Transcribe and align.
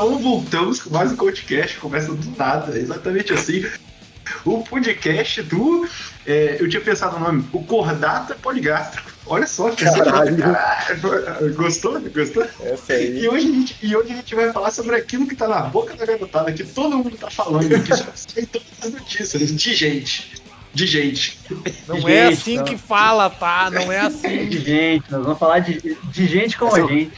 Então 0.00 0.18
voltamos 0.18 0.80
com 0.80 0.88
mais 0.88 1.12
um 1.12 1.16
podcast, 1.16 1.76
começa 1.76 2.10
do 2.10 2.34
nada, 2.34 2.74
exatamente 2.78 3.34
assim. 3.34 3.66
O 4.46 4.62
podcast 4.62 5.42
do. 5.42 5.86
é, 6.26 6.56
eu 6.58 6.70
tinha 6.70 6.80
pensado 6.80 7.18
no 7.18 7.26
nome, 7.26 7.44
o 7.52 7.62
Cordata 7.62 8.34
Poligástrico. 8.34 9.10
Olha 9.26 9.46
só, 9.46 9.68
que 9.68 9.84
Caralho. 9.84 10.38
Caralho. 10.38 11.52
Gostou? 11.52 12.00
Gostou? 12.00 12.48
Essa 12.62 12.94
aí. 12.94 13.20
E 13.20 13.28
hoje, 13.28 13.46
a 13.46 13.52
gente, 13.52 13.76
e 13.82 13.94
hoje 13.94 14.12
a 14.12 14.16
gente 14.16 14.34
vai 14.34 14.50
falar 14.54 14.70
sobre 14.70 14.96
aquilo 14.96 15.26
que 15.26 15.36
tá 15.36 15.46
na 15.46 15.60
boca 15.64 15.94
da 15.94 16.06
garotada, 16.06 16.50
que 16.50 16.64
todo 16.64 16.96
mundo 16.96 17.14
tá 17.18 17.30
falando, 17.30 17.68
que 17.68 17.90
já 17.90 17.96
sai 18.16 18.46
todas 18.46 18.68
as 18.82 18.90
notícias, 18.90 19.54
de 19.54 19.74
gente. 19.74 20.40
De 20.72 20.86
gente. 20.86 21.38
Não 21.86 21.96
Gente, 21.96 22.10
é 22.10 22.26
assim 22.28 22.56
não. 22.56 22.64
que 22.64 22.78
fala, 22.78 23.28
tá? 23.28 23.68
Não 23.70 23.92
é 23.92 23.98
assim. 24.06 24.48
De 24.48 24.60
gente, 24.60 25.10
nós 25.10 25.24
vamos 25.24 25.38
falar 25.38 25.58
de, 25.58 25.98
de 26.04 26.26
gente 26.26 26.56
como 26.56 26.74
a 26.74 26.80
gente. 26.86 27.12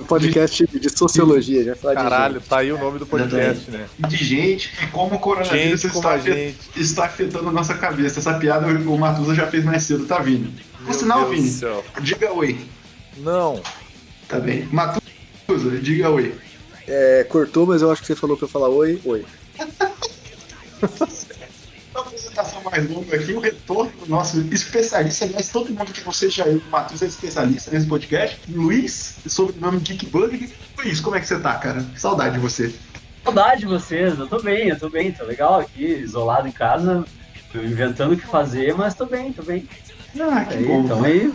Um 0.00 0.04
podcast 0.04 0.66
de 0.66 0.90
sociologia, 0.90 1.62
já 1.64 1.76
falar 1.76 1.94
de 1.94 2.02
Caralho, 2.02 2.40
tá 2.40 2.58
aí 2.58 2.72
o 2.72 2.78
nome 2.78 2.98
do 2.98 3.06
podcast, 3.06 3.70
né? 3.70 3.86
De 4.08 4.16
gente 4.16 4.70
e 4.82 4.86
como 4.88 5.14
o 5.14 5.18
coronavírus 5.20 5.80
Gente 5.82 5.92
como 5.92 6.04
está, 6.04 6.14
afet- 6.16 6.56
está 6.76 7.04
afetando 7.04 7.48
a 7.48 7.52
nossa 7.52 7.74
cabeça. 7.74 8.18
Essa 8.18 8.34
piada 8.34 8.66
o 8.66 8.98
Matusa 8.98 9.34
já 9.34 9.46
fez 9.46 9.64
mais 9.64 9.84
cedo, 9.84 10.04
tá 10.06 10.18
vindo. 10.18 10.50
Por 10.78 10.84
Meu 10.86 10.94
sinal, 10.94 11.30
Deus 11.30 11.60
Vini, 11.60 11.82
diga 12.02 12.32
oi. 12.32 12.58
Não. 13.18 13.60
Tá 14.28 14.40
bem. 14.40 14.68
Matusa, 14.72 15.70
diga 15.80 16.10
oi. 16.10 16.34
É, 16.88 17.24
cortou, 17.28 17.64
mas 17.66 17.80
eu 17.80 17.90
acho 17.90 18.00
que 18.02 18.06
você 18.08 18.16
falou 18.16 18.36
pra 18.36 18.46
eu 18.46 18.50
falar 18.50 18.68
oi, 18.68 19.00
oi. 19.04 19.24
Apresentação 22.34 22.62
mais 22.64 22.90
longa 22.90 23.14
aqui, 23.14 23.32
o 23.32 23.38
retorno 23.38 23.92
do 24.00 24.06
nosso 24.08 24.40
especialista, 24.52 25.24
aliás, 25.24 25.50
todo 25.50 25.72
mundo 25.72 25.92
que 25.92 26.04
não 26.04 26.10
seja 26.12 26.42
eu, 26.44 26.58
o 26.58 26.70
Matheus 26.70 27.00
é 27.02 27.06
especialista 27.06 27.70
nesse 27.70 27.86
podcast. 27.86 28.40
Luiz, 28.48 29.18
sobre 29.26 29.56
o 29.56 29.60
nome 29.60 29.78
Geekbug. 29.78 30.52
Luiz, 30.76 31.00
como 31.00 31.14
é 31.14 31.20
que 31.20 31.28
você 31.28 31.38
tá, 31.38 31.54
cara? 31.54 31.86
Saudade 31.96 32.34
de 32.34 32.40
você. 32.40 32.74
Saudade 33.22 33.60
de 33.60 33.66
vocês, 33.66 34.18
eu 34.18 34.26
tô 34.26 34.42
bem, 34.42 34.68
eu 34.68 34.78
tô 34.78 34.90
bem, 34.90 35.12
tô 35.12 35.24
legal 35.24 35.60
aqui, 35.60 35.84
isolado 35.84 36.48
em 36.48 36.52
casa, 36.52 37.04
tô 37.52 37.60
inventando 37.60 38.14
o 38.14 38.16
que 38.16 38.26
fazer, 38.26 38.74
mas 38.74 38.94
tô 38.94 39.06
bem, 39.06 39.32
tô 39.32 39.42
bem. 39.44 39.68
Ah, 40.18 40.44
que 40.44 40.54
Aí, 40.56 40.64
bom. 40.64 40.80
então 40.80 41.04
aí, 41.04 41.32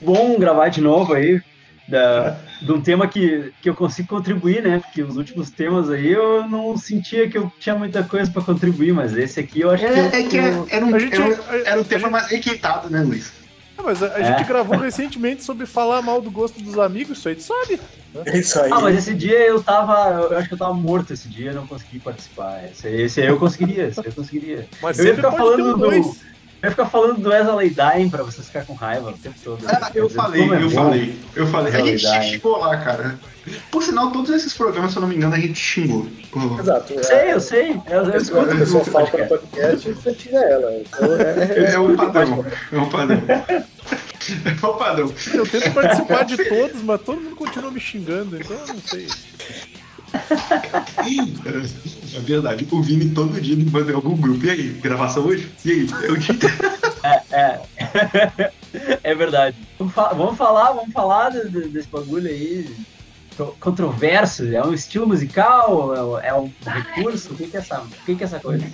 bom 0.00 0.38
gravar 0.38 0.68
de 0.68 0.80
novo 0.80 1.12
aí, 1.12 1.42
da, 1.88 2.36
de 2.60 2.72
um 2.72 2.80
tema 2.80 3.06
que, 3.06 3.52
que 3.62 3.68
eu 3.70 3.74
consigo 3.74 4.08
contribuir, 4.08 4.62
né? 4.62 4.80
Porque 4.80 5.02
os 5.02 5.16
últimos 5.16 5.50
temas 5.50 5.88
aí 5.90 6.10
eu 6.12 6.46
não 6.48 6.76
sentia 6.76 7.28
que 7.28 7.38
eu 7.38 7.50
tinha 7.60 7.74
muita 7.74 8.02
coisa 8.02 8.30
pra 8.30 8.42
contribuir, 8.42 8.92
mas 8.92 9.16
esse 9.16 9.38
aqui 9.40 9.60
eu 9.60 9.70
acho 9.70 9.84
que. 9.86 9.92
É, 9.92 10.20
é 10.20 10.22
que 10.28 10.36
eu- 10.36 10.66
era 10.70 10.84
um, 10.84 10.94
A 10.94 10.98
gente- 10.98 11.14
era 11.14 11.24
um, 11.24 11.32
era 11.64 11.78
um 11.78 11.82
a 11.82 11.84
tema 11.84 12.00
gente- 12.02 12.10
mais 12.10 12.26
requintado, 12.28 12.90
né, 12.90 13.00
Luiz? 13.02 13.32
Ah, 13.78 13.82
mas 13.84 14.02
a, 14.02 14.06
a 14.14 14.18
É. 14.20 14.24
gente 14.38 14.46
gravou 14.48 14.78
recentemente 14.78 15.44
sobre 15.44 15.66
falar 15.66 16.00
mal 16.02 16.20
do 16.20 16.30
gosto 16.30 16.60
dos 16.62 16.78
amigos, 16.78 17.18
isso 17.18 17.28
aí 17.28 17.34
tu 17.36 17.42
sabe. 17.42 17.78
É 18.24 18.38
isso 18.38 18.58
aí. 18.58 18.70
Ah, 18.72 18.80
mas 18.80 18.96
esse 18.96 19.14
dia 19.14 19.38
eu 19.46 19.62
tava. 19.62 20.28
Eu 20.30 20.38
acho 20.38 20.48
que 20.48 20.54
eu 20.54 20.58
tava 20.58 20.72
morto 20.72 21.12
esse 21.12 21.28
dia, 21.28 21.50
eu 21.50 21.54
não 21.54 21.66
consegui 21.66 21.98
participar. 21.98 22.64
Esse, 22.64 22.88
esse 22.88 23.20
aí 23.20 23.26
eu 23.26 23.38
conseguiria, 23.38 23.88
esse 23.88 24.00
aí 24.00 24.06
eu 24.06 24.12
conseguiria. 24.12 24.66
Mas 24.80 24.98
Eu 24.98 25.04
ia 25.04 25.14
ficar 25.14 25.30
pode 25.30 25.42
ter 25.56 25.62
falando 25.62 25.68
um 25.74 25.78
do- 25.78 25.90
dois. 25.90 26.20
Eu 26.62 26.68
ia 26.68 26.70
ficar 26.70 26.86
falando 26.86 27.20
do 27.20 27.28
Wesley 27.28 27.70
Dying 27.70 28.08
pra 28.08 28.22
vocês 28.22 28.46
ficarem 28.46 28.66
com 28.66 28.74
raiva 28.74 29.10
o 29.10 29.12
tempo 29.12 29.36
todo. 29.44 29.64
Ah, 29.68 29.90
eu 29.94 30.08
falei, 30.08 30.42
é 30.42 30.62
eu 30.62 30.70
bom. 30.70 30.70
falei, 30.70 31.18
eu 31.34 31.46
falei. 31.46 31.74
A 31.74 31.80
gente 31.84 32.06
xingou 32.30 32.58
lá, 32.58 32.76
cara. 32.78 33.18
Por 33.70 33.82
sinal, 33.82 34.10
todos 34.10 34.30
esses 34.30 34.54
programas, 34.54 34.90
se 34.90 34.98
eu 34.98 35.02
não 35.02 35.08
me 35.08 35.14
engano, 35.14 35.34
a 35.34 35.38
gente 35.38 35.58
xingou. 35.58 36.08
Oh. 36.34 36.58
Exato. 36.60 36.94
é. 36.98 37.02
Sei, 37.02 37.32
eu 37.32 37.40
sei. 37.40 37.70
Eu, 37.88 38.04
eu 38.04 38.10
Quando 38.10 38.16
escuto 38.16 38.50
a 38.50 38.56
pessoa 38.56 38.82
o 38.82 38.84
falta 38.86 39.18
no 39.18 39.28
podcast. 39.28 39.58
podcast, 39.84 39.92
você 39.92 40.12
tira 40.14 40.38
ela. 40.38 40.72
Então, 40.74 41.08
é, 41.20 41.74
É 41.74 41.78
um 41.78 41.94
padrão. 41.96 42.44
É 42.72 42.78
um 42.78 42.88
padrão. 42.88 43.22
É 43.28 44.66
um 44.66 44.76
padrão. 44.76 45.14
Eu 45.34 45.46
tento 45.46 45.72
participar 45.72 46.24
de 46.24 46.36
todos, 46.48 46.82
mas 46.82 47.00
todo 47.02 47.20
mundo 47.20 47.36
continua 47.36 47.70
me 47.70 47.78
xingando, 47.78 48.36
então 48.36 48.56
eu 48.56 48.66
não 48.66 48.80
sei. 48.80 49.06
É 52.14 52.20
verdade. 52.20 52.66
O 52.70 52.82
Vini 52.82 53.10
todo 53.10 53.40
dia 53.40 53.56
me 53.56 53.64
manda 53.64 53.92
em 53.92 53.94
algum 53.94 54.16
grupo. 54.16 54.44
E 54.46 54.50
aí, 54.50 54.68
gravação 54.82 55.24
hoje? 55.26 55.50
E 55.64 55.70
aí? 55.70 55.86
É 56.04 56.10
o 56.12 56.16
dia 56.16 56.34
inteiro. 56.34 56.56
É. 57.30 57.60
é 59.04 59.14
verdade. 59.14 59.56
Vamos, 59.78 59.94
fa- 59.94 60.12
vamos 60.12 60.36
falar, 60.36 60.72
vamos 60.72 60.92
falar 60.92 61.30
de- 61.30 61.48
de- 61.48 61.68
desse 61.68 61.88
bagulho 61.88 62.28
aí. 62.28 62.74
co- 63.36 63.54
Controverso, 63.60 64.44
é 64.46 64.64
um 64.64 64.72
estilo 64.74 65.06
musical, 65.06 66.18
é 66.20 66.34
um 66.34 66.50
recurso, 66.64 67.32
o 67.32 67.36
que 67.36 67.46
que 67.48 67.56
é 67.56 67.60
essa, 67.60 67.80
o 67.80 67.86
que 68.04 68.14
que 68.16 68.22
é 68.22 68.26
essa 68.26 68.40
coisa? 68.40 68.64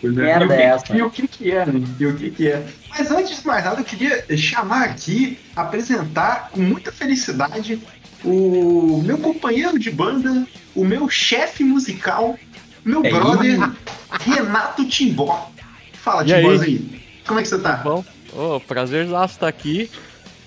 Pois 0.00 0.14
Merda 0.14 0.44
e 0.44 0.46
o 0.46 0.48
que- 0.48 0.54
é 0.54 0.64
essa? 0.66 0.96
E 0.96 1.02
o 1.02 1.10
que 1.10 1.28
que 1.28 1.50
é, 1.52 1.66
né? 1.66 1.84
E 2.00 2.06
o 2.06 2.16
que 2.16 2.30
que 2.30 2.48
é. 2.48 2.66
Mas 2.90 3.10
antes 3.10 3.40
de 3.40 3.46
mais 3.46 3.64
nada, 3.64 3.80
eu 3.80 3.84
queria 3.84 4.24
chamar 4.36 4.84
aqui, 4.84 5.38
apresentar 5.54 6.50
com 6.50 6.60
muita 6.60 6.90
felicidade 6.90 7.80
o 8.24 9.02
meu 9.04 9.18
companheiro 9.18 9.78
de 9.78 9.90
banda, 9.90 10.46
o 10.74 10.84
meu 10.84 11.08
chefe 11.08 11.64
musical, 11.64 12.38
meu 12.84 13.02
É 13.04 13.10
brother, 13.10 13.58
Renato 14.20 14.84
Timbó. 14.86 15.50
Fala, 15.92 16.26
E 16.26 16.34
aí? 16.34 16.42
Timbózinho. 16.42 16.90
Como 17.26 17.40
é 17.40 17.42
que 17.42 17.48
você 17.48 17.58
tá? 17.58 17.76
Bom, 17.76 18.04
ô, 18.32 18.60
prazer 18.60 19.08
lá 19.08 19.24
estar 19.24 19.48
aqui. 19.48 19.90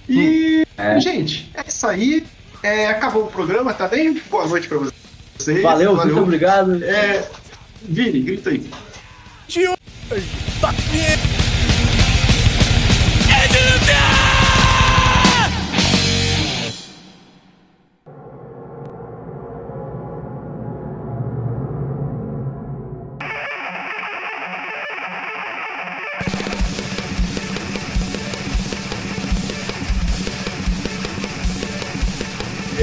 E, 0.09 0.65
É. 0.77 1.01
gente, 1.01 1.51
é 1.55 1.65
isso 1.67 1.87
aí. 1.87 2.25
É, 2.63 2.87
acabou 2.89 3.25
o 3.25 3.31
programa, 3.31 3.75
tá 3.75 3.89
bem? 3.89 4.15
Boa 4.31 4.47
noite 4.47 4.69
pra 4.69 4.79
vocês. 4.79 5.63
Valeu, 5.63 5.97
muito 5.97 6.19
obrigado. 6.19 6.83
É, 6.85 7.29
Vini, 7.83 8.21
grita 8.21 8.51
aí. 8.51 8.71
De 9.49 9.69
hoje, 9.69 10.31
tá 10.61 10.71
aqui. 10.71 11.44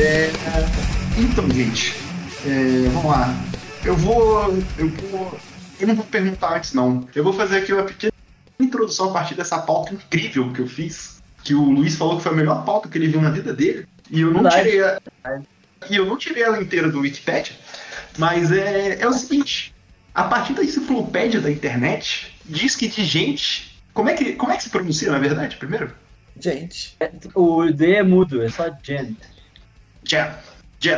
É, 0.02 0.32
Então, 1.16 1.48
gente, 1.52 1.94
é, 2.44 2.90
vamos 2.90 3.06
lá. 3.06 3.36
Eu 3.86 3.96
vou. 3.96 4.52
Eu 4.76 4.90
vou. 4.90 5.40
Eu 5.80 5.88
não 5.88 5.96
vou 5.96 6.06
perguntar 6.06 6.58
antes, 6.58 6.74
não. 6.74 7.08
Eu 7.14 7.24
vou 7.24 7.32
fazer 7.32 7.58
aqui 7.58 7.72
uma 7.72 7.84
pequena 7.84 8.12
introdução 8.60 9.12
a 9.12 9.14
partir 9.14 9.36
dessa 9.36 9.60
pauta 9.60 9.94
incrível 9.94 10.52
que 10.52 10.60
eu 10.60 10.68
fiz. 10.68 11.22
Que 11.44 11.54
o 11.54 11.62
Luiz 11.62 11.96
falou 11.96 12.18
que 12.18 12.24
foi 12.24 12.32
a 12.32 12.36
melhor 12.36 12.66
pauta 12.66 12.90
que 12.90 12.98
ele 12.98 13.10
viu 13.10 13.22
na 13.22 13.30
vida 13.30 13.54
dele. 13.54 13.88
E 14.10 14.22
eu 14.22 14.32
não 14.32 14.50
tirei 14.50 14.82
a, 14.84 15.00
E 15.88 15.96
eu 15.96 16.06
não 16.08 16.18
tirei 16.18 16.42
ela 16.42 16.60
inteira 16.60 16.90
do 16.90 17.02
Wikipedia. 17.02 17.56
Mas 18.18 18.52
é, 18.52 19.00
é 19.02 19.08
o 19.08 19.14
seguinte: 19.14 19.72
a 20.16 20.24
partir 20.24 20.54
da 20.54 20.64
enciclopédia 20.64 21.40
da 21.40 21.52
internet, 21.52 22.36
diz 22.44 22.76
que 22.76 22.88
de 22.88 23.06
gente. 23.06 23.80
Como 23.94 24.10
é 24.10 24.16
que, 24.16 24.34
como 24.34 24.52
é 24.52 24.58
que 24.58 24.64
se 24.64 24.70
pronuncia, 24.72 25.12
na 25.12 25.20
verdade, 25.20 25.58
primeiro? 25.58 25.94
Gente. 26.40 26.98
O 27.36 27.72
D 27.72 27.98
é 27.98 28.04
mudo, 28.04 28.42
é 28.42 28.50
só 28.50 28.66
Jen. 28.82 29.16
Jen. 30.04 30.28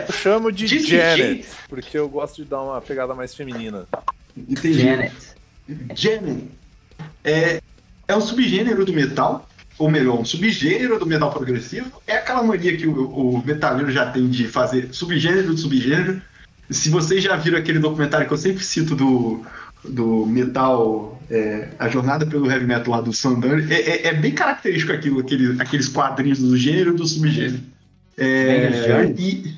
Eu 0.08 0.14
chamo 0.14 0.52
de 0.52 0.66
Diz 0.66 0.88
Janet, 0.88 1.46
porque 1.68 1.98
eu 1.98 2.08
gosto 2.08 2.42
de 2.42 2.50
dar 2.50 2.62
uma 2.62 2.80
pegada 2.82 3.14
mais 3.14 3.36
feminina. 3.36 3.86
Entendi. 4.38 4.80
Janet. 4.82 5.14
Jamming 5.96 6.50
é, 7.24 7.62
é 8.08 8.16
um 8.16 8.22
subgênero 8.22 8.86
do 8.86 8.94
metal, 8.94 9.48
ou 9.78 9.90
melhor, 9.90 10.20
um 10.20 10.26
subgênero 10.26 11.00
do 11.00 11.06
metal 11.06 11.32
progressivo. 11.32 12.02
É 12.08 12.18
aquela 12.18 12.44
mania 12.44 12.76
que 12.78 12.88
o, 12.88 13.08
o 13.10 13.46
metaleiro 13.46 13.92
já 13.92 14.10
tem 14.12 14.30
de 14.30 14.48
fazer 14.48 14.90
subgênero 14.94 15.54
de 15.54 15.62
subgênero. 15.62 16.22
Se 16.70 16.90
vocês 16.90 17.24
já 17.24 17.36
viram 17.36 17.58
aquele 17.58 17.80
documentário 17.80 18.26
que 18.28 18.34
eu 18.34 18.38
sempre 18.38 18.64
cito 18.64 18.96
do, 18.96 19.46
do 19.84 20.26
metal, 20.26 21.22
é, 21.30 21.70
a 21.78 21.90
jornada 21.90 22.26
pelo 22.26 22.50
heavy 22.50 22.66
metal 22.66 22.94
lá 22.96 23.02
do 23.02 23.12
Sandani, 23.14 23.72
é, 23.72 23.82
é- 23.82 24.08
é 24.08 24.14
bem 24.14 24.32
característico 24.32 24.94
aquilo, 24.94 25.20
aquele, 25.20 25.62
aqueles 25.62 25.90
quadrinhos 25.90 26.40
do 26.40 26.58
gênero 26.58 26.94
e 26.94 26.96
do 26.98 27.06
subgênero. 27.06 27.60
É, 28.18 28.70
Bang 28.70 28.88
Journey? 28.88 29.16
e, 29.18 29.58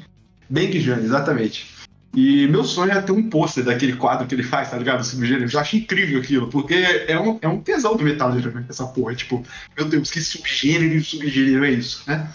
Bang 0.49 0.79
Journey, 0.79 1.05
exatamente. 1.05 1.75
E 2.15 2.47
meu 2.47 2.63
sonho 2.63 2.93
é 2.93 3.01
ter 3.01 3.11
um 3.11 3.29
pôster 3.29 3.65
daquele 3.65 3.93
quadro 3.93 4.25
que 4.25 4.33
ele 4.33 4.43
faz, 4.43 4.71
tá 4.71 4.77
ligado? 4.77 5.03
Subgênero. 5.03 5.51
Eu 5.51 5.59
acho 5.59 5.75
incrível 5.75 6.21
aquilo, 6.21 6.47
porque 6.47 6.73
é 6.73 7.19
um, 7.19 7.37
é 7.41 7.47
um 7.47 7.59
tesão 7.59 7.97
do 7.97 8.05
metaleiro, 8.05 8.53
né? 8.53 8.63
Essa 8.69 8.85
porra. 8.87 9.13
Tipo, 9.13 9.43
meu 9.75 9.85
Deus, 9.85 10.09
que 10.09 10.21
subgênero 10.21 10.95
e 10.95 11.03
subgênero 11.03 11.65
é 11.65 11.71
isso, 11.71 12.03
né? 12.07 12.29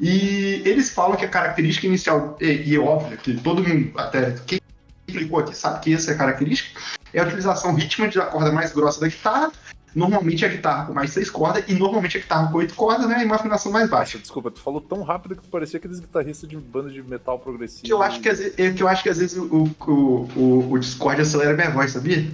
E 0.00 0.60
eles 0.64 0.90
falam 0.90 1.16
que 1.16 1.24
a 1.24 1.28
característica 1.28 1.86
inicial, 1.86 2.36
e, 2.40 2.70
e 2.70 2.74
é 2.74 2.78
óbvio 2.78 3.16
que 3.16 3.34
todo 3.34 3.62
mundo, 3.62 3.92
até 3.96 4.32
quem 4.44 4.60
explicou 5.06 5.38
aqui, 5.38 5.56
sabe 5.56 5.80
que 5.80 5.94
essa 5.94 6.10
é 6.10 6.14
a 6.14 6.18
característica, 6.18 6.80
é 7.14 7.20
a 7.20 7.24
utilização 7.24 7.74
rítmica 7.74 8.18
da 8.18 8.26
corda 8.26 8.50
mais 8.50 8.72
grossa 8.72 9.00
da 9.00 9.06
guitarra, 9.06 9.52
normalmente 9.96 10.44
a 10.44 10.48
guitarra 10.48 10.86
com 10.86 10.92
mais 10.92 11.10
seis 11.10 11.30
cordas, 11.30 11.64
e 11.66 11.74
normalmente 11.74 12.18
a 12.18 12.20
guitarra 12.20 12.52
com 12.52 12.58
oito 12.58 12.74
cordas, 12.74 13.08
né? 13.08 13.22
E 13.22 13.24
uma 13.24 13.36
afinação 13.36 13.72
mais 13.72 13.88
baixa. 13.88 14.18
Desculpa, 14.18 14.50
tu 14.50 14.60
falou 14.60 14.80
tão 14.80 15.02
rápido 15.02 15.34
que 15.34 15.42
tu 15.42 15.48
parecia 15.48 15.78
aqueles 15.78 15.98
guitarristas 15.98 16.48
de 16.48 16.56
banda 16.56 16.90
de 16.90 17.02
metal 17.02 17.38
progressivo. 17.38 17.82
Que 17.84 17.92
eu 17.92 18.02
acho 18.02 18.20
que 18.20 18.28
às 18.28 18.38
vezes, 18.38 18.58
é 18.58 18.70
que 18.70 18.82
eu 18.82 18.88
acho 18.88 19.02
que 19.02 19.08
às 19.08 19.18
vezes 19.18 19.36
o, 19.38 19.64
o, 19.88 20.28
o, 20.36 20.72
o 20.72 20.78
Discord 20.78 21.22
acelera 21.22 21.54
minha 21.54 21.70
voz, 21.70 21.92
sabia? 21.92 22.28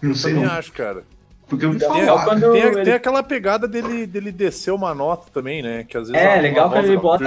Não 0.00 0.14
sei 0.14 0.32
Também 0.32 0.48
não. 0.48 0.54
acho, 0.56 0.72
cara. 0.72 1.04
Porque 1.46 1.66
eu 1.66 1.72
me 1.74 1.78
Tem, 1.78 1.88
quando- 2.24 2.52
tem, 2.52 2.62
ele- 2.62 2.82
tem 2.82 2.94
aquela 2.94 3.22
pegada 3.22 3.68
dele, 3.68 4.06
dele 4.06 4.32
descer 4.32 4.70
uma 4.72 4.94
nota 4.94 5.26
também, 5.30 5.62
né? 5.62 5.84
Que 5.84 5.98
às 5.98 6.08
vezes 6.08 6.26
É, 6.26 6.40
legal 6.40 6.70
quando 6.70 6.86
ele 6.86 6.96
bota 6.96 7.24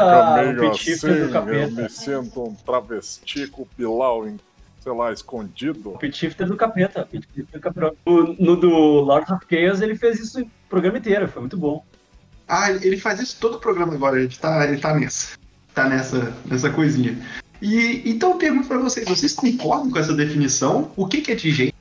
o 0.68 0.74
shifter 0.74 1.12
assim, 1.12 1.26
do 1.28 1.32
capeta. 1.32 1.58
Eu 1.58 1.72
me 1.84 1.90
sinto 1.90 2.44
um 2.44 2.56
travesti 2.56 3.46
com 3.46 3.62
o 3.62 3.66
pilau, 3.68 4.28
em, 4.28 4.40
sei 4.86 4.94
lá, 4.94 5.12
escondido. 5.12 5.90
O 5.90 5.98
Pit 5.98 6.16
Shifter 6.16 6.48
do 6.48 6.56
capeta. 6.56 7.06
Pit 7.06 7.28
Shifter 7.34 7.60
do 7.60 7.64
capeta. 7.64 7.96
No, 8.06 8.36
no 8.36 8.56
do 8.56 8.70
Lord 8.70 9.26
of 9.34 9.44
Chaos 9.50 9.82
ele 9.82 9.96
fez 9.96 10.20
isso 10.20 10.42
o 10.42 10.50
programa 10.70 11.00
inteiro, 11.00 11.28
foi 11.28 11.42
muito 11.42 11.58
bom. 11.58 11.84
Ah, 12.48 12.72
ele 12.72 12.98
faz 12.98 13.20
isso 13.20 13.38
todo 13.40 13.56
o 13.56 13.60
programa 13.60 13.96
agora, 13.96 14.20
ele 14.20 14.36
tá, 14.36 14.68
ele 14.68 14.78
tá 14.78 14.94
nessa. 14.94 15.38
Tá 15.74 15.90
nessa, 15.90 16.32
nessa 16.46 16.70
coisinha. 16.70 17.18
E 17.60 18.04
então 18.06 18.32
eu 18.32 18.38
pergunto 18.38 18.68
pra 18.68 18.78
vocês, 18.78 19.08
vocês 19.08 19.34
concordam 19.34 19.90
com 19.90 19.98
essa 19.98 20.14
definição? 20.14 20.92
O 20.96 21.08
que, 21.08 21.22
que 21.22 21.32
é 21.32 21.36
de 21.36 21.52
gente? 21.52 21.74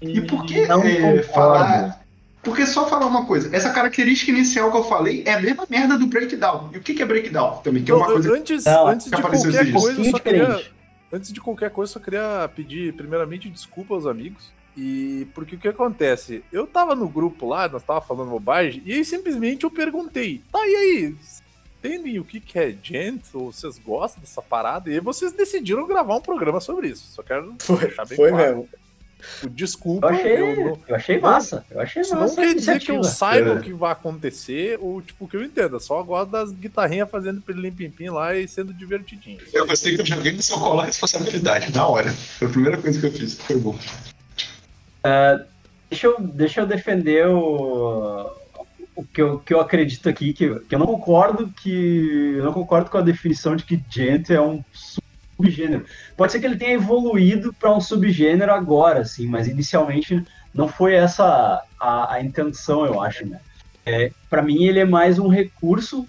E 0.00 0.20
por 0.22 0.46
que 0.46 0.66
Não 0.66 0.82
é, 0.82 1.22
falar. 1.22 2.00
Porque 2.42 2.66
só 2.66 2.86
falar 2.86 3.06
uma 3.06 3.24
coisa, 3.24 3.54
essa 3.56 3.70
característica 3.70 4.30
inicial 4.30 4.70
que 4.70 4.76
eu 4.76 4.84
falei 4.84 5.22
é 5.26 5.34
a 5.34 5.40
mesma 5.40 5.66
merda 5.68 5.98
do 5.98 6.06
breakdown. 6.06 6.70
E 6.74 6.78
o 6.78 6.80
que, 6.80 6.92
que 6.92 7.02
é 7.02 7.06
breakdown 7.06 7.58
também? 7.62 7.82
Que 7.82 7.90
é 7.90 7.94
uma 7.94 8.06
coisa 8.06 8.34
antes, 8.34 8.64
Não, 8.64 8.86
antes 8.88 9.08
que 9.08 9.16
de 9.16 9.22
qualquer 9.22 9.72
coisa, 9.72 10.00
eu 10.00 10.10
só 10.10 10.18
queria, 10.18 10.44
diferente. 10.44 10.73
Antes 11.12 11.32
de 11.32 11.40
qualquer 11.40 11.70
coisa, 11.70 11.90
eu 11.90 11.94
só 11.94 12.00
queria 12.00 12.50
pedir 12.54 12.94
primeiramente 12.94 13.50
desculpa 13.50 13.94
aos 13.94 14.06
amigos. 14.06 14.52
E 14.76 15.28
porque 15.34 15.54
o 15.54 15.58
que 15.58 15.68
acontece? 15.68 16.42
Eu 16.50 16.66
tava 16.66 16.94
no 16.96 17.08
grupo 17.08 17.48
lá, 17.48 17.68
nós 17.68 17.82
tava 17.82 18.00
falando 18.00 18.30
bobagem, 18.30 18.82
e 18.84 18.92
aí 18.92 19.04
simplesmente 19.04 19.64
eu 19.64 19.70
perguntei: 19.70 20.42
"Tá 20.50 20.58
e 20.66 20.74
aí, 20.74 21.16
entendem 21.78 22.18
o 22.18 22.24
que 22.24 22.40
que 22.40 22.58
é 22.58 22.76
gent 22.82 23.22
ou 23.34 23.52
vocês 23.52 23.78
gostam 23.78 24.20
dessa 24.20 24.42
parada?" 24.42 24.90
E 24.90 24.94
aí 24.94 25.00
vocês 25.00 25.32
decidiram 25.32 25.86
gravar 25.86 26.16
um 26.16 26.20
programa 26.20 26.60
sobre 26.60 26.88
isso. 26.88 27.06
Só 27.12 27.22
quero 27.22 27.54
Foi, 27.60 27.78
deixar 27.78 28.04
bem 28.04 28.16
foi 28.16 28.30
claro. 28.30 28.56
mesmo. 28.56 28.68
O 29.42 29.48
desculpa, 29.48 30.06
Eu 30.06 30.10
achei, 30.14 30.32
eu 30.36 30.56
não- 30.56 30.78
eu 30.88 30.94
achei 30.96 31.18
massa. 31.20 31.64
Eu 31.70 31.80
achei 31.80 32.02
isso 32.02 32.14
não 32.14 32.22
massa. 32.22 32.40
a 32.40 32.44
quer 32.44 32.54
dizer 32.54 32.80
que 32.80 32.90
eu 32.90 33.02
saiba 33.04 33.50
É. 33.50 33.52
o 33.54 33.60
que 33.60 33.72
vai 33.72 33.92
acontecer, 33.92 34.78
ou 34.80 35.00
tipo, 35.02 35.26
que 35.28 35.36
eu 35.36 35.42
entenda. 35.42 35.78
Só 35.80 36.02
gosto 36.02 36.30
das 36.30 36.50
guitarrinhas 36.52 37.10
fazendo 37.10 37.40
pilim 37.40 37.70
pim 37.72 37.90
pim 37.90 38.08
lá 38.08 38.34
e 38.36 38.46
sendo 38.48 38.72
divertidinho. 38.72 39.38
Eu 39.52 39.66
gostei 39.66 39.94
que 39.94 40.00
eu 40.02 40.06
joguei 40.06 40.32
no 40.32 40.42
seu 40.42 40.58
colo 40.58 40.80
a 40.80 40.84
responsabilidade, 40.86 41.72
na 41.74 41.86
hora. 41.86 42.10
Foi 42.12 42.48
a 42.48 42.50
primeira 42.50 42.76
coisa 42.78 42.98
que 43.00 43.06
eu 43.06 43.12
fiz, 43.12 43.34
foi 43.40 43.56
bom. 43.56 43.78
Deixa 45.90 46.06
eu, 46.06 46.20
deixa 46.20 46.60
eu 46.60 46.66
defender 46.66 47.26
o, 47.28 48.30
o 48.96 49.04
que, 49.04 49.20
eu, 49.22 49.38
que 49.38 49.54
eu 49.54 49.60
acredito 49.60 50.08
aqui, 50.08 50.32
que, 50.32 50.58
que 50.60 50.74
eu 50.74 50.78
não 50.78 50.86
concordo 50.86 51.52
que. 51.62 52.34
Eu 52.38 52.44
não 52.44 52.52
concordo 52.52 52.90
com 52.90 52.98
a 52.98 53.02
definição 53.02 53.54
de 53.54 53.64
que 53.64 53.80
gent 53.90 54.30
é 54.30 54.40
um 54.40 54.64
subgênero. 55.36 55.84
Pode 56.16 56.32
ser 56.32 56.40
que 56.40 56.46
ele 56.46 56.56
tenha 56.56 56.72
evoluído 56.72 57.52
para 57.52 57.74
um 57.74 57.80
subgênero 57.80 58.52
agora, 58.52 59.00
assim, 59.00 59.26
mas 59.26 59.48
inicialmente 59.48 60.22
não 60.52 60.68
foi 60.68 60.94
essa 60.94 61.62
a, 61.80 62.14
a 62.14 62.22
intenção, 62.22 62.86
eu 62.86 63.00
acho, 63.00 63.26
né? 63.26 63.40
É, 63.86 64.10
para 64.30 64.42
mim 64.42 64.64
ele 64.64 64.78
é 64.78 64.84
mais 64.84 65.18
um 65.18 65.28
recurso 65.28 66.06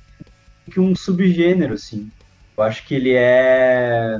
que 0.71 0.79
um 0.79 0.95
subgênero, 0.95 1.73
assim. 1.73 2.09
Eu 2.57 2.63
acho 2.63 2.85
que 2.85 2.95
ele 2.95 3.13
é. 3.13 4.19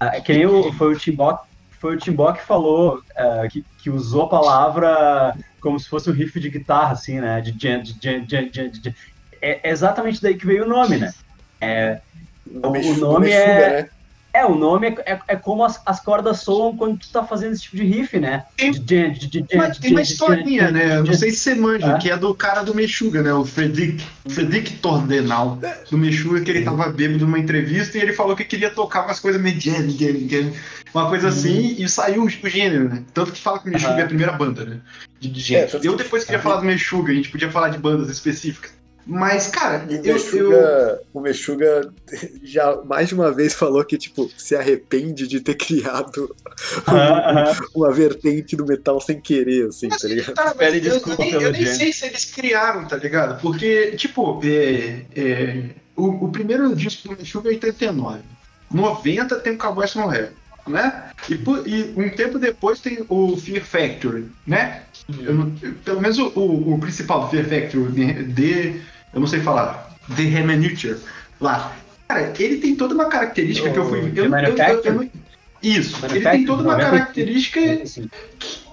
é 0.00 0.20
que 0.20 0.32
nem 0.32 0.46
o, 0.46 0.72
foi 0.74 0.92
o 0.92 0.98
Timbok 0.98 1.50
foi 1.80 1.96
o 1.96 1.98
Timbó 1.98 2.30
que 2.32 2.42
falou, 2.42 3.02
é, 3.16 3.48
que, 3.48 3.64
que 3.78 3.88
usou 3.88 4.24
a 4.24 4.28
palavra 4.28 5.34
como 5.62 5.80
se 5.80 5.88
fosse 5.88 6.10
um 6.10 6.12
riff 6.12 6.38
de 6.38 6.50
guitarra, 6.50 6.92
assim, 6.92 7.18
né? 7.18 7.40
De 7.40 7.52
de. 7.52 8.94
É 9.40 9.60
é 9.62 9.70
exatamente 9.70 10.20
daí 10.20 10.34
que 10.34 10.46
veio 10.46 10.64
o 10.64 10.68
nome, 10.68 10.98
né? 10.98 11.12
É, 11.58 12.00
o, 12.46 12.68
o 12.68 12.96
nome 12.98 13.30
é, 13.30 13.82
né? 13.82 13.88
É. 14.32 14.44
o 14.44 14.54
nome 14.54 14.88
é, 14.88 15.12
é, 15.12 15.18
é 15.28 15.36
como 15.36 15.64
as, 15.64 15.80
as 15.86 16.00
cordas 16.00 16.40
soam 16.40 16.76
quando 16.76 16.98
tu 16.98 17.08
tá 17.10 17.24
fazendo 17.24 17.52
esse 17.52 17.62
tipo 17.62 17.76
de 17.76 17.84
riff, 17.84 18.18
né? 18.18 18.44
Tem- 18.56 18.70
De 18.72 19.10
de 19.10 19.28
de 19.28 19.42
tem 19.44 19.90
uma 19.92 20.02
historinha, 20.02 20.70
né? 20.70 20.96
Eu 20.98 21.04
Não 21.04 21.14
sei 21.14 21.30
se 21.30 21.38
você 21.38 21.54
manja, 21.54 21.94
Ah. 21.94 21.98
que 21.98 22.10
é 22.10 22.16
do 22.16 22.34
cara 22.34 22.62
do 22.62 22.74
Mexuga, 22.74 23.22
né? 23.22 23.32
O 23.32 23.44
Frederic, 23.44 24.04
Frederic 24.28 24.74
Tordenal, 24.78 25.58
do 25.90 25.98
Mexuga, 25.98 26.40
que 26.40 26.50
ele 26.50 26.62
tava 26.64 26.88
bêbado 26.90 27.24
numa 27.26 27.38
entrevista 27.38 27.98
e 27.98 28.00
ele 28.02 28.12
falou 28.12 28.36
que 28.36 28.44
queria 28.44 28.70
tocar 28.70 29.04
umas 29.04 29.20
coisas 29.20 29.40
meio 29.40 29.58
uma 30.94 31.08
coisa 31.08 31.28
assim, 31.28 31.76
e 31.78 31.88
saiu 31.88 32.24
o 32.24 32.28
gênero, 32.28 32.88
né? 32.88 33.02
Tanto 33.14 33.32
que 33.32 33.40
fala 33.40 33.58
que 33.58 33.68
o 33.68 33.72
Mexuga 33.72 33.94
é 33.94 34.02
a 34.02 34.06
primeira 34.06 34.32
banda, 34.32 34.64
né? 34.64 34.80
De, 35.20 35.28
de 35.28 35.40
É, 35.54 35.60
gente. 35.60 35.72
tanto 35.72 35.84
eu 35.86 35.96
que- 35.96 36.02
depois 36.02 36.24
queria 36.24 36.40
falar 36.40 36.56
do 36.56 36.64
Mexuga, 36.64 37.12
a 37.12 37.14
gente 37.14 37.28
podia 37.30 37.50
falar 37.50 37.68
de 37.68 37.78
bandas 37.78 38.08
específicas. 38.08 38.72
Mas, 39.06 39.48
cara, 39.48 39.86
E 39.88 39.94
o 39.94 39.96
eu, 39.96 40.02
eu, 40.04 40.14
Mexuga, 40.14 41.02
o 41.12 41.20
Mexuga 41.20 41.92
já 42.42 42.76
mais 42.84 43.08
de 43.08 43.14
uma 43.14 43.32
vez 43.32 43.54
falou 43.54 43.84
que, 43.84 43.96
tipo, 43.96 44.30
se 44.36 44.54
arrepende 44.54 45.26
de 45.26 45.40
ter 45.40 45.54
criado 45.54 46.34
Aham, 46.86 46.96
aham. 46.96 47.56
uma 47.74 47.92
vertente 47.92 48.56
do 48.56 48.66
metal 48.66 49.00
sem 49.00 49.20
querer, 49.20 49.68
assim, 49.68 49.88
tá 49.88 50.06
ligado? 50.06 50.34
Tá, 50.34 50.44
mas 50.46 50.56
Pede 50.56 50.86
eu, 50.86 50.94
desculpa 50.94 51.22
eu 51.22 51.30
nem, 51.30 51.42
eu 51.42 51.52
nem 51.52 51.66
sei 51.66 51.92
se 51.92 52.06
eles 52.06 52.24
criaram, 52.24 52.86
tá 52.86 52.96
ligado? 52.96 53.40
Porque, 53.40 53.92
tipo, 53.92 54.40
é, 54.44 55.04
é, 55.14 55.64
o, 55.96 56.26
o 56.26 56.32
primeiro 56.32 56.74
disco 56.74 57.08
do 57.08 57.16
Meshuggah 57.16 57.50
é 57.50 57.54
89. 57.54 58.20
90 58.72 59.40
tem 59.40 59.54
o 59.54 59.58
Cowboys 59.58 59.92
from 59.92 60.12
Hell, 60.12 60.30
né? 60.68 61.10
E, 61.28 61.34
e 61.34 61.92
um 61.96 62.08
tempo 62.10 62.38
depois 62.38 62.80
tem 62.80 63.04
o 63.08 63.36
Fear 63.36 63.62
Factory, 63.64 64.26
né? 64.46 64.82
Não- 65.08 65.50
pelo 65.84 66.00
menos 66.00 66.18
o, 66.18 66.26
o- 66.34 66.74
o 66.74 66.78
principal 66.80 67.22
do 67.22 67.28
Fear 67.28 67.44
Factory, 67.44 68.24
de, 68.24 68.80
eu 69.12 69.20
não 69.20 69.26
sei 69.26 69.40
falar, 69.40 69.90
The 70.16 70.22
Hermenuture, 70.22 70.98
lá. 71.40 71.72
Cara, 72.08 72.32
ele 72.38 72.56
tem 72.58 72.74
toda 72.74 72.94
uma 72.94 73.06
característica 73.06 73.70
que 73.70 73.78
eu 73.78 73.88
fui... 73.88 74.00
O 74.00 74.08
Eu, 74.16 74.24
eu, 74.24 74.56
eu, 74.56 74.82
eu 74.84 75.10
isso, 75.62 76.04
ele 76.06 76.20
tem 76.22 76.44
toda 76.44 76.62
uma 76.62 76.72
90. 76.72 76.90
característica 76.90 77.86
Sim. 77.86 78.08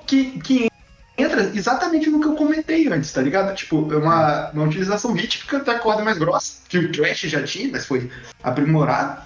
que, 0.07 0.39
que 0.39 0.67
entra 1.17 1.41
exatamente 1.53 2.09
no 2.09 2.19
que 2.21 2.27
eu 2.27 2.35
comentei 2.35 2.87
antes, 2.87 3.11
tá 3.11 3.21
ligado? 3.21 3.53
Tipo, 3.55 3.91
é 3.91 3.97
uma, 3.97 4.49
uma 4.51 4.63
utilização 4.63 5.11
rítmica 5.13 5.59
da 5.59 5.77
corda 5.79 6.03
mais 6.03 6.17
grossa, 6.17 6.59
que 6.69 6.77
o 6.77 6.91
Trash 6.91 7.21
já 7.21 7.43
tinha, 7.43 7.69
mas 7.71 7.85
foi 7.85 8.09
aprimorado. 8.41 9.21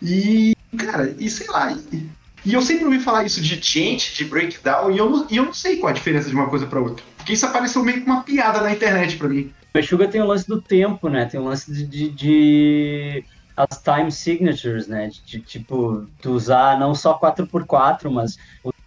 E, 0.00 0.54
cara, 0.76 1.14
e 1.18 1.28
sei 1.28 1.46
lá. 1.48 1.72
E, 1.92 2.08
e 2.44 2.54
eu 2.54 2.62
sempre 2.62 2.84
ouvi 2.84 2.98
falar 2.98 3.24
isso 3.24 3.40
de 3.40 3.60
gente, 3.60 4.14
de 4.14 4.24
breakdown, 4.24 4.90
e 4.90 4.98
eu, 4.98 5.08
não, 5.08 5.26
e 5.30 5.36
eu 5.36 5.44
não 5.44 5.54
sei 5.54 5.76
qual 5.76 5.90
a 5.90 5.94
diferença 5.94 6.28
de 6.28 6.34
uma 6.34 6.48
coisa 6.48 6.66
pra 6.66 6.80
outra. 6.80 7.04
Porque 7.16 7.34
isso 7.34 7.46
apareceu 7.46 7.84
meio 7.84 8.02
que 8.02 8.10
uma 8.10 8.22
piada 8.22 8.60
na 8.60 8.72
internet 8.72 9.16
pra 9.16 9.28
mim. 9.28 9.52
O 9.74 9.78
Meshuggah 9.78 10.08
tem 10.08 10.20
o 10.20 10.26
lance 10.26 10.46
do 10.46 10.60
tempo, 10.60 11.08
né? 11.08 11.24
Tem 11.26 11.38
o 11.38 11.44
lance 11.44 11.72
de, 11.72 11.86
de, 11.86 12.08
de, 12.10 13.24
as 13.56 13.80
time 13.80 14.10
signatures, 14.10 14.88
né? 14.88 15.08
De, 15.08 15.22
de, 15.22 15.40
tipo, 15.40 16.06
tu 16.20 16.32
usar 16.32 16.78
não 16.78 16.94
só 16.94 17.18
4x4, 17.18 18.10
mas 18.10 18.36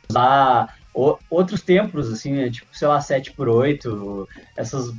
usar 0.09 0.75
o, 0.93 1.17
outros 1.29 1.61
tempos, 1.61 2.11
assim, 2.11 2.33
né? 2.33 2.49
Tipo, 2.49 2.67
sei 2.73 2.87
lá, 2.87 2.99
7x8, 2.99 4.27
essas 4.57 4.93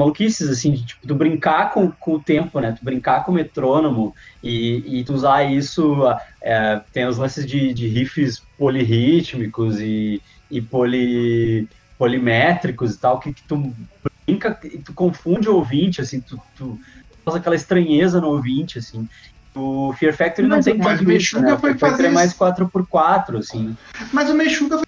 maluquices, 0.00 0.48
assim, 0.48 0.72
de 0.72 0.84
tipo, 0.84 1.06
tu 1.06 1.14
brincar 1.14 1.72
com, 1.72 1.90
com 1.92 2.14
o 2.14 2.22
tempo, 2.22 2.58
né? 2.60 2.72
Tu 2.72 2.84
brincar 2.84 3.24
com 3.24 3.32
o 3.32 3.34
metrônomo 3.34 4.12
e, 4.42 5.00
e 5.00 5.04
tu 5.04 5.14
usar 5.14 5.44
isso. 5.44 5.94
É, 6.42 6.80
tem 6.92 7.06
os 7.06 7.18
lances 7.18 7.46
de, 7.46 7.72
de 7.72 7.86
riffs 7.86 8.40
polirrítmicos 8.56 9.78
e, 9.80 10.20
e 10.50 10.60
poli, 10.60 11.68
polimétricos 11.98 12.94
e 12.94 13.00
tal, 13.00 13.18
que, 13.20 13.32
que 13.32 13.42
tu 13.46 13.74
brinca 14.26 14.58
e 14.64 14.82
tu 14.82 14.94
confunde 14.94 15.48
o 15.48 15.56
ouvinte, 15.56 16.00
assim, 16.00 16.20
tu, 16.22 16.36
tu 16.56 16.78
faz 17.24 17.36
aquela 17.36 17.54
estranheza 17.56 18.20
no 18.20 18.28
ouvinte, 18.28 18.78
assim. 18.78 19.06
O 19.56 19.92
Fear 19.94 20.14
Factory 20.14 20.46
não, 20.46 20.56
Mas- 20.56 20.64
tem 20.64 20.78
mas 20.78 20.98
tanto 20.98 21.08
o 21.08 21.12
isso, 21.12 21.40
né? 21.40 21.58
Foi 21.58 21.70
Fear 21.74 21.78
Factory 21.78 21.92
é 21.92 21.96
fazer 21.96 22.08
mais 22.10 22.30
isso. 22.30 22.38
4x4, 22.38 23.38
assim. 23.38 23.74
Mas 24.12 24.30
o 24.30 24.34
Meshuggah 24.34 24.80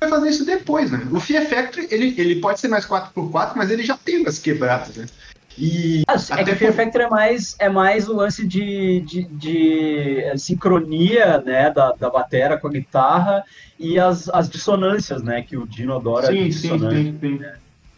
vai 0.00 0.08
fazer 0.08 0.28
isso 0.30 0.44
depois, 0.44 0.90
né? 0.90 1.06
O 1.10 1.20
Fear 1.20 1.46
Factory, 1.46 1.88
ele, 1.90 2.14
ele 2.16 2.36
pode 2.40 2.60
ser 2.60 2.68
mais 2.68 2.86
4x4, 2.86 3.52
mas 3.56 3.70
ele 3.70 3.82
já 3.82 3.96
tem 3.96 4.20
umas 4.20 4.38
quebradas, 4.38 4.96
né? 4.96 5.06
E 5.60 6.02
Ah, 6.06 6.14
é 6.14 6.32
Até 6.34 6.44
que 6.44 6.50
o 6.52 6.56
Fear 6.56 6.72
por- 6.72 6.84
Factor 6.84 7.00
é 7.02 7.08
mais, 7.08 7.56
é 7.58 7.68
mais 7.68 8.08
o 8.08 8.14
lance 8.14 8.46
de, 8.46 9.00
de, 9.00 9.24
de, 9.24 10.20
eh, 10.20 10.36
sincronia, 10.36 11.40
né, 11.40 11.70
da, 11.72 11.90
da 11.92 12.08
batera 12.08 12.56
com 12.56 12.68
a 12.68 12.70
guitarra 12.70 13.42
e 13.78 13.98
as, 13.98 14.28
as 14.28 14.48
dissonâncias, 14.48 15.20
né, 15.22 15.42
que 15.42 15.56
o 15.56 15.66
Dino 15.66 15.96
adora 15.96 16.28
sim, 16.28 16.52
sim, 16.52 16.78
sim, 16.78 17.18
sim, 17.20 17.40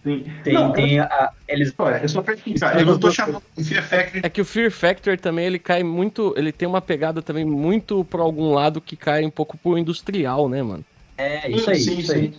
sim. 0.02 0.24
Tem, 0.42 0.54
Não, 0.54 0.72
tem 0.72 0.98
a, 1.00 1.30
eles... 1.46 1.74
Olha, 1.76 1.96
é 1.96 2.08
só 2.08 2.22
explicar. 2.22 2.80
Eu 2.80 2.86
não 2.86 2.98
tô 2.98 3.10
chamando 3.10 3.42
o 3.54 3.62
Fear 3.62 3.82
Factory. 3.82 4.20
É 4.24 4.30
que 4.30 4.40
o 4.40 4.44
Fear 4.46 4.70
Factor 4.70 5.18
também, 5.18 5.44
ele 5.44 5.58
cai 5.58 5.82
muito. 5.82 6.32
Ele 6.38 6.52
tem 6.52 6.66
uma 6.66 6.80
pegada 6.80 7.20
também 7.20 7.44
muito 7.44 8.02
pra 8.06 8.22
algum 8.22 8.54
lado 8.54 8.80
que 8.80 8.96
cai 8.96 9.22
um 9.26 9.30
pouco 9.30 9.58
pro 9.58 9.76
industrial, 9.76 10.48
né, 10.48 10.62
mano? 10.62 10.82
É, 11.20 11.50
isso 11.50 11.70
aí, 11.70 11.80
Sim, 11.80 11.98
isso 11.98 12.12
aí. 12.12 12.34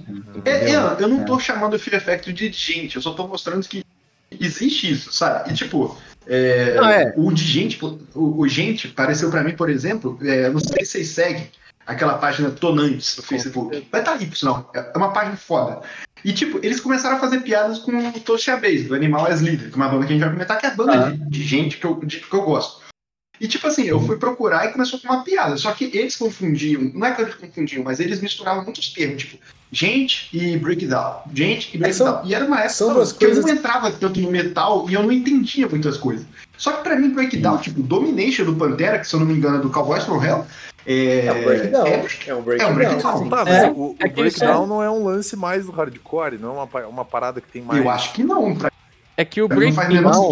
É, 0.45 0.75
eu, 0.75 0.81
eu 0.99 1.07
não 1.07 1.21
É. 1.21 1.25
tô 1.25 1.39
chamando 1.39 1.73
o 1.75 1.79
Fear 1.79 2.01
Factory 2.03 2.33
de 2.33 2.51
gente, 2.51 2.95
eu 2.95 3.01
só 3.01 3.13
tô 3.13 3.27
mostrando 3.27 3.67
que 3.67 3.85
existe 4.39 4.91
isso, 4.91 5.11
sabe? 5.13 5.51
E 5.51 5.53
tipo, 5.53 5.97
é, 6.27 6.75
Não, 6.75 6.89
é. 6.89 7.13
o 7.17 7.31
de 7.31 7.43
gente, 7.43 7.79
o, 7.83 8.39
o 8.39 8.47
gente 8.47 8.87
pareceu 8.87 9.29
pra 9.29 9.43
mim, 9.43 9.53
por 9.53 9.69
exemplo, 9.69 10.17
é, 10.23 10.49
não 10.49 10.59
sei 10.59 10.83
se 10.85 10.91
vocês 10.93 11.09
seguem 11.09 11.49
aquela 11.85 12.13
página 12.17 12.49
Tonantes 12.51 13.17
no 13.17 13.23
Facebook. 13.23 13.87
Vai 13.91 14.01
estar 14.01 14.13
tá 14.13 14.17
aí, 14.19 14.25
por 14.25 14.37
sinal. 14.37 14.71
É 14.73 14.97
uma 14.97 15.11
página 15.11 15.35
foda. 15.35 15.81
E 16.23 16.31
tipo, 16.31 16.59
eles 16.63 16.79
começaram 16.79 17.17
a 17.17 17.19
fazer 17.19 17.39
piadas 17.41 17.79
com 17.79 17.91
o 17.91 18.19
Tosha 18.19 18.55
Base, 18.55 18.83
do 18.83 18.95
Animal 18.95 19.25
as 19.25 19.41
Leader, 19.41 19.69
que 19.69 19.73
é 19.73 19.75
uma 19.75 19.89
banda 19.89 20.05
que 20.05 20.13
a 20.13 20.15
gente 20.15 20.23
vai 20.23 20.31
comentar, 20.31 20.59
que 20.59 20.65
é 20.67 20.69
a 20.69 20.75
banda 20.75 21.07
Ah. 21.07 21.09
de, 21.09 21.17
de 21.29 21.43
gente 21.43 21.77
que 21.77 21.85
eu, 21.85 21.95
de- 22.05 22.19
que 22.19 22.33
eu 22.33 22.43
gosto. 22.43 22.80
E 23.41 23.47
tipo 23.47 23.65
assim, 23.65 23.85
eu 23.85 23.99
fui 23.99 24.17
procurar 24.17 24.67
e 24.67 24.71
começou 24.71 24.99
com 24.99 25.07
uma 25.07 25.23
piada. 25.23 25.57
Só 25.57 25.71
que 25.71 25.85
eles 25.97 26.15
confundiam, 26.15 26.91
não 26.93 27.07
é 27.07 27.11
que 27.15 27.23
eles 27.23 27.33
confundiam, 27.33 27.83
mas 27.83 27.99
eles 27.99 28.21
misturavam 28.21 28.63
muitos 28.63 28.89
termos, 28.93 29.23
tipo, 29.23 29.37
gente 29.71 30.29
e 30.31 30.55
breakdown. 30.57 31.21
Gente 31.33 31.75
e 31.75 31.79
breakdown. 31.79 32.07
são- 32.19 32.21
e 32.23 32.35
era 32.35 32.45
uma 32.45 32.59
época 32.59 32.75
que 32.77 32.83
eu 32.83 33.29
coisas- 33.29 33.43
não 33.43 33.51
entrava 33.51 33.91
tanto 33.91 34.19
no 34.19 34.29
metal 34.29 34.85
e 34.87 34.93
eu 34.93 35.01
não 35.01 35.11
entendia 35.11 35.67
muitas 35.67 35.97
coisas. 35.97 36.23
Só 36.55 36.71
que 36.73 36.83
pra 36.83 36.95
mim, 36.95 37.09
breakdown, 37.09 37.57
tipo, 37.57 37.81
Domination 37.81 38.45
do 38.45 38.53
Pantera, 38.55 38.99
que 38.99 39.07
se 39.07 39.15
eu 39.15 39.19
não 39.19 39.25
me 39.25 39.33
engano 39.33 39.57
é 39.57 39.59
do 39.61 39.71
Cowboys 39.71 40.03
from 40.03 40.23
Hell, 40.23 40.45
é, 40.85 41.25
É 41.25 41.31
um 41.33 41.43
breakdown. 41.43 41.87
é- 41.87 41.93
É 41.93 41.97
um 41.97 41.97
é 41.97 42.35
um 42.35 42.41
breakdown. 42.43 42.73
breakdown. 42.75 43.29
Tá, 43.29 43.43
mas 43.45 43.47
É, 43.63 43.69
o, 43.71 43.73
o 43.73 43.95
é 43.99 44.07
breakdown 44.07 44.67
não 44.67 44.83
é 44.83 44.89
um 44.91 45.03
lance 45.03 45.35
mais 45.35 45.65
do 45.65 45.71
hardcore, 45.71 46.37
não 46.37 46.49
é 46.49 46.63
uma, 46.63 46.87
uma 46.87 47.05
parada 47.05 47.41
que 47.41 47.47
tem 47.51 47.63
mais. 47.63 47.83
Eu 47.83 47.89
acho 47.89 48.13
que 48.13 48.23
não, 48.23 48.55
pra 48.55 48.71
É 49.17 49.25
que 49.25 49.41
o 49.41 49.47
breakdown. 49.47 50.29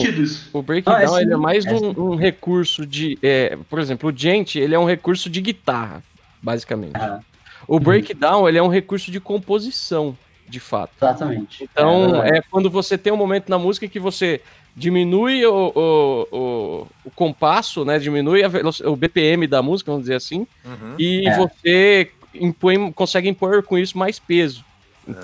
O 0.54 0.62
breakdown 0.62 0.96
Ah, 0.96 1.22
é 1.22 1.24
é 1.24 1.36
mais 1.36 1.66
é 1.66 1.74
um, 1.74 2.12
um 2.12 2.16
recurso 2.16 2.86
de. 2.86 3.18
é, 3.22 3.58
por 3.70 3.80
exemplo, 3.80 4.10
o 4.10 4.16
gente 4.18 4.58
ele 4.58 4.74
é 4.74 4.80
um 4.80 4.86
recurso 4.86 5.30
de 5.30 5.42
guitarra, 5.42 6.02
basicamente. 6.42 6.96
Ah, 6.96 7.20
O 7.68 7.80
breakdown 7.80 8.48
ele 8.48 8.58
é 8.58 8.64
um 8.64 8.68
recurso 8.70 9.12
de 9.12 9.20
composição, 9.20 10.18
de 10.48 10.60
fato. 10.60 10.94
exatamente. 10.98 11.64
Então 11.64 12.12
verdade. 12.12 12.38
é, 12.38 12.42
quando 12.50 12.70
você 12.70 12.98
tem 12.98 13.12
um 13.14 13.18
momento 13.18 13.50
na 13.50 13.60
música 13.60 13.88
que 13.88 14.00
você 14.00 14.42
diminui 14.76 15.46
o, 15.46 15.72
o, 15.76 16.28
o, 16.32 16.88
o 17.06 17.12
compasso, 17.12 17.84
né? 17.84 18.00
Diminui 18.00 18.42
a 18.44 18.50
o 18.90 18.96
BPM 18.96 19.46
da 19.46 19.62
música, 19.62 19.92
vamos 19.92 20.04
dizer 20.06 20.16
assim, 20.16 20.48
Uhum. 20.66 20.96
e 20.98 21.28
É. 21.28 21.36
você 21.38 22.12
impõe, 22.34 22.92
consegue 22.94 23.28
impor 23.28 23.62
com 23.62 23.78
isso 23.78 23.98
mais 23.98 24.18
peso. 24.20 24.64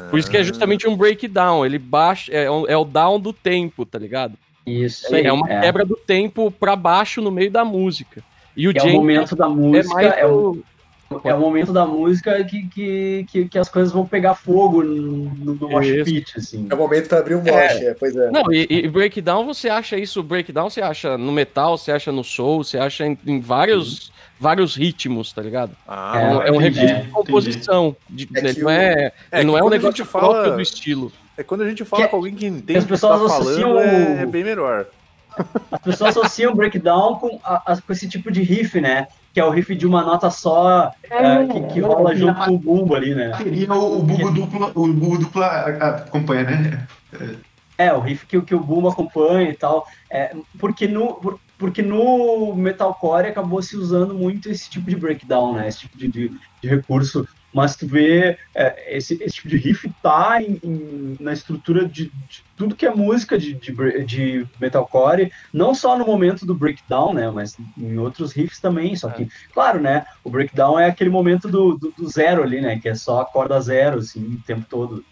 Por 0.09 0.19
isso 0.19 0.29
que 0.29 0.37
é 0.37 0.43
justamente 0.43 0.87
um 0.87 0.95
breakdown, 0.95 1.65
ele 1.65 1.77
baixa, 1.79 2.31
é, 2.31 2.49
o- 2.49 2.67
é 2.67 2.75
o 2.77 2.85
down 2.85 3.19
do 3.19 3.31
tempo, 3.33 3.85
tá 3.85 3.97
ligado? 3.99 4.33
Isso 4.65 5.13
aí. 5.15 5.25
É 5.25 5.31
uma 5.31 5.47
quebra 5.47 5.85
do 5.85 5.95
tempo 5.95 6.49
pra 6.49 6.75
baixo 6.75 7.21
no 7.21 7.31
meio 7.31 7.51
da 7.51 7.63
música. 7.63 8.23
E 8.57 8.67
o 8.67 8.73
É 8.75 8.81
o 8.81 8.89
momento 8.89 9.35
da 9.35 9.45
é 9.45 9.49
música, 9.49 9.93
mais 9.93 10.17
é 10.17 10.25
o, 10.25 10.63
é 11.23 11.33
o 11.33 11.39
momento 11.39 11.71
da 11.71 11.85
música 11.85 12.43
que, 12.45 12.67
que, 12.69 13.25
que, 13.29 13.45
que 13.49 13.59
as 13.59 13.69
coisas 13.69 13.91
vão 13.93 14.05
pegar 14.05 14.33
fogo 14.33 14.81
no, 14.83 15.55
no 15.55 15.69
mosh 15.69 15.87
pit, 16.03 16.33
assim. 16.37 16.67
É 16.69 16.73
o 16.73 16.77
momento 16.77 17.09
pra 17.09 17.19
abrir 17.19 17.35
um 17.35 17.41
mosh, 17.43 17.81
é, 17.81 17.93
pois 17.93 18.15
é. 18.15 18.31
Não, 18.31 18.51
e, 18.51 18.65
e 18.69 18.87
breakdown 18.87 19.45
você 19.45 19.69
acha 19.69 19.97
isso, 19.97 20.23
breakdown 20.23 20.69
você 20.69 20.81
acha 20.81 21.17
no 21.17 21.31
metal, 21.31 21.77
você 21.77 21.91
acha 21.91 22.11
no 22.11 22.23
soul, 22.23 22.63
você 22.63 22.77
acha 22.77 23.05
em, 23.05 23.17
em 23.27 23.39
vários, 23.39 24.11
vários 24.39 24.75
ritmos, 24.75 25.31
tá 25.33 25.41
ligado? 25.41 25.71
Ah, 25.87 26.13
É, 26.19 26.27
um- 26.35 26.41
é 26.41 26.51
um 26.51 26.57
recurso 26.57 26.85
de 26.85 26.91
entendi. 26.93 27.09
composição. 27.11 27.95
de- 28.09 28.29
É 28.35 28.39
ele 28.39 28.53
que 28.53 28.61
não 28.61 28.69
é, 28.69 28.83
É 28.83 28.95
ele 28.95 29.11
que 29.41 29.43
não 29.45 29.57
é 29.57 29.63
um 29.63 29.69
negócio 29.69 29.97
gente 30.03 30.07
fala- 30.11 30.33
próprio 30.33 30.53
do 30.55 30.61
estilo. 30.61 31.11
É 31.37 31.43
quando 31.43 31.61
a 31.61 31.69
gente 31.69 31.83
fala 31.85 32.03
Que- 32.03 32.09
com 32.09 32.15
alguém 32.17 32.35
que 32.35 32.45
entende 32.45 32.77
as 32.77 32.83
o 32.83 32.87
que 32.87 32.93
tá 32.93 32.95
pessoas 32.95 33.31
falando, 33.31 33.41
associam 33.41 33.79
é, 33.79 33.83
o- 33.83 34.19
é 34.21 34.25
bem 34.25 34.43
melhor. 34.43 34.85
As 35.71 35.81
pessoas 35.81 36.15
associam 36.17 36.53
o 36.53 36.55
breakdown 36.55 37.15
com, 37.15 37.39
a- 37.43 37.61
a- 37.73 37.81
com 37.81 37.91
esse 37.91 38.07
tipo 38.07 38.31
de 38.31 38.41
riff, 38.41 38.79
né? 38.79 39.07
Que 39.33 39.39
é 39.41 39.45
o 39.45 39.49
riff 39.49 39.75
de 39.75 39.85
uma 39.85 40.01
nota 40.01 40.29
só, 40.29 40.91
é, 41.03 41.45
que, 41.45 41.73
que 41.73 41.79
rola 41.81 42.15
junto 42.15 42.39
com 42.45 42.51
o 42.53 42.57
bumbo 42.57 42.95
ali, 42.95 43.13
né? 43.13 43.35
Seria 43.37 43.73
o, 43.73 43.99
o 43.99 44.01
Bugo 44.03 44.31
duplo, 44.31 44.71
o 44.73 44.87
Bugo 44.93 45.17
duplo 45.17 45.43
a- 45.43 45.47
a- 45.47 45.89
acompanha, 45.97 46.43
né? 46.43 46.87
É, 47.77 47.91
o 47.91 47.99
riff 47.99 48.25
que, 48.25 48.37
o- 48.37 48.41
que 48.43 48.55
o 48.55 48.59
bumbo 48.61 48.87
acompanha 48.87 49.49
e 49.49 49.53
tal. 49.53 49.85
É, 50.09 50.33
porque, 50.57 50.87
no, 50.87 51.39
porque 51.57 51.81
no 51.81 52.55
metalcore 52.55 53.27
acabou 53.27 53.61
se 53.61 53.75
usando 53.77 54.13
muito 54.13 54.49
esse 54.49 54.69
tipo 54.69 54.89
de 54.89 54.95
breakdown, 54.95 55.53
né? 55.55 55.67
Esse 55.67 55.79
tipo 55.79 55.97
de, 55.97 56.07
de, 56.07 56.29
de 56.61 56.67
recurso. 56.67 57.27
Mas 57.53 57.77
tu 57.77 57.87
vê, 57.87 58.37
é, 58.53 58.97
esse, 58.97 59.13
esse 59.23 59.35
tipo 59.35 59.47
de 59.47 59.55
riff 59.57 59.89
tá 60.03 60.41
em- 60.41 60.59
em- 60.61 61.15
na 61.21 61.31
estrutura 61.31 61.87
de, 61.87 62.05
de 62.09 62.43
tudo 62.57 62.75
que 62.75 62.85
é 62.85 62.93
música 62.93 63.37
de, 63.37 63.53
de, 63.53 64.45
metalcore, 64.59 65.31
não 65.53 65.73
só 65.73 65.97
no 65.97 66.05
momento 66.05 66.45
do 66.45 66.53
breakdown, 66.55 67.13
né? 67.13 67.31
Mas 67.31 67.55
em 67.77 67.97
outros 67.97 68.33
riffs 68.33 68.59
também. 68.59 68.95
Só 68.97 69.09
que, 69.09 69.27
claro, 69.53 69.79
né? 69.79 70.05
O 70.23 70.29
breakdown 70.29 70.77
é 70.77 70.87
aquele 70.87 71.09
momento 71.09 71.47
do, 71.47 71.77
do, 71.77 71.91
do 71.97 72.09
zero 72.09 72.43
ali, 72.43 72.59
né? 72.59 72.77
Que 72.79 72.89
é 72.89 72.95
só 72.95 73.21
a 73.21 73.25
corda 73.25 73.59
zero, 73.61 73.99
assim, 73.99 74.35
o 74.35 74.43
tempo 74.43 74.65
todo. 74.69 75.03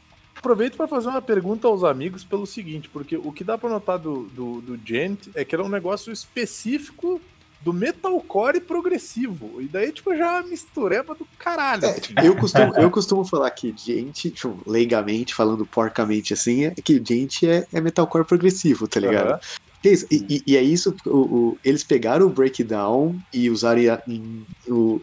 Aproveito 0.43 0.75
para 0.75 0.89
fazer 0.89 1.07
uma 1.07 1.21
pergunta 1.21 1.69
aos 1.69 1.85
amigos 1.85 2.25
pelo 2.25 2.45
seguinte, 2.45 2.89
porque 2.91 3.15
o 3.15 3.31
que 3.31 3.45
dá 3.45 3.57
para 3.57 3.69
notar 3.69 3.97
do, 3.97 4.23
do, 4.23 4.59
do 4.59 4.77
Gent 4.85 5.29
é 5.35 5.45
que 5.45 5.55
ele 5.55 5.63
é 5.63 5.65
um 5.65 5.69
negócio 5.69 6.11
específico 6.11 7.21
do 7.61 7.71
metalcore 7.71 8.59
progressivo. 8.59 9.61
E 9.61 9.69
daí, 9.69 9.93
tipo, 9.93 10.13
já 10.13 10.41
mistureba 10.43 11.15
do 11.15 11.25
caralho. 11.39 11.85
assim. 11.87 12.13
Eu 12.21 12.35
costumo, 12.35 12.75
eu 12.75 12.91
costumo 12.91 13.23
falar 13.23 13.49
que 13.51 13.73
gente, 13.77 14.29
tipo, 14.31 14.59
leigamente, 14.67 15.33
falando 15.33 15.65
porcamente 15.65 16.33
assim, 16.33 16.65
é 16.65 16.71
que 16.71 17.01
gente 17.01 17.47
é, 17.47 17.65
é 17.71 17.79
metalcore 17.79 18.25
progressivo, 18.25 18.85
tá 18.85 18.99
ligado? 18.99 19.39
Isso? 19.81 20.05
E, 20.11 20.25
e- 20.29 20.43
e 20.45 20.57
é 20.57 20.61
isso, 20.61 20.93
o, 21.05 21.17
o- 21.17 21.57
eles 21.63 21.85
pegaram 21.85 22.25
o 22.25 22.29
breakdown 22.29 23.17
e 23.33 23.49
usaram 23.49 23.81
em, 24.09 24.45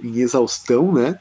em 0.03 0.19
exaustão, 0.21 0.93
né? 0.93 1.19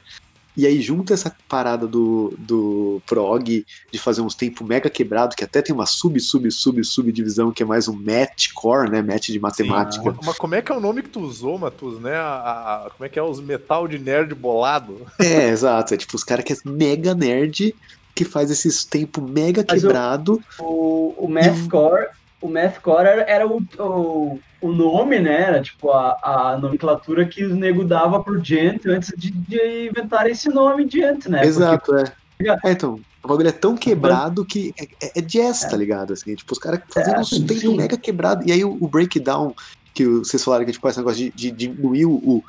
E 0.56 0.66
aí 0.66 0.80
junta 0.82 1.14
essa 1.14 1.34
parada 1.48 1.86
do, 1.86 2.34
do 2.38 3.00
prog, 3.06 3.64
de 3.92 3.98
fazer 3.98 4.20
uns 4.20 4.34
tempos 4.34 4.66
mega 4.66 4.90
quebrado, 4.90 5.34
que 5.36 5.44
até 5.44 5.62
tem 5.62 5.74
uma 5.74 5.86
sub, 5.86 6.18
sub, 6.20 6.50
sub, 6.50 6.82
subdivisão, 6.84 7.52
que 7.52 7.62
é 7.62 7.66
mais 7.66 7.86
um 7.88 7.94
matchcore, 7.94 8.90
né? 8.90 9.00
Match 9.00 9.28
de 9.30 9.38
matemática. 9.38 10.14
Mas 10.24 10.36
como 10.36 10.54
é 10.54 10.60
que 10.62 10.70
é 10.72 10.74
o 10.74 10.80
nome 10.80 11.02
que 11.02 11.08
tu 11.08 11.20
usou, 11.20 11.56
Matus, 11.58 12.00
né? 12.00 12.16
A, 12.16 12.84
a- 12.86 12.90
como 12.90 13.06
é 13.06 13.08
que 13.08 13.18
é 13.18 13.22
os 13.22 13.40
metal 13.40 13.86
de 13.86 13.98
nerd 13.98 14.34
bolado? 14.34 15.06
É, 15.20 15.48
exato. 15.50 15.94
É 15.94 15.96
tipo 15.96 16.16
os 16.16 16.24
caras 16.24 16.44
que 16.44 16.52
é 16.52 16.56
mega 16.64 17.14
nerd, 17.14 17.74
que 18.14 18.24
faz 18.24 18.50
esses 18.50 18.84
tempos 18.84 19.22
mega 19.30 19.64
Mas 19.68 19.80
quebrado. 19.82 20.42
O, 20.58 21.14
o 21.16 21.28
Mathcore, 21.28 22.08
o 22.40 22.48
Mathcore 22.48 23.06
era, 23.06 23.22
era 23.22 23.46
o, 23.46 23.62
o, 23.78 24.40
o 24.60 24.72
nome, 24.72 25.18
né? 25.20 25.42
Era 25.42 25.62
tipo 25.62 25.90
a, 25.90 26.18
a 26.52 26.58
nomenclatura 26.58 27.26
que 27.26 27.44
o 27.44 27.54
nego 27.54 27.84
dava 27.84 28.22
pro 28.22 28.42
Gent 28.42 28.86
antes 28.86 29.12
de, 29.16 29.30
de 29.30 29.88
inventar 29.88 30.26
esse 30.28 30.48
nome 30.48 30.88
Gent, 30.90 31.26
né? 31.26 31.44
Exato, 31.44 31.94
é. 31.96 32.04
Porque- 32.38 32.66
É, 32.66 32.72
então, 32.72 32.98
o 33.22 33.28
bagulho 33.28 33.48
é 33.48 33.52
tão 33.52 33.76
quebrado 33.76 34.44
que 34.46 34.72
é, 34.80 34.84
é- 35.06 35.12
é 35.18 35.20
jazz, 35.20 35.60
tá 35.66 35.76
ligado? 35.76 36.12
Assim, 36.14 36.34
tipo, 36.34 36.52
os 36.52 36.58
caras 36.58 36.80
fazendo 36.92 37.16
É, 37.16 37.20
uns 37.20 37.28
sim. 37.28 37.44
tempos 37.46 37.76
mega 37.76 37.96
quebrado. 37.98 38.48
E 38.48 38.52
aí 38.52 38.64
o, 38.64 38.76
o 38.80 38.88
breakdown, 38.88 39.54
que 39.92 40.06
o- 40.06 40.24
vocês 40.24 40.42
falaram 40.42 40.64
que 40.64 40.72
tipo, 40.72 40.88
esse 40.88 40.98
negócio 40.98 41.18
de, 41.18 41.30
de 41.30 41.50
diminuir 41.50 42.06
o, 42.06 42.12
o, 42.14 42.44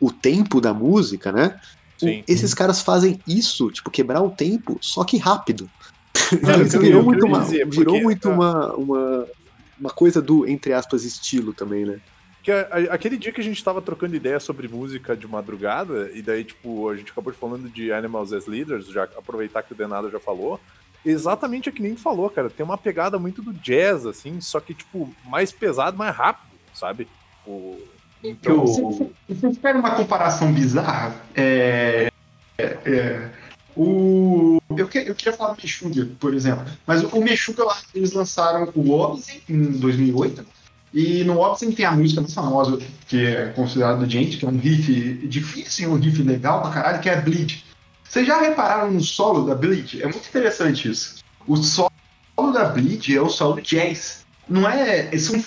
o 0.00 0.10
tempo 0.10 0.60
da 0.60 0.74
música, 0.74 1.30
né? 1.30 1.58
Sim. 1.96 2.24
Esses 2.26 2.52
caras 2.52 2.82
fazem 2.82 3.20
isso, 3.26 3.70
tipo, 3.70 3.88
quebrar 3.90 4.20
o 4.20 4.30
tempo, 4.30 4.76
só 4.80 5.04
que 5.04 5.16
rápido. 5.16 5.70
Não, 6.42 6.62
isso 6.62 6.78
virou 6.78 7.02
muito, 7.02 7.26
uma, 7.26 7.40
dizer, 7.40 7.66
virou 7.68 7.94
porque, 7.94 8.02
muito 8.02 8.28
ah. 8.28 8.32
uma, 8.32 8.74
uma, 8.74 9.26
uma 9.80 9.90
coisa 9.90 10.20
do, 10.22 10.46
entre 10.48 10.72
aspas, 10.72 11.04
estilo 11.04 11.52
também, 11.52 11.84
né? 11.84 12.00
A- 12.48 12.94
aquele 12.94 13.16
dia 13.16 13.32
que 13.32 13.40
a 13.40 13.44
gente 13.44 13.62
tava 13.62 13.82
trocando 13.82 14.14
ideia 14.14 14.38
sobre 14.38 14.68
música 14.68 15.16
de 15.16 15.26
madrugada, 15.26 16.10
e 16.14 16.22
daí, 16.22 16.44
tipo, 16.44 16.88
a 16.88 16.96
gente 16.96 17.10
acabou 17.10 17.32
falando 17.32 17.68
de 17.68 17.92
Animals 17.92 18.32
as 18.32 18.46
Leaders, 18.46 18.86
já 18.86 19.04
aproveitar 19.04 19.62
que 19.64 19.72
o 19.72 19.76
Denado 19.76 20.10
já 20.10 20.20
falou. 20.20 20.60
Exatamente 21.04 21.68
é 21.68 21.72
que 21.72 21.82
nem 21.82 21.94
tu 21.94 22.00
falou, 22.00 22.28
cara. 22.30 22.48
Tem 22.50 22.64
uma 22.64 22.78
pegada 22.78 23.18
muito 23.18 23.42
do 23.42 23.52
jazz, 23.52 24.06
assim, 24.06 24.40
só 24.40 24.60
que, 24.60 24.74
tipo, 24.74 25.12
mais 25.24 25.50
pesado, 25.52 25.96
mais 25.96 26.14
rápido, 26.14 26.46
sabe? 26.74 27.08
O... 27.46 27.80
Que 28.20 28.28
Então, 28.28 28.64
o- 28.64 29.12
Vocês 29.28 29.58
querem 29.58 29.80
uma 29.80 29.94
comparação 29.94 30.52
bizarra? 30.52 31.14
É, 31.34 32.10
é, 32.58 32.64
é, 32.84 33.30
o, 33.76 34.58
eu, 34.76 34.88
que- 34.88 34.98
eu 35.06 35.14
queria 35.14 35.32
falar 35.36 35.52
do 35.54 35.60
Meshuggah, 35.62 36.08
por 36.18 36.34
exemplo. 36.34 36.64
Mas 36.86 37.02
o 37.04 37.20
Meshuggah, 37.20 37.76
eles 37.94 38.12
lançaram 38.12 38.70
o 38.74 38.90
Obsidian 38.92 39.40
em 39.48 39.62
2008. 39.78 40.46
E 40.94 41.24
no 41.24 41.40
Obsidian 41.40 41.74
tem 41.74 41.84
a 41.84 41.92
música 41.92 42.20
mais 42.20 42.32
famosa, 42.32 42.78
que 43.06 43.24
é 43.26 43.46
considerada 43.48 44.08
gente, 44.08 44.38
que 44.38 44.44
é 44.44 44.48
um 44.48 44.56
riff 44.58 45.26
difícil 45.28 45.90
um 45.90 45.96
riff 45.96 46.22
legal 46.22 46.62
pra 46.62 46.70
caralho, 46.70 47.00
que 47.02 47.10
é 47.10 47.20
Bleed. 47.20 47.64
Vocês 48.08 48.26
já 48.26 48.40
repararam 48.40 48.90
no 48.90 49.00
solo 49.00 49.44
da 49.46 49.54
Bleed? 49.54 50.00
É 50.00 50.04
muito 50.06 50.26
interessante 50.28 50.88
isso. 50.90 51.16
O 51.46 51.56
solo 51.56 51.90
da 52.54 52.64
Bleed 52.66 53.14
é 53.14 53.20
o 53.20 53.28
solo 53.28 53.60
jazz. 53.60 54.24
Não 54.48 54.66
é. 54.68 55.16
São 55.18 55.44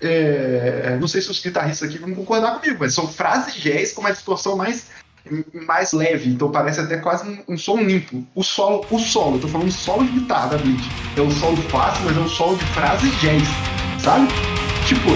é, 0.00 0.96
não 1.00 1.08
sei 1.08 1.22
se 1.22 1.30
os 1.30 1.40
guitarristas 1.42 1.88
aqui 1.88 1.98
vão 1.98 2.14
concordar 2.14 2.58
comigo, 2.60 2.76
mas 2.80 2.94
são 2.94 3.08
frases 3.08 3.54
jazz 3.54 3.92
com 3.92 4.02
uma 4.02 4.12
distorção 4.12 4.54
mais, 4.56 4.88
mais 5.66 5.92
leve, 5.92 6.30
então 6.30 6.50
parece 6.50 6.80
até 6.80 6.96
quase 6.98 7.28
um, 7.28 7.54
um 7.54 7.58
som 7.58 7.78
limpo. 7.78 8.24
O 8.34 8.42
solo, 8.42 8.84
o 8.90 8.98
solo, 8.98 9.36
eu 9.36 9.40
tô 9.40 9.48
falando 9.48 9.72
solo 9.72 10.04
de 10.04 10.12
guitarra 10.12 10.48
da 10.50 10.58
Bleach. 10.58 10.88
É 11.16 11.20
um 11.20 11.30
solo 11.30 11.56
fácil, 11.68 12.04
mas 12.04 12.16
é 12.16 12.20
um 12.20 12.28
solo 12.28 12.56
de 12.56 12.64
frases 12.66 13.20
jazz, 13.20 13.42
sabe? 13.98 14.28
Tipo, 14.86 15.10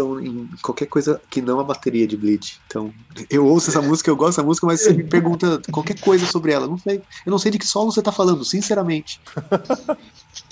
atenção 0.00 0.20
em 0.20 0.48
qualquer 0.62 0.86
coisa 0.86 1.20
que 1.28 1.42
não 1.42 1.60
a 1.60 1.64
bateria 1.64 2.06
de 2.06 2.16
Bleed. 2.16 2.58
Então, 2.66 2.92
eu 3.28 3.46
ouço 3.46 3.70
essa 3.70 3.82
música, 3.82 4.10
eu 4.10 4.16
gosto 4.16 4.36
dessa 4.36 4.42
música, 4.42 4.66
mas 4.66 4.80
você 4.80 4.92
me 4.92 5.04
pergunta 5.04 5.60
qualquer 5.70 5.98
coisa 6.00 6.26
sobre 6.26 6.52
ela. 6.52 6.66
Não 6.66 6.78
sei, 6.78 7.02
eu 7.26 7.30
não 7.30 7.38
sei 7.38 7.50
de 7.50 7.58
que 7.58 7.66
solo 7.66 7.92
você 7.92 8.02
tá 8.02 8.12
falando, 8.12 8.44
sinceramente. 8.44 9.20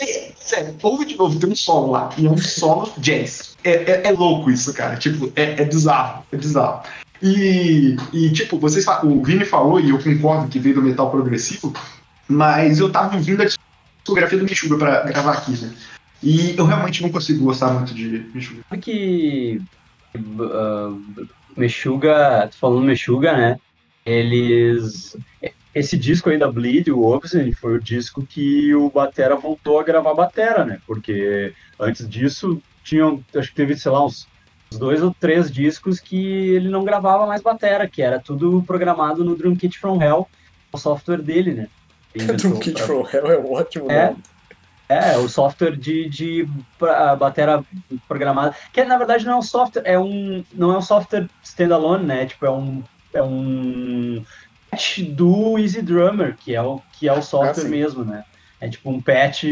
é, 0.01 0.33
sério, 0.39 0.77
ouve 0.83 1.05
de 1.05 1.17
novo, 1.17 1.39
tem 1.39 1.51
um 1.51 1.57
solo 1.57 1.93
lá, 1.93 2.11
e 2.17 2.27
é 2.27 2.31
um 2.31 2.39
solo 2.39 2.93
jazz. 2.99 3.57
É, 3.65 3.71
é, 3.71 4.03
é 4.09 4.13
louco 4.13 4.51
isso, 4.51 4.73
cara. 4.75 4.97
Tipo, 4.97 5.33
é, 5.35 5.63
é 5.63 5.65
bizarro, 5.65 6.25
é 6.31 6.37
bizarro. 6.37 6.83
E, 7.21 7.97
e, 8.13 8.31
tipo, 8.31 8.59
vocês 8.59 8.87
o 9.03 9.23
Vini 9.23 9.45
falou, 9.45 9.81
e 9.81 9.91
eu 9.91 9.99
concordo 9.99 10.49
que 10.49 10.59
veio 10.59 10.77
do 10.77 10.83
metal 10.83 11.11
progressivo, 11.11 11.73
mas 12.29 12.79
eu 12.79 12.91
tava 12.91 13.17
ouvindo 13.17 13.43
a 13.43 13.47
discografia 13.47 14.39
do 14.39 14.45
Meshuggah 14.45 14.79
pra 14.79 15.03
gravar 15.03 15.33
aqui, 15.33 15.53
né? 15.53 15.75
E 16.23 16.57
eu 16.57 16.65
realmente 16.65 17.03
não 17.03 17.11
consigo 17.11 17.45
gostar 17.45 17.73
muito 17.73 17.95
de 17.95 18.27
Meshuggah. 18.35 18.63
Sabe 18.69 18.83
que 18.83 19.63
uh, 20.17 21.27
Meshuga, 21.57 22.49
tô 22.51 22.57
falando 22.59 22.85
Meshuga, 22.87 23.37
né? 23.37 23.59
Eles. 24.05 25.17
Esse 25.75 25.97
disco 25.97 26.31
aí 26.31 26.39
da 26.39 26.51
Bleed, 26.51 26.91
o 26.91 27.03
Obsidian, 27.03 27.53
foi 27.53 27.77
o 27.77 27.81
disco 27.81 28.27
que 28.27 28.75
o 28.75 28.91
Batera 28.91 29.37
voltou 29.37 29.79
a 29.79 29.85
gravar 29.85 30.15
Batera, 30.15 30.65
né? 30.65 30.81
Porque 30.87 31.53
antes 31.79 32.09
disso, 32.09 32.61
tinham, 32.83 33.23
acho 33.37 33.51
que 33.51 33.55
teve, 33.55 33.77
sei 33.77 33.93
lá, 33.93 34.05
uns 34.05 34.27
dois 34.73 35.03
ou 35.03 35.15
três 35.21 35.51
discos 35.51 36.01
que 36.01 36.17
ele 36.17 36.69
não 36.69 36.85
gravava 36.85 37.27
mais 37.27 37.43
Batera, 37.43 37.87
que 37.87 38.03
era 38.03 38.19
tudo 38.19 38.63
programado 38.67 39.25
no 39.25 39.37
Drum 39.37 39.55
Kit 39.55 39.79
From 39.79 40.03
Hell, 40.03 40.27
o 40.73 40.79
software 40.79 41.23
dele, 41.23 41.53
né? 41.55 41.69
Ele 42.15 42.25
inventou 42.33 42.59
pra- 42.73 43.19
Hell 43.19 43.31
é 43.31 43.39
um 43.39 43.53
ótimo 43.53 43.91
É. 43.91 44.17
É, 44.89 45.19
o 45.19 45.29
software 45.29 45.77
de, 45.77 46.09
de 46.09 46.49
batera 47.19 47.63
programada. 48.07 48.55
Que 48.73 48.85
na 48.85 48.97
verdade 48.97 49.27
não 49.27 49.35
é 49.35 49.37
um 49.37 49.43
software, 49.43 49.83
é 49.85 49.99
um. 49.99 50.43
Não 50.55 50.73
é 50.73 50.79
um 50.79 50.83
software 50.83 51.29
standalone, 51.43 52.07
né? 52.07 52.27
Tipo, 52.27 52.47
é 52.47 52.51
um. 52.51 52.83
É 53.13 53.23
um 53.23 54.25
patch 54.71 55.01
do 55.01 55.59
Easy 55.59 55.83
Drummer, 55.83 56.37
que 56.37 56.55
é 56.55 56.63
o, 56.63 56.81
que 56.93 57.09
é 57.09 57.13
o 57.13 57.23
software 57.23 57.65
sim. 57.65 57.69
mesmo, 57.69 58.05
né? 58.05 58.25
É 58.61 58.69
tipo 58.69 58.91
um 58.91 59.01
patch 59.01 59.45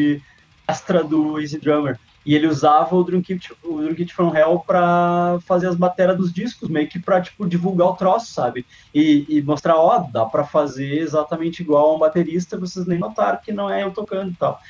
extra 0.66 1.04
do 1.04 1.38
Easy 1.40 1.58
Drummer. 1.58 1.98
E 2.24 2.34
ele 2.34 2.48
usava 2.48 2.96
o 2.96 3.04
Drum 3.04 3.22
Kit, 3.22 3.52
o 3.62 3.80
Drum 3.80 3.94
Kit 3.94 4.12
From 4.12 4.34
Hell 4.34 4.58
pra 4.66 5.38
fazer 5.46 5.68
as 5.68 5.76
bateras 5.76 6.16
dos 6.16 6.32
discos, 6.32 6.68
meio 6.68 6.88
que 6.88 6.98
pra, 6.98 7.20
tipo, 7.20 7.46
divulgar 7.46 7.86
o 7.86 7.94
troço, 7.94 8.32
sabe? 8.32 8.66
E, 8.92 9.24
e 9.28 9.40
mostrar, 9.42 9.76
ó, 9.76 9.98
dá 10.10 10.24
pra 10.24 10.42
fazer 10.42 10.98
exatamente 10.98 11.62
igual 11.62 11.90
a 11.90 11.94
um 11.94 11.98
baterista, 12.00 12.58
vocês 12.58 12.84
nem 12.84 12.98
notaram 12.98 13.38
que 13.40 13.52
não 13.52 13.70
é 13.70 13.84
eu 13.84 13.92
tocando 13.92 14.32
e 14.32 14.34
tal. 14.34 14.60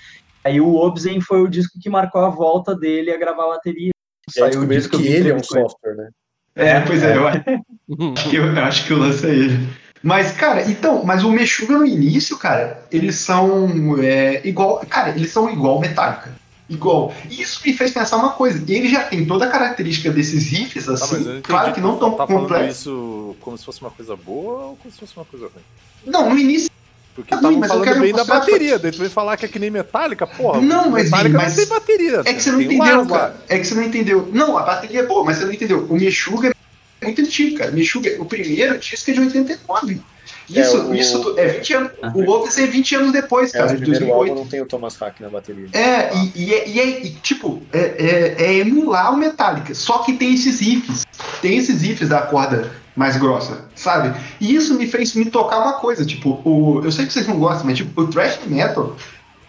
Aí 0.47 0.61
o 0.61 0.77
Obsidian 0.77 1.21
foi 1.21 1.43
o 1.43 1.49
disco 1.49 1.77
que 1.81 1.91
marcou 1.91 2.25
a 2.25 2.29
volta 2.29 2.73
dele 2.73 3.11
a 3.11 3.19
gravar 3.19 3.47
a 3.47 3.49
bateria. 3.57 3.91
E 4.37 4.43
aí 4.43 4.53
Saiu 4.53 4.63
o 4.63 4.67
disco 4.67 4.97
que 4.97 5.09
ele 5.09 5.31
é 5.31 5.35
um 5.35 5.43
software, 5.43 5.97
né? 5.97 6.09
É, 6.55 6.81
pois 6.81 7.03
é, 7.03 7.17
eu 7.17 7.27
acho 7.29 8.31
que, 8.31 8.37
eu 8.37 8.59
acho 8.65 8.87
que 8.87 8.93
o 8.95 8.99
lance 8.99 9.27
é 9.27 9.31
ele. 9.31 9.69
Mas, 10.05 10.31
cara, 10.31 10.63
então, 10.71 11.05
mas 11.05 11.25
o 11.25 11.33
Meshuggah 11.33 11.79
no 11.79 11.85
início, 11.85 12.39
cara, 12.39 12.81
eles 12.93 13.17
são 13.17 13.69
é, 14.01 14.41
igual. 14.47 14.79
Cara, 14.89 15.11
eles 15.11 15.33
são 15.33 15.51
igual 15.51 15.81
Metallica. 15.81 16.33
Igual. 16.69 17.13
E 17.29 17.43
isso 17.43 17.61
me 17.67 17.73
fez 17.73 17.91
pensar 17.91 18.17
uma 18.17 18.31
coisa. 18.31 18.63
Ele 18.73 18.89
já 18.89 19.03
tem 19.03 19.27
toda 19.27 19.47
a 19.47 19.51
característica 19.51 20.13
desses 20.13 20.49
riffs, 20.49 20.85
Tá, 20.85 20.93
mas 20.93 21.03
assim. 21.03 21.21
entendi. 21.23 21.43
claro 21.43 21.73
que 21.73 21.81
não 21.81 21.99
tão 21.99 22.13
tá 22.13 22.25
falando 22.25 22.43
complexos. 22.43 22.81
isso 22.83 23.37
como 23.41 23.59
se 23.59 23.65
fosse 23.65 23.81
uma 23.81 23.91
coisa 23.91 24.15
boa 24.15 24.67
ou 24.67 24.77
como 24.77 24.93
se 24.95 25.01
fosse 25.01 25.17
uma 25.17 25.25
coisa 25.25 25.47
ruim? 25.47 25.65
Não, 26.07 26.31
no 26.31 26.39
início. 26.39 26.71
Porque 27.17 27.33
Ah, 27.33 27.39
estavam 27.39 27.59
mas 27.59 27.71
eu 27.71 27.75
falando 27.77 27.89
quero 27.89 28.01
bem 28.01 28.13
da 28.13 28.25
bateria, 28.25 28.79
daí 28.79 28.93
tu 28.93 28.99
vem 28.99 29.09
falar 29.09 29.37
que 29.39 29.47
é 29.47 29.49
que 29.49 29.59
nem 29.59 29.71
Metallica, 29.71 30.27
porra. 30.27 30.61
Não, 30.61 30.91
mas, 30.91 31.05
Metallica 31.05 31.37
mas- 31.39 31.57
não 31.57 31.65
tem 31.65 31.67
bateria. 31.67 32.23
É 32.27 32.35
que 32.35 32.43
você 32.43 32.51
não 32.53 32.59
tem 32.59 32.69
o 32.69 32.73
entendeu, 32.73 33.01
lá. 33.05 33.07
cara. 33.19 33.37
É 33.49 33.59
que 33.59 33.67
você 33.67 33.75
não 33.75 33.83
entendeu. 33.83 34.29
Não, 34.33 34.59
a 34.59 34.63
bateria 34.63 35.01
é 35.01 35.07
boa, 35.07 35.25
mas 35.25 35.39
você 35.39 35.47
não 35.47 35.53
entendeu. 35.53 35.87
O 35.89 35.95
Meshuggah 35.95 36.53
é 37.01 37.05
muito 37.07 37.23
antigo, 37.23 37.57
cara. 37.59 37.71
Meshuggah, 37.71 38.11
o 38.21 38.27
primeiro 38.27 38.79
disco 38.79 39.11
é 39.11 39.15
de 39.15 39.21
89. 39.21 40.01
Isso, 40.49 40.77
É, 40.77 40.81
o- 40.81 40.95
isso 40.95 41.35
é 41.39 41.47
20 41.49 41.73
anos. 41.75 41.91
Ah. 42.03 42.13
O 42.15 42.25
outro 42.27 42.61
é 42.63 42.67
20 42.67 42.95
anos 42.95 43.13
depois, 43.13 43.53
É, 43.55 43.59
cara, 43.59 43.73
o 43.73 43.75
de 43.75 43.81
primeiro 43.81 44.05
2008. 44.07 44.31
álbum 44.31 44.43
não 44.43 44.49
tem 44.49 44.61
o 44.61 44.67
Thomas 44.67 44.95
Hack 44.97 45.19
na 45.21 45.29
bateria. 45.29 45.67
É, 45.73 46.15
e, 46.15 46.33
e, 46.37 46.55
é- 46.55 46.69
e 46.69 46.81
é, 46.81 47.07
e, 47.07 47.11
tipo, 47.23 47.63
é, 47.73 48.35
é, 48.39 48.45
é 48.45 48.55
emular 48.59 49.13
o 49.13 49.17
Metallica, 49.17 49.75
só 49.75 49.99
que 49.99 50.13
tem 50.13 50.35
esses 50.35 50.61
riffs, 50.61 51.05
tem 51.43 51.57
esses 51.59 51.83
riffs 51.83 52.09
da 52.09 52.21
corda 52.23 52.71
mais 52.97 53.17
grossa, 53.17 53.67
sabe? 53.75 54.19
E 54.41 54.55
isso 54.55 54.75
me 54.79 54.87
fez 54.87 55.15
me 55.15 55.27
tocar 55.27 55.59
uma 55.61 55.75
coisa, 55.75 56.05
tipo, 56.05 56.41
o, 56.45 56.81
eu 56.83 56.91
sei 56.91 57.07
que 57.07 57.13
vocês 57.13 57.27
não 57.29 57.39
gostam, 57.39 57.67
mas 57.67 57.77
tipo, 57.77 58.01
o 58.01 58.07
thrash 58.09 58.39
metal, 58.47 58.97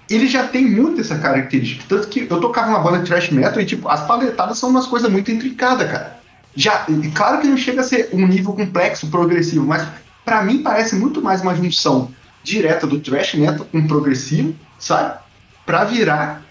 ele 0.10 0.28
já 0.28 0.46
tem 0.48 0.66
muito 0.70 1.00
essa 1.02 1.18
característica, 1.18 1.84
tanto 1.88 2.08
que 2.10 2.28
eu 2.30 2.40
tocava 2.42 2.70
uma 2.70 2.80
banda 2.80 3.00
de 3.00 3.06
thrash 3.06 3.30
metal 3.32 3.60
e 3.62 3.66
tipo, 3.66 3.88
as 3.88 4.06
paletadas 4.06 4.58
são 4.58 4.70
umas 4.70 4.86
coisas 4.86 5.10
muito 5.10 5.32
intricadas, 5.32 5.90
cara. 5.90 6.18
Já, 6.56 6.86
claro 7.14 7.40
que 7.42 7.48
não 7.48 7.56
chega 7.58 7.82
a 7.82 7.84
ser 7.84 8.10
um 8.12 8.28
nível 8.28 8.54
complexo, 8.54 9.08
progressivo, 9.08 9.66
mas 9.66 9.88
pra 10.26 10.44
mim 10.44 10.62
parece 10.64 10.96
muito 10.96 11.22
mais 11.22 11.42
uma 11.42 11.56
junção 11.56 12.12
direta 12.44 12.86
do 12.88 13.00
thrash 13.00 13.36
metal 13.36 13.66
com 13.72 13.86
progressivo, 13.88 14.56
sabe? 14.80 15.20
Pra 15.66 15.84
virar 15.86 16.42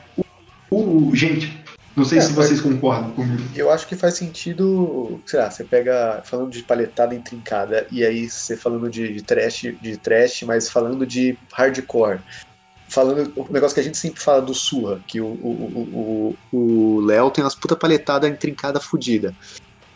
o, 0.70 1.08
o- 1.08 1.10
gente. 1.14 1.64
Não 1.96 2.04
sei 2.04 2.18
É, 2.18 2.20
se 2.20 2.32
vocês 2.32 2.60
concordam 2.60 3.10
comigo. 3.12 3.42
Eu 3.54 3.70
acho 3.70 3.86
que 3.86 3.96
faz 3.96 4.14
sentido, 4.14 5.18
sei 5.24 5.40
lá, 5.40 5.50
você 5.50 5.64
pega 5.64 6.20
falando 6.24 6.50
de 6.50 6.62
paletada 6.62 7.14
intrincada 7.14 7.86
e 7.90 8.04
aí 8.04 8.28
você 8.28 8.54
falando 8.56 8.90
de, 8.90 9.14
de 9.14 9.22
trash, 9.22 9.72
de 9.80 9.96
trash, 9.96 10.42
mas 10.42 10.68
falando 10.68 11.06
de 11.06 11.38
hardcore. 11.52 12.20
falando 12.88 13.32
o 13.34 13.52
negócio 13.52 13.74
que 13.74 13.80
a 13.80 13.82
gente 13.82 13.96
sempre 13.98 14.20
fala 14.20 14.40
do 14.40 14.54
Surra, 14.54 15.00
que 15.08 15.20
o 15.20 15.26
o 15.26 16.36
o- 16.52 16.56
o 16.56 17.00
Léo 17.00 17.30
tem 17.32 17.42
umas 17.42 17.54
puta 17.54 17.74
paletadas 17.74 18.30
intrincadas 18.30 18.84
fodida. 18.84 19.34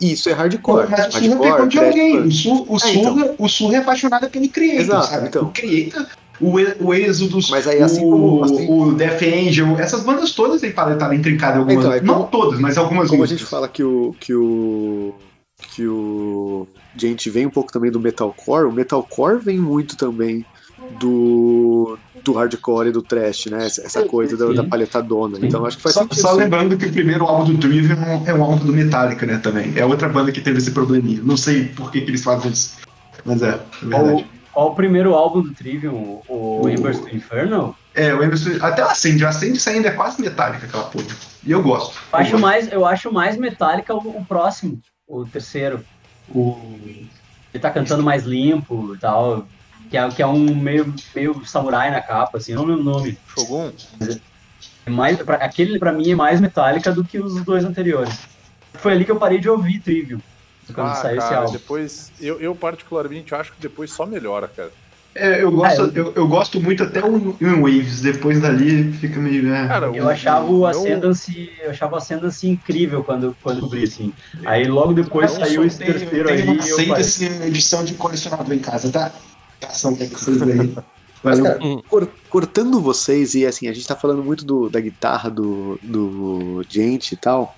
Isso 0.01 0.27
é 0.29 0.33
hardcore. 0.33 0.89
Mas 0.89 1.07
o 1.07 1.11
Surra 1.11 1.21
hardcore, 1.21 1.51
pegou 1.51 1.67
de 1.67 1.79
alguém. 1.79 2.19
O, 2.19 2.31
Sur, 2.31 2.65
o, 2.69 2.75
É, 2.75 2.79
Surra, 2.79 3.35
o 3.37 3.47
Surra 3.47 3.75
é 3.75 3.77
apaixonado 3.77 4.29
pelo 4.29 4.49
Creator, 4.49 4.81
Exato, 4.81 5.07
sabe? 5.07 5.27
então. 5.27 5.43
O 5.43 5.51
Creator, 5.51 6.07
o, 6.41 6.85
o 6.87 6.93
Exodus, 6.93 7.49
Mas 7.49 7.67
aí, 7.67 7.81
assim 7.81 8.05
o, 8.05 8.09
como- 8.09 8.43
assim- 8.43 8.67
o 8.69 8.91
Death 8.93 9.21
Angel, 9.23 9.77
essas 9.79 10.03
bandas 10.03 10.31
todas 10.31 10.61
têm 10.61 10.71
paletada 10.71 11.13
intrincada. 11.15 11.59
Algumas, 11.59 11.77
Então, 11.85 11.93
é 11.93 12.01
não 12.01 12.13
como- 12.15 12.27
todas, 12.27 12.59
mas 12.59 12.77
algumas 12.77 13.09
Como 13.09 13.21
a 13.21 13.23
músicas. 13.23 13.39
gente 13.41 13.49
fala 13.49 13.67
que 13.67 13.83
o 13.83 14.15
que 14.19 14.33
o 14.33 15.13
que 15.73 15.85
o 15.87 16.67
gente 16.97 17.29
vem 17.29 17.45
um 17.45 17.49
pouco 17.51 17.71
também 17.71 17.91
do 17.91 17.99
metalcore, 17.99 18.65
o 18.67 18.71
metalcore 18.71 19.37
vem 19.39 19.59
muito 19.59 19.95
também 19.95 20.43
do 20.99 21.97
do 22.23 22.33
hardcore 22.33 22.89
e 22.89 22.91
do 22.91 23.01
trash, 23.01 23.47
né? 23.47 23.65
Essa 23.65 23.81
essa 23.83 24.03
coisa 24.05 24.35
da, 24.37 24.51
da 24.53 24.63
paletadona. 24.63 25.37
Então 25.41 25.65
acho 25.65 25.77
que 25.77 25.83
faz 25.83 25.95
Só, 25.95 26.01
sentido. 26.01 26.21
só 26.21 26.31
lembrando 26.33 26.77
que 26.77 26.85
o 26.85 26.91
primeiro 26.91 27.25
álbum 27.25 27.53
do 27.53 27.57
Trivium 27.59 27.97
é 28.25 28.33
um 28.33 28.43
álbum 28.43 28.65
do 28.65 28.73
Metallica, 28.73 29.25
né, 29.25 29.37
também. 29.41 29.73
É 29.75 29.85
outra 29.85 30.07
banda 30.09 30.31
que 30.31 30.41
teve 30.41 30.57
esse 30.59 30.71
probleminha. 30.71 31.19
Não 31.23 31.37
sei 31.37 31.65
por 31.65 31.91
que, 31.91 32.01
que 32.01 32.09
eles 32.11 32.23
fazem 32.23 32.51
isso. 32.51 32.75
Mas 33.25 33.41
é, 33.41 33.49
é 33.49 33.85
verdade. 33.85 34.25
Qual 34.53 34.69
o 34.71 34.75
primeiro 34.75 35.13
álbum 35.15 35.41
do 35.41 35.53
Trivium? 35.53 35.93
O, 35.95 36.23
o 36.27 36.61
O- 36.63 36.69
Embers 36.69 36.99
to 36.99 37.15
Inferno? 37.15 37.75
É, 37.93 38.13
o 38.13 38.23
Emerson, 38.23 38.51
até 38.61 38.83
o 38.83 38.87
Ascend, 38.87 39.23
o 39.23 39.27
Ascend 39.27 39.57
ainda 39.69 39.89
é 39.89 39.91
quase 39.91 40.21
metálica 40.21 40.65
aquela 40.65 40.85
porra. 40.85 41.05
E 41.45 41.51
eu 41.51 41.61
gosto. 41.61 41.97
Eu 42.13 42.19
acho 42.19 42.31
gosto. 42.31 42.41
mais, 42.41 42.71
eu 42.71 42.85
acho 42.85 43.11
mais 43.11 43.37
Metallica 43.37 43.93
o, 43.93 44.21
o 44.21 44.25
próximo, 44.25 44.79
o 45.07 45.25
terceiro. 45.25 45.83
O... 46.27 46.77
Ele 47.53 47.61
tá 47.61 47.69
cantando 47.69 48.01
mais 48.03 48.23
limpo 48.23 48.95
e 48.95 48.99
tal. 48.99 49.45
Que 49.89 49.97
é, 49.97 50.07
que 50.09 50.21
é 50.21 50.27
um 50.27 50.55
meio, 50.55 50.93
meio 51.13 51.45
samurai 51.45 51.91
na 51.91 52.01
capa, 52.01 52.37
assim, 52.37 52.53
eu 52.53 52.59
não 52.59 52.65
lembro 52.65 52.81
o 52.81 52.85
nome. 52.85 53.17
Shogun? 53.27 53.71
É 54.85 54.89
mais, 54.89 55.17
pra- 55.21 55.35
aquele 55.35 55.77
pra 55.77 55.91
mim 55.91 56.11
é 56.11 56.15
mais 56.15 56.39
Metallica 56.39 56.91
do 56.93 57.03
que 57.03 57.19
os 57.19 57.43
dois 57.43 57.65
anteriores. 57.65 58.17
Foi 58.75 58.93
ali 58.93 59.03
que 59.03 59.11
eu 59.11 59.19
parei 59.19 59.39
de 59.39 59.49
ouvir 59.49 59.81
Trivium. 59.81 60.19
Quando 60.73 60.87
Ah, 60.87 60.91
esse 61.07 61.17
cara, 61.17 61.37
álbum. 61.39 61.51
depois. 61.53 62.11
Eu, 62.19 62.39
eu, 62.39 62.55
particularmente, 62.55 63.33
acho 63.35 63.51
que 63.53 63.61
depois 63.61 63.91
só 63.91 64.05
melhora, 64.05 64.47
cara. 64.47 64.71
É, 65.13 65.43
eu 65.43 65.51
gosto, 65.51 65.81
Ah, 65.81 65.85
eu- 65.93 66.05
eu... 66.05 66.13
Eu, 66.15 66.27
gosto 66.27 66.61
muito 66.61 66.83
até 66.83 67.03
o 67.03 67.35
In 67.41 67.61
Waves, 67.61 67.99
depois 68.01 68.39
dali 68.39 68.93
fica 68.93 69.19
meio. 69.19 69.53
É. 69.53 69.67
Cara, 69.67 69.87
Eu 69.87 70.07
achava 70.07 70.49
o 70.49 70.65
Ascendancy, 70.65 71.49
eu 71.61 71.71
achava 71.71 71.95
o 71.95 71.97
Ascendancy 71.97 72.47
incrível 72.47 73.03
quando, 73.03 73.35
quando 73.43 73.57
eu 73.57 73.61
descobri, 73.63 73.83
assim. 73.83 74.13
Aí 74.45 74.65
logo 74.69 74.93
depois 74.93 75.33
Não, 75.33 75.39
saiu 75.41 75.65
esse 75.65 75.79
terceiro 75.79 76.29
aí 76.29 76.39
eu 76.47 76.77
parei. 76.87 76.91
essa 77.01 77.25
edição 77.45 77.83
de 77.83 77.95
colecionador 77.95 78.53
em 78.53 78.59
casa, 78.59 78.89
tá? 78.89 79.11
Ação 79.67 79.93
que 79.95 80.05
vocês 80.07 80.41
aí. 80.41 80.73
Mas, 81.23 81.39
cara, 81.41 81.59
Hum. 81.61 81.81
cor- 81.87 82.09
cortando 82.29 82.79
vocês, 82.81 83.35
e 83.35 83.45
assim, 83.45 83.67
a 83.67 83.73
gente 83.73 83.85
tá 83.85 83.95
falando 83.95 84.23
muito 84.23 84.43
do- 84.45 84.69
da 84.69 84.79
guitarra 84.79 85.29
do, 85.29 85.77
do 85.83 86.63
gente 86.69 87.11
e 87.11 87.17
tal. 87.17 87.53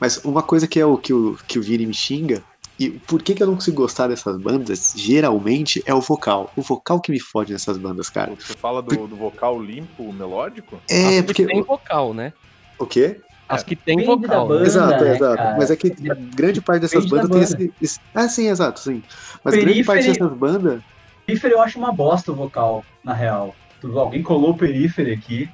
Mas 0.00 0.18
uma 0.24 0.42
coisa 0.42 0.66
que 0.66 0.78
é 0.78 0.84
o 0.86 0.96
que 0.98 1.12
o, 1.12 1.36
que 1.46 1.58
o 1.58 1.62
Vini 1.62 1.86
me 1.86 1.94
xinga, 1.94 2.42
e 2.78 2.90
por 2.90 3.22
que, 3.22 3.34
que 3.34 3.42
eu 3.42 3.46
não 3.46 3.54
consigo 3.54 3.78
gostar 3.78 4.08
dessas 4.08 4.36
bandas, 4.38 4.92
geralmente, 4.94 5.82
é 5.86 5.94
o 5.94 6.00
vocal. 6.00 6.52
O 6.54 6.60
vocal 6.62 7.00
que 7.00 7.10
me 7.10 7.18
fode 7.18 7.52
nessas 7.52 7.78
bandas, 7.78 8.10
cara. 8.10 8.34
Você 8.38 8.52
fala 8.54 8.82
do, 8.82 9.06
do 9.06 9.16
vocal 9.16 9.58
limpo, 9.60 10.12
melódico? 10.12 10.78
É, 10.90 11.18
As 11.20 11.24
porque. 11.24 11.46
que 11.46 11.52
tem 11.52 11.62
vocal, 11.62 12.12
né? 12.12 12.32
O 12.78 12.86
quê? 12.86 13.20
As 13.48 13.62
que 13.62 13.76
tem 13.76 13.96
Depende 13.98 14.26
da 14.26 14.38
vocal. 14.40 14.48
né? 14.48 14.54
banda. 14.56 14.66
exato, 14.66 15.04
né, 15.04 15.14
exato. 15.14 15.36
cara? 15.36 15.56
Mas 15.56 15.70
é 15.70 15.76
que 15.76 15.88
grande 16.34 16.60
parte 16.60 16.80
dessas 16.82 17.04
Depende 17.04 17.22
da 17.22 17.28
bandas 17.28 17.50
tem 17.50 17.58
banda. 17.68 17.72
esse, 17.80 17.84
esse- 17.94 18.00
Ah, 18.14 18.28
sim, 18.28 18.48
exato, 18.48 18.80
sim. 18.80 19.02
Mas 19.44 19.54
grande 19.54 19.84
parte 19.84 20.02
Perífere- 20.04 20.18
dessas 20.26 20.38
bandas. 20.38 20.82
Periphery 21.24 21.54
eu 21.54 21.62
acho 21.62 21.78
uma 21.78 21.92
bosta 21.92 22.32
o 22.32 22.34
vocal, 22.34 22.84
na 23.04 23.14
real. 23.14 23.54
Alguém 23.82 24.22
colou 24.22 24.50
o 24.50 24.56
Periphery 24.56 25.12
aqui. 25.12 25.48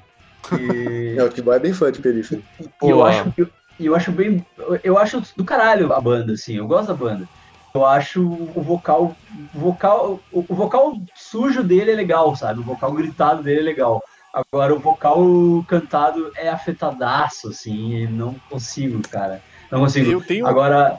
E, 0.59 1.15
É, 1.17 1.23
o 1.23 1.29
Tiboy 1.29 1.55
é 1.55 1.59
bem 1.59 1.71
fã 1.73 1.91
de 1.91 1.99
Periphery. 1.99 2.43
e 2.59 2.89
eu 2.89 3.03
acho. 3.05 3.31
Eu, 3.37 3.47
eu 3.79 3.95
acho 3.95 4.11
bem. 4.11 4.45
Eu 4.83 4.97
acho 4.97 5.21
do 5.35 5.43
caralho 5.43 5.91
a 5.93 5.99
banda, 6.01 6.33
assim. 6.33 6.55
Eu 6.57 6.67
gosto 6.67 6.87
da 6.89 6.93
banda. 6.93 7.27
Eu 7.73 7.85
acho 7.85 8.21
o 8.21 8.61
vocal. 8.61 9.15
O 9.53 9.59
vocal, 9.59 10.19
o, 10.31 10.45
o 10.47 10.55
vocal 10.55 10.93
sujo 11.15 11.63
dele 11.63 11.91
é 11.91 11.95
legal, 11.95 12.35
sabe? 12.35 12.59
O 12.59 12.63
vocal 12.63 12.91
gritado 12.91 13.41
dele 13.43 13.59
é 13.61 13.63
legal. 13.63 14.01
Agora 14.33 14.73
o 14.73 14.79
vocal 14.79 15.23
cantado 15.67 16.31
é 16.35 16.49
afetadaço, 16.49 17.49
assim, 17.49 17.93
e 17.97 18.07
não 18.07 18.35
consigo, 18.49 19.01
cara. 19.09 19.41
Não 19.71 19.79
consigo. 19.81 20.09
Eu 20.11 20.21
tenho. 20.21 20.47
Agora, 20.47 20.97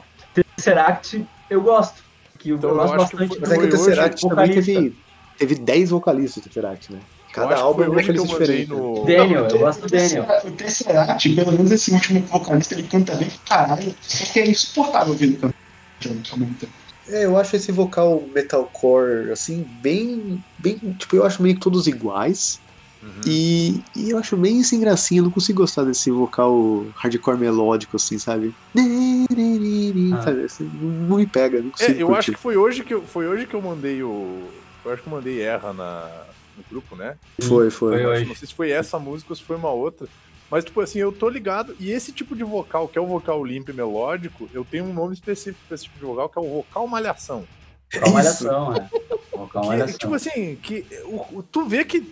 Tesseract 0.57 1.25
eu 1.49 1.61
gosto. 1.61 2.03
Que 2.39 2.49
eu, 2.49 2.57
Então, 2.57 2.69
eu 2.71 2.75
eu 2.75 2.81
gosto 2.81 2.95
acho 2.95 3.09
que 3.09 3.17
bastante. 3.17 3.39
foi- 3.39 3.39
Mas 3.41 3.51
é 3.51 3.57
que 3.57 3.65
o 3.65 3.69
Tesseract 3.71 4.27
também 4.29 4.51
teve, 4.53 4.95
teve 5.37 5.55
10 5.55 5.89
vocalistas, 5.89 6.43
Tesseract, 6.43 6.91
né? 6.93 6.99
Eu 7.41 7.47
Cada 7.49 7.61
álbum 7.61 7.83
é 7.83 7.85
um 7.85 7.89
vocalista 7.93 8.13
mandei 8.13 8.37
diferente. 8.65 8.69
no. 8.69 9.05
Daniel, 9.05 9.43
Não, 9.43 9.49
eu 9.49 9.59
gosto 9.59 9.79
do 9.81 9.85
o 9.87 9.89
Daniel. 9.89 10.25
O 10.45 10.51
Tesseract, 10.51 11.29
pelo 11.35 11.51
menos 11.51 11.71
esse 11.71 11.91
último 11.91 12.19
vocalista, 12.21 12.73
ele 12.75 12.83
canta 12.83 13.15
bem 13.15 13.29
pra 13.29 13.57
caralho. 13.57 13.95
Só 14.01 14.25
que 14.33 14.39
é 14.39 14.49
insuportável 14.49 15.13
ouvir 15.13 15.25
ele 15.25 15.37
cantando 15.37 16.21
ao 16.31 16.37
mesmo 16.37 16.55
tempo. 16.55 16.73
É, 17.07 17.25
eu 17.25 17.37
acho 17.37 17.55
esse 17.55 17.71
vocal 17.71 18.23
metalcore, 18.33 19.31
assim, 19.31 19.65
bem. 19.81 20.43
bem 20.57 20.77
tipo, 20.97 21.15
eu 21.15 21.25
acho 21.25 21.41
meio 21.43 21.55
que 21.55 21.61
todos 21.61 21.85
iguais. 21.87 22.59
Uhum. 23.03 23.21
E, 23.27 23.83
e 23.95 24.09
eu 24.09 24.17
acho 24.17 24.35
bem 24.35 24.63
sem 24.63 24.79
gracinha, 24.79 25.19
eu 25.19 25.25
não 25.25 25.29
consigo 25.31 25.61
gostar 25.61 25.83
desse 25.83 26.09
vocal 26.09 26.87
hardcore 26.95 27.37
melódico, 27.37 27.97
assim, 27.97 28.17
sabe? 28.17 28.51
Ah. 28.75 30.23
Sabe, 30.23 30.43
assim, 30.45 30.69
não 30.81 31.17
me 31.17 31.27
pega, 31.27 31.59
não 31.61 31.67
É, 31.67 31.71
consigo 31.71 31.99
eu 31.99 32.07
curtir. 32.07 32.19
acho 32.19 32.31
que 32.31 32.37
foi 32.39 32.57
hoje 32.57 32.83
que 32.83 32.93
eu, 32.93 33.01
foi 33.03 33.27
hoje 33.27 33.45
que 33.45 33.53
eu 33.53 33.61
mandei 33.61 34.01
o. 34.01 34.43
Eu 34.83 34.91
acho 34.91 35.03
que 35.03 35.07
eu 35.07 35.13
mandei 35.13 35.41
erra 35.41 35.73
na, 35.73 36.09
no 36.57 36.63
grupo, 36.69 36.95
né? 36.95 37.17
Foi, 37.41 37.69
foi. 37.69 38.25
Não 38.25 38.35
sei 38.35 38.47
se 38.47 38.53
foi 38.53 38.71
essa 38.71 38.97
música 38.99 39.31
ou 39.31 39.35
se 39.35 39.43
foi 39.43 39.55
uma 39.55 39.69
outra. 39.71 40.07
Mas, 40.49 40.63
tipo 40.63 40.79
assim, 40.79 40.99
eu 40.99 41.11
tô 41.11 41.27
ligado. 41.27 41.75
E 41.79 41.91
esse 41.91 42.11
tipo 42.11 42.35
de 42.35 42.43
vocal, 42.43 42.87
que 42.87 42.97
é 42.97 43.01
o 43.01 43.07
vocal 43.07 43.43
limpo 43.43 43.71
e 43.71 43.73
melódico, 43.73 44.47
eu 44.53 44.63
tenho 44.63 44.85
um 44.85 44.93
nome 44.93 45.13
específico 45.15 45.59
pra 45.67 45.75
esse 45.75 45.85
tipo 45.85 45.97
de 45.99 46.05
vocal, 46.05 46.29
que 46.29 46.37
é 46.37 46.41
o 46.41 46.49
vocal 46.49 46.87
malhação. 46.87 47.45
Vocal 47.93 48.11
malhação, 48.13 48.71
né? 48.71 48.89
Vocal 49.31 49.61
Que, 49.63 49.67
malhação. 49.69 49.97
tipo 49.97 50.13
assim, 50.13 50.55
que 50.61 50.85
o, 51.05 51.39
o- 51.39 51.43
tu 51.51 51.65
vê 51.65 51.83
que 51.83 52.07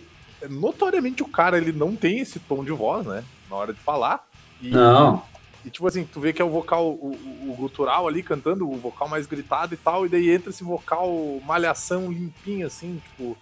notoriamente 0.50 1.22
o 1.22 1.28
cara 1.28 1.56
ele 1.56 1.72
não 1.72 1.94
tem 1.96 2.18
esse 2.20 2.38
tom 2.40 2.64
de 2.64 2.72
voz, 2.72 3.06
né? 3.06 3.24
Na 3.48 3.56
hora 3.56 3.72
de 3.72 3.80
falar. 3.80 4.26
E, 4.60 4.70
Não. 4.70 5.22
E 5.64 5.70
tipo 5.70 5.86
assim, 5.86 6.04
tu 6.04 6.20
vê 6.20 6.30
que 6.32 6.42
é 6.42 6.44
o 6.44 6.50
vocal, 6.50 6.86
o, 6.90 7.12
o- 7.46 7.50
o 7.52 7.54
gutural 7.56 8.06
ali 8.06 8.22
cantando, 8.22 8.68
o 8.68 8.76
vocal 8.76 9.08
mais 9.08 9.26
gritado 9.26 9.72
e 9.72 9.76
tal, 9.78 10.04
e 10.04 10.08
daí 10.10 10.30
entra 10.30 10.50
esse 10.50 10.62
vocal 10.62 11.40
malhação 11.46 12.10
limpinho, 12.12 12.66
assim, 12.66 13.00
tipo, 13.02 13.34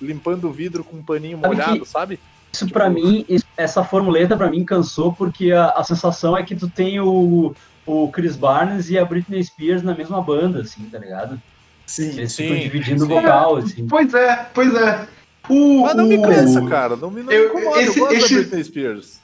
limpando 0.00 0.48
o 0.48 0.52
vidro 0.52 0.82
com 0.84 0.96
um 0.98 1.02
paninho 1.02 1.38
Sabe 1.40 1.54
molhado, 1.54 1.80
que- 1.80 1.88
sabe? 1.88 2.20
Isso 2.52 2.68
pra 2.70 2.88
mim, 2.88 3.24
isso- 3.28 3.44
essa 3.56 3.84
formuleta 3.84 4.36
pra 4.36 4.50
mim 4.50 4.64
cansou, 4.64 5.12
porque 5.12 5.52
a, 5.52 5.66
a 5.70 5.84
sensação 5.84 6.36
é 6.36 6.42
que 6.42 6.56
tu 6.56 6.68
tem 6.68 6.98
o, 6.98 7.54
o 7.86 8.08
Chris 8.10 8.36
Barnes 8.36 8.88
e 8.88 8.98
a 8.98 9.04
Britney 9.04 9.44
Spears 9.44 9.82
na 9.82 9.94
mesma 9.94 10.22
banda, 10.22 10.62
assim, 10.62 10.82
tá 10.84 10.98
ligado? 10.98 11.40
Sim. 11.86 12.08
Eles 12.18 12.32
Sim, 12.32 12.44
ficam 12.48 12.58
dividindo 12.60 13.04
o 13.04 13.06
sim. 13.06 13.14
vocal, 13.14 13.56
assim. 13.56 13.86
Pois 13.86 14.14
é, 14.14 14.46
pois 14.54 14.74
é. 14.74 15.06
O, 15.48 15.82
Mas 15.82 15.94
não 15.94 16.06
me 16.06 16.18
o- 16.18 16.22
cansa, 16.22 16.66
cara. 16.66 16.96
Não 16.96 17.10
me, 17.10 17.22
não 17.22 17.32
Eu- 17.32 17.54
me 17.54 17.60
incomoda. 17.60 17.82
esse- 17.82 17.98
eu 17.98 18.04
gosto 18.06 18.16
esse- 18.18 18.34
da 18.34 18.40
Britney 18.40 18.64
Spears. 18.64 19.20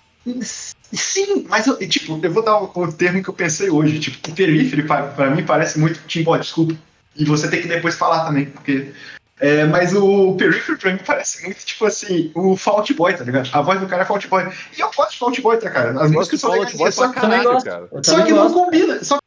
Sim, 0.93 1.47
mas 1.49 1.67
eu, 1.67 1.77
tipo, 1.89 2.19
eu 2.23 2.33
vou 2.33 2.43
dar 2.43 2.59
o, 2.63 2.71
o 2.75 2.93
termo 2.93 3.23
que 3.23 3.29
eu 3.29 3.35
pensei 3.35 3.69
hoje. 3.71 3.99
Tipo, 4.01 4.31
o 4.31 4.35
Periphery, 4.35 4.83
pra, 4.85 5.03
pra 5.09 5.31
mim, 5.31 5.43
parece 5.45 5.79
muito 5.79 6.01
Timbó, 6.07 6.37
desculpa. 6.37 6.75
E 7.17 7.25
você 7.25 7.49
tem 7.49 7.61
que 7.63 7.69
depois 7.69 7.95
falar 7.97 8.25
também, 8.27 8.47
porque. 8.47 8.93
É, 9.41 9.65
mas 9.67 9.93
o 9.95 10.35
Periphery 10.37 10.79
pra 10.79 10.93
mim 10.93 11.01
parece 11.05 11.43
muito, 11.43 11.59
tipo 11.65 11.85
assim, 11.87 12.31
o 12.35 12.57
Fault 12.57 12.95
Boy, 12.95 13.15
tá 13.15 13.25
ligado? 13.25 13.49
A 13.53 13.61
voz 13.63 13.81
do 13.81 13.87
cara 13.87 14.03
é 14.03 14.05
Fault 14.07 14.29
Boy. 14.29 14.49
E 14.77 14.81
eu 14.81 14.91
gosto 14.97 15.11
de 15.13 15.19
Fault 15.19 15.41
Boy, 15.43 15.57
tá, 15.59 15.71
cara? 15.71 16.01
As 16.01 16.11
músicas 16.11 16.41
são 16.41 16.51
legais, 16.53 16.75
Boy 16.75 16.93
só, 16.93 17.09
pra 17.09 17.21
também 17.21 17.43
caralho, 17.43 17.65
cara. 17.65 17.89
Só 18.03 18.23
que 18.25 18.33
não 18.33 18.53
combina. 18.53 19.03
Só 19.03 19.19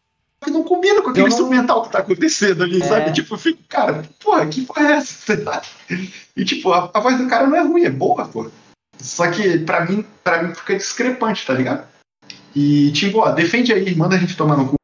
que 0.43 0.49
não 0.51 0.63
combina 0.63 1.01
com 1.01 1.09
aquele 1.09 1.23
não- 1.23 1.27
instrumental 1.27 1.83
que 1.83 1.91
tá 1.91 1.99
acontecendo 1.99 2.63
ali, 2.63 2.81
É. 2.81 2.85
sabe? 2.85 3.11
Tipo, 3.11 3.33
eu 3.33 3.37
fico, 3.37 3.61
cara, 3.67 4.03
porra, 4.23 4.45
que 4.47 4.61
porra 4.61 4.81
é 4.87 4.91
essa? 4.93 5.35
E 6.37 6.45
tipo, 6.45 6.71
a, 6.71 6.89
a 6.93 6.99
voz 7.01 7.17
do 7.17 7.27
cara 7.27 7.45
não 7.45 7.57
é 7.57 7.61
ruim, 7.61 7.83
é 7.83 7.89
boa, 7.89 8.25
pô. 8.25 8.49
Só 8.97 9.29
que 9.29 9.59
pra 9.59 9.85
mim, 9.85 10.05
pra 10.23 10.41
mim 10.41 10.55
fica 10.55 10.75
discrepante, 10.77 11.45
tá 11.45 11.53
ligado? 11.53 11.85
E, 12.55 12.91
Timbo, 12.93 13.29
defende 13.33 13.73
aí, 13.73 13.93
manda 13.93 14.15
a 14.15 14.17
gente 14.19 14.37
tomar 14.37 14.55
no 14.55 14.69
cu. 14.69 14.76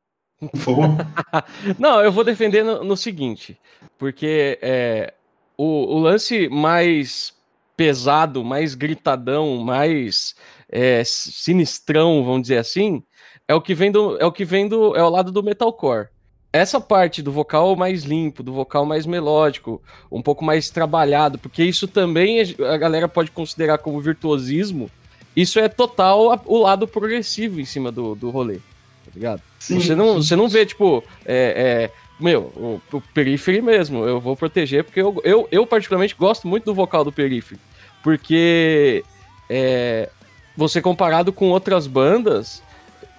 Não, 1.80 2.02
eu 2.02 2.12
vou 2.12 2.24
defender 2.24 2.64
no, 2.64 2.84
no 2.84 2.98
seguinte, 2.98 3.58
porque 3.98 4.60
é, 4.62 5.14
o, 5.58 5.96
o 5.96 6.00
lance 6.00 6.50
mais 6.50 7.34
pesado, 7.76 8.44
mais 8.44 8.76
gritadão, 8.76 9.58
mais 9.58 10.36
é, 10.70 11.04
sinistrão, 11.06 12.24
vamos 12.24 12.44
dizer 12.44 12.58
assim, 12.58 13.04
é 13.48 13.54
o 13.54 13.62
que 13.62 13.74
vem 13.74 13.92
do, 13.92 14.18
é 14.18 14.26
o 14.26 14.32
que 14.32 14.46
vem 14.46 14.68
do, 14.68 14.96
é 14.96 15.04
o 15.04 15.10
lado 15.10 15.32
do 15.32 15.44
metalcore. 15.44 16.08
Essa 16.52 16.80
parte 16.80 17.22
do 17.24 17.32
vocal 17.32 17.76
mais 17.76 18.04
limpo, 18.04 18.44
do 18.44 18.54
vocal 18.54 18.86
mais 18.86 19.08
melódico, 19.08 19.82
um 20.12 20.22
pouco 20.22 20.46
mais 20.46 20.70
trabalhado, 20.70 21.40
porque 21.40 21.64
isso 21.64 21.88
também 21.88 22.40
a 22.60 22.78
galera 22.78 23.08
pode 23.08 23.32
considerar 23.32 23.80
como 23.80 24.00
virtuosismo. 24.00 24.90
Isso 25.36 25.60
é 25.60 25.68
total 25.68 26.40
o 26.46 26.58
lado 26.60 26.88
progressivo 26.88 27.60
em 27.60 27.66
cima 27.66 27.92
do, 27.92 28.14
do 28.14 28.30
rolê, 28.30 28.60
ligado? 29.16 29.42
Sim, 29.60 29.80
Você 29.80 29.96
não, 29.96 30.16
você 30.16 30.36
não 30.36 30.48
vê, 30.48 30.66
tipo, 30.66 31.04
é, 31.26 31.90
é, 31.90 31.92
meu, 32.20 32.52
o, 32.56 32.82
o 32.92 33.02
Periphery 33.02 33.62
mesmo, 33.62 34.06
eu 34.06 34.20
vou 34.20 34.36
proteger, 34.36 34.84
porque 34.84 35.02
eu, 35.02 35.22
eu, 35.24 35.48
eu 35.52 35.66
particularmente 35.66 36.16
gosto 36.16 36.48
muito 36.48 36.66
do 36.66 36.74
vocal 36.74 37.04
do 37.04 37.12
Periphery. 37.12 37.60
porque 38.04 39.04
é, 39.50 40.10
você 40.56 40.82
comparado 40.82 41.32
com 41.32 41.50
outras 41.50 41.88
bandas, 41.88 42.62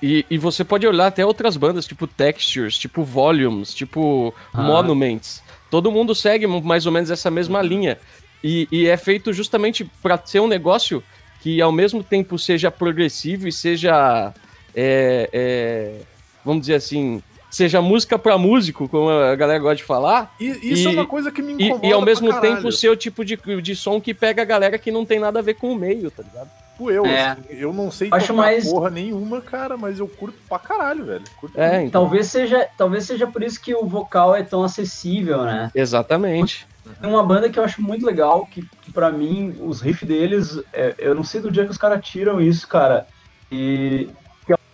e, 0.02 0.26
e, 0.28 0.36
você 0.36 0.62
pode 0.62 0.86
olhar 0.86 1.06
até 1.06 1.24
outras 1.24 1.56
bandas, 1.56 1.86
tipo 1.86 2.06
Textures, 2.06 2.76
tipo 2.76 3.02
Volumes, 3.02 3.72
tipo 3.72 4.34
ah. 4.52 4.62
Monuments. 4.62 5.42
Todo 5.70 5.90
mundo 5.90 6.14
segue 6.14 6.46
mais 6.46 6.84
ou 6.84 6.92
menos 6.92 7.10
essa 7.10 7.30
mesma 7.30 7.62
linha. 7.62 7.98
E, 8.42 8.68
e 8.70 8.86
é 8.86 8.96
feito 8.98 9.32
justamente 9.32 9.90
para 10.02 10.20
ser 10.22 10.40
um 10.40 10.46
negócio 10.46 11.02
que 11.40 11.60
ao 11.60 11.72
mesmo 11.72 12.02
tempo 12.02 12.38
seja 12.38 12.70
progressivo 12.70 13.48
e 13.48 13.52
seja. 13.52 14.34
É, 14.74 15.28
é, 15.32 16.00
vamos 16.44 16.62
dizer 16.62 16.74
assim, 16.74 17.22
seja 17.50 17.80
música 17.80 18.18
para 18.18 18.36
músico, 18.36 18.88
como 18.88 19.08
a 19.08 19.34
galera 19.36 19.60
gosta 19.60 19.76
de 19.76 19.84
falar. 19.84 20.34
E, 20.40 20.72
isso 20.72 20.88
é 20.88 20.92
e, 20.92 20.96
é 20.96 21.00
uma 21.00 21.06
coisa 21.06 21.30
que 21.30 21.40
me 21.40 21.52
incomoda. 21.52 21.86
E, 21.86 21.90
e 21.90 21.92
ao 21.92 22.02
mesmo 22.02 22.40
tempo 22.40 22.70
ser 22.72 22.88
o 22.88 22.96
tipo 22.96 23.24
de, 23.24 23.36
de 23.36 23.76
som 23.76 24.00
que 24.00 24.12
pega 24.12 24.42
a 24.42 24.44
galera 24.44 24.78
que 24.78 24.90
não 24.90 25.04
tem 25.04 25.20
nada 25.20 25.38
a 25.38 25.42
ver 25.42 25.54
com 25.54 25.72
o 25.72 25.76
meio, 25.76 26.10
tá 26.10 26.22
ligado? 26.22 26.50
Tipo 26.74 26.90
eu, 26.90 27.06
é. 27.06 27.28
assim, 27.28 27.42
eu 27.50 27.72
não 27.72 27.90
sei 27.90 28.08
Acho 28.10 28.28
tocar 28.28 28.42
mais... 28.42 28.68
porra 28.68 28.90
nenhuma, 28.90 29.40
cara, 29.40 29.76
mas 29.76 30.00
eu 30.00 30.08
curto 30.08 30.36
pra 30.48 30.58
caralho, 30.58 31.04
velho. 31.04 31.24
Curto 31.40 31.60
é, 31.60 31.84
então. 31.84 32.02
talvez, 32.02 32.26
seja, 32.26 32.68
talvez 32.76 33.04
seja 33.04 33.26
por 33.28 33.42
isso 33.42 33.60
que 33.60 33.72
o 33.74 33.86
vocal 33.86 34.34
é 34.34 34.42
tão 34.42 34.64
acessível, 34.64 35.44
né? 35.44 35.70
Exatamente. 35.74 36.66
Tem 37.00 37.08
uma 37.08 37.22
banda 37.22 37.48
que 37.48 37.58
eu 37.58 37.64
acho 37.64 37.80
muito 37.80 38.04
legal, 38.04 38.46
que, 38.46 38.62
que 38.82 38.92
para 38.92 39.10
mim, 39.10 39.56
os 39.60 39.80
riffs 39.80 40.06
deles, 40.06 40.60
é, 40.72 40.94
eu 40.98 41.14
não 41.14 41.22
sei 41.22 41.40
do 41.40 41.50
dia 41.50 41.64
que 41.64 41.70
os 41.70 41.78
caras 41.78 42.04
tiram 42.04 42.40
isso, 42.40 42.66
cara. 42.66 43.06
E 43.50 44.08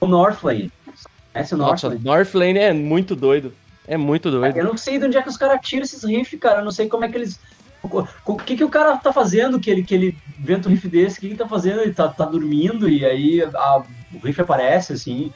o 0.01 0.07
Northlane. 0.07 0.73
Esse 1.35 1.53
é 1.53 1.57
o 1.57 1.59
Northlane. 1.59 1.97
Nossa, 1.97 2.05
Northlane 2.05 2.59
é 2.59 2.73
muito 2.73 3.15
doido. 3.15 3.53
É 3.87 3.97
muito 3.97 4.31
doido. 4.31 4.57
Eu 4.57 4.65
não 4.65 4.77
sei 4.77 4.99
de 4.99 5.07
onde 5.07 5.17
é 5.17 5.23
que 5.23 5.29
os 5.29 5.37
caras 5.37 5.61
tiram 5.63 5.83
esses 5.83 6.05
riffs, 6.05 6.39
cara. 6.39 6.61
Eu 6.61 6.65
não 6.65 6.71
sei 6.71 6.89
como 6.89 7.05
é 7.05 7.09
que 7.09 7.17
eles. 7.17 7.41
O 8.27 8.37
que, 8.37 8.57
que 8.57 8.65
o 8.65 8.69
cara 8.69 8.97
tá 8.99 9.13
fazendo 9.13 9.59
que 9.59 9.71
ele, 9.71 9.83
que 9.83 9.95
ele 9.95 10.17
venta 10.39 10.69
um 10.69 10.71
riff 10.71 10.87
desse? 10.87 11.17
O 11.17 11.21
que, 11.21 11.27
que 11.27 11.33
ele 11.33 11.39
tá 11.39 11.49
fazendo? 11.49 11.81
Ele 11.81 11.95
tá, 11.95 12.09
tá 12.09 12.25
dormindo 12.25 12.89
e 12.89 13.05
aí 13.05 13.43
a, 13.43 13.83
o 14.15 14.19
riff 14.23 14.41
aparece, 14.41 14.93
assim. 14.93 15.33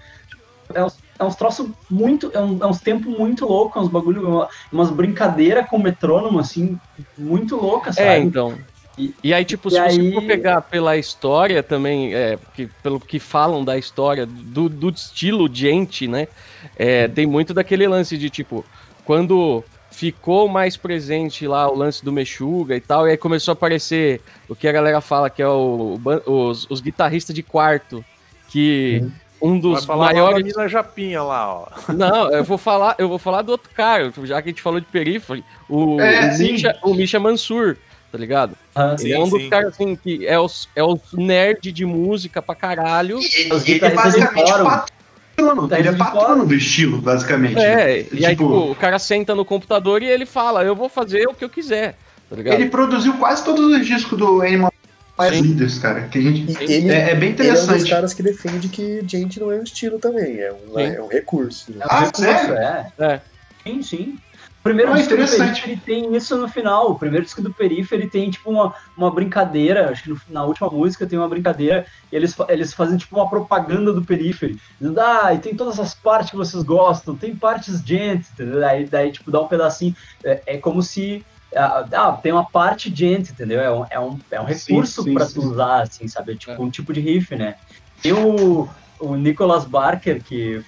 É 0.72 0.85
uns, 0.85 0.98
é 1.18 1.24
uns 1.24 1.37
troços 1.37 1.68
muito. 1.90 2.31
É, 2.35 2.40
um, 2.40 2.62
é 2.62 2.66
uns 2.66 2.81
tempos 2.81 3.07
muito 3.07 3.46
loucos, 3.46 3.83
uns 3.83 3.88
bagulho, 3.88 4.29
uma, 4.29 4.48
umas 4.70 4.90
brincadeiras 4.90 5.66
com 5.68 5.79
metrônomo, 5.79 6.38
assim, 6.38 6.79
muito 7.16 7.57
loucas, 7.57 7.96
é, 7.96 8.05
sabe? 8.05 8.16
É, 8.16 8.18
então. 8.20 8.59
E, 8.96 9.14
e 9.22 9.35
aí, 9.35 9.44
tipo, 9.44 9.68
e 9.68 9.72
se 9.72 9.78
aí... 9.78 9.96
você 9.96 10.12
for 10.12 10.22
pegar 10.22 10.61
pela 10.62 10.96
história 10.96 11.62
também, 11.62 12.14
é, 12.14 12.38
que, 12.54 12.66
pelo 12.83 13.00
que 13.00 13.18
falam 13.18 13.64
da 13.64 13.76
história, 13.76 14.24
do, 14.26 14.68
do 14.68 14.90
estilo 14.90 15.52
gente, 15.52 16.07
né? 16.07 16.28
É, 16.76 17.09
tem 17.09 17.26
muito 17.26 17.52
daquele 17.52 17.87
lance 17.88 18.16
de, 18.16 18.30
tipo, 18.30 18.64
quando 19.04 19.64
ficou 19.90 20.48
mais 20.48 20.76
presente 20.76 21.46
lá 21.46 21.70
o 21.70 21.74
lance 21.74 22.04
do 22.04 22.12
Mexuga 22.12 22.76
e 22.76 22.80
tal, 22.80 23.07
e 23.07 23.12
aí 23.12 23.16
começou 23.16 23.52
a 23.52 23.54
aparecer 23.54 24.20
o 24.48 24.54
que 24.54 24.66
a 24.66 24.72
galera 24.72 25.00
fala 25.00 25.30
que 25.30 25.40
é 25.40 25.48
o, 25.48 25.98
os, 26.26 26.68
os 26.68 26.80
guitarristas 26.80 27.35
de 27.35 27.42
quarto, 27.42 28.04
que 28.48 29.00
uhum. 29.40 29.54
um 29.54 29.59
dos 29.59 29.78
Vai 29.78 29.83
falar 29.83 30.12
maiores. 30.12 30.54
Lá 30.54 30.66
Japinha 30.66 31.22
lá, 31.22 31.54
ó. 31.54 31.92
Não, 31.92 32.30
eu 32.30 32.42
vou 32.42 32.59
falar, 32.59 32.96
eu 32.98 33.09
vou 33.09 33.18
falar 33.18 33.42
do 33.42 33.52
outro 33.52 33.70
cara, 33.74 34.12
já 34.24 34.42
que 34.42 34.48
a 34.48 34.52
gente 34.52 34.62
falou 34.62 34.80
de 34.80 34.87
Periphery, 34.87 35.44
o, 35.68 36.00
é, 36.00 36.35
o, 36.35 36.38
Misha, 36.38 36.78
o 36.83 36.94
Misha 36.94 37.20
Mansur, 37.20 37.76
tá 38.14 38.18
ligado? 38.18 38.57
Ah, 38.72 38.94
ele 38.96 39.09
sim, 39.09 39.12
é 39.12 39.18
um 39.18 39.29
dos 39.29 39.48
caras 39.48 39.74
assim 39.74 39.96
que 39.96 40.24
é 40.24 40.38
os, 40.38 40.68
é 40.77 40.85
os 40.85 41.00
nerd 41.12 41.72
de 41.72 41.85
música 41.85 42.40
pra 42.40 42.55
caralho. 42.55 43.18
E, 43.18 43.53
os 43.53 43.66
ele 43.68 43.90
basicamente 43.90 44.53
patrão, 44.53 45.68
tá 45.68 45.81
ele 45.81 45.88
é 45.88 45.92
patrono 45.92 46.46
do 46.46 46.55
estilo, 46.55 46.98
basicamente. 46.98 47.59
É, 47.59 48.03
e 48.03 48.05
tipo, 48.05 48.14
aí 48.14 48.37
tipo, 48.37 48.70
o 48.70 48.74
cara 48.77 49.00
senta 49.00 49.35
no 49.35 49.44
computador 49.44 50.00
e 50.00 50.07
ele 50.07 50.24
fala, 50.27 50.62
eu 50.62 50.77
vou 50.77 50.88
fazer 50.88 51.27
o 51.27 51.35
que 51.35 51.44
eu 51.44 51.48
quiser, 51.48 51.96
tá 52.31 52.37
ligado? 52.37 52.55
Ele 52.55 52.68
produziu 52.68 53.14
quase 53.14 53.44
todos 53.44 53.64
os 53.77 53.85
discos 53.85 54.16
do 54.16 54.42
Animal 54.42 54.72
mais 55.18 55.40
Leaders, 55.40 55.81
cara. 55.81 56.03
Que 56.03 56.18
a 56.18 56.22
gente, 56.22 56.62
ele, 56.62 56.92
é, 56.92 57.11
é, 57.11 57.14
bem 57.16 57.31
interessante. 57.31 57.64
Ele 57.64 57.68
é 57.68 57.74
um 57.74 57.79
dos 57.79 57.90
caras 57.90 58.14
que 58.14 58.22
defende 58.22 58.68
que 58.68 59.03
gente 59.09 59.40
não 59.40 59.50
é 59.50 59.57
um 59.57 59.64
estilo 59.64 59.98
também, 59.98 60.38
é 60.38 60.53
um, 60.53 60.79
é 60.79 61.03
um 61.03 61.09
recurso. 61.09 61.72
É 61.72 61.85
um 61.85 61.88
ah, 61.88 61.98
recurso, 61.98 62.22
sério? 62.22 62.55
É. 62.55 62.92
é. 63.00 63.20
Sim, 63.64 63.83
sim 63.83 64.18
primeiro 64.64 64.92
ah, 64.92 64.96
disco 64.96 65.14
do 65.14 65.29
Periphery 65.29 65.77
tem 65.77 66.16
isso 66.16 66.37
no 66.38 66.48
final. 66.48 66.90
O 66.90 66.98
primeiro 66.98 67.24
disco 67.24 67.42
do 67.42 67.53
Periphery 67.53 68.09
tem, 68.09 68.31
tipo, 68.31 68.50
uma, 68.50 68.74
uma 68.96 69.11
brincadeira. 69.11 69.90
Acho 69.90 70.05
que 70.05 70.11
no, 70.11 70.20
na 70.31 70.42
última 70.42 70.70
música 70.70 71.07
tem 71.07 71.18
uma 71.18 71.29
brincadeira. 71.29 71.87
E 72.11 72.16
eles, 72.16 72.35
eles 72.48 72.72
fazem, 72.72 72.96
tipo, 72.96 73.14
uma 73.14 73.29
propaganda 73.29 73.92
do 73.92 74.03
Periphery. 74.03 74.59
Dizendo, 74.81 74.98
ah, 75.00 75.35
e 75.35 75.38
tem 75.38 75.55
todas 75.55 75.79
as 75.79 75.94
partes 75.94 76.31
que 76.31 76.37
vocês 76.37 76.62
gostam. 76.62 77.14
Tem 77.14 77.37
partes 77.37 77.81
gente, 77.83 78.27
entendeu? 78.33 78.59
Daí, 78.59 78.87
daí 78.87 79.12
tipo, 79.12 79.31
dá 79.31 79.42
um 79.42 79.46
pedacinho. 79.46 79.94
É, 80.24 80.42
é 80.46 80.57
como 80.57 80.83
se... 80.83 81.24
Ah, 81.55 81.87
ah 81.92 82.12
tem 82.12 82.33
uma 82.33 82.46
parte 82.46 82.92
gente, 82.92 83.33
entendeu? 83.33 83.61
É 83.61 83.70
um, 83.70 83.87
é 83.90 84.00
um, 84.00 84.18
é 84.31 84.40
um 84.40 84.44
recurso 84.44 85.05
para 85.12 85.27
tu 85.27 85.40
usar, 85.40 85.83
assim, 85.83 86.09
sabe? 86.09 86.33
É 86.33 86.37
tipo 86.37 86.53
é. 86.53 86.59
um 86.59 86.70
tipo 86.70 86.90
de 86.90 87.00
riff, 87.00 87.37
né? 87.37 87.57
Tem 88.00 88.14
o, 88.14 88.66
o 88.98 89.14
Nicholas 89.14 89.66
Barker 89.66 90.24
que 90.24 90.64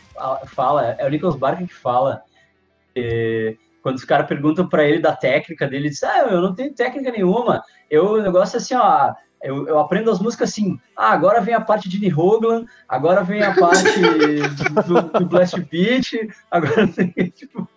fala... 0.49 0.95
É 0.99 1.07
o 1.07 1.09
Nicholas 1.09 1.35
Barker 1.35 1.67
que 1.67 1.75
fala... 1.75 2.21
É, 2.95 3.57
quando 3.87 3.99
os 3.99 4.05
caras 4.05 4.27
perguntam 4.27 4.69
para 4.69 4.85
ele 4.85 4.99
da 4.99 5.15
técnica 5.15 5.65
dele, 5.65 5.85
ele 5.85 5.91
diz: 5.91 6.03
Ah, 6.03 6.27
eu 6.29 6.41
não 6.41 6.53
tenho 6.53 6.75
técnica 6.75 7.13
nenhuma. 7.13 7.63
Eu, 7.89 8.15
o 8.15 8.21
negócio 8.21 8.57
é 8.57 8.59
assim, 8.59 8.75
ó. 8.75 9.15
Eu, 9.41 9.69
eu 9.69 9.79
aprendo 9.79 10.11
as 10.11 10.19
músicas 10.19 10.51
assim. 10.51 10.77
Ah, 10.97 11.13
agora 11.13 11.41
vem 11.41 11.55
a 11.55 11.61
parte 11.61 11.89
de 11.89 12.01
Nihoglan, 12.01 12.65
agora 12.89 13.23
vem 13.23 13.43
a 13.43 13.55
parte 13.55 13.85
do, 14.89 15.21
do, 15.21 15.27
Blast 15.27 15.61
Beat, 15.71 16.15
agora 16.51 16.89
tipo. 17.33 17.69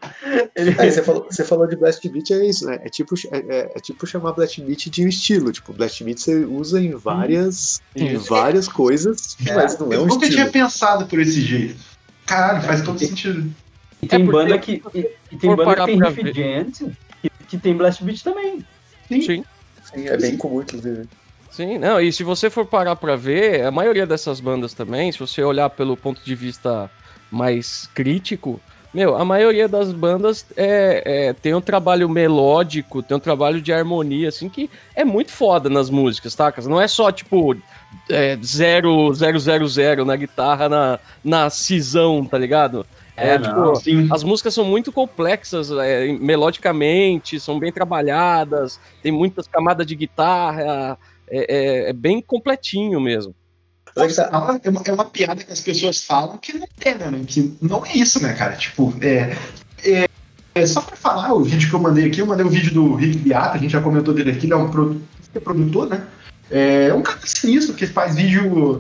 Ele... 0.56 0.76
É, 0.80 0.90
você, 0.90 1.04
falou, 1.04 1.28
você 1.30 1.46
falou 1.46 1.68
de 1.68 1.76
Blast 1.76 2.10
Beat, 2.10 2.32
é 2.32 2.44
isso, 2.44 2.66
né? 2.66 2.80
É 2.82 2.90
tipo, 2.90 3.14
é, 3.32 3.38
é, 3.38 3.72
é 3.76 3.80
tipo 3.80 4.08
chamar 4.08 4.32
Blast 4.32 4.60
Beat 4.64 4.90
de 4.90 5.06
um 5.06 5.10
estilo. 5.10 5.52
Tipo, 5.52 5.74
Blast 5.74 6.04
Beat 6.04 6.18
você 6.18 6.44
usa 6.44 6.82
em 6.82 6.96
várias, 6.96 7.84
hum. 7.96 8.04
em 8.04 8.18
várias 8.18 8.68
coisas, 8.68 9.38
é. 9.46 9.54
mas 9.54 9.78
não 9.78 9.94
é 9.94 9.98
um 9.98 10.02
eu 10.02 10.06
nunca 10.08 10.28
tinha 10.28 10.50
pensado 10.50 11.06
por 11.06 11.20
esse 11.20 11.40
jeito. 11.40 11.76
Caralho, 12.26 12.64
faz 12.64 12.82
todo 12.82 12.98
sentido. 12.98 13.54
E 14.02 14.08
tem 14.08 14.22
é 14.22 14.26
banda 14.26 14.58
que. 14.58 14.82
E, 14.96 15.19
e 15.32 15.38
tem 15.38 15.56
banda 15.56 15.76
que 15.76 15.86
tem 15.86 16.00
Riff 16.00 16.34
Gent, 16.34 16.96
que, 17.22 17.32
que, 17.48 17.58
tem 17.58 17.76
Blast 17.76 18.04
Beat 18.04 18.24
também. 18.24 18.66
Sim. 19.08 19.22
Sim, 19.22 19.46
Sim 19.84 20.08
é 20.08 20.18
bem 20.18 20.38
comum, 20.38 20.62
inclusive. 20.62 21.08
Sim, 21.52 21.78
não, 21.78 22.00
e 22.00 22.14
se 22.14 22.24
você 22.24 22.50
for 22.50 22.66
parar 22.66 22.96
pra 22.96 23.16
ver, 23.16 23.66
a 23.66 23.72
maioria 23.72 24.06
dessas 24.06 24.40
bandas 24.40 24.74
também, 24.74 25.12
se 25.12 25.20
você 25.20 25.44
olhar 25.44 25.70
pelo 25.70 25.98
ponto 25.98 26.24
de 26.24 26.36
vista 26.36 26.90
mais 27.32 27.90
crítico, 27.94 28.62
meu, 28.94 29.16
a 29.16 29.24
maioria 29.24 29.68
das 29.68 29.92
bandas 29.92 30.46
é, 30.58 31.04
é, 31.06 31.34
tem 31.34 31.54
um 31.54 31.62
trabalho 31.62 32.10
melódico, 32.10 33.04
tem 33.04 33.16
um 33.16 33.20
trabalho 33.20 33.62
de 33.62 33.72
harmonia, 33.72 34.30
assim, 34.30 34.50
que 34.50 34.70
é 34.96 35.06
muito 35.06 35.32
foda 35.32 35.70
nas 35.70 35.92
músicas, 35.92 36.34
tá? 36.34 36.52
Não 36.66 36.82
é 36.82 36.88
só, 36.88 37.12
tipo, 37.12 37.56
é, 38.10 38.38
zero, 38.44 39.14
zero, 39.14 39.40
zero, 39.40 39.68
zero 39.68 40.06
na 40.06 40.16
guitarra, 40.16 40.68
na, 40.68 41.00
na 41.24 41.50
cisão, 41.52 42.26
tá 42.26 42.38
ligado? 42.38 42.86
É, 43.20 43.36
é 43.36 43.40
tipo, 43.40 43.76
sim. 43.76 44.08
as 44.12 44.24
músicas 44.24 44.54
são 44.54 44.66
muito 44.66 44.92
complexas 44.92 45.72
é, 45.72 46.12
melodicamente, 46.14 47.40
são 47.40 47.60
bem 47.60 47.72
trabalhadas, 47.72 48.80
tem 49.04 49.12
muitas 49.12 49.48
camadas 49.48 49.86
de 49.86 49.96
guitarra, 49.96 50.98
é, 51.30 51.88
é, 51.88 51.90
é 51.90 51.94
bem 51.94 52.22
completinho 52.22 53.00
mesmo. 53.00 53.36
Nossa, 53.96 54.24
é, 54.64 54.70
uma, 54.70 54.82
é 54.86 54.92
uma 54.94 55.06
piada 55.06 55.44
que 55.44 55.52
as 55.52 55.62
pessoas 55.62 56.04
falam 56.04 56.38
que 56.38 56.54
não 56.54 56.68
é, 56.82 56.94
né? 56.94 57.22
Que 57.28 57.58
não 57.62 57.86
é 57.86 57.94
isso, 57.94 58.22
né, 58.22 58.34
cara? 58.34 58.56
Tipo, 58.56 58.94
é, 59.02 59.36
é, 59.84 60.08
é, 60.56 60.66
só 60.66 60.82
pra 60.82 60.96
falar, 60.96 61.34
o 61.34 61.44
vídeo 61.44 61.70
que 61.70 61.76
eu 61.76 61.80
mandei 61.80 62.08
aqui, 62.08 62.20
eu 62.20 62.26
mandei 62.26 62.46
o 62.46 62.50
um 62.50 62.52
vídeo 62.52 62.74
do 62.74 62.96
Rick 62.96 63.18
Beata, 63.18 63.58
a 63.58 63.58
gente 63.58 63.72
já 63.72 63.82
comentou 63.82 64.14
dele 64.14 64.32
aqui, 64.32 64.46
ele 64.46 64.54
é 64.54 64.58
um 64.58 64.70
produtor, 64.70 65.02
é 65.34 65.40
produtor 65.40 65.90
né? 65.90 66.08
É 66.52 66.92
um 66.94 67.04
cara 67.04 67.20
sinistro 67.24 67.76
que 67.76 67.86
faz 67.86 68.16
vídeo 68.16 68.80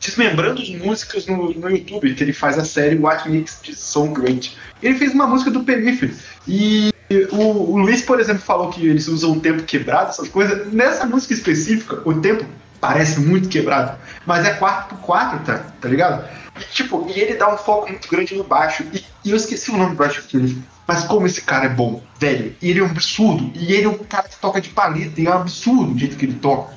desmembrando 0.00 0.62
as 0.62 0.70
músicas 0.70 1.26
no, 1.26 1.52
no 1.52 1.70
YouTube, 1.70 2.14
que 2.14 2.24
ele 2.24 2.32
faz 2.32 2.58
a 2.58 2.64
série 2.64 2.96
What 2.96 3.28
Makes 3.28 3.56
This 3.56 3.78
Song 3.78 4.12
Great. 4.14 4.56
Ele 4.82 4.98
fez 4.98 5.12
uma 5.12 5.26
música 5.26 5.50
do 5.50 5.62
Periphery. 5.62 6.16
E 6.48 6.90
o, 7.30 7.72
o 7.72 7.78
Luiz, 7.78 8.02
por 8.02 8.18
exemplo, 8.18 8.42
falou 8.42 8.70
que 8.70 8.86
eles 8.86 9.06
usam 9.06 9.32
o 9.32 9.40
tempo 9.40 9.62
quebrado, 9.62 10.10
essas 10.10 10.28
coisas. 10.28 10.72
Nessa 10.72 11.04
música 11.04 11.34
específica, 11.34 12.00
o 12.04 12.14
tempo 12.14 12.44
parece 12.80 13.20
muito 13.20 13.48
quebrado, 13.50 13.98
mas 14.24 14.46
é 14.46 14.58
4x4, 14.58 15.44
tá, 15.44 15.58
tá 15.80 15.88
ligado? 15.88 16.26
E, 16.58 16.64
tipo, 16.72 17.06
e 17.14 17.20
ele 17.20 17.34
dá 17.34 17.52
um 17.52 17.58
foco 17.58 17.88
muito 17.88 18.08
grande 18.08 18.34
no 18.34 18.44
baixo. 18.44 18.84
E, 18.94 19.04
e 19.24 19.30
eu 19.30 19.36
esqueci 19.36 19.70
o 19.70 19.76
nome 19.76 19.90
do 19.90 19.96
baixo 19.96 20.26
dele. 20.32 20.62
Mas 20.86 21.04
como 21.04 21.26
esse 21.26 21.42
cara 21.42 21.66
é 21.66 21.68
bom, 21.68 22.02
velho. 22.18 22.54
Ele 22.60 22.80
é 22.80 22.82
um 22.82 22.86
absurdo. 22.86 23.52
E 23.54 23.72
ele 23.72 23.84
é 23.84 23.88
um 23.88 23.98
cara 23.98 24.28
que 24.28 24.36
toca 24.40 24.60
de 24.60 24.70
paleta. 24.70 25.20
E 25.20 25.26
é 25.26 25.30
um 25.30 25.34
absurdo 25.34 25.94
o 25.94 25.98
jeito 25.98 26.16
que 26.16 26.24
ele 26.24 26.34
toca. 26.34 26.72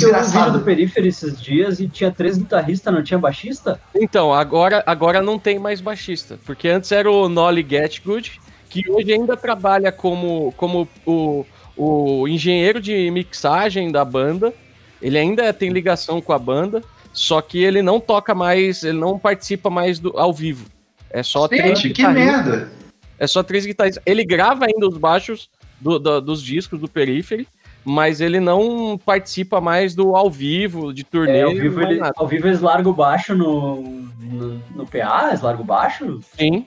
Eu 0.00 0.10
vi 0.10 0.16
um 0.16 0.22
vídeo 0.22 0.52
do 0.52 0.60
Periphery 0.60 1.08
esses 1.08 1.40
dias 1.40 1.78
e 1.78 1.86
tinha 1.86 2.10
três 2.10 2.38
guitarristas, 2.38 2.92
não 2.92 3.02
tinha 3.02 3.18
baixista? 3.18 3.80
Então, 3.94 4.32
agora, 4.32 4.82
agora 4.86 5.20
não 5.20 5.38
tem 5.38 5.58
mais 5.58 5.80
baixista. 5.80 6.38
Porque 6.46 6.68
antes 6.68 6.90
era 6.92 7.10
o 7.10 7.28
Nolly 7.28 7.66
Getgood, 7.68 8.40
que 8.70 8.90
hoje 8.90 9.12
ainda 9.12 9.36
trabalha 9.36 9.92
como, 9.92 10.52
como 10.56 10.88
o, 11.04 11.44
o 11.76 12.26
engenheiro 12.26 12.80
de 12.80 13.10
mixagem 13.10 13.92
da 13.92 14.04
banda. 14.04 14.52
Ele 15.00 15.18
ainda 15.18 15.52
tem 15.52 15.70
ligação 15.70 16.20
com 16.22 16.32
a 16.32 16.38
banda, 16.38 16.82
só 17.12 17.42
que 17.42 17.62
ele 17.62 17.82
não 17.82 18.00
toca 18.00 18.34
mais, 18.34 18.82
ele 18.82 18.98
não 18.98 19.18
participa 19.18 19.68
mais 19.68 19.98
do, 19.98 20.18
ao 20.18 20.32
vivo. 20.32 20.66
É 21.10 21.22
só 21.22 21.46
Gente, 21.48 21.80
três 21.80 21.92
que 21.92 22.06
merda! 22.08 22.72
É 23.18 23.26
só 23.26 23.42
três 23.42 23.66
guitarristas. 23.66 24.02
Ele 24.06 24.24
grava 24.24 24.64
ainda 24.64 24.88
os 24.88 24.96
baixos 24.96 25.50
do, 25.80 25.98
do, 25.98 26.20
dos 26.20 26.42
discos 26.42 26.80
do 26.80 26.88
Periphery, 26.88 27.46
mas 27.84 28.20
ele 28.20 28.38
não 28.40 28.98
participa 29.04 29.60
mais 29.60 29.94
do 29.94 30.14
ao 30.16 30.30
vivo, 30.30 30.92
de 30.92 31.04
turnê. 31.04 31.38
É, 31.38 31.42
ao, 31.42 31.50
vivo 31.54 31.76
mais 31.76 31.90
ele- 31.90 32.00
nada. 32.00 32.12
ao 32.16 32.26
vivo 32.28 32.46
eles 32.48 32.60
largam 32.60 32.92
baixo 32.92 33.34
no, 33.34 33.82
no, 33.82 34.62
no 34.74 34.86
PA, 34.86 35.28
eles 35.28 35.40
largam 35.42 35.64
baixo, 35.64 36.20
Sim, 36.38 36.64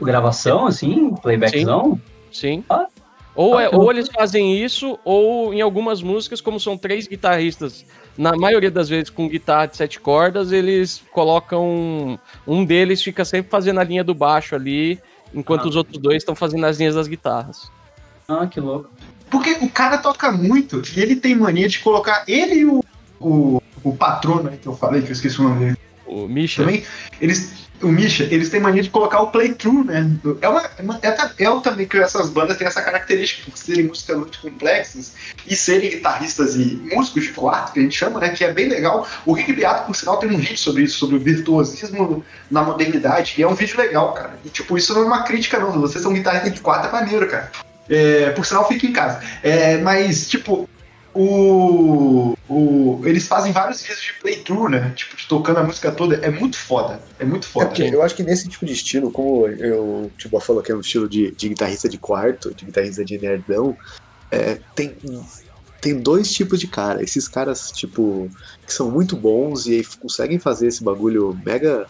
gravação, 0.00 0.66
assim, 0.66 1.14
playbackzão. 1.16 2.00
sim. 2.32 2.64
Ah. 2.68 2.86
Ou, 3.34 3.56
Ah, 3.56 3.62
é, 3.62 3.68
ou 3.68 3.74
louco. 3.76 3.92
eles 3.92 4.08
fazem 4.08 4.56
isso, 4.64 4.98
ou 5.04 5.54
em 5.54 5.60
algumas 5.60 6.02
músicas, 6.02 6.40
como 6.40 6.58
são 6.58 6.76
três 6.76 7.06
guitarristas, 7.06 7.86
na 8.16 8.36
maioria 8.36 8.70
das 8.70 8.88
vezes 8.88 9.10
com 9.10 9.28
guitarra 9.28 9.66
de 9.66 9.76
sete 9.76 10.00
cordas, 10.00 10.50
eles 10.50 11.04
colocam. 11.12 12.18
Um 12.44 12.64
deles 12.64 13.00
fica 13.00 13.24
sempre 13.24 13.48
fazendo 13.48 13.78
a 13.78 13.84
linha 13.84 14.02
do 14.02 14.12
baixo 14.12 14.56
ali, 14.56 14.98
enquanto 15.32 15.66
Ah. 15.66 15.68
os 15.68 15.76
outros 15.76 15.98
dois 15.98 16.16
estão 16.16 16.34
fazendo 16.34 16.64
as 16.66 16.78
linhas 16.78 16.96
das 16.96 17.06
guitarras. 17.06 17.70
Ah, 18.26 18.44
que 18.44 18.58
louco. 18.58 18.90
Porque 19.30 19.52
o 19.60 19.68
cara 19.68 19.98
toca 19.98 20.30
muito 20.32 20.82
e 20.96 21.00
ele 21.00 21.16
tem 21.16 21.34
mania 21.34 21.68
de 21.68 21.78
colocar 21.80 22.24
ele 22.26 22.54
e 22.60 22.64
o, 22.64 22.82
o, 23.20 23.62
o 23.84 23.96
patrono 23.96 24.50
que 24.50 24.66
eu 24.66 24.76
falei, 24.76 25.02
que 25.02 25.08
eu 25.08 25.12
esqueci 25.12 25.40
o 25.40 25.44
nome 25.44 25.58
dele 25.60 25.78
O 26.06 26.26
Misha. 26.26 26.62
também. 26.62 26.82
Eles, 27.20 27.68
o 27.82 27.88
Misha, 27.88 28.24
eles 28.24 28.48
têm 28.48 28.58
mania 28.60 28.82
de 28.82 28.90
colocar 28.90 29.20
o 29.20 29.26
playthrough, 29.30 29.84
né? 29.84 30.10
É 30.40 30.48
uma, 30.48 30.62
é 30.78 30.82
uma- 30.82 30.98
é, 31.02 31.44
é 31.44 31.60
também 31.60 31.86
que 31.86 31.98
essas 31.98 32.30
bandas 32.30 32.56
têm 32.56 32.66
essa 32.66 32.80
característica, 32.82 33.50
por 33.50 33.56
serem 33.58 33.84
músicas 33.86 34.16
muito 34.16 34.40
complexas 34.40 35.12
e 35.46 35.54
serem 35.54 35.90
guitarristas 35.90 36.56
e 36.56 36.80
músicos 36.92 37.24
de 37.24 37.32
quarto, 37.32 37.72
que 37.72 37.80
a 37.80 37.82
gente 37.82 37.96
chama, 37.96 38.18
né? 38.20 38.30
Que 38.30 38.44
é 38.44 38.52
bem 38.52 38.68
legal. 38.68 39.06
O 39.26 39.32
Rick 39.32 39.52
Beato, 39.52 39.86
por 39.86 39.94
sinal, 39.94 40.16
tem 40.16 40.30
um 40.30 40.38
vídeo 40.38 40.56
sobre 40.58 40.84
isso, 40.84 40.98
sobre 40.98 41.16
o 41.16 41.20
virtuosismo 41.20 42.24
na 42.50 42.62
modernidade, 42.62 43.34
e 43.38 43.42
é 43.42 43.48
um 43.48 43.54
vídeo 43.54 43.76
legal, 43.78 44.12
cara. 44.14 44.38
E, 44.44 44.48
tipo, 44.48 44.76
isso 44.78 44.94
não 44.94 45.02
é 45.02 45.04
uma 45.04 45.22
crítica, 45.22 45.58
não. 45.58 45.72
Vocês 45.80 46.02
são 46.02 46.12
guitarristas 46.12 46.54
de 46.54 46.60
quarto, 46.60 46.88
é 46.88 46.92
maneiro, 46.92 47.28
cara. 47.28 47.50
É, 47.88 48.30
por 48.30 48.44
sinal, 48.44 48.66
fique 48.68 48.86
em 48.86 48.92
casa. 48.92 49.20
É, 49.42 49.78
mas, 49.78 50.28
tipo, 50.28 50.68
o, 51.14 52.36
o, 52.48 53.00
eles 53.04 53.26
fazem 53.26 53.50
vários 53.50 53.80
vídeos 53.82 54.02
de 54.02 54.12
playthrough, 54.20 54.68
né? 54.68 54.92
Tipo, 54.94 55.16
tocando 55.28 55.58
a 55.58 55.62
música 55.64 55.90
toda. 55.90 56.16
É 56.16 56.30
muito 56.30 56.56
foda. 56.56 57.00
É 57.18 57.24
muito 57.24 57.46
É 57.46 57.50
foda. 57.50 57.66
porque 57.66 57.82
eu 57.82 58.02
acho 58.02 58.14
que 58.14 58.22
nesse 58.22 58.48
tipo 58.48 58.64
de 58.64 58.72
estilo, 58.72 59.10
como 59.10 59.46
eu, 59.48 59.82
o 59.82 60.12
Tibo 60.16 60.38
falou 60.38 60.62
que 60.62 60.70
é 60.70 60.76
um 60.76 60.80
estilo 60.80 61.08
de, 61.08 61.32
de 61.32 61.48
guitarrista 61.48 61.88
de 61.88 61.98
quarto, 61.98 62.54
de 62.54 62.64
guitarrista 62.64 63.04
de 63.04 63.18
nerdão, 63.18 63.76
é, 64.30 64.60
tem, 64.74 64.94
tem 65.80 65.98
dois 65.98 66.30
tipos 66.30 66.60
de 66.60 66.68
cara. 66.68 67.02
Esses 67.02 67.26
caras, 67.26 67.72
tipo, 67.72 68.30
que 68.66 68.72
são 68.72 68.90
muito 68.90 69.16
bons 69.16 69.66
e 69.66 69.82
conseguem 69.98 70.38
fazer 70.38 70.68
esse 70.68 70.84
bagulho 70.84 71.36
mega. 71.44 71.86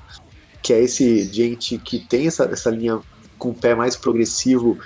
Que 0.63 0.73
é 0.73 0.81
esse 0.81 1.25
gente 1.25 1.79
que 1.79 2.01
tem 2.01 2.27
essa, 2.27 2.45
essa 2.45 2.71
linha 2.71 3.01
com 3.39 3.51
o 3.51 3.55
pé 3.55 3.75
mais 3.75 3.95
progressivo 3.95 4.77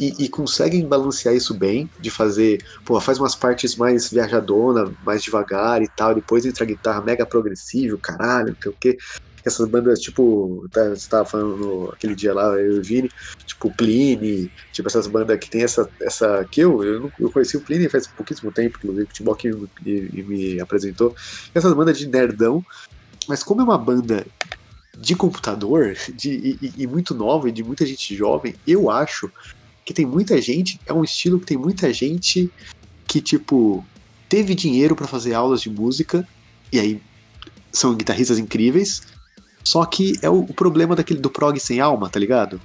e, 0.00 0.24
e 0.24 0.28
conseguem 0.30 0.88
balancear 0.88 1.34
isso 1.34 1.52
bem, 1.58 1.88
de 2.00 2.10
fazer, 2.10 2.56
pô, 2.86 2.98
faz 3.00 3.18
umas 3.18 3.34
partes 3.34 3.76
mais 3.76 4.08
viajadona, 4.10 4.90
mais 5.04 5.22
devagar 5.22 5.82
e 5.82 5.88
tal, 5.88 6.14
depois 6.14 6.46
entra 6.46 6.64
a 6.64 6.66
guitarra 6.66 7.02
mega 7.02 7.26
progressiva, 7.26 7.98
caralho, 8.02 8.48
não 8.48 8.56
sei 8.62 8.72
o 8.72 8.76
quê. 8.80 8.96
Essas 9.44 9.68
bandas, 9.68 10.00
tipo, 10.00 10.66
tá, 10.72 10.88
você 10.90 11.08
tava 11.08 11.24
falando 11.26 11.90
aquele 11.92 12.14
dia 12.14 12.32
lá, 12.32 12.44
eu 12.58 12.76
e 12.76 12.78
o 12.78 12.82
Vini, 12.82 13.08
tipo, 13.46 13.74
Pliny, 13.74 14.50
tipo, 14.72 14.88
essas 14.88 15.06
bandas 15.06 15.38
que 15.38 15.50
tem 15.50 15.62
essa, 15.62 15.88
essa 16.02 16.46
que 16.50 16.60
eu, 16.60 16.82
eu, 16.82 17.10
eu 17.18 17.30
conheci 17.30 17.56
o 17.56 17.64
Pliny 17.64 17.88
faz 17.88 18.06
pouquíssimo 18.06 18.52
tempo, 18.52 18.78
inclusive, 18.78 19.04
o 19.04 19.12
Timó 19.12 19.34
que 19.34 19.50
me, 19.82 20.24
me- 20.24 20.60
apresentou, 20.60 21.14
essas 21.54 21.72
bandas 21.74 21.98
de 21.98 22.06
nerdão, 22.06 22.62
mas 23.28 23.42
como 23.42 23.60
é 23.60 23.64
uma 23.64 23.78
banda 23.78 24.26
de 24.98 25.14
computador, 25.14 25.94
de, 26.14 26.58
e- 26.60 26.72
e 26.82 26.86
muito 26.86 27.14
nova 27.14 27.48
e 27.48 27.52
de 27.52 27.62
muita 27.62 27.86
gente 27.86 28.14
jovem, 28.14 28.54
eu 28.66 28.90
acho 28.90 29.30
que 29.90 29.94
tem 29.94 30.06
muita 30.06 30.40
gente, 30.40 30.78
é 30.86 30.92
um 30.92 31.02
estilo 31.02 31.40
que 31.40 31.46
tem 31.46 31.56
muita 31.56 31.92
gente 31.92 32.48
que, 33.08 33.20
tipo, 33.20 33.84
teve 34.28 34.54
dinheiro 34.54 34.94
pra 34.94 35.08
fazer 35.08 35.34
aulas 35.34 35.60
de 35.60 35.68
música, 35.68 36.24
e 36.72 36.78
aí 36.78 37.02
são 37.72 37.92
guitarristas 37.94 38.38
incríveis, 38.38 39.02
só 39.64 39.84
que 39.84 40.16
é 40.22 40.30
o, 40.30 40.42
o 40.42 40.54
problema 40.54 40.94
daquele 40.94 41.18
do 41.18 41.28
prog 41.28 41.58
sem 41.58 41.80
alma, 41.80 42.08
tá 42.08 42.20
ligado? 42.20 42.60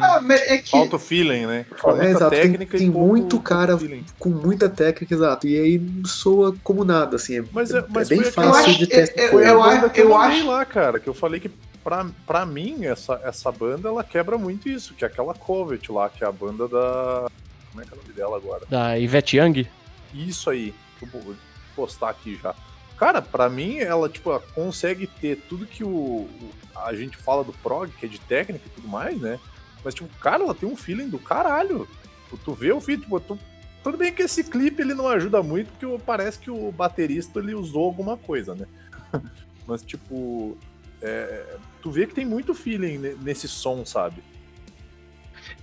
Ah, 0.00 0.22
mas 0.22 0.40
é 0.40 0.56
que. 0.56 0.70
Falta 0.70 0.96
o 0.96 0.98
feeling, 0.98 1.44
né? 1.44 1.66
Falta 1.76 2.02
É, 2.02 2.10
exato, 2.12 2.30
tem- 2.30 2.40
técnica 2.40 2.76
e 2.76 2.80
tem 2.80 2.90
pouco- 2.90 3.06
muito 3.06 3.28
pouco 3.36 3.44
cara- 3.44 3.76
feeling. 3.76 4.02
Com 4.18 4.30
muita 4.30 4.66
técnica, 4.70 5.14
exato. 5.14 5.46
E 5.46 5.58
aí 5.60 5.82
soa 6.06 6.56
como 6.64 6.82
nada, 6.86 7.16
assim. 7.16 7.40
É, 7.40 7.44
Mas 7.52 7.70
é- 7.74 7.84
mas 7.90 8.10
é 8.10 8.14
bem 8.16 8.24
fácil 8.24 8.54
acho- 8.70 8.78
de 8.78 8.86
testar. 8.86 9.20
eu- 9.20 9.32
eu 9.40 9.60
eu, 9.60 9.90
eu 9.94 10.16
acho- 10.16 10.46
lá, 10.46 10.64
cara, 10.64 10.98
que 10.98 11.06
eu 11.06 11.12
falei 11.12 11.38
que 11.38 11.50
pra, 11.82 12.06
pra 12.26 12.44
mim, 12.46 12.84
essa, 12.84 13.20
essa 13.24 13.50
banda, 13.52 13.88
ela 13.88 14.04
quebra 14.04 14.36
muito 14.38 14.68
isso, 14.68 14.94
que 14.94 15.04
é 15.04 15.08
aquela 15.08 15.34
Covet 15.34 15.90
lá, 15.90 16.08
que 16.08 16.24
é 16.24 16.26
a 16.26 16.32
banda 16.32 16.66
da... 16.68 17.28
Como 17.70 17.82
é 17.82 17.84
que 17.86 17.92
é 17.92 17.96
o 17.96 18.00
nome 18.00 18.12
dela 18.12 18.36
agora? 18.36 18.64
Da 18.68 18.98
Ivete 18.98 19.36
Young. 19.36 19.66
Isso 20.14 20.48
aí, 20.50 20.74
vou 21.12 21.34
postar 21.76 22.10
aqui 22.10 22.38
já. 22.42 22.54
Cara, 22.96 23.22
pra 23.22 23.48
mim, 23.48 23.78
ela, 23.78 24.08
tipo, 24.08 24.30
ela 24.30 24.40
consegue 24.40 25.06
ter 25.06 25.36
tudo 25.48 25.66
que 25.66 25.84
o, 25.84 26.28
a 26.74 26.92
gente 26.94 27.16
fala 27.16 27.44
do 27.44 27.52
prog, 27.52 27.90
que 27.92 28.06
é 28.06 28.08
de 28.08 28.18
técnica 28.20 28.64
e 28.66 28.70
tudo 28.70 28.88
mais, 28.88 29.20
né? 29.20 29.38
Mas, 29.84 29.94
tipo, 29.94 30.08
cara, 30.18 30.42
ela 30.42 30.54
tem 30.54 30.68
um 30.68 30.74
feeling 30.76 31.08
do 31.08 31.18
caralho. 31.18 31.86
Tu, 32.28 32.36
tu 32.38 32.52
vê 32.52 32.72
o 32.72 32.80
vídeo, 32.80 33.02
tipo, 33.02 33.20
tu- 33.20 33.38
tudo 33.84 33.96
bem 33.96 34.12
que 34.12 34.22
esse 34.22 34.42
clipe 34.42 34.82
ele 34.82 34.94
não 34.94 35.06
ajuda 35.06 35.40
muito, 35.42 35.70
porque 35.72 36.02
parece 36.04 36.38
que 36.40 36.50
o 36.50 36.72
baterista 36.72 37.38
ele 37.38 37.54
usou 37.54 37.84
alguma 37.84 38.16
coisa, 38.16 38.54
né? 38.56 38.66
Mas, 39.64 39.82
tipo, 39.82 40.58
é, 41.00 41.56
tu 41.82 41.90
vê 41.90 42.06
que 42.06 42.14
tem 42.14 42.26
muito 42.26 42.54
feeling 42.54 42.98
ne- 42.98 43.16
nesse 43.22 43.46
som, 43.48 43.84
sabe? 43.86 44.16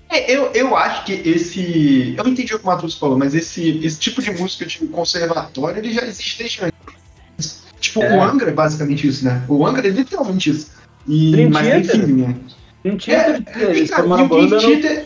É, 0.09 0.31
eu, 0.31 0.51
eu 0.53 0.75
acho 0.75 1.05
que 1.05 1.13
esse. 1.13 2.13
Eu 2.17 2.23
não 2.23 2.31
entendi 2.31 2.53
o 2.53 2.59
que 2.59 2.63
o 2.63 2.67
Matheus 2.67 2.95
falou, 2.95 3.17
mas 3.17 3.33
esse, 3.33 3.79
esse 3.83 3.99
tipo 3.99 4.21
de 4.21 4.31
música 4.31 4.65
de 4.65 4.77
conservatório 4.87 5.79
ele 5.79 5.91
já 5.93 6.03
existe 6.05 6.37
desde 6.37 6.61
antes. 6.63 7.63
Tipo, 7.79 8.03
É. 8.03 8.15
o 8.17 8.21
Angra 8.23 8.49
é 8.49 8.53
basicamente 8.53 9.07
isso, 9.07 9.25
né? 9.25 9.43
O 9.47 9.65
Angra 9.65 9.87
é 9.87 9.91
literalmente 9.91 10.49
isso. 10.51 10.71
E, 11.07 11.31
Dream 11.31 11.49
mas 11.51 11.67
tem 11.67 11.81
Theater. 11.81 12.01
feeling, 12.01 12.21
né? 12.21 12.35
Dream 12.83 12.97
Theater, 12.97 13.43
E, 13.57 13.63
eles 13.77 13.89
cara, 13.89 14.01
formaram 14.03 14.23
e 14.23 14.25
a 14.25 14.25
o 14.25 14.29
Dream 14.47 14.49
banda 14.49 15.05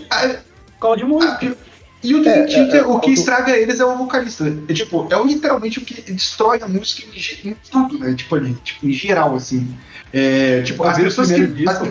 no 0.81 0.91
a- 0.91 0.95
de 0.95 1.03
música. 1.05 1.57
E 2.01 2.15
o 2.15 2.21
Dream 2.21 2.35
É, 2.35 2.39
é, 2.39 2.45
Theater, 2.45 2.75
é, 2.81 2.85
o 2.85 2.99
que 2.99 3.11
estraga 3.11 3.57
eles 3.57 3.79
é 3.79 3.85
o 3.85 3.97
vocalista. 3.97 4.45
É, 4.67 4.73
tipo, 4.73 5.07
é 5.11 5.23
literalmente 5.25 5.79
o 5.79 5.81
que 5.81 6.01
destrói 6.11 6.61
a 6.61 6.67
música 6.67 7.03
em, 7.13 7.49
em 7.49 7.55
tudo, 7.69 7.99
né? 7.99 8.13
Tipo 8.13 8.35
ali, 8.35 8.53
tipo, 8.63 8.85
em 8.87 8.91
geral, 8.93 9.35
assim. 9.35 9.75
É, 10.13 10.61
tipo, 10.63 10.83
as 10.83 10.97
pessoas, 10.97 11.27
que, 11.31 11.35
primeiro 11.35 11.69
as, 11.69 11.81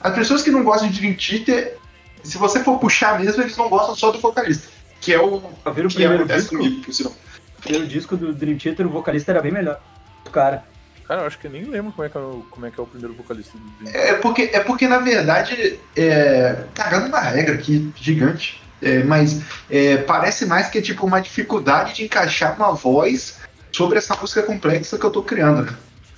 as 0.00 0.14
pessoas 0.14 0.42
que 0.42 0.50
não 0.50 0.64
gostam 0.64 0.88
de 0.88 0.98
Dream 0.98 1.14
Theater, 1.14 1.76
se 2.22 2.38
você 2.38 2.62
for 2.62 2.78
puxar 2.78 3.20
mesmo, 3.20 3.42
eles 3.42 3.56
não 3.56 3.68
gostam 3.68 3.94
só 3.94 4.10
do 4.10 4.18
vocalista. 4.18 4.68
Que 5.00 5.14
é 5.14 5.20
o 5.20 5.40
Pra 5.40 5.72
ver 5.72 5.86
o 5.86 5.88
que 5.88 5.94
primeiro 5.94 6.24
acontece 6.24 6.40
disco, 6.40 6.56
comigo, 6.56 6.84
por 6.84 6.94
sinal. 6.94 7.12
o 7.58 7.62
primeiro 7.62 7.86
disco 7.86 8.16
do 8.16 8.32
Dream 8.32 8.58
Theater, 8.58 8.86
o 8.86 8.90
vocalista 8.90 9.32
era 9.32 9.42
bem 9.42 9.52
melhor. 9.52 9.80
O 10.26 10.30
cara. 10.30 10.64
Cara, 11.06 11.22
eu 11.22 11.26
acho 11.26 11.38
que 11.38 11.48
eu 11.48 11.50
nem 11.50 11.64
lembro 11.64 11.90
como 11.90 12.06
é 12.06 12.08
que 12.08 12.16
é 12.16 12.20
o, 12.20 12.46
como 12.50 12.66
é, 12.66 12.70
que 12.70 12.78
é 12.78 12.82
o 12.82 12.86
primeiro 12.86 13.14
vocalista 13.14 13.58
do 13.58 13.64
Dream 13.84 13.96
É 13.96 14.14
porque, 14.14 14.50
é 14.52 14.60
porque 14.60 14.86
na 14.86 14.98
verdade, 14.98 15.78
é, 15.96 16.64
cagando 16.74 17.08
na 17.08 17.20
regra 17.20 17.54
aqui, 17.54 17.92
gigante, 17.96 18.62
é, 18.80 19.02
mas 19.02 19.42
é, 19.68 19.96
parece 19.96 20.46
mais 20.46 20.68
que 20.68 20.78
é 20.78 20.82
tipo 20.82 21.04
uma 21.04 21.20
dificuldade 21.20 21.94
de 21.94 22.04
encaixar 22.04 22.56
uma 22.56 22.72
voz 22.72 23.38
sobre 23.72 23.98
essa 23.98 24.14
música 24.16 24.42
complexa 24.42 24.98
que 24.98 25.04
eu 25.04 25.10
tô 25.10 25.22
criando. 25.22 25.62
né? 25.62 25.76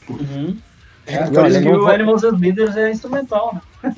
Uhum. 0.08 0.58
É, 1.06 1.18
porque 1.18 1.34
por 1.34 1.46
isso 1.46 1.56
olha, 1.58 1.62
que 1.62 1.68
o 1.68 1.80
vou- 1.80 1.90
Animals 1.90 2.24
as 2.24 2.38
Leaders 2.38 2.76
é 2.76 2.90
instrumental, 2.90 3.60
né? 3.82 3.94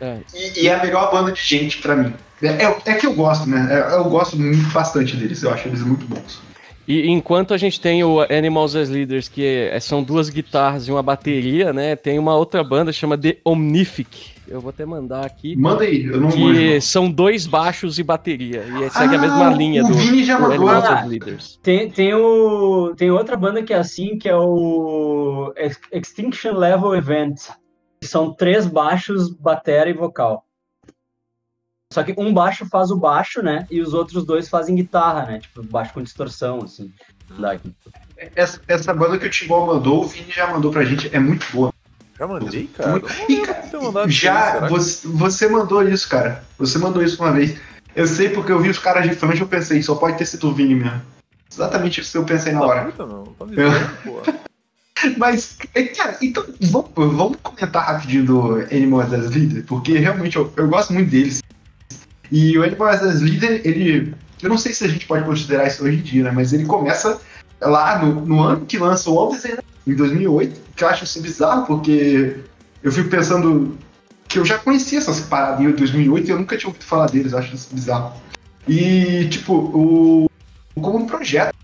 É. 0.00 0.18
E, 0.34 0.62
e 0.64 0.68
é 0.68 0.74
a 0.74 0.82
melhor 0.82 1.10
banda 1.10 1.32
de 1.32 1.40
gente 1.40 1.78
pra 1.78 1.96
mim. 1.96 2.14
É, 2.42 2.64
é, 2.64 2.76
é 2.86 2.94
que 2.94 3.06
eu 3.06 3.14
gosto, 3.14 3.48
né? 3.48 3.68
É, 3.70 3.94
eu 3.94 4.04
gosto 4.04 4.36
muito, 4.36 4.70
bastante 4.72 5.16
deles, 5.16 5.42
eu 5.42 5.52
acho 5.52 5.68
eles 5.68 5.80
muito 5.82 6.04
bons. 6.06 6.40
E 6.86 7.08
enquanto 7.08 7.54
a 7.54 7.56
gente 7.56 7.80
tem 7.80 8.04
o 8.04 8.20
Animals 8.20 8.76
as 8.76 8.90
Leaders, 8.90 9.26
que 9.28 9.44
é- 9.44 9.80
são 9.80 10.02
duas 10.02 10.28
guitarras 10.28 10.86
e 10.86 10.90
uma 10.90 11.02
bateria, 11.02 11.72
né? 11.72 11.96
Tem 11.96 12.18
uma 12.18 12.36
outra 12.36 12.62
banda 12.62 12.92
chama 12.92 13.16
The 13.16 13.38
Omnific. 13.44 14.34
Eu 14.46 14.60
vou 14.60 14.68
até 14.68 14.84
mandar 14.84 15.24
aqui. 15.24 15.56
Manda 15.56 15.84
aí, 15.84 16.04
eu 16.04 16.20
não 16.20 16.28
Que 16.30 16.38
manjo. 16.38 16.80
são 16.82 17.10
dois 17.10 17.46
baixos 17.46 17.98
e 17.98 18.02
bateria. 18.02 18.62
E 18.62 18.90
segue 18.90 19.14
a 19.14 19.18
Ah, 19.18 19.20
mesma 19.22 19.50
linha 19.54 19.82
o 19.82 19.88
do, 19.88 19.94
Vini 19.94 20.22
já 20.22 20.36
do 20.36 20.42
mandou. 20.42 20.68
Animals 20.68 20.84
Ah. 20.84 20.98
as 21.00 21.08
Leaders. 21.08 21.60
Tem, 21.62 21.88
tem, 21.90 22.12
o, 22.12 22.92
tem 22.94 23.10
outra 23.10 23.36
banda 23.36 23.62
que 23.62 23.72
é 23.72 23.78
assim, 23.78 24.18
que 24.18 24.28
é 24.28 24.36
o 24.36 25.50
Ex- 25.56 25.80
Extinction 25.90 26.52
Level 26.52 26.94
Event. 26.94 27.40
São 28.02 28.34
três 28.34 28.66
baixos, 28.66 29.30
batera 29.30 29.88
e 29.88 29.94
vocal. 29.94 30.43
Só 31.94 32.02
que 32.02 32.12
um 32.18 32.34
baixo 32.34 32.66
faz 32.66 32.90
o 32.90 32.96
baixo, 32.96 33.40
né? 33.40 33.68
E 33.70 33.80
os 33.80 33.94
outros 33.94 34.24
dois 34.26 34.48
fazem 34.48 34.74
guitarra, 34.74 35.26
né? 35.26 35.38
Tipo, 35.38 35.62
baixo 35.62 35.92
com 35.94 36.02
distorção, 36.02 36.58
assim. 36.64 36.92
Daqui. 37.38 37.72
Essa, 38.34 38.60
essa 38.66 38.92
banda 38.92 39.16
que 39.16 39.26
o 39.26 39.30
Timbó 39.30 39.64
mandou, 39.64 40.02
o 40.02 40.08
Vini 40.08 40.32
já 40.32 40.52
mandou 40.52 40.72
pra 40.72 40.84
gente, 40.84 41.08
é 41.14 41.20
muito 41.20 41.46
boa. 41.52 41.72
Já 42.18 42.26
mandei, 42.26 42.66
cara? 42.66 42.90
Muito- 42.90 43.06
E, 43.28 43.36
cara, 43.42 43.62
já, 44.08 44.66
você, 44.68 45.06
você 45.06 45.48
mandou 45.48 45.88
isso, 45.88 46.08
cara. 46.08 46.44
Você 46.58 46.78
mandou 46.78 47.00
isso 47.00 47.22
uma 47.22 47.30
vez. 47.30 47.56
Eu 47.94 48.08
sei 48.08 48.28
porque 48.28 48.50
eu 48.50 48.58
vi 48.58 48.70
os 48.70 48.78
caras 48.80 49.08
de 49.08 49.14
frente 49.14 49.40
eu 49.40 49.46
pensei, 49.46 49.80
só 49.80 49.94
pode 49.94 50.18
ter 50.18 50.26
sido 50.26 50.48
o 50.48 50.52
Vini 50.52 50.74
mesmo. 50.74 51.00
Exatamente 51.48 52.00
isso 52.00 52.10
que 52.10 52.18
eu 52.18 52.24
pensei 52.24 52.52
na 52.52 52.62
hora. 52.62 52.84
puta. 52.86 53.06
Tá 53.38 53.46
me. 53.46 53.54
Mas, 55.16 55.58
é, 55.76 55.84
cara, 55.84 56.16
então 56.20 56.44
vamos, 56.60 56.90
vamos 56.96 57.36
comentar 57.40 57.86
rapidinho 57.86 58.24
do 58.24 58.54
Animals 58.74 59.12
as 59.12 59.30
Leader, 59.30 59.64
porque 59.66 59.96
realmente 59.96 60.34
eu, 60.34 60.52
eu 60.56 60.66
gosto 60.66 60.92
muito 60.92 61.08
deles. 61.10 61.40
E 62.30 62.56
o 62.58 62.62
Animals 62.62 63.02
as 63.02 63.20
Leader, 63.20 63.60
ele, 63.64 64.14
Eu 64.42 64.48
não 64.48 64.58
sei 64.58 64.72
se 64.72 64.84
a 64.84 64.88
gente 64.88 65.06
pode 65.06 65.24
considerar 65.24 65.66
isso 65.66 65.84
hoje 65.84 65.98
em 65.98 66.02
dia, 66.02 66.24
né? 66.24 66.30
Mas 66.30 66.52
ele 66.52 66.64
começa 66.64 67.20
lá 67.60 67.98
no, 67.98 68.26
no 68.26 68.42
ano 68.42 68.66
que 68.66 68.78
lança 68.78 69.10
o 69.10 69.18
All 69.18 69.30
Design, 69.30 69.58
em 69.86 69.94
2008, 69.94 70.60
que 70.76 70.84
eu 70.84 70.88
acho 70.88 71.04
isso 71.04 71.20
bizarro, 71.20 71.66
porque 71.66 72.36
eu 72.82 72.90
fico 72.90 73.08
pensando 73.08 73.76
que 74.28 74.38
eu 74.38 74.44
já 74.44 74.58
conhecia 74.58 74.98
essas 74.98 75.20
paradas 75.20 75.60
em 75.60 75.70
2008 75.70 76.26
e 76.26 76.30
eu 76.30 76.38
nunca 76.38 76.56
tinha 76.56 76.68
ouvido 76.68 76.84
falar 76.84 77.06
deles, 77.06 77.32
eu 77.32 77.38
acho 77.38 77.54
isso 77.54 77.68
bizarro. 77.72 78.14
E, 78.66 79.28
tipo, 79.28 79.54
o, 79.54 80.30
como 80.74 80.98
um 80.98 81.06
projeto, 81.06 81.54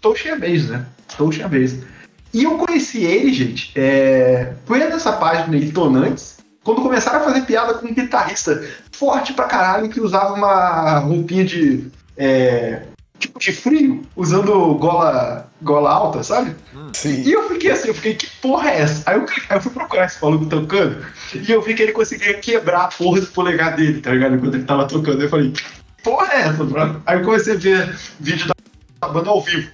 Toshin 0.00 0.38
Base, 0.38 0.70
né? 0.70 0.86
Toshin 1.16 1.48
Base. 1.48 1.84
E 2.32 2.44
eu 2.44 2.56
conheci 2.56 3.04
ele, 3.04 3.32
gente, 3.32 3.72
é, 3.78 4.54
foi 4.64 4.78
nessa 4.78 5.12
página 5.12 5.54
aí, 5.54 5.70
Tonantes, 5.70 6.38
quando 6.64 6.82
começaram 6.82 7.20
a 7.20 7.24
fazer 7.24 7.42
piada 7.42 7.74
com 7.74 7.86
um 7.86 7.94
guitarrista 7.94 8.62
forte 8.92 9.32
pra 9.32 9.46
caralho 9.46 9.88
que 9.88 10.00
usava 10.00 10.34
uma 10.34 10.98
roupinha 10.98 11.44
de. 11.44 11.90
É, 12.16 12.82
tipo 13.18 13.38
de 13.38 13.52
frio, 13.52 14.02
usando 14.16 14.74
gola, 14.74 15.48
gola 15.62 15.90
alta, 15.90 16.22
sabe? 16.22 16.54
Sim. 16.92 17.22
E 17.22 17.32
eu 17.32 17.48
fiquei 17.48 17.70
assim, 17.70 17.88
eu 17.88 17.94
fiquei, 17.94 18.14
que 18.14 18.26
porra 18.40 18.70
é 18.70 18.80
essa? 18.80 19.02
Aí 19.08 19.16
eu, 19.16 19.26
aí 19.48 19.56
eu 19.56 19.60
fui 19.60 19.70
procurar 19.72 20.06
esse 20.06 20.22
maluco 20.22 20.46
tocando 20.46 21.04
e 21.34 21.50
eu 21.50 21.62
vi 21.62 21.74
que 21.74 21.82
ele 21.82 21.92
conseguia 21.92 22.34
quebrar 22.34 22.82
a 22.82 22.88
porra 22.88 23.20
do 23.20 23.26
polegar 23.28 23.76
dele, 23.76 24.00
tá 24.00 24.10
ligado? 24.10 24.34
Enquanto 24.34 24.54
ele 24.54 24.64
tava 24.64 24.86
tocando. 24.86 25.22
Eu 25.22 25.28
falei, 25.28 25.52
que 25.52 25.62
porra 26.02 26.32
é 26.32 26.40
essa, 26.42 26.64
bro? 26.64 27.00
Aí 27.06 27.18
eu 27.18 27.24
comecei 27.24 27.54
a 27.54 27.58
ver 27.58 27.96
vídeo 28.18 28.52
da 29.00 29.08
banda 29.08 29.30
ao 29.30 29.40
vivo. 29.40 29.70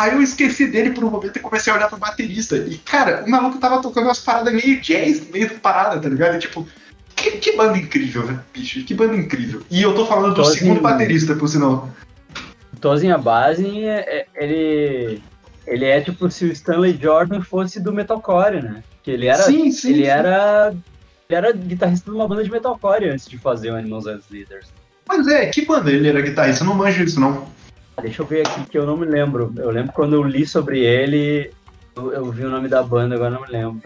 Aí 0.00 0.14
eu 0.14 0.22
esqueci 0.22 0.66
dele 0.66 0.92
por 0.92 1.04
um 1.04 1.10
momento 1.10 1.36
e 1.36 1.40
comecei 1.40 1.70
a 1.70 1.76
olhar 1.76 1.86
pro 1.86 1.98
baterista. 1.98 2.56
E, 2.56 2.78
cara, 2.78 3.22
o 3.22 3.30
maluco 3.30 3.58
tava 3.58 3.82
tocando 3.82 4.04
umas 4.04 4.18
paradas 4.18 4.50
meio 4.50 4.80
jazz 4.80 5.26
no 5.26 5.30
meio 5.30 5.46
da 5.50 5.56
parada, 5.56 6.00
tá 6.00 6.08
ligado? 6.08 6.36
E, 6.36 6.38
tipo, 6.38 6.66
que, 7.14 7.32
que 7.32 7.54
banda 7.54 7.76
incrível, 7.76 8.24
né, 8.24 8.40
bicho? 8.50 8.82
Que 8.82 8.94
banda 8.94 9.14
incrível. 9.14 9.60
E 9.70 9.82
eu 9.82 9.94
tô 9.94 10.06
falando 10.06 10.34
do 10.36 10.40
assim- 10.40 10.60
segundo 10.60 10.80
baterista, 10.80 11.36
por 11.36 11.48
sinal. 11.48 11.90
Tozinho 12.80 13.18
Basin, 13.18 13.82
é- 13.84 13.98
é- 14.20 14.26
ele, 14.36 15.22
ele 15.66 15.84
é 15.84 16.00
tipo 16.00 16.30
se 16.30 16.46
o 16.46 16.52
Stanley 16.52 16.98
Jordan 16.98 17.42
fosse 17.42 17.78
do 17.78 17.92
metalcore, 17.92 18.62
né? 18.62 18.82
Que 19.02 19.10
ele 19.10 19.26
era, 19.26 19.42
sim, 19.42 19.70
sim. 19.70 19.90
ele 19.90 20.04
sim. 20.04 20.08
era, 20.08 20.74
ele 21.28 21.36
era 21.36 21.52
guitarrista 21.52 22.10
de 22.10 22.16
uma 22.16 22.26
banda 22.26 22.42
de 22.42 22.50
metalcore 22.50 23.10
antes 23.10 23.28
de 23.28 23.36
fazer 23.36 23.70
o 23.70 23.76
Animals 23.76 24.06
as 24.06 24.22
Leaders. 24.30 24.68
Mas 25.06 25.26
é, 25.26 25.44
que 25.44 25.66
banda 25.66 25.90
ele 25.90 26.08
era 26.08 26.22
guitarrista? 26.22 26.64
Eu 26.64 26.68
não 26.68 26.74
manjo 26.74 27.02
isso, 27.04 27.20
não. 27.20 27.46
Deixa 28.00 28.22
eu 28.22 28.26
ver 28.26 28.46
aqui 28.46 28.64
que 28.70 28.78
eu 28.78 28.86
não 28.86 28.96
me 28.96 29.06
lembro. 29.06 29.52
Eu 29.56 29.70
lembro 29.70 29.92
quando 29.92 30.14
eu 30.14 30.22
li 30.22 30.46
sobre 30.46 30.80
ele, 30.80 31.50
eu, 31.96 32.12
eu 32.12 32.30
vi 32.30 32.44
o 32.44 32.50
nome 32.50 32.68
da 32.68 32.82
banda, 32.82 33.14
agora 33.14 33.30
não 33.30 33.42
me 33.42 33.48
lembro. 33.48 33.82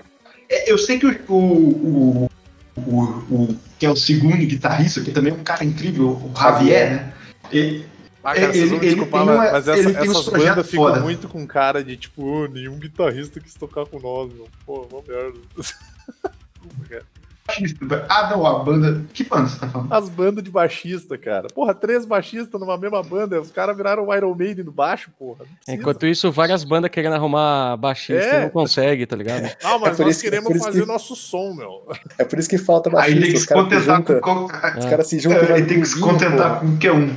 É, 0.49 0.71
Eu 0.71 0.79
sei 0.79 0.99
que 0.99 1.07
o, 1.07 1.11
o, 1.29 2.25
o, 2.25 2.29
o, 2.77 3.03
o- 3.35 3.57
que 3.79 3.87
é 3.87 3.91
o 3.91 3.97
segundo 3.97 4.37
guitarrista, 4.37 5.01
que 5.01 5.11
também 5.11 5.33
é 5.33 5.37
um 5.37 5.43
cara 5.45 5.65
incrível, 5.65 6.11
o 6.11 6.33
Javier, 6.39 6.91
né? 6.91 7.15
Ele- 7.51 7.87
Ah, 8.23 8.33
cara, 8.35 8.45
Ele- 8.47 8.53
vocês 8.55 8.71
vão 8.71 8.79
me 8.79 8.87
ele 8.87 8.95
desculpar, 8.95 9.21
tem 9.21 9.27
mas, 9.29 9.37
uma- 9.37 9.53
mas 9.53 9.69
essa- 9.69 9.79
ele 9.81 9.99
essas 9.99 10.29
bandas 10.29 10.67
ficam 10.71 10.85
foda. 10.87 11.01
muito 11.01 11.29
com 11.29 11.47
cara 11.47 11.85
de 11.85 11.97
tipo, 11.97 12.23
"Ô, 12.25 12.47
nenhum 12.47 12.79
guitarrista 12.79 13.39
quis 13.41 13.53
tocar 13.55 13.85
com 13.85 13.99
nós, 14.01 14.33
meu. 14.33 14.49
Pô, 14.65 14.89
uma 14.91 15.03
merda. 15.07 15.39
Desculpa, 15.57 16.89
cara. 16.89 17.05
Baixista. 17.47 18.07
Ah, 18.09 18.31
não, 18.31 18.47
a 18.47 18.59
banda. 18.61 19.05
Que 19.13 19.25
banda 19.25 19.49
você 19.49 19.59
tá 19.61 19.69
falando? 19.69 19.93
As 19.93 20.09
bandas 20.09 20.43
de 20.45 20.51
baixista, 20.51 21.17
cara. 21.19 21.49
Porra, 21.49 21.75
três 21.75 22.05
baixistas 22.05 22.59
numa 22.61 22.77
mesma 22.79 23.03
banda. 23.03 23.41
Os 23.41 23.51
caras 23.51 23.77
viraram 23.77 24.07
o 24.07 24.15
Iron 24.15 24.35
Maiden 24.35 24.65
do 24.65 24.73
baixo, 24.73 25.11
porra. 25.19 25.45
Enquanto 25.69 26.07
isso, 26.07 26.31
várias 26.33 26.65
bandas 26.65 26.91
querendo 26.91 27.15
arrumar 27.15 27.77
baixista 27.77 28.23
É. 28.25 28.39
e 28.41 28.43
não 28.45 28.51
consegue, 28.51 29.07
tá 29.07 29.17
ligado? 29.17 29.43
Não, 29.63 29.79
mas 29.79 29.93
É 29.93 29.97
por 29.97 30.07
nós 30.07 30.11
isso 30.17 30.21
que- 30.23 30.27
é 30.29 30.31
queremos 30.31 30.59
fazer 30.65 30.81
que- 30.81 30.87
nosso 30.87 31.15
som, 31.17 31.53
meu. 31.55 31.83
É 32.19 32.25
por 32.25 32.39
isso 32.39 32.49
que 32.49 32.59
falta 32.59 32.89
Aí 32.99 33.13
tem 33.13 33.21
baixista. 33.21 33.27
que 33.31 33.37
Os 33.37 33.43
se 33.43 33.49
contentar 33.55 34.03
com. 34.21 34.45
Os 34.79 34.85
caras 34.87 35.07
se 35.07 35.19
juntam. 35.19 35.45
e 35.49 35.53
Aí 35.53 35.67
tem 35.67 35.81
que 35.81 35.87
se 35.89 36.01
contentar 36.01 36.61
com 36.61 36.67
qualquer 36.69 36.93
um. 36.93 37.15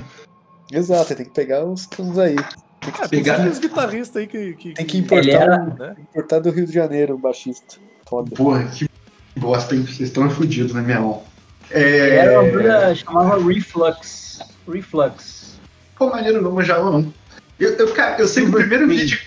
Exato, 0.71 1.15
tem 1.15 1.25
que 1.25 1.31
pegar 1.33 1.63
uns, 1.65 1.87
uns 1.99 2.17
aí. 2.17 2.35
Tem 2.35 2.91
que, 2.93 3.01
Ah, 3.01 3.07
tem 3.07 3.23
pegar- 3.23 3.35
aqueles 3.35 3.59
guitarristas 3.59 4.17
aí 4.17 4.27
que. 4.27 4.53
que, 4.53 4.73
tem 4.73 4.85
que 4.85 4.91
que- 4.91 4.97
importar, 4.99 5.23
Ele 5.23 5.31
era- 5.31 5.57
né? 5.65 5.95
importar 6.09 6.39
do 6.39 6.49
Rio 6.51 6.65
de 6.65 6.73
Janeiro 6.73 7.15
um 7.15 7.19
baixista. 7.19 7.75
Foda. 8.07 8.31
Porra, 8.35 8.63
que 8.65 8.87
bosta, 9.37 9.75
hein? 9.75 9.83
Vocês 9.83 10.09
estão 10.09 10.29
fodidos 10.29 10.73
na 10.73 10.81
minha 10.81 10.99
mão. 10.99 11.23
É. 11.69 12.09
era 12.17 12.41
uma 12.41 12.51
banda 12.51 12.95
chamava 12.95 13.43
Reflux. 13.43 14.39
Reflux. 14.71 15.57
Pô, 15.97 16.09
maneiro, 16.09 16.41
não 16.41 16.51
manjava 16.51 16.89
não. 16.89 17.13
Eu, 17.59 17.71
eu, 17.75 17.93
cara, 17.93 18.19
eu 18.19 18.27
sei 18.27 18.43
que 18.43 18.49
o 18.49 18.53
primeiro 18.53 18.87
vídeo. 18.87 19.19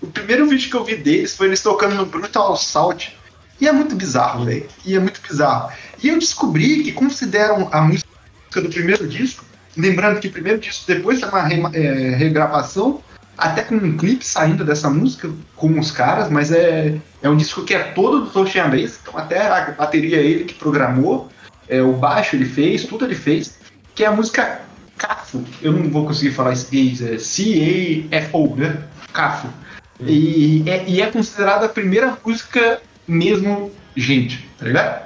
O 0.00 0.06
primeiro 0.06 0.46
vídeo 0.48 0.70
que 0.70 0.76
eu 0.76 0.84
vi 0.84 0.96
deles 0.96 1.36
foi 1.36 1.46
eles 1.48 1.62
tocando 1.62 1.94
no 1.94 2.06
Brutal 2.06 2.52
Assault. 2.52 3.16
E 3.60 3.68
é 3.68 3.72
muito 3.72 3.94
bizarro, 3.94 4.44
velho. 4.44 4.66
E 4.84 4.94
é 4.96 4.98
muito 4.98 5.20
bizarro. 5.26 5.72
E 6.02 6.08
eu 6.08 6.18
descobri 6.18 6.82
que 6.82 6.92
consideram 6.92 7.68
a 7.72 7.80
música 7.82 8.06
do 8.56 8.68
primeiro 8.68 9.06
disco, 9.06 9.44
lembrando 9.76 10.20
que 10.20 10.28
o 10.28 10.32
primeiro 10.32 10.58
disco 10.58 10.84
depois 10.86 11.22
é 11.22 11.26
uma 11.26 11.42
rema- 11.42 11.70
é, 11.74 12.14
regravação, 12.16 13.02
até 13.36 13.62
com 13.62 13.74
um 13.74 13.96
clipe 13.96 14.24
saindo 14.24 14.64
dessa 14.64 14.88
música 14.88 15.30
com 15.56 15.78
os 15.78 15.90
caras, 15.90 16.30
mas 16.30 16.52
é, 16.52 16.96
é 17.22 17.28
um 17.28 17.36
disco 17.36 17.64
que 17.64 17.74
é 17.74 17.82
todo 17.82 18.20
do 18.20 18.30
Toshiya 18.30 18.68
Bass, 18.68 18.98
então 19.02 19.18
até 19.18 19.46
a 19.46 19.72
bateria 19.72 20.18
é 20.18 20.24
ele 20.24 20.44
que 20.44 20.54
programou, 20.54 21.28
é, 21.68 21.82
o 21.82 21.92
baixo 21.92 22.36
ele 22.36 22.46
fez, 22.46 22.84
tudo 22.84 23.04
ele 23.04 23.14
fez, 23.14 23.58
que 23.94 24.04
é 24.04 24.06
a 24.06 24.12
música 24.12 24.60
Cafo. 24.96 25.44
Eu 25.60 25.72
não 25.72 25.90
vou 25.90 26.06
conseguir 26.06 26.32
falar 26.32 26.52
isso, 26.52 27.04
é 27.04 27.18
C-A-F-O, 27.18 28.56
né? 28.56 28.82
Cafo. 29.12 29.48
E 30.00 30.62
é, 30.66 30.84
e 30.88 31.00
é 31.00 31.06
considerada 31.06 31.66
a 31.66 31.68
primeira 31.68 32.16
música 32.24 32.80
mesmo 33.06 33.70
gente, 33.96 34.48
tá 34.58 34.66
ligado? 34.66 35.04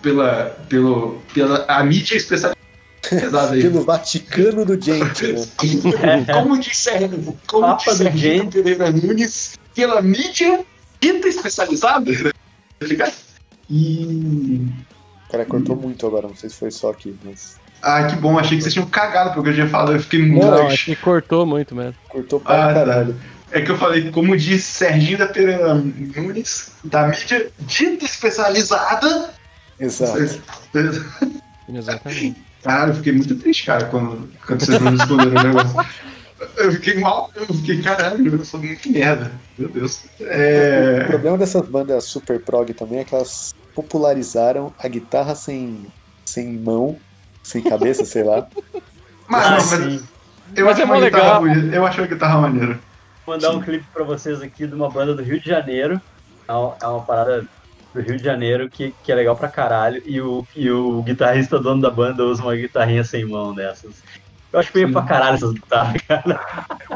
Pela, 0.00 0.56
pelo, 0.68 1.22
pela 1.32 1.64
a 1.68 1.82
mídia 1.84 2.16
especializada 2.16 2.56
aí. 3.50 3.62
Pelo 3.62 3.84
Vaticano 3.84 4.64
do 4.64 4.80
Gente, 4.80 5.32
né? 5.32 6.24
Como 6.32 6.58
disse, 6.58 6.90
como 7.46 7.66
Papa 7.66 7.94
disse 7.94 8.40
do. 8.40 8.50
Pereira 8.50 8.90
Nunes, 8.90 9.58
pela 9.74 10.00
mídia 10.02 10.64
dita 11.00 11.28
especializada, 11.28 12.12
tá 12.78 12.86
ligado? 12.86 13.12
E. 13.70 14.66
O 15.28 15.32
cara 15.32 15.44
cortou 15.46 15.76
muito 15.76 16.06
agora, 16.06 16.28
não 16.28 16.36
sei 16.36 16.50
se 16.50 16.56
foi 16.56 16.70
só 16.70 16.90
aqui, 16.90 17.16
mas. 17.24 17.60
Ah, 17.80 18.04
que 18.04 18.14
bom, 18.16 18.38
achei 18.38 18.56
que 18.56 18.62
vocês 18.62 18.74
tinham 18.74 18.86
cagado 18.86 19.34
porque 19.34 19.50
eu 19.50 19.54
tinha 19.54 19.68
falado, 19.68 19.92
eu 19.92 20.00
fiquei 20.00 20.24
muito. 20.24 20.46
Não, 20.46 20.68
acho 20.68 20.84
que 20.84 20.96
cortou 20.96 21.44
muito 21.44 21.74
mesmo. 21.74 21.94
Cortou 22.08 22.38
pra 22.38 22.70
Ah, 22.70 22.74
caralho. 22.74 23.16
É 23.50 23.60
que 23.60 23.70
eu 23.70 23.76
falei, 23.76 24.10
como 24.10 24.36
disse 24.36 24.62
Serginho 24.62 25.18
da 25.18 25.26
Pereira 25.26 25.74
Nunes, 25.74 26.72
da 26.84 27.08
mídia 27.08 27.50
dita 27.60 28.04
especializada. 28.04 29.30
Exato. 29.80 30.18
Exatamente. 31.68 32.36
Caralho, 32.62 32.92
eu 32.92 32.96
fiquei 32.96 33.12
muito 33.12 33.34
triste, 33.36 33.66
cara, 33.66 33.84
quando, 33.86 34.28
quando 34.46 34.60
vocês 34.64 34.80
não 34.80 34.92
responderam 34.92 35.30
o 35.40 35.44
negócio. 35.44 35.86
Eu 36.56 36.72
fiquei 36.72 36.98
mal, 36.98 37.30
eu 37.36 37.46
fiquei, 37.46 37.80
caralho, 37.82 38.34
eu 38.34 38.44
sou 38.44 38.60
muito 38.60 38.90
merda. 38.90 39.30
Meu 39.58 39.68
Deus. 39.68 40.04
O 40.18 40.24
É. 40.24 41.04
problema 41.04 41.38
dessas 41.38 41.66
bandas 41.68 42.04
super 42.04 42.40
prog 42.40 42.72
também 42.74 42.98
é 43.00 43.04
que 43.04 43.14
elas 43.14 43.54
popularizaram 43.74 44.72
a 44.78 44.88
guitarra 44.88 45.34
sem, 45.34 45.86
sem 46.24 46.52
mão, 46.52 46.96
sem 47.42 47.62
cabeça, 47.62 48.04
sei 48.04 48.24
lá. 48.24 48.46
Mas, 49.28 49.72
Ah, 49.72 49.76
mas 49.78 50.02
eu 50.56 50.64
Mas 50.66 50.74
acho 50.74 50.82
é 50.82 50.84
uma 50.84 50.98
legal. 50.98 51.40
bonita. 51.40 51.74
Eu 51.76 51.86
acho 51.86 52.00
uma 52.00 52.06
guitarra 52.06 52.40
maneira. 52.40 52.78
Vou 53.24 53.34
mandar 53.36 53.50
Sim. 53.50 53.56
um 53.56 53.62
clipe 53.62 53.86
pra 53.92 54.02
vocês 54.04 54.42
aqui 54.42 54.66
de 54.66 54.74
uma 54.74 54.90
banda 54.90 55.14
do 55.14 55.22
Rio 55.22 55.40
de 55.40 55.48
Janeiro. 55.48 56.00
É 56.48 56.52
uma, 56.52 56.76
é 56.82 56.86
uma 56.88 57.00
parada 57.02 57.46
do 57.94 58.00
Rio 58.00 58.16
de 58.16 58.22
Janeiro 58.22 58.68
que, 58.68 58.94
que 59.02 59.12
é 59.12 59.14
legal 59.14 59.36
pra 59.36 59.48
caralho. 59.48 60.02
E 60.06 60.20
o, 60.20 60.46
e 60.56 60.70
o 60.70 61.02
guitarrista 61.02 61.58
dono 61.58 61.82
da 61.82 61.90
banda 61.90 62.24
usa 62.24 62.42
uma 62.42 62.54
guitarrinha 62.54 63.04
sem 63.04 63.24
mão 63.24 63.54
dessas. 63.54 64.02
Eu 64.52 64.60
acho 64.60 64.70
feio 64.70 64.92
pra 64.92 65.02
caralho 65.02 65.36
essas 65.36 65.52
guitarras, 65.52 66.02
cara. 66.02 66.40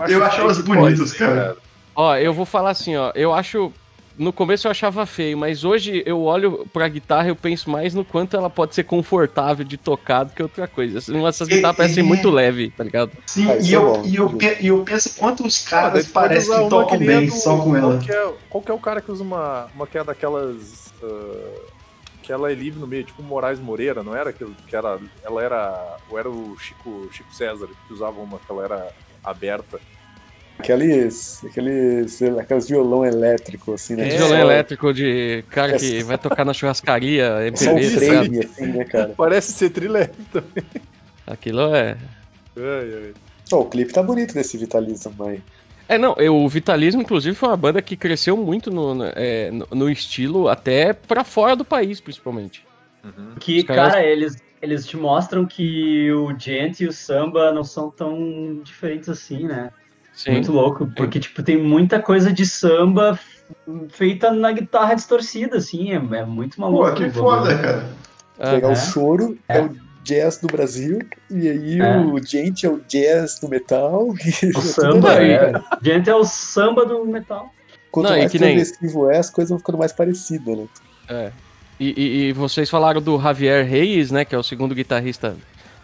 Eu 0.09 0.25
acho 0.25 0.41
elas 0.41 0.59
que 0.59 0.65
bonitas, 0.65 1.13
pode, 1.13 1.19
cara. 1.19 1.57
Ó, 1.95 2.15
eu 2.17 2.33
vou 2.33 2.45
falar 2.45 2.71
assim, 2.71 2.97
ó. 2.97 3.11
Eu 3.15 3.33
acho. 3.33 3.73
No 4.19 4.33
começo 4.33 4.67
eu 4.67 4.71
achava 4.71 5.05
feio, 5.05 5.37
mas 5.37 5.63
hoje 5.63 6.03
eu 6.07 6.23
olho 6.23 6.67
pra 6.73 6.89
guitarra 6.89 7.27
e 7.27 7.29
eu 7.31 7.37
penso 7.37 7.69
mais 7.69 7.93
no 7.95 8.03
quanto 8.05 8.35
ela 8.37 8.49
pode 8.49 8.75
ser 8.75 8.85
confortável 8.85 9.65
de 9.65 9.77
tocar 9.77 10.25
do 10.25 10.33
que 10.33 10.43
outra 10.43 10.67
coisa. 10.67 10.99
Essas 11.29 11.47
guitarras 11.49 11.77
parecem 11.77 12.03
e- 12.03 12.07
muito 12.07 12.31
leve, 12.31 12.71
tá 12.71 12.83
ligado? 12.83 13.13
Sim, 13.27 13.51
Ah, 13.51 13.57
e, 13.61 13.75
é 13.75 13.77
eu, 13.77 13.83
bom, 13.93 14.03
e, 14.07 14.17
eu, 14.17 14.31
pe- 14.31 14.57
e 14.61 14.67
eu 14.69 14.83
penso 14.85 15.15
quantos 15.19 15.67
Ah, 15.67 15.71
daí 15.71 15.81
caras 15.83 16.07
pode 16.09 16.29
parecem 16.29 16.63
que 16.65 16.69
tocam 16.71 16.99
bem 16.99 17.27
do- 17.27 17.33
só 17.33 17.59
com 17.59 17.77
ela. 17.77 17.91
Qual 17.93 18.01
que, 18.01 18.13
é, 18.13 18.33
qual 18.49 18.65
é 18.69 18.73
o 18.73 18.79
cara 18.79 19.01
que 19.03 19.13
usa 19.13 19.23
uma, 19.23 19.67
uma 19.75 19.87
que 19.87 19.99
é 19.99 20.03
daquelas. 20.05 20.93
ah, 21.03 21.77
que 22.23 22.33
ela 22.33 22.51
é 22.51 22.55
livre 22.55 22.81
no 22.81 22.89
meio, 22.89 23.05
tipo 23.05 23.23
o 23.23 23.25
Moraes 23.25 23.61
Moreira, 23.61 24.03
não 24.03 24.17
era? 24.17 24.33
Que, 24.33 24.45
que 24.67 24.75
era. 24.75 24.99
Ela 25.23 25.43
era. 25.43 25.97
Ou 26.11 26.19
era 26.19 26.29
o 26.29 26.57
Chico, 26.59 27.09
Chico 27.13 27.33
César, 27.35 27.69
que 27.87 27.93
usava 27.93 28.19
uma 28.21 28.39
que 28.39 28.51
ela 28.51 28.65
era 28.65 28.89
aberta. 29.23 29.79
Aqueles. 30.59 31.45
Aqueles. 31.45 32.23
Aqueles 32.23 32.69
violão 32.69 33.05
elétrico, 33.05 33.75
assim, 33.75 33.95
né? 33.97 34.09
É, 34.09 34.17
violão 34.17 34.39
elétrico 34.41 34.93
de 34.93 35.45
cara 35.51 35.75
É 35.75 35.79
que 35.79 36.03
vai 36.03 36.19
tocar 36.19 36.45
na 36.45 36.53
churrascaria, 36.55 37.31
um 37.37 37.41
MPB, 37.41 37.67
tá 37.67 37.73
ligado? 37.73 37.99
frame, 38.25 38.39
assim, 38.45 38.67
né, 38.67 38.85
cara? 38.85 39.15
Parece 39.17 39.53
ser 39.53 39.71
trilé 39.71 40.11
também. 40.33 40.65
Aquilo 41.27 41.75
é. 41.75 41.97
Ai, 42.57 42.95
ai. 42.95 43.15
Ó, 43.53 43.61
o 43.61 43.67
clipe 43.67 43.93
tá 43.93 44.03
bonito 44.03 44.35
desse 44.35 44.57
Vitalismo, 44.57 45.13
mas. 45.19 45.41
É, 45.89 45.97
não, 45.99 46.15
eu- 46.19 46.35
o 46.35 46.49
Vitalismo, 46.49 47.01
inclusive, 47.03 47.37
foi 47.37 47.49
uma 47.49 47.57
banda 47.57 47.81
que 47.81 47.97
cresceu 47.97 48.37
muito 48.37 48.71
no, 48.73 48.93
no- 48.95 49.13
é, 49.15 49.51
no- 49.53 49.69
estilo, 49.91 50.49
até 50.49 50.93
pra 50.93 51.23
fora 51.23 51.55
do 51.55 51.65
país, 51.65 52.01
principalmente. 52.01 52.65
Uhum. 53.05 53.35
Que, 53.39 53.63
caras- 53.63 53.93
cara, 53.93 54.05
eles, 54.05 54.37
eles 54.61 54.85
te 54.85 54.97
mostram 54.97 55.47
que 55.47 56.11
o 56.11 56.37
gente 56.37 56.83
e 56.83 56.89
o 56.89 56.93
samba 56.93 57.53
não 57.53 57.63
são 57.63 57.89
tão 57.89 58.61
diferentes 58.65 59.09
assim, 59.09 59.45
né? 59.47 59.71
Sim. 60.17 60.33
Muito 60.33 60.51
louco, 60.51 60.91
porque, 60.97 61.21
tipo, 61.21 61.43
tem 61.43 61.63
muita 61.63 62.01
coisa 62.01 62.33
de 62.33 62.45
samba 62.47 63.19
feita 63.91 64.33
na 64.33 64.51
guitarra 64.51 64.95
distorcida, 64.95 65.59
assim, 65.59 65.93
é, 65.93 65.97
é 65.97 66.25
muito 66.25 66.61
maluco. 66.61 66.89
Pô, 66.89 66.95
que 66.95 67.11
foda, 67.11 67.57
cara. 67.59 67.87
Pegar 68.39 68.71
o 68.71 68.77
choro, 68.77 69.39
é. 69.49 69.59
É. 69.59 69.63
o 69.63 69.77
jazz 70.03 70.39
do 70.39 70.47
Brasil, 70.47 71.01
e 71.31 71.49
aí 71.49 71.81
É. 71.81 71.99
o 71.99 72.19
gente 72.25 72.65
é 72.65 72.71
o 72.71 72.81
jazz 72.89 73.39
do 73.41 73.49
metal. 73.49 74.09
O 74.57 74.61
samba, 74.61 75.13
ali, 75.17 75.31
é. 75.33 75.53
Gente 75.83 76.09
é 76.11 76.15
o 76.15 76.25
samba 76.25 76.85
do 76.87 77.05
metal. 77.05 77.51
Quanto 77.91 78.11
Não, 78.11 78.17
mais 78.19 78.31
que 78.33 78.39
nem- 78.39 78.59
é, 78.59 79.19
as 79.19 79.31
coisas 79.31 79.51
vão 79.51 79.59
ficando 79.59 79.79
mais 79.79 79.93
parecidas, 79.93 80.57
né? 80.57 80.67
É. 81.09 81.33
E, 81.79 81.95
e- 81.97 82.29
e 82.29 82.33
vocês 82.33 82.69
falaram 82.71 83.01
do 83.03 83.21
Javier 83.21 83.67
Reis, 83.67 84.11
né? 84.11 84.25
Que 84.25 84.35
é 84.35 84.39
o 84.39 84.43
segundo 84.43 84.75
guitarrista 84.75 85.37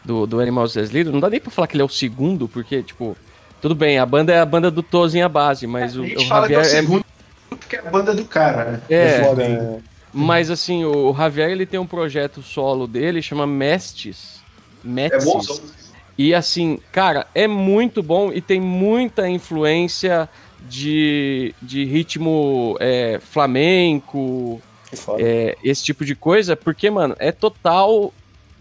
do, 0.04 0.26
do 0.26 0.40
Animals 0.40 0.76
as 0.76 0.90
Leader. 0.90 1.12
Não 1.12 1.20
dá 1.20 1.28
nem 1.30 1.40
pra 1.40 1.50
falar 1.50 1.66
que 1.66 1.74
ele 1.74 1.82
é 1.82 1.86
o 1.86 1.88
segundo, 1.88 2.48
porque, 2.48 2.82
tipo, 2.82 3.16
tudo 3.62 3.76
bem, 3.76 3.98
a 3.98 4.04
banda 4.04 4.32
é 4.32 4.40
a 4.40 4.44
banda 4.44 4.70
do 4.70 4.82
Tozinha 4.82 5.28
Base, 5.28 5.66
mas 5.68 5.96
o, 5.96 6.00
a 6.00 6.04
o 6.04 6.08
gente 6.08 6.28
fala 6.28 6.48
que 6.48 6.54
é 6.54 6.56
Javier 6.56 6.74
o 6.74 6.78
é. 6.78 6.80
segundo 6.82 7.04
porque 7.48 7.76
é 7.76 7.78
a 7.78 7.90
banda 7.90 8.14
do 8.14 8.24
cara, 8.24 8.64
né? 8.64 8.82
É, 8.90 9.22
foda, 9.22 9.48
né? 9.48 9.80
mas 10.12 10.50
assim, 10.50 10.84
o, 10.84 11.10
o 11.10 11.16
Javier 11.16 11.50
ele 11.50 11.64
tem 11.64 11.78
um 11.78 11.86
projeto 11.86 12.42
solo 12.42 12.86
dele, 12.86 13.22
chama 13.22 13.46
Mestes. 13.46 14.42
É 14.84 14.88
Mestes. 14.88 15.24
bom 15.24 15.40
som. 15.40 15.60
E 16.18 16.34
assim, 16.34 16.78
cara, 16.90 17.26
é 17.34 17.46
muito 17.46 18.02
bom 18.02 18.32
e 18.32 18.40
tem 18.40 18.60
muita 18.60 19.28
influência 19.28 20.28
de, 20.68 21.54
de 21.62 21.84
ritmo 21.84 22.76
é, 22.80 23.18
flamenco, 23.22 24.60
é, 25.18 25.56
esse 25.64 25.84
tipo 25.84 26.04
de 26.04 26.14
coisa, 26.14 26.54
porque, 26.54 26.90
mano, 26.90 27.16
é 27.18 27.32
total 27.32 28.12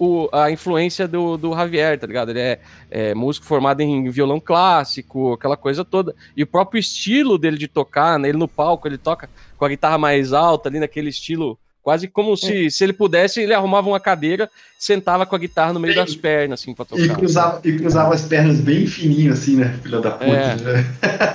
o- 0.04 0.30
a 0.32 0.50
influência 0.50 1.08
do, 1.08 1.38
do 1.38 1.54
Javier, 1.54 2.00
tá 2.00 2.08
ligado? 2.08 2.30
Ele 2.30 2.40
é, 2.40 2.60
é 2.90 3.14
músico 3.14 3.46
formado 3.46 3.82
em 3.82 4.10
violão 4.10 4.40
clássico, 4.40 5.34
aquela 5.34 5.56
coisa 5.56 5.86
toda. 5.86 6.16
E 6.36 6.42
o 6.42 6.48
próprio 6.48 6.80
estilo 6.80 7.38
dele 7.38 7.58
de 7.58 7.68
tocar, 7.68 8.18
né? 8.18 8.30
Ele 8.30 8.38
no 8.38 8.48
palco, 8.48 8.88
ele 8.88 8.98
toca 8.98 9.30
com 9.58 9.66
a 9.66 9.70
guitarra 9.70 9.98
mais 9.98 10.34
alta, 10.34 10.70
ali 10.70 10.80
naquele 10.80 11.10
estilo. 11.10 11.58
Quase 11.84 12.08
como 12.08 12.38
se, 12.38 12.70
se 12.70 12.84
ele 12.84 12.94
pudesse, 12.94 13.42
ele 13.42 13.56
arrumava 13.56 13.88
uma 13.90 14.00
cadeira, 14.00 14.48
sentava 14.78 15.26
com 15.26 15.36
a 15.36 15.40
guitarra 15.40 15.74
no 15.74 15.80
meio 15.80 15.94
Sim. 15.94 16.00
das 16.00 16.16
pernas, 16.16 16.62
assim, 16.62 16.76
pra 16.76 16.86
tocar. 16.86 17.02
E 17.04 17.10
cruzava, 17.10 17.60
e 17.64 17.76
cruzava 17.78 18.14
as 18.14 18.22
pernas 18.22 18.60
bem 18.60 18.86
fininho, 18.86 19.34
assim, 19.34 19.56
né? 19.58 19.80
Filha 19.82 20.00
da 20.00 20.12
puta. 20.12 20.26
É. 20.32 20.56
né? 20.58 20.86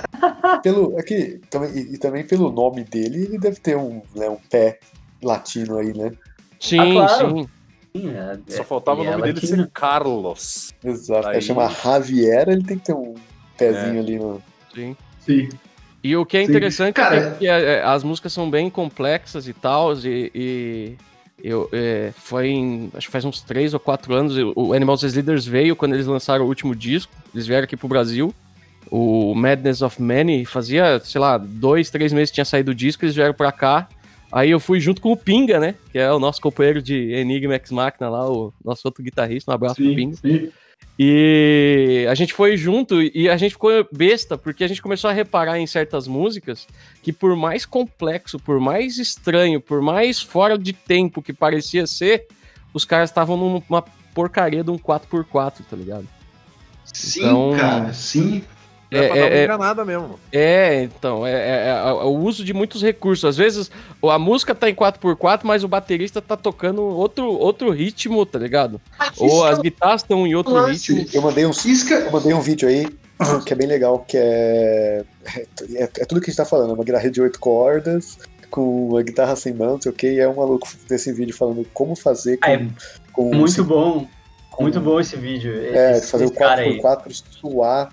Pelo, 0.63 0.97
aqui, 0.97 1.41
também, 1.49 1.71
e, 1.75 1.95
e 1.95 1.97
também 1.97 2.25
pelo 2.25 2.49
nome 2.51 2.83
dele, 2.83 3.23
ele 3.25 3.37
deve 3.37 3.59
ter 3.59 3.75
um, 3.77 4.01
né, 4.15 4.29
um 4.29 4.37
pé 4.49 4.79
latino 5.21 5.77
aí, 5.77 5.93
né? 5.93 6.11
Sim, 6.59 6.79
Ah, 6.79 7.07
claro. 7.07 7.37
sim. 7.37 7.49
É- 8.07 8.37
Só 8.47 8.61
é- 8.61 8.65
faltava 8.65 9.01
o 9.01 9.05
é 9.05 9.11
nome 9.11 9.23
dele 9.33 9.45
ser 9.45 9.67
Carlos. 9.73 10.73
Exato. 10.83 11.27
Aí- 11.29 11.41
chama 11.41 11.69
Javier, 11.69 12.47
ele 12.49 12.63
tem 12.63 12.77
que 12.77 12.85
ter 12.85 12.93
um 12.93 13.15
pezinho 13.57 13.97
É. 13.97 13.99
ali 13.99 14.19
no. 14.19 14.41
sim. 14.73 14.95
Sim. 15.21 15.49
E 16.03 16.15
o 16.15 16.25
que 16.25 16.37
é 16.37 16.43
Sim. 16.45 16.49
interessante 16.51 16.93
Cara- 16.95 17.15
é 17.15 17.31
que 17.31 17.47
é, 17.47 17.63
é, 17.79 17.83
as 17.83 18.03
músicas 18.03 18.31
são 18.31 18.49
bem 18.49 18.69
complexas 18.69 19.47
e 19.47 19.51
tal, 19.53 19.93
e, 19.97 20.31
e 20.33 20.95
eu, 21.43 21.67
é, 21.73 22.13
foi 22.15 22.47
em, 22.47 22.89
acho 22.93 23.07
que 23.07 23.11
faz 23.11 23.25
uns 23.25 23.41
três 23.41 23.73
ou 23.73 23.79
quatro 23.79 24.13
anos, 24.13 24.35
o 24.55 24.73
Animals 24.73 25.03
as 25.03 25.15
Leaders 25.15 25.45
veio 25.45 25.75
quando 25.75 25.95
eles 25.95 26.05
lançaram 26.07 26.45
o 26.45 26.47
último 26.47 26.73
disco, 26.75 27.11
eles 27.33 27.45
vieram 27.45 27.65
aqui 27.65 27.75
pro 27.75 27.87
Brasil, 27.89 28.33
o 28.89 29.33
Madness 29.35 29.81
of 29.81 30.01
Many, 30.01 30.45
fazia, 30.45 30.97
sei 31.03 31.19
lá, 31.19 31.37
dois, 31.37 31.89
três 31.89 32.13
meses 32.13 32.29
que 32.29 32.35
tinha 32.35 32.45
saído 32.45 32.71
o 32.71 32.75
disco, 32.75 33.03
eles 33.03 33.15
vieram 33.15 33.33
pra 33.33 33.51
cá, 33.51 33.89
aí 34.31 34.49
eu 34.51 34.59
fui 34.59 34.79
junto 34.79 35.01
com 35.01 35.11
o 35.11 35.17
Pinga, 35.17 35.59
né, 35.59 35.75
que 35.91 35.97
é 35.99 36.11
o 36.11 36.19
nosso 36.19 36.41
companheiro 36.41 36.81
de 36.81 37.11
Enigma 37.13 37.55
X 37.55 37.71
Machina 37.71 38.09
lá, 38.09 38.29
o 38.29 38.53
nosso 38.63 38.81
outro 38.87 39.03
guitarrista, 39.03 39.51
um 39.51 39.55
abraço 39.55 39.75
pro 39.75 39.95
Pinga. 39.95 40.15
sim. 40.17 40.49
E 40.99 42.07
a 42.09 42.15
gente 42.15 42.33
foi 42.33 42.57
junto 42.57 43.01
e 43.01 43.29
a 43.29 43.37
gente 43.37 43.51
ficou 43.51 43.71
besta, 43.91 44.35
porque 44.37 44.63
a 44.63 44.67
gente 44.67 44.81
começou 44.81 45.09
a 45.09 45.13
reparar 45.13 45.59
em 45.59 45.67
certas 45.67 46.07
músicas 46.07 46.67
que, 47.03 47.13
por 47.13 47.35
mais 47.35 47.65
complexo, 47.65 48.39
por 48.39 48.59
mais 48.59 48.97
estranho, 48.97 49.61
por 49.61 49.79
mais 49.81 50.19
fora 50.21 50.57
de 50.57 50.73
tempo 50.73 51.21
que 51.21 51.33
parecia 51.33 51.85
ser, 51.85 52.25
os 52.73 52.83
caras 52.83 53.09
estavam 53.11 53.37
numa 53.37 53.83
porcaria 54.13 54.63
de 54.63 54.71
um 54.71 54.77
4x4, 54.77 55.61
tá 55.69 55.75
ligado? 55.75 56.07
Sim, 56.85 57.19
Então- 57.21 57.53
cara, 57.55 57.93
sim. 57.93 58.43
É, 58.89 58.97
É, 58.99 59.07
pra 59.07 59.15
dar 59.15 59.21
uma 59.21 59.27
é, 59.27 59.39
é- 59.39 59.43
enganada 59.43 59.85
mesmo. 59.85 60.19
É, 60.31 60.83
então, 60.83 61.27
é, 61.27 61.31
é- 61.33 61.69
é 61.69 61.91
o 61.91 62.17
uso 62.19 62.43
de 62.45 62.53
muitos 62.53 62.81
recursos. 62.81 63.25
Às 63.25 63.35
vezes 63.35 63.69
a 64.03 64.17
música 64.19 64.55
tá 64.55 64.69
em 64.69 64.73
4x4, 64.75 65.41
mas 65.43 65.63
o 65.63 65.67
baterista 65.67 66.21
tá 66.21 66.37
tocando 66.37 66.81
outro, 66.83 67.25
outro 67.25 67.69
ritmo, 67.71 68.25
tá 68.25 68.39
ligado? 68.39 68.79
Ou 69.17 69.43
as 69.45 69.59
guitarras 69.59 70.01
estão 70.03 70.25
em 70.25 70.35
outro 70.35 70.53
lance. 70.53 70.93
ritmo. 70.93 71.09
Eu 71.13 71.21
mandei 71.21 71.45
um, 71.45 71.51
eu 72.05 72.11
mandei 72.11 72.33
um 72.33 72.39
vídeo 72.41 72.69
aí 72.69 72.87
que 73.45 73.51
é 73.51 73.55
bem 73.55 73.67
legal, 73.67 73.99
que 74.07 74.15
é. 74.17 75.03
É, 75.75 75.83
é 75.83 76.05
tudo 76.05 76.21
que 76.21 76.29
a 76.29 76.31
gente 76.31 76.37
tá 76.37 76.45
falando, 76.45 76.69
é 76.69 76.73
uma 76.73 76.83
guitarra 76.83 77.09
de 77.11 77.19
oito 77.21 77.39
cordas, 77.39 78.17
com 78.49 78.87
uma 78.89 79.01
guitarra 79.03 79.35
sem 79.35 79.53
mão, 79.53 79.71
não 79.73 79.81
sei 79.81 79.91
o 79.91 79.95
que, 79.95 80.09
e 80.13 80.19
é 80.19 80.29
um 80.29 80.35
maluco 80.35 80.65
desse 80.87 81.11
vídeo 81.11 81.35
falando 81.35 81.67
como 81.73 81.93
fazer 81.95 82.37
com. 82.37 82.45
Ah, 82.49 82.53
é 82.53 82.65
com 83.11 83.35
Muito 83.35 83.63
bom, 83.65 84.07
com- 84.51 84.63
muito 84.63 84.79
bom 84.79 84.97
esse 84.99 85.17
vídeo. 85.17 85.51
É, 85.53 85.97
esse, 85.97 86.07
fazer 86.09 86.23
o 86.25 86.27
esse 86.27 86.35
cara 86.37 86.61
aí. 86.61 86.79
4x4 86.79 87.23
suar. 87.41 87.89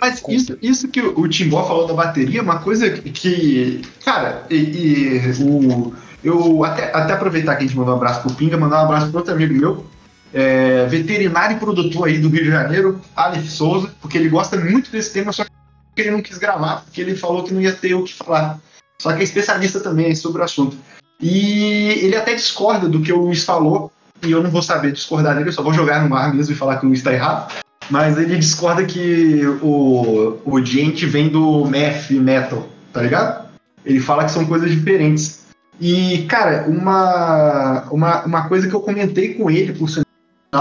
Mas 0.00 0.22
isso, 0.28 0.58
isso 0.62 0.88
que 0.88 1.00
o 1.00 1.28
Timbó 1.28 1.66
falou 1.66 1.86
da 1.86 1.94
bateria 1.94 2.40
é 2.40 2.42
uma 2.42 2.60
coisa 2.60 2.88
que-. 2.90 3.82
Cara, 4.04 4.44
e, 4.48 4.56
e 4.56 5.42
o. 5.42 5.92
Eu 6.22 6.64
até, 6.64 6.94
até 6.94 7.14
aproveitar 7.14 7.56
que 7.56 7.64
a 7.64 7.66
gente 7.66 7.76
mandou 7.76 7.94
um 7.94 7.96
abraço 7.96 8.20
pro 8.20 8.34
Pinga, 8.34 8.56
mandar 8.56 8.82
um 8.82 8.84
abraço 8.84 9.08
pro 9.08 9.18
outro 9.18 9.32
amigo 9.32 9.54
meu, 9.54 9.86
é, 10.34 10.86
veterinário 10.86 11.56
e 11.56 11.60
produtor 11.60 12.08
aí 12.08 12.18
do 12.18 12.28
Rio 12.28 12.44
de 12.44 12.50
Janeiro, 12.50 13.00
Aleph 13.16 13.48
Souza, 13.48 13.90
porque 14.02 14.18
ele 14.18 14.28
gosta 14.28 14.58
muito 14.58 14.90
desse 14.90 15.12
tema, 15.14 15.32
só 15.32 15.44
que 15.44 15.50
ele 15.96 16.10
não 16.10 16.20
quis 16.20 16.36
gravar, 16.36 16.82
porque 16.82 17.00
ele 17.00 17.16
falou 17.16 17.42
que 17.42 17.54
não 17.54 17.60
ia 17.60 17.72
ter 17.72 17.94
o 17.94 18.04
que 18.04 18.12
falar. 18.12 18.58
Só 19.00 19.14
que 19.14 19.20
é 19.20 19.24
especialista 19.24 19.80
também 19.80 20.14
sobre 20.14 20.42
o 20.42 20.44
assunto. 20.44 20.76
E 21.18 21.88
ele 22.02 22.16
até 22.16 22.34
discorda 22.34 22.86
do 22.86 23.00
que 23.00 23.12
o 23.12 23.22
Luiz 23.22 23.44
falou, 23.44 23.90
e 24.22 24.30
eu 24.30 24.42
não 24.42 24.50
vou 24.50 24.62
saber 24.62 24.92
discordar 24.92 25.34
dele, 25.34 25.48
eu 25.48 25.52
só 25.54 25.62
vou 25.62 25.72
jogar 25.72 26.06
no 26.06 26.14
ar 26.14 26.34
mesmo 26.34 26.52
e 26.52 26.56
falar 26.56 26.76
que 26.76 26.84
o 26.84 26.88
Luiz 26.88 27.02
tá 27.02 27.12
errado. 27.12 27.50
Mas 27.90 28.16
ele 28.16 28.36
discorda 28.36 28.84
que 28.84 29.44
o, 29.60 30.38
o 30.44 30.64
gente 30.64 31.06
vem 31.06 31.28
do 31.28 31.64
math 31.64 32.10
metal, 32.10 32.68
tá 32.92 33.02
ligado? 33.02 33.48
Ele 33.84 34.00
fala 34.00 34.24
que 34.24 34.30
são 34.30 34.46
coisas 34.46 34.70
diferentes. 34.70 35.40
E, 35.80 36.26
cara, 36.28 36.66
uma, 36.68 37.84
uma, 37.90 38.24
uma 38.24 38.48
coisa 38.48 38.68
que 38.68 38.74
eu 38.74 38.80
comentei 38.80 39.34
com 39.34 39.50
ele, 39.50 39.72
por 39.72 39.88
sinal, 39.88 40.04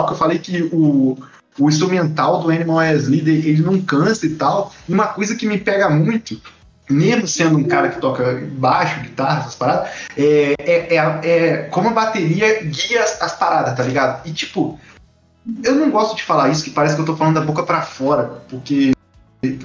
que 0.07 0.13
eu 0.13 0.17
falei 0.17 0.39
que 0.39 0.63
o, 0.71 1.17
o 1.59 1.69
instrumental 1.69 2.41
do 2.41 2.49
Animal 2.49 2.80
as 2.80 3.07
Leader, 3.07 3.34
ele 3.34 3.61
não 3.61 3.80
cansa 3.82 4.25
e 4.25 4.32
tal. 4.32 4.73
Uma 4.88 5.07
coisa 5.07 5.36
que 5.36 5.45
me 5.45 5.57
pega 5.57 5.89
muito, 5.89 6.41
mesmo 6.89 7.27
sendo 7.27 7.57
um 7.57 7.63
cara 7.63 7.89
que 7.89 8.01
toca 8.01 8.41
baixo, 8.53 9.01
guitarra, 9.01 9.41
essas 9.41 9.55
paradas, 9.55 9.89
é, 10.17 10.55
é, 10.59 10.95
é, 10.95 11.19
é 11.23 11.57
como 11.69 11.89
a 11.89 11.93
bateria 11.93 12.63
guia 12.63 13.03
as, 13.03 13.21
as 13.21 13.36
paradas, 13.38 13.75
tá 13.75 13.84
ligado? 13.84 14.25
E, 14.27 14.32
tipo, 14.32 14.80
eu 15.63 15.75
não 15.75 15.89
gosto 15.89 16.15
de 16.15 16.23
falar 16.23 16.49
isso, 16.49 16.63
que 16.63 16.71
parece 16.71 16.95
que 16.95 17.01
eu 17.01 17.05
tô 17.05 17.15
falando 17.15 17.35
da 17.35 17.41
boca 17.41 17.63
pra 17.63 17.81
fora, 17.81 18.41
porque 18.49 18.91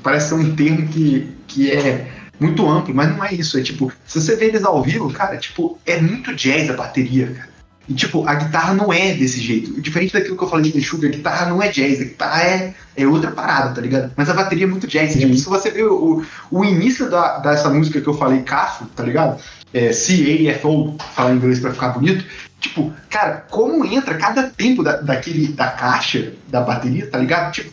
parece 0.03 0.28
ser 0.28 0.35
um 0.35 0.55
termo 0.55 0.87
que, 0.89 1.28
que 1.47 1.70
é 1.70 2.11
muito 2.39 2.68
amplo, 2.68 2.95
mas 2.95 3.14
não 3.16 3.24
é 3.24 3.35
isso. 3.35 3.59
É 3.59 3.62
tipo, 3.62 3.93
se 4.07 4.20
você 4.20 4.37
vê 4.37 4.47
eles 4.47 4.64
ao 4.64 4.82
vivo, 4.82 5.12
cara, 5.12 5.37
tipo, 5.37 5.78
é 5.87 6.01
muito 6.01 6.35
jazz 6.35 6.70
a 6.70 6.74
bateria, 6.74 7.28
cara. 7.32 7.55
E 7.87 7.93
tipo, 7.93 8.26
a 8.26 8.35
guitarra 8.35 8.72
não 8.72 8.91
é 8.91 9.12
desse 9.12 9.39
jeito. 9.41 9.78
Diferente 9.80 10.14
daquilo 10.14 10.39
que 10.39 10.45
eu 10.45 10.49
falei 10.49 10.72
de 10.72 10.82
Sugar, 10.82 11.11
a 11.11 11.14
guitarra 11.14 11.47
não 11.51 11.62
é 11.62 11.68
jazz, 11.68 12.01
a 12.01 12.05
guitarra 12.05 12.43
é, 12.43 12.74
é 12.97 13.07
outra 13.07 13.30
parada, 13.30 13.74
tá 13.74 13.80
ligado? 13.80 14.11
Mas 14.16 14.30
a 14.30 14.35
bateria 14.35 14.64
é 14.64 14.68
muito 14.68 14.87
jazz. 14.87 15.14
Tipo, 15.14 15.37
se 15.37 15.45
você 15.45 15.70
ver 15.70 15.85
o, 15.85 16.24
o 16.51 16.64
início 16.64 17.11
da, 17.11 17.39
dessa 17.39 17.68
música 17.68 18.01
que 18.01 18.09
eu 18.09 18.14
falei, 18.14 18.41
Cafo, 18.41 18.87
tá 18.87 19.03
ligado? 19.03 19.39
É, 19.72 19.93
C-A-F-O, 19.93 20.97
falar 21.14 21.32
em 21.32 21.37
inglês 21.37 21.61
pra 21.61 21.72
ficar 21.74 21.89
bonito. 21.91 22.24
Tipo, 22.65 22.95
cara, 23.11 23.45
como 23.51 23.85
entra 23.85 24.17
cada 24.17 24.45
tempo 24.45 24.83
da, 24.83 24.97
daquele, 24.97 25.49
da 25.49 25.69
caixa, 25.69 26.33
da 26.49 26.62
bateria, 26.62 27.11
tá 27.11 27.19
ligado? 27.19 27.53
Tipo, 27.53 27.71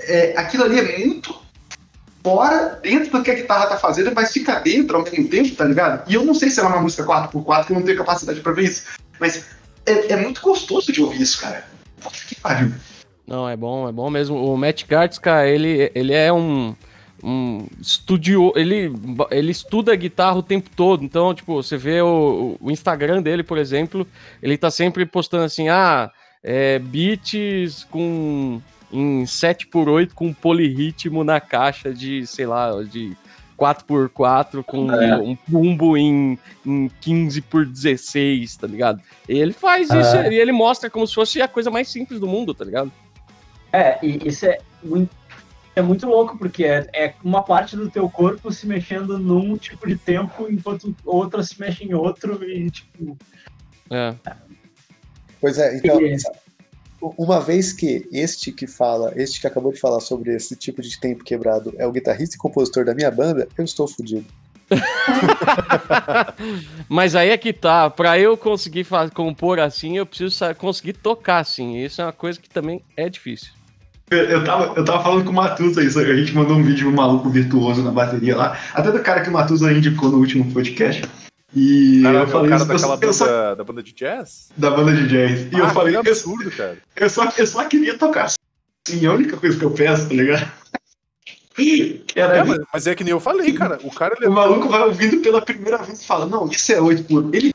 é, 0.00 0.34
aquilo 0.36 0.64
ali 0.64 0.78
é 0.78 0.98
muito 0.98 1.34
fora, 2.22 2.78
dentro 2.82 3.10
do 3.10 3.22
que 3.22 3.30
a 3.30 3.34
guitarra 3.36 3.68
tá 3.68 3.78
fazendo, 3.78 4.12
mas 4.14 4.32
fica 4.32 4.60
dentro 4.60 4.98
ao 4.98 5.02
mesmo 5.02 5.28
tempo, 5.28 5.56
tá 5.56 5.64
ligado? 5.64 6.06
E 6.06 6.12
eu 6.12 6.26
não 6.26 6.34
sei 6.34 6.50
se 6.50 6.60
é 6.60 6.62
uma 6.62 6.78
música 6.78 7.04
4x4, 7.04 7.64
que 7.64 7.72
eu 7.72 7.76
não 7.76 7.86
tenho 7.86 7.96
capacidade 7.96 8.40
pra 8.40 8.52
ver 8.52 8.64
isso. 8.64 8.84
Mas 9.18 9.46
é, 9.86 10.12
é 10.12 10.16
muito 10.16 10.42
gostoso 10.42 10.92
de 10.92 11.00
ouvir 11.00 11.22
isso, 11.22 11.40
cara. 11.40 11.64
Puta 12.02 12.18
que 12.28 12.34
pariu. 12.34 12.70
Não, 13.26 13.48
é 13.48 13.56
bom, 13.56 13.88
é 13.88 13.92
bom 13.92 14.10
mesmo. 14.10 14.36
O 14.36 14.58
Matt 14.58 14.84
Gartz, 14.86 15.18
cara, 15.18 15.48
ele, 15.48 15.90
ele 15.94 16.12
é 16.12 16.30
um, 16.30 16.76
um 17.24 17.66
estudio, 17.80 18.52
ele, 18.54 18.92
ele 19.30 19.50
estuda 19.50 19.96
guitarra 19.96 20.36
o 20.36 20.42
tempo 20.42 20.68
todo. 20.76 21.02
Então, 21.02 21.32
tipo, 21.34 21.54
você 21.62 21.76
vê 21.76 22.02
o, 22.02 22.56
o 22.60 22.70
Instagram 22.70 23.22
dele, 23.22 23.42
por 23.42 23.56
exemplo, 23.56 24.06
ele 24.42 24.58
tá 24.58 24.70
sempre 24.70 25.06
postando 25.06 25.44
assim, 25.44 25.68
ah, 25.68 26.10
é, 26.42 26.78
beats 26.78 27.84
com 27.90 28.60
em 28.92 29.24
7x8 29.24 30.10
com 30.14 30.32
polirritmo 30.32 31.24
na 31.24 31.40
caixa 31.40 31.92
de, 31.92 32.26
sei 32.26 32.46
lá, 32.46 32.70
de 32.84 33.16
4x4 33.58 34.62
com 34.62 34.92
É. 34.92 35.16
um 35.16 35.36
bumbo 35.48 35.96
em, 35.96 36.38
em 36.64 36.90
15 37.00 37.40
por 37.42 37.64
16, 37.64 38.56
tá 38.56 38.66
ligado? 38.66 39.00
Ele 39.28 39.52
faz 39.52 39.88
isso 39.88 40.16
É. 40.16 40.32
e 40.32 40.36
ele 40.38 40.52
mostra 40.52 40.88
como 40.90 41.06
se 41.06 41.14
fosse 41.14 41.40
a 41.42 41.48
coisa 41.48 41.70
mais 41.70 41.88
simples 41.88 42.20
do 42.20 42.26
mundo, 42.26 42.54
tá 42.54 42.64
ligado? 42.64 42.92
É, 43.72 43.98
e 44.02 44.28
isso 44.28 44.46
é 44.46 44.58
muito, 44.82 45.10
é 45.76 45.82
muito 45.82 46.06
louco, 46.06 46.38
porque 46.38 46.64
é, 46.64 46.88
é 46.94 47.14
uma 47.22 47.42
parte 47.42 47.76
do 47.76 47.90
teu 47.90 48.08
corpo 48.08 48.52
se 48.52 48.66
mexendo 48.66 49.18
num 49.18 49.56
tipo 49.56 49.86
de 49.86 49.96
tempo, 49.96 50.46
enquanto 50.48 50.94
outra 51.04 51.42
se 51.42 51.58
mexe 51.60 51.84
em 51.84 51.94
outro, 51.94 52.42
e 52.44 52.70
tipo. 52.70 53.16
É. 53.90 54.14
Pois 55.40 55.58
é, 55.58 55.76
então, 55.76 56.00
E- 56.00 56.16
uma 57.18 57.40
vez 57.40 57.72
que 57.72 58.08
este 58.10 58.50
que 58.50 58.66
fala, 58.66 59.12
este 59.16 59.40
que 59.40 59.46
acabou 59.46 59.72
de 59.72 59.80
falar 59.80 60.00
sobre 60.00 60.34
esse 60.34 60.56
tipo 60.56 60.80
de 60.80 60.98
tempo 60.98 61.22
quebrado 61.22 61.74
é 61.76 61.86
o 61.86 61.92
guitarrista 61.92 62.36
e 62.36 62.38
compositor 62.38 62.84
da 62.84 62.94
minha 62.94 63.10
banda, 63.10 63.46
eu 63.58 63.64
estou 63.64 63.86
fudido. 63.86 64.24
Mas 66.88 67.14
aí 67.14 67.28
é 67.28 67.36
que 67.36 67.52
tá, 67.52 67.90
pra 67.90 68.18
eu 68.18 68.36
conseguir 68.36 68.86
compor 69.12 69.60
assim, 69.60 69.98
eu 69.98 70.06
preciso 70.06 70.54
conseguir 70.54 70.94
tocar 70.94 71.38
assim. 71.38 71.76
Isso 71.76 72.00
é 72.00 72.06
uma 72.06 72.12
coisa 72.12 72.40
que 72.40 72.48
também 72.48 72.82
é 72.96 73.10
difícil. 73.10 73.52
Eu, 74.14 74.24
eu 74.30 74.44
tava, 74.44 74.72
eu 74.76 74.84
tava 74.84 75.02
falando 75.02 75.24
com 75.24 75.30
o 75.30 75.34
Matusa 75.34 75.82
isso, 75.82 75.98
a 75.98 76.14
gente 76.16 76.34
mandou 76.34 76.56
um 76.56 76.62
vídeo 76.62 76.76
de 76.78 76.86
um 76.86 76.92
maluco 76.92 77.28
virtuoso 77.28 77.82
na 77.82 77.90
bateria 77.90 78.36
lá, 78.36 78.56
até 78.72 78.90
do 78.92 79.00
cara 79.00 79.20
que 79.22 79.28
o 79.28 79.32
Matusa 79.32 79.72
indicou 79.72 80.10
no 80.10 80.18
último 80.18 80.50
podcast. 80.52 81.02
E 81.56 82.00
Cara, 82.02 82.18
eu 82.18 82.26
falei 82.26 82.46
o 82.46 82.50
cara 82.50 82.62
isso, 82.62 82.72
eu 82.72 82.88
daquela 82.88 82.98
eu 83.10 83.12
só- 83.12 83.54
da 83.54 83.62
banda 83.64 83.82
de 83.82 83.92
jazz? 83.92 84.48
da 84.56 84.70
banda 84.70 84.92
de 84.92 85.06
jazz. 85.06 85.46
E 85.52 85.58
eu 85.58 85.66
Ah, 85.66 85.70
falei, 85.70 85.92
que 85.92 85.96
eu, 85.96 86.00
absurdo, 86.00 86.50
cara. 86.50 86.76
eu 86.96 87.08
só, 87.10 87.32
eu 87.38 87.46
só 87.46 87.64
queria 87.64 87.96
tocar. 87.96 88.28
Sim, 88.86 89.04
é 89.04 89.08
a 89.08 89.12
única 89.12 89.36
coisa 89.36 89.56
que 89.58 89.64
eu 89.64 89.70
peço, 89.70 90.08
tá 90.08 90.14
ligado? 90.14 90.50
Era 92.16 92.38
É, 92.38 92.44
mas, 92.44 92.58
mas 92.72 92.86
é 92.88 92.94
que 92.96 93.04
nem 93.04 93.12
eu 93.12 93.20
falei, 93.20 93.52
cara. 93.52 93.78
O 93.84 93.90
cara 93.90 94.14
ele 94.16 94.26
é 94.26 94.28
O 94.28 94.32
maluco 94.32 94.68
vai 94.68 94.82
ouvindo 94.82 95.18
pela 95.18 95.40
primeira 95.40 95.78
vez 95.78 96.02
e 96.02 96.06
fala, 96.06 96.26
não, 96.26 96.48
isso 96.48 96.72
é 96.72 96.80
8 96.80 97.04
por. 97.04 97.32
Ele 97.32 97.53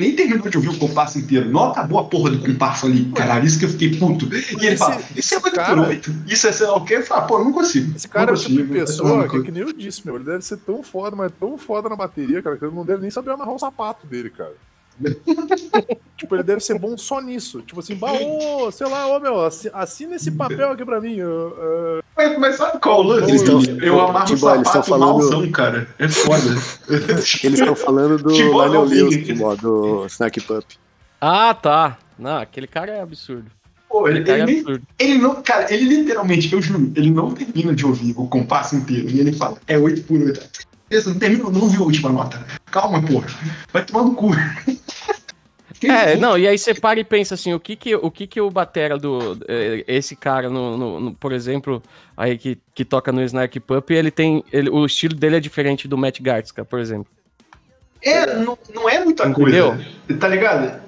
nem 0.00 0.16
terminou 0.16 0.48
de 0.48 0.56
ouvir 0.56 0.70
o 0.70 0.78
compasso 0.78 1.18
inteiro. 1.18 1.48
Não 1.50 1.64
acabou 1.70 1.98
a 2.00 2.04
porra 2.04 2.30
do 2.30 2.38
compasso 2.40 2.86
ali, 2.86 3.04
caralho. 3.14 3.46
Isso 3.46 3.58
que 3.58 3.64
eu 3.64 3.68
fiquei 3.68 3.96
puto. 3.96 4.26
E 4.26 4.36
ele 4.36 4.66
esse- 4.68 4.76
fala, 4.78 4.96
isso 5.14 5.34
é 5.34 5.36
esse 5.38 5.44
8 5.46 5.54
cara- 5.54 5.76
por 5.82 5.88
8. 5.88 6.14
Isso 6.26 6.46
é 6.48 6.52
sei 6.52 6.66
lá 6.66 6.76
o 6.76 6.84
quê? 6.84 6.94
Eu 6.96 7.02
falo, 7.04 7.26
pô, 7.26 7.38
não 7.44 7.52
consigo. 7.52 7.94
Esse 7.96 8.08
cara 8.08 8.30
é 8.30 8.34
não 8.34 8.34
o 8.34 8.36
tipo 8.42 8.50
de 8.54 8.58
consigo, 8.62 8.74
pessoa 8.86 9.28
que, 9.28 9.42
que 9.42 9.50
nem 9.52 9.62
eu 9.62 9.72
disse, 9.72 10.02
meu. 10.04 10.16
Ele 10.16 10.24
deve 10.24 10.44
ser 10.44 10.56
tão 10.58 10.82
foda, 10.82 11.14
mas 11.14 11.30
tão 11.38 11.56
foda 11.58 11.88
na 11.88 11.96
bateria, 11.96 12.42
cara, 12.42 12.56
que 12.56 12.64
ele 12.64 12.74
não 12.74 12.84
deve 12.84 13.02
nem 13.02 13.10
saber 13.10 13.30
amarrar 13.30 13.54
o 13.54 13.58
sapato 13.58 14.06
dele, 14.06 14.30
cara. 14.30 14.52
tipo, 16.16 16.34
ele 16.34 16.42
deve 16.42 16.60
ser 16.60 16.78
bom 16.78 16.96
só 16.98 17.20
nisso. 17.20 17.60
Tipo 17.62 17.80
assim, 17.80 17.94
bah, 17.94 18.12
ô, 18.12 18.70
sei 18.70 18.86
lá, 18.88 19.06
ô 19.06 19.20
meu, 19.20 19.40
assi- 19.44 19.70
assina 19.72 20.16
esse 20.16 20.30
papel 20.30 20.70
aqui 20.72 20.84
pra 20.84 21.00
mim. 21.00 21.16
eu, 21.16 21.56
ah, 21.58 22.02
Mas, 22.16 22.38
mas 22.38 22.56
sabe 22.56 22.78
qual 22.80 23.00
o 23.00 23.02
lance? 23.02 23.30
Eles 23.30 23.42
tão- 23.42 23.62
eu 23.82 24.00
amarro 24.00 24.32
o 24.34 24.36
sapato 24.36 24.82
falando- 24.88 25.18
malzão, 25.18 25.50
cara. 25.50 25.88
É 25.98 26.08
foda. 26.08 26.42
Eles 27.42 27.58
estão 27.60 27.74
falando 27.74 28.22
do 28.22 28.32
Timbó 28.32 28.64
Lionel 28.64 28.84
Lewis, 28.84 29.38
do 29.60 30.06
Snack 30.06 30.40
Pup. 30.42 30.64
Ah, 31.20 31.54
tá. 31.54 31.98
Não, 32.18 32.36
aquele 32.38 32.66
cara 32.66 32.92
é 32.92 33.00
absurdo. 33.00 33.50
Pô, 33.88 34.06
ele, 34.06 34.20
ele, 34.20 34.30
é 34.30 34.46
nem- 34.46 34.58
absurdo. 34.60 34.82
ele 34.98 35.18
não, 35.18 35.42
cara, 35.42 35.72
ele 35.74 35.84
literalmente, 35.84 36.52
eu 36.52 36.62
juro, 36.62 36.92
ele 36.94 37.10
não 37.10 37.32
termina 37.32 37.74
de 37.74 37.84
ouvir 37.84 38.14
o 38.16 38.28
compasso 38.28 38.76
inteiro. 38.76 39.08
E 39.10 39.18
ele 39.18 39.32
fala, 39.32 39.56
é 39.66 39.76
8 39.76 40.02
por 40.04 40.20
8. 40.20 40.48
Não 40.90 41.18
termina, 41.18 41.44
não 41.50 41.60
ouviu 41.62 41.82
a 41.82 41.86
última 41.86 42.10
nota. 42.10 42.44
Calma, 42.70 43.00
porra. 43.02 43.28
Vai 43.72 43.84
tomar 43.84 44.02
no 44.04 44.14
cu. 44.14 44.30
É, 45.82 46.14
não, 46.14 46.36
e 46.36 46.46
aí 46.46 46.58
você 46.58 46.74
para 46.74 47.00
e 47.00 47.04
pensa 47.04 47.32
assim, 47.34 47.54
o 47.54 47.60
que 47.60 47.74
que 47.74 47.94
o, 47.96 48.10
que 48.10 48.26
que 48.26 48.38
o 48.38 48.50
batera 48.50 48.98
do... 48.98 49.38
eh, 49.48 49.82
Esse 49.88 50.14
cara, 50.14 50.50
no, 50.50 50.76
no- 50.76 51.00
no- 51.00 51.14
por 51.14 51.32
exemplo, 51.32 51.82
aí 52.14 52.36
que, 52.36 52.58
que 52.74 52.84
toca 52.84 53.10
no 53.10 53.22
Snark 53.22 53.58
Pup, 53.60 53.90
ele 53.90 54.10
tem... 54.10 54.44
Ele, 54.52 54.68
o 54.68 54.84
estilo 54.84 55.14
dele 55.14 55.36
é 55.36 55.40
diferente 55.40 55.88
do 55.88 55.96
Matt 55.96 56.20
Gartzka, 56.20 56.66
por 56.66 56.80
exemplo. 56.80 57.06
É, 58.02 58.34
não, 58.36 58.58
não 58.74 58.90
é 58.90 59.02
muita 59.02 59.26
Entendeu? 59.26 59.68
coisa. 59.74 60.20
Tá 60.20 60.28
ligado? 60.28 60.82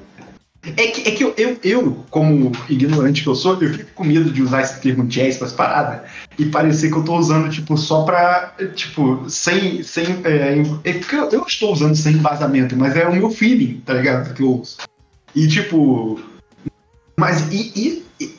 É 0.65 0.87
que, 0.87 1.09
é 1.09 1.11
que 1.11 1.25
eu, 1.25 1.35
eu, 1.37 1.59
eu, 1.65 2.07
como 2.09 2.53
ignorante 2.69 3.23
que 3.23 3.29
eu 3.29 3.35
sou, 3.35 3.61
eu 3.61 3.75
fico 3.75 3.91
com 3.95 4.05
medo 4.05 4.31
de 4.31 4.43
usar 4.43 4.63
esse 4.63 4.81
termo 4.81 5.05
jazz 5.09 5.37
pras 5.37 5.53
paradas 5.53 6.03
e 6.39 6.47
parecer 6.47 6.89
que 6.89 6.97
eu 6.97 7.05
tô 7.05 7.17
usando, 7.17 7.51
tipo, 7.51 7.77
só 7.77 8.05
pra. 8.05 8.55
Tipo, 8.77 9.29
sem. 9.29 9.83
sem 9.83 10.21
é, 10.25 10.63
é 10.85 11.01
eu, 11.13 11.31
eu 11.31 11.45
estou 11.47 11.73
usando 11.73 11.97
sem 11.97 12.13
embasamento, 12.15 12.77
mas 12.77 12.95
é 12.95 13.05
o 13.09 13.13
meu 13.13 13.29
feeling, 13.29 13.83
tá 13.85 13.95
ligado? 13.95 14.33
Que 14.35 14.43
eu 14.43 14.61
uso. 14.61 14.77
E, 15.35 15.49
tipo. 15.49 16.21
Mas 17.19 17.53
e- 17.53 18.05
e- 18.21 18.37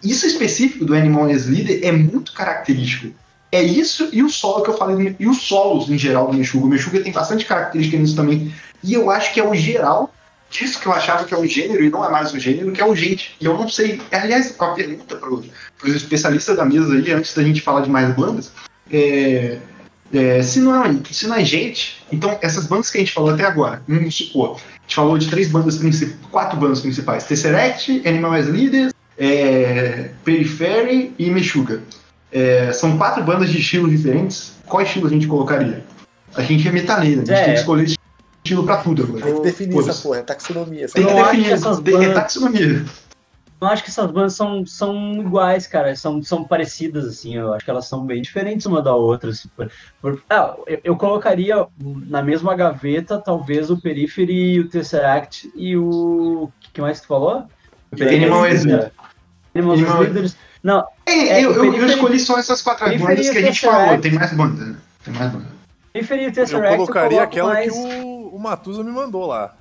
isso 0.00 0.26
específico 0.26 0.84
do 0.84 0.94
Animal 0.94 1.28
as 1.28 1.46
Leader 1.46 1.80
é 1.82 1.90
muito 1.90 2.32
característico. 2.34 3.12
É 3.50 3.62
isso 3.62 4.08
e 4.12 4.22
o 4.22 4.28
solo 4.28 4.62
que 4.62 4.70
eu 4.70 4.76
falei, 4.76 5.16
e 5.18 5.26
os 5.26 5.42
solos 5.42 5.90
em 5.90 5.98
geral 5.98 6.28
do 6.28 6.36
Meshuga. 6.36 6.66
O 6.66 6.68
Meshuga 6.68 7.00
tem 7.00 7.12
bastante 7.12 7.44
característica 7.44 7.98
nisso 7.98 8.14
também. 8.14 8.54
E 8.82 8.94
eu 8.94 9.10
acho 9.10 9.32
que 9.32 9.40
é 9.40 9.48
o 9.48 9.54
geral 9.54 10.13
disso 10.54 10.80
que 10.80 10.86
eu 10.86 10.92
achava 10.92 11.24
que 11.24 11.34
é 11.34 11.38
um 11.38 11.46
gênero 11.46 11.82
e 11.82 11.90
não 11.90 12.04
é 12.04 12.10
mais 12.10 12.32
um 12.32 12.38
gênero, 12.38 12.70
que 12.70 12.80
é 12.80 12.86
o 12.86 12.94
gente. 12.94 13.34
E 13.40 13.44
eu 13.44 13.54
não 13.54 13.68
sei. 13.68 14.00
Aliás, 14.12 14.54
uma 14.58 14.74
pergunta 14.74 15.16
para 15.16 15.28
os 15.30 15.94
especialistas 15.96 16.56
da 16.56 16.64
mesa 16.64 16.94
aí, 16.94 17.12
antes 17.12 17.34
da 17.34 17.42
gente 17.42 17.60
falar 17.60 17.80
de 17.80 17.90
mais 17.90 18.14
bandas. 18.14 18.52
É, 18.90 19.58
é, 20.12 20.42
se, 20.42 20.60
não 20.60 20.84
é, 20.84 20.94
se 21.10 21.26
não 21.26 21.34
é 21.34 21.44
gente, 21.44 22.04
então 22.12 22.38
essas 22.40 22.66
bandas 22.66 22.88
que 22.90 22.98
a 22.98 23.00
gente 23.00 23.12
falou 23.12 23.30
até 23.30 23.44
agora, 23.44 23.82
vamos 23.88 24.14
supor, 24.14 24.56
a 24.56 24.82
gente 24.82 24.94
falou 24.94 25.18
de 25.18 25.28
três 25.28 25.48
bandas 25.48 25.76
principais, 25.76 26.16
quatro 26.30 26.56
bandas 26.56 26.80
principais: 26.80 27.24
Tesseract, 27.24 28.06
Animal 28.06 28.34
as 28.34 28.46
Leaders, 28.46 28.92
é, 29.18 30.10
Periphery 30.24 31.12
e 31.18 31.30
Meshuga. 31.30 31.82
É, 32.30 32.72
são 32.72 32.96
quatro 32.96 33.24
bandas 33.24 33.50
de 33.50 33.58
estilos 33.58 33.90
diferentes. 33.90 34.52
Qual 34.66 34.82
estilo 34.82 35.06
a 35.06 35.10
gente 35.10 35.26
colocaria? 35.26 35.84
A 36.36 36.42
gente 36.42 36.66
é 36.66 36.72
metaleira, 36.72 37.22
a 37.22 37.24
gente 37.24 37.32
É. 37.32 37.44
tem 37.44 37.54
que 37.54 37.60
escolher 37.60 37.86
estilo 38.44 38.64
pra 38.64 38.76
tudo 38.78 39.02
agora. 39.04 39.24
Tem 39.24 39.34
que 39.34 39.40
definir 39.40 39.78
essa 39.78 40.02
porra, 40.02 40.18
é 40.18 40.22
taxonomia. 40.22 40.86
Tem 40.88 41.04
que 41.06 41.10
Eu 41.10 41.16
acho 41.18 41.24
definir, 41.30 41.46
que 41.46 41.52
essas 41.52 41.78
é 41.78 41.80
bandas- 41.80 42.14
taxonomia. 42.14 42.84
Eu 43.60 43.68
acho 43.68 43.82
que 43.84 43.88
essas 43.90 44.10
bandas 44.10 44.34
são, 44.34 44.66
são 44.66 45.14
iguais, 45.14 45.66
cara. 45.66 45.96
São, 45.96 46.22
são 46.22 46.44
parecidas, 46.44 47.06
assim. 47.06 47.36
Eu 47.36 47.54
acho 47.54 47.64
que 47.64 47.70
elas 47.70 47.86
são 47.86 48.04
bem 48.04 48.20
diferentes 48.20 48.66
uma 48.66 48.82
da 48.82 48.94
outra. 48.94 49.30
assim, 49.30 49.48
por- 49.56 49.70
por- 50.02 50.22
ah, 50.28 50.54
eu, 50.66 50.80
eu 50.84 50.96
colocaria 50.96 51.66
na 51.80 52.20
mesma 52.22 52.54
gaveta, 52.54 53.16
talvez, 53.18 53.70
o 53.70 53.80
Periphery, 53.80 54.60
o 54.60 54.68
Tesseract 54.68 55.50
e 55.56 55.76
o. 55.76 56.44
O 56.44 56.52
que 56.74 56.80
mais 56.82 57.00
tu 57.00 57.06
falou? 57.06 57.44
Animal. 57.98 58.44
Animal 59.54 60.00
Leaders. 60.02 60.36
Não, 60.62 60.84
É, 61.06 61.12
É, 61.12 61.44
eu, 61.44 61.52
eu, 61.52 61.72
eu 61.74 61.86
escolhi 61.86 62.18
só 62.18 62.38
essas 62.38 62.60
quatro 62.60 62.86
bandas 62.98 63.30
que 63.30 63.38
a 63.38 63.42
gente 63.42 63.60
falou. 63.60 63.98
Tem 63.98 64.12
mais 64.12 64.32
bandas, 64.34 64.66
né? 64.68 64.76
Tem 65.04 65.14
mais 65.14 65.30
bandas. 65.32 65.48
Periphery 65.92 66.22
e 66.22 66.26
o 66.26 66.28
Eu 66.28 66.32
Tesseract. 66.32 66.76
colocaria 66.76 67.08
coloco 67.10 67.22
aquela 67.32 67.52
mais, 67.54 67.72
que 67.72 67.78
o, 67.78 68.13
o 68.34 68.38
Matusa 68.38 68.82
me 68.82 68.90
mandou 68.90 69.26
lá. 69.26 69.54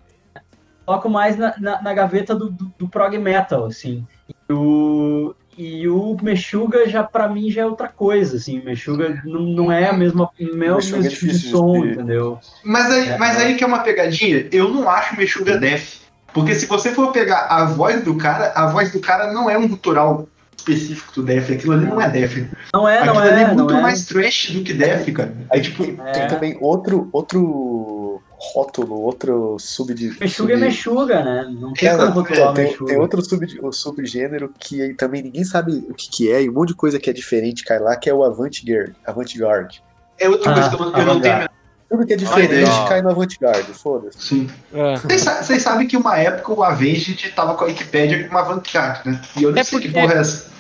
coloco 0.85 1.09
mais 1.09 1.37
na, 1.37 1.53
na, 1.59 1.81
na 1.81 1.93
gaveta 1.93 2.35
do, 2.35 2.49
do, 2.49 2.73
do 2.77 2.87
prog 2.87 3.17
metal, 3.17 3.65
assim. 3.65 4.05
E 4.49 4.53
o, 4.53 5.35
e 5.57 5.87
o 5.87 6.17
Meshuga 6.21 6.87
já, 6.89 7.03
pra 7.03 7.29
mim, 7.29 7.49
já 7.51 7.61
é 7.61 7.65
outra 7.65 7.87
coisa, 7.87 8.37
assim. 8.37 8.61
Meshuga 8.61 9.21
não, 9.25 9.41
não 9.41 9.71
é 9.71 9.87
a 9.89 9.93
mesma, 9.93 10.29
não 10.39 10.63
é 10.65 10.71
o 10.71 10.75
Meshuga 10.75 10.97
mesmo 10.97 11.05
é 11.05 11.09
tipo 11.09 11.25
de 11.27 11.31
de 11.39 11.49
som, 11.49 11.71
descrever. 11.73 11.93
entendeu? 11.93 12.39
Mas 12.63 12.91
aí, 12.91 13.09
É. 13.09 13.17
mas 13.17 13.37
aí 13.37 13.55
que 13.55 13.63
é 13.63 13.67
uma 13.67 13.79
pegadinha, 13.79 14.47
eu 14.51 14.69
não 14.69 14.89
acho 14.89 15.15
Meshuga 15.15 15.57
Def. 15.57 16.01
Porque 16.33 16.55
se 16.55 16.65
você 16.65 16.91
for 16.91 17.11
pegar 17.11 17.45
a 17.47 17.65
voz 17.65 18.03
do 18.03 18.15
cara, 18.17 18.51
a 18.55 18.65
voz 18.67 18.91
do 18.91 18.99
cara 18.99 19.31
não 19.31 19.47
é 19.49 19.55
um 19.57 19.67
gutural 19.67 20.27
específico 20.57 21.13
do 21.13 21.23
Def. 21.23 21.51
Aquilo 21.51 21.73
ali 21.73 21.85
não 21.85 22.01
é 22.01 22.09
Def. 22.09 22.37
Não 22.73 22.89
é, 22.89 22.97
Aquilo 22.97 23.13
não 23.13 23.21
ali 23.21 23.29
é, 23.29 23.43
é 23.43 23.47
muito 23.53 23.71
não 23.71 23.79
é. 23.79 23.81
mais 23.83 24.05
trash 24.07 24.49
do 24.51 24.63
que 24.63 24.73
Def, 24.73 25.07
cara. 25.13 25.31
É 25.51 25.55
Aí 25.57 25.61
tipo. 25.61 25.83
tem, 25.83 25.95
É. 26.03 26.11
tem 26.11 26.27
também 26.27 26.57
outro, 26.59 27.07
outro 27.13 28.19
rótulo, 28.53 28.99
outro 28.99 29.57
sub 29.59 29.93
de. 29.93 30.09
Meshuga 30.19 30.53
é 30.53 30.57
sub- 30.57 30.65
Meshuga, 30.65 31.23
né? 31.23 31.55
Não 31.59 31.71
tem 31.73 31.87
É, 31.89 31.95
como 31.95 32.03
é, 32.07 32.09
rotular 32.09 32.51
o 32.51 32.53
tem, 32.53 32.65
Meshuga. 32.65 32.85
tem 32.91 32.99
outro 32.99 33.21
sub, 33.23 33.59
o 33.61 33.71
subgênero 33.71 34.51
que 34.59 34.93
também 34.95 35.21
ninguém 35.23 35.43
sabe 35.43 35.83
o 35.89 35.93
que, 35.93 36.09
que 36.09 36.31
é, 36.31 36.43
e 36.43 36.49
um 36.49 36.53
monte 36.53 36.69
de 36.69 36.75
coisa 36.75 36.99
que 36.99 37.09
é 37.09 37.13
diferente 37.13 37.63
cai 37.63 37.79
lá, 37.79 37.95
que 37.95 38.09
é 38.09 38.13
o 38.13 38.23
avant-garde. 38.23 38.95
Avant-garde. 39.05 39.83
É 40.19 40.27
outra 40.29 40.51
Ah, 40.51 40.53
coisa 40.53 40.69
que 40.69 40.75
eu, 40.75 40.79
não- 40.91 40.99
eu 40.99 41.05
não 41.05 41.21
tenho. 41.21 41.49
Tudo 41.89 42.07
que 42.07 42.13
é 42.13 42.15
diferente 42.15 42.51
legal. 42.55 42.87
cai 42.87 43.01
no 43.03 43.09
avant-garde, 43.11 43.71
foda-se. 43.73 44.17
Sim. 44.19 44.49
É. 44.73 44.95
Vocês 44.97 45.21
sa- 45.21 45.43
Vocês 45.43 45.61
sabem 45.61 45.87
que 45.87 45.95
uma 45.95 46.17
época 46.17 46.51
o 46.51 46.63
Avenged 46.63 47.31
tava 47.35 47.53
com 47.55 47.63
a 47.65 47.67
Wikipédia 47.67 48.23
com 48.27 48.31
uma 48.31 48.41
vanguard, 48.41 49.05
né? 49.05 49.21
E 49.37 49.43
eu 49.43 49.51
não 49.51 49.59
É 49.59 49.63
sei 49.63 49.79
que 49.79 49.87
porque- 49.89 50.01
porra 50.01 50.15
é 50.15 50.21
essa. 50.21 50.52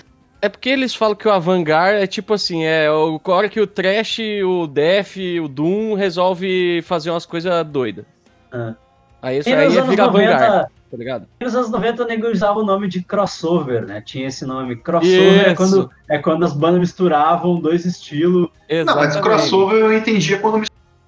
É 0.43 0.49
porque 0.49 0.67
eles 0.67 0.93
falam 0.93 1.15
que 1.15 1.25
o 1.25 1.31
Avangar 1.31 1.93
é 1.93 2.05
tipo 2.05 2.33
assim, 2.33 2.65
é 2.65 2.91
o- 2.91 3.17
a 3.23 3.31
hora 3.31 3.47
que 3.47 3.61
o 3.61 3.65
Trash, 3.65 4.17
o 4.45 4.67
Def, 4.67 5.15
o 5.41 5.47
Doom 5.47 5.93
resolve 5.93 6.81
fazer 6.81 7.11
umas 7.11 7.25
coisas 7.25 7.65
doidas. 7.65 8.03
Ah. 8.51 8.73
Aí 9.21 9.37
isso 9.37 9.47
E 9.47 9.53
aí 9.53 9.73
é 9.73 9.79
anos 9.79 9.89
virar 9.89 10.03
Avangar, 10.03 10.31
90, 10.41 10.69
tá 10.91 10.97
ligado? 10.97 11.27
nos 11.41 11.55
anos 11.55 11.69
90 11.71 12.03
o 12.03 12.05
nego 12.05 12.27
usava 12.27 12.59
o 12.59 12.65
nome 12.65 12.89
de 12.89 13.01
crossover, 13.01 13.85
né? 13.85 14.01
Tinha 14.05 14.27
esse 14.27 14.45
nome. 14.45 14.75
Crossover 14.75 15.47
é 15.49 15.55
quando, 15.55 15.89
é 16.09 16.17
quando 16.17 16.43
as 16.43 16.51
bandas 16.51 16.81
misturavam 16.81 17.55
dois 17.61 17.85
estilos. 17.85 18.49
Não, 18.85 18.95
mas 18.95 19.15
crossover 19.15 19.79
eu 19.79 19.93
entendia 19.93 20.39
quando 20.39 20.61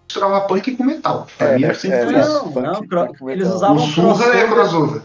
misturava 0.07 0.47
punk 0.47 0.77
com 0.77 0.83
metal. 0.85 1.27
Pra 1.37 1.47
É, 1.49 1.57
mim 1.57 1.73
sempre 1.73 1.97
É, 1.97 2.03
foi 2.05 2.13
né? 2.13 2.21
isso. 2.21 2.31
Não, 2.35 2.51
Punk- 2.53 2.65
não, 2.67 2.87
cro- 2.87 3.13
punk 3.19 3.31
eles 3.33 3.49
usavam 3.49 3.75
O 3.75 3.79
Surra 3.81 4.25
é 4.33 4.47
crossover. 4.47 5.01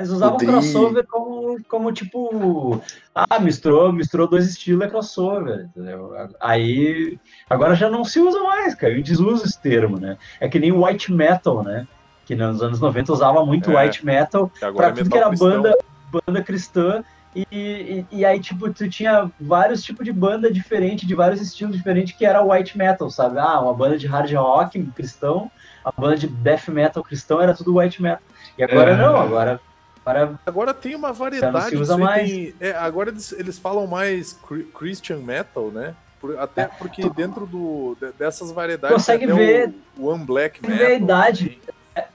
Eles 0.00 0.10
usavam 0.10 0.38
Dri. 0.38 0.46
crossover 0.46 1.06
como 1.06 1.58
como, 1.68 1.92
tipo, 1.92 2.82
ah, 3.14 3.38
misturou, 3.38 3.92
misturou 3.92 4.26
dois 4.26 4.48
estilos, 4.48 4.82
é 4.82 4.88
crossover, 4.88 5.66
entendeu? 5.66 6.10
Aí, 6.40 7.18
agora 7.50 7.74
já 7.74 7.90
não 7.90 8.02
se 8.04 8.18
usa 8.18 8.42
mais, 8.42 8.74
cara, 8.74 8.92
a 8.92 8.96
gente 8.96 9.10
desusa 9.10 9.44
esse 9.44 9.60
termo, 9.60 9.98
né? 10.00 10.16
É 10.40 10.48
que 10.48 10.58
nem 10.58 10.72
white 10.72 11.12
metal, 11.12 11.62
né? 11.62 11.86
Que 12.24 12.34
nos 12.34 12.62
anos 12.62 12.80
90 12.80 13.12
usava 13.12 13.44
muito 13.44 13.70
É, 13.72 13.84
white 13.84 14.04
metal 14.06 14.50
pra 14.74 14.86
é 14.88 14.92
tudo 14.92 15.10
que 15.10 15.18
era 15.18 15.28
cristão. 15.28 15.62
banda, 15.62 15.78
banda 16.26 16.42
cristã. 16.42 17.04
E, 17.36 17.46
e, 17.52 18.06
e 18.10 18.24
aí, 18.24 18.40
tipo, 18.40 18.72
tu 18.72 18.88
tinha 18.88 19.30
vários 19.40 19.82
tipos 19.84 20.04
de 20.04 20.12
banda 20.12 20.50
diferente, 20.52 21.06
de 21.06 21.14
vários 21.14 21.40
estilos 21.40 21.76
diferentes, 21.76 22.16
que 22.16 22.24
era 22.26 22.42
white 22.42 22.76
metal, 22.76 23.08
sabe? 23.10 23.38
Ah, 23.38 23.60
uma 23.60 23.74
banda 23.74 23.96
de 23.96 24.06
hard 24.06 24.32
rock 24.32 24.82
cristão, 24.96 25.50
uma 25.84 25.92
banda 25.96 26.16
de 26.16 26.26
death 26.26 26.68
metal 26.68 27.04
cristão, 27.04 27.40
era 27.40 27.54
tudo 27.54 27.76
white 27.76 28.02
metal. 28.02 28.22
E 28.58 28.64
agora 28.64 28.92
É. 28.92 28.96
não, 28.96 29.16
agora, 29.20 29.60
agora 30.10 30.38
Agora 30.46 30.74
tem 30.74 30.94
uma 30.94 31.12
variedade. 31.12 31.76
usa 31.76 31.96
mais. 31.96 32.30
tem- 32.30 32.54
é, 32.60 32.72
agora 32.72 33.10
eles, 33.10 33.32
eles 33.32 33.58
falam 33.58 33.86
mais 33.86 34.38
Christian 34.78 35.18
metal, 35.18 35.70
né? 35.70 35.94
Por- 36.20 36.38
até 36.38 36.66
porque 36.66 37.08
dentro 37.10 37.46
do, 37.46 37.96
de- 38.00 38.12
dessas 38.18 38.52
variedades. 38.52 38.94
Consegue 38.96 39.26
ver- 39.26 39.72
O, 39.96 40.08
One 40.08 40.24
Black 40.24 40.60
consegue 40.60 40.78
Metal. 40.78 40.88
ver 40.88 40.92
a 40.94 40.96
idade. 40.96 41.58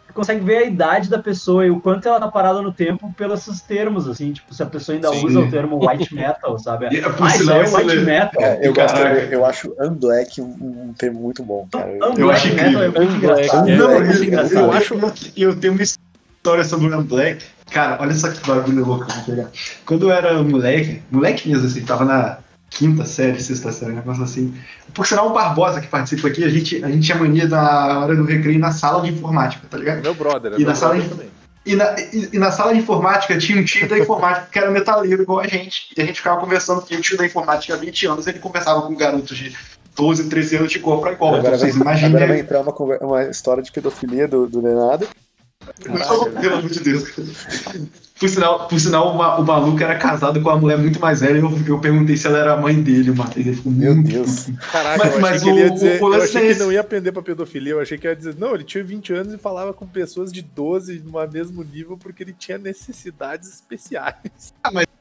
tu 0.07 0.13
consegue 0.13 0.39
ver 0.45 0.57
a 0.57 0.63
idade 0.63 1.09
da 1.09 1.19
pessoa 1.19 1.65
e 1.65 1.69
o 1.71 1.79
quanto 1.81 2.07
ela 2.07 2.19
tá 2.19 2.27
parada 2.29 2.61
no 2.61 2.71
tempo 2.71 3.11
pelos 3.17 3.43
termos, 3.61 4.07
assim, 4.07 4.31
tipo, 4.31 4.53
se 4.53 4.63
a 4.63 4.65
pessoa 4.65 4.95
ainda 4.95 5.09
Sim. 5.09 5.25
usa 5.25 5.39
o 5.41 5.49
termo 5.51 5.77
white 5.85 6.13
metal, 6.15 6.57
sabe? 6.59 6.85
E, 6.95 7.01
por 7.01 7.23
Ah, 7.23 7.35
isso 7.35 7.51
é 7.51 7.63
white 7.67 7.91
é- 7.97 8.01
metal. 8.01 8.41
É, 8.43 8.59
eu, 8.67 8.73
gosto, 8.73 8.97
eu, 8.97 9.05
eu 9.31 9.45
acho 9.45 9.75
Unblack 9.79 10.39
um, 10.41 10.45
um 10.89 10.93
termo 10.97 11.19
muito 11.19 11.43
bom, 11.43 11.67
cara. 11.71 11.91
Não, 11.97 12.13
eu 12.13 12.27
white 12.27 12.31
acho 12.31 12.47
metal 12.55 12.65
é 12.83 12.87
incrível. 12.87 13.01
muito 13.01 13.15
engraçado. 13.17 13.69
É, 13.69 13.75
Não, 13.75 13.89
é 13.91 13.95
eu, 13.95 14.05
muito 14.05 14.17
eu, 14.19 14.23
engraçado. 14.23 14.57
eu 14.65 14.71
acho 14.71 14.99
que 15.33 15.41
eu 15.41 15.59
tenho 15.59 15.73
uma 15.73 15.81
história 15.83 16.63
sobre 16.63 16.87
o 16.87 16.93
One 16.97 17.03
Black. 17.07 17.43
Cara, 17.75 17.97
olha 18.01 18.13
só 18.13 18.29
que 18.31 18.39
bagulho 18.47 18.85
louco 18.85 19.05
que 19.05 19.11
eu 19.11 19.15
vou 19.17 19.25
pegar. 19.25 19.49
Quando 19.85 20.03
eu 20.09 20.11
era 20.13 20.41
moleque, 20.41 21.01
moleque 21.11 21.49
mesmo, 21.49 21.67
assim, 21.67 21.81
tava 21.83 22.05
na 22.05 22.37
quinta 22.69 23.03
série, 23.03 23.37
sexta 23.43 23.69
série, 23.69 23.91
um 23.91 23.95
negócio 23.95 24.23
assim. 24.23 24.55
Por 24.93 25.05
sinal, 25.05 25.27
o 25.27 25.33
Barbosa 25.33 25.81
que 25.81 25.87
participa 25.87 26.29
aqui, 26.29 26.45
a 26.45 26.47
gente, 26.47 26.81
a 26.85 26.87
gente 26.89 27.05
tinha 27.05 27.17
mania 27.17 27.45
na 27.49 27.99
hora 27.99 28.15
do 28.15 28.23
recreio 28.23 28.57
na 28.59 28.71
sala 28.71 29.01
de 29.03 29.11
informática, 29.11 29.67
tá 29.69 29.77
ligado? 29.77 30.01
Meu 30.01 30.13
brother, 30.15 30.53
é 30.53 30.55
E 30.55 30.59
meu 30.59 30.67
na 30.69 30.73
sala 30.75 30.93
brother 30.93 31.09
de- 31.09 31.15
também. 31.17 31.29
E 31.65 31.75
na, 31.75 31.95
e, 32.13 32.29
e 32.31 32.39
na 32.39 32.49
sala 32.49 32.71
de 32.73 32.79
informática 32.79 33.37
tinha 33.37 33.59
um 33.59 33.65
tio 33.65 33.89
da 33.89 33.99
informática 33.99 34.47
que 34.49 34.57
era 34.57 34.71
metaleiro 34.71 35.23
igual 35.23 35.41
a 35.41 35.47
gente. 35.47 35.87
E 35.97 36.01
a 36.01 36.05
gente 36.05 36.17
ficava 36.19 36.39
conversando 36.39 36.81
que 36.81 36.95
o 36.95 37.01
tio 37.01 37.17
da 37.17 37.25
informática 37.25 37.73
há 37.73 37.77
20 37.77 38.05
anos 38.07 38.25
ele 38.25 38.39
conversava 38.39 38.83
com 38.83 38.95
garotos 38.95 39.35
de 39.35 39.53
12, 39.97 40.29
13 40.29 40.55
anos 40.57 40.71
de 40.71 40.77
igual 40.77 41.01
pra 41.01 41.11
igual. 41.11 41.35
Agora 41.35 41.47
Então, 41.55 41.59
vai, 41.59 41.71
vocês 41.71 41.75
imaginem. 41.75 42.09
agora 42.15 42.27
vai 42.27 42.39
entrar 42.39 42.61
uma, 42.61 42.73
uma 43.01 43.23
história 43.25 43.61
de 43.61 43.69
pedofilia 43.71 44.27
do, 44.29 44.47
do 44.47 44.61
Leonardo. 44.61 45.07
Não, 45.87 46.31
pelo 46.41 46.55
amor 46.55 46.69
de 46.69 46.79
Deus. 46.79 47.03
Por 48.17 48.29
sinal, 48.29 48.67
por 48.69 48.79
sinal 48.79 49.07
o, 49.09 49.41
o 49.41 49.45
maluco 49.45 49.83
era 49.83 49.95
casado 49.95 50.41
com 50.41 50.47
uma 50.49 50.57
mulher 50.57 50.77
muito 50.77 50.99
mais 51.01 51.19
velha. 51.19 51.37
Eu, 51.39 51.51
eu 51.67 51.79
perguntei 51.79 52.15
se 52.15 52.25
ela 52.25 52.37
era 52.37 52.53
a 52.53 52.57
mãe 52.57 52.81
dele, 52.81 53.11
o 53.11 53.15
Matheus. 53.15 53.45
Ele 53.45 53.55
ficou 53.57 53.71
Meu 53.71 53.93
muito 53.93 54.09
Deus. 54.09 54.47
Caraca, 54.71 54.97
Mas- 55.03 55.13
eu 55.15 55.19
mas 55.19 55.31
achei 55.35 55.43
que 55.43 55.49
ele 55.49 55.59
ia 55.59 55.71
o- 55.71 55.73
dizer. 55.73 56.01
o 56.01 56.05
eu 56.05 56.07
lance 56.07 56.23
achei 56.25 56.41
é 56.41 56.45
que 56.45 56.51
esse. 56.51 56.59
não 56.61 56.71
ia 56.71 56.79
aprender 56.81 57.11
pra 57.11 57.21
pedofilia. 57.21 57.73
Eu 57.73 57.81
achei 57.81 57.97
que 57.97 58.07
ia 58.07 58.15
dizer, 58.15 58.35
não, 58.39 58.55
ele 58.55 58.63
tinha 58.63 58.83
20 58.83 59.11
anos 59.13 59.33
e 59.33 59.37
falava 59.37 59.73
com 59.73 59.85
pessoas 59.85 60.31
de 60.31 60.41
12 60.41 61.03
no 61.05 61.27
mesmo 61.27 61.61
nível 61.63 61.97
porque 61.97 62.23
ele 62.23 62.33
tinha 62.37 62.57
necessidades 62.57 63.49
especiais. 63.53 64.15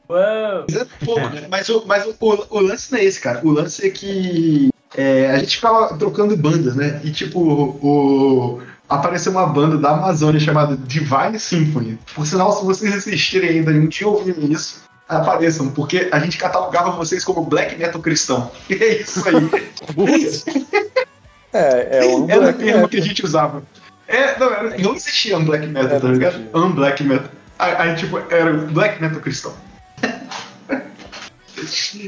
Uau. 0.09 0.65
Pô, 1.05 1.15
mas 1.49 1.69
o, 1.69 1.85
mas 1.87 2.05
o, 2.05 2.15
o, 2.19 2.57
o 2.57 2.59
lance 2.59 2.91
não 2.91 2.99
é 2.99 3.05
esse, 3.05 3.19
cara. 3.21 3.39
O 3.43 3.49
lance 3.51 3.85
é 3.85 3.89
que 3.89 4.69
é, 4.95 5.31
a 5.31 5.39
gente 5.39 5.55
ficava 5.55 5.97
trocando 5.97 6.35
bandas, 6.37 6.75
né? 6.75 6.99
E 7.03 7.11
tipo, 7.11 7.39
o, 7.39 8.61
apareceu 8.89 9.31
uma 9.31 9.47
banda 9.47 9.77
da 9.77 9.91
Amazônia 9.91 10.39
chamada 10.39 10.77
Divine 10.77 11.39
Symphony. 11.39 11.99
Por 12.13 12.25
sinal, 12.25 12.51
se 12.51 12.63
vocês 12.63 12.93
assistirem 12.95 13.49
ainda 13.49 13.71
e 13.71 13.79
um 13.79 13.87
dia 13.87 14.07
ouvirem 14.07 14.51
isso, 14.51 14.83
apareçam, 15.07 15.69
porque 15.69 16.09
a 16.11 16.19
gente 16.19 16.37
catalogava 16.37 16.91
vocês 16.91 17.23
como 17.23 17.43
black 17.45 17.75
metal 17.77 18.01
cristão. 18.01 18.51
E 18.69 18.73
é 18.73 19.01
isso 19.01 19.23
aí. 19.27 19.35
É, 21.53 21.99
é 21.99 22.05
um 22.07 22.29
Era 22.29 22.49
o 22.49 22.53
termo 22.53 22.65
Metal. 22.65 22.89
que 22.89 22.97
a 22.97 23.01
gente 23.01 23.23
usava. 23.23 23.63
É, 24.09 24.37
não, 24.37 24.51
era- 24.51 24.77
não 24.77 24.93
existia 24.93 25.37
um 25.37 25.45
black 25.45 25.65
metal, 25.65 26.01
tá 26.01 26.07
não 26.07 26.13
ligado? 26.13 26.49
Um 26.53 26.71
black 26.75 27.01
metal. 27.01 27.29
Aí, 27.57 27.75
aí, 27.77 27.95
tipo, 27.95 28.19
era 28.29 28.51
black 28.51 29.01
metal 29.01 29.21
cristão. 29.21 29.53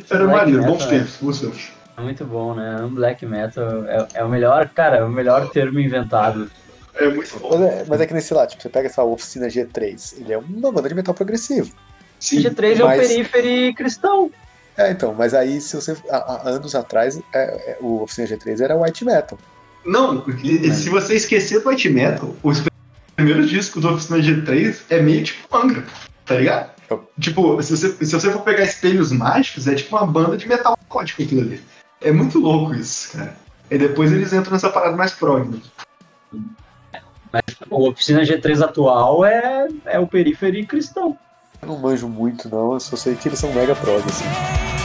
Era 0.09 0.25
Black 0.25 0.37
maneiro, 0.37 0.59
metal, 0.59 0.73
bons 0.73 0.83
é. 0.83 0.89
tempos, 0.89 1.17
bons 1.21 1.39
tempos. 1.39 1.71
É 1.97 2.01
muito 2.01 2.25
bom, 2.25 2.53
né? 2.53 2.77
Um 2.81 2.89
black 2.89 3.25
metal 3.25 3.85
é, 3.85 4.07
é 4.15 4.23
o 4.23 4.29
melhor, 4.29 4.67
cara, 4.69 4.97
é 4.97 5.03
o 5.03 5.09
melhor 5.09 5.49
termo 5.49 5.79
inventado. 5.79 6.51
É 6.97 7.07
muito 7.09 7.39
bom. 7.39 7.57
Mas 7.57 7.61
é, 7.61 7.85
mas 7.87 8.01
é 8.01 8.05
que 8.05 8.13
nem, 8.13 8.21
sei 8.21 8.35
lá, 8.37 8.47
tipo, 8.47 8.61
você 8.61 8.69
pega 8.69 8.87
essa 8.87 9.03
oficina 9.03 9.47
G3, 9.47 10.15
ele 10.19 10.33
é 10.33 10.37
uma 10.37 10.71
banda 10.71 10.89
de 10.89 10.95
metal 10.95 11.13
progressivo. 11.13 11.71
Sim. 12.19 12.41
G3 12.41 12.79
é 12.79 12.83
mas- 12.83 13.05
o 13.05 13.07
períferi 13.07 13.73
cristão. 13.73 14.31
É, 14.75 14.91
então, 14.91 15.13
mas 15.13 15.33
aí, 15.33 15.59
se 15.59 15.75
você. 15.75 15.97
Há, 16.09 16.17
há 16.17 16.49
anos 16.49 16.75
atrás, 16.75 17.19
é, 17.33 17.39
é, 17.71 17.77
o 17.81 18.03
Oficina 18.03 18.27
G3 18.27 18.61
era 18.61 18.75
white 18.75 19.03
metal. 19.03 19.37
Não, 19.85 20.23
e 20.43 20.71
se 20.71 20.89
você 20.89 21.15
esquecer 21.15 21.61
do 21.61 21.69
white 21.69 21.89
metal, 21.89 22.35
os 22.43 22.61
primeiros 23.15 23.49
discos 23.49 23.81
do 23.81 23.89
Oficina 23.93 24.19
G3 24.19 24.81
é 24.89 25.01
meio 25.01 25.23
tipo 25.23 25.55
Angra, 25.55 25.83
tá 26.25 26.35
ligado? 26.35 26.71
Tipo, 27.19 27.61
se 27.61 27.75
você, 27.75 28.05
se 28.05 28.11
você 28.13 28.31
for 28.31 28.41
pegar 28.41 28.63
Espelhos 28.63 29.11
Mágicos, 29.11 29.67
é 29.67 29.75
tipo 29.75 29.95
uma 29.95 30.05
banda 30.05 30.37
de 30.37 30.47
metal 30.47 30.77
gótico 30.89 31.23
aquilo 31.23 31.41
ali. 31.41 31.61
É 32.01 32.11
muito 32.11 32.39
louco 32.39 32.75
isso, 32.75 33.17
cara. 33.17 33.35
E 33.71 33.77
depois 33.77 34.11
eles 34.11 34.31
entram 34.31 34.53
nessa 34.53 34.69
parada 34.69 34.95
mais 34.95 35.11
prog. 35.13 35.61
Né? 37.37 37.65
O 37.69 37.89
Oficina 37.89 38.21
G3 38.21 38.63
atual 38.63 39.25
é, 39.25 39.67
é 39.85 39.99
o 39.99 40.07
períferi 40.07 40.65
cristão. 40.65 41.17
Eu 41.61 41.69
não 41.69 41.79
manjo 41.79 42.07
muito, 42.07 42.49
não, 42.49 42.73
eu 42.73 42.79
só 42.79 42.95
sei 42.95 43.15
que 43.15 43.27
eles 43.27 43.39
são 43.39 43.51
mega 43.51 43.75
prog, 43.75 44.03
assim. 44.05 44.76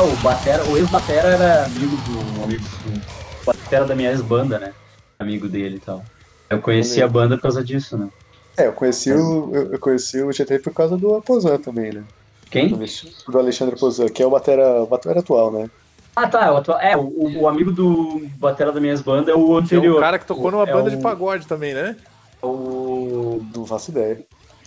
Ah, 0.00 0.02
o 0.02 0.16
Batera, 0.22 0.64
o 0.64 0.78
ex-Batera 0.78 1.28
era 1.28 1.64
amigo 1.66 1.94
do 1.96 2.44
amigo 2.44 2.62
do 2.64 3.44
Batera 3.44 3.84
da 3.84 3.94
minha 3.94 4.10
ex-banda, 4.10 4.58
né? 4.58 4.72
Amigo 5.18 5.46
dele 5.46 5.76
e 5.76 5.80
tal. 5.80 6.02
Eu 6.48 6.58
conheci 6.58 7.02
a 7.02 7.06
banda 7.06 7.36
por 7.36 7.42
causa 7.42 7.62
disso, 7.62 7.98
né? 7.98 8.08
É, 8.56 8.66
eu 8.68 8.72
conheci 8.72 9.12
o, 9.12 9.50
eu, 9.54 9.72
eu 9.72 9.78
conheci 9.78 10.22
o 10.22 10.28
G3 10.28 10.62
por 10.62 10.72
causa 10.72 10.96
do 10.96 11.14
Aposan 11.16 11.58
também, 11.58 11.92
né? 11.92 12.02
Quem? 12.50 12.68
Do, 12.68 12.76
Alex- 12.76 13.24
do 13.28 13.38
Alexandre 13.38 13.74
Aposan, 13.74 14.06
que 14.08 14.22
é 14.22 14.26
o 14.26 14.30
batera, 14.30 14.82
o 14.82 14.86
batera 14.86 15.20
atual, 15.20 15.52
né? 15.52 15.68
Ah, 16.16 16.26
tá. 16.26 16.50
O 16.50 16.56
atual, 16.56 16.80
é, 16.80 16.96
o, 16.96 17.40
o 17.42 17.46
amigo 17.46 17.70
do 17.70 18.26
Batera 18.38 18.72
da 18.72 18.80
minha 18.80 18.94
ex-banda 18.94 19.30
é 19.30 19.34
o 19.34 19.58
é 19.58 19.60
anterior. 19.60 19.98
o 19.98 20.00
cara 20.00 20.18
que 20.18 20.24
tocou 20.24 20.50
numa 20.50 20.64
É 20.64 20.72
banda 20.72 20.88
o- 20.88 20.90
de 20.90 20.96
pagode 21.02 21.46
também, 21.46 21.74
né? 21.74 21.94
O, 22.42 23.44
Não 23.54 23.66
faço 23.66 23.90
ideia. 23.90 24.18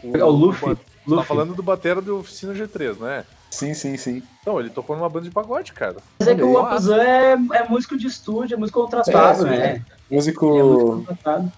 é 0.03 0.23
o 0.23 0.29
Luffy. 0.29 0.75
Tá 0.75 0.81
Luffy. 1.07 1.25
falando 1.27 1.55
do 1.55 1.63
batera 1.63 1.99
do 2.01 2.19
Oficina 2.19 2.53
G3, 2.53 2.97
né? 2.99 3.25
Sim, 3.53 3.73
sim, 3.75 3.95
sim. 3.97 4.23
Não, 4.45 4.59
ele 4.59 4.71
tocou 4.71 4.95
numa 4.95 5.07
banda 5.07 5.25
de 5.25 5.31
pagode, 5.31 5.73
cara. 5.73 5.97
Mas 6.19 6.27
é 6.27 6.33
que 6.33 6.41
o 6.41 6.53
Nossa. 6.53 6.69
Apuzan 6.69 7.03
é, 7.03 7.33
é 7.33 7.67
músico 7.69 7.95
de 7.95 8.07
estúdio, 8.07 8.55
é 8.55 8.57
músico 8.57 8.81
contratado, 8.81 9.45
É, 9.45 9.49
né? 9.49 9.75
sim, 9.75 9.81
Ele 9.83 9.83
é 10.09 10.15
músico 10.15 10.47
Músico. 10.47 10.95
contratado. 11.05 11.51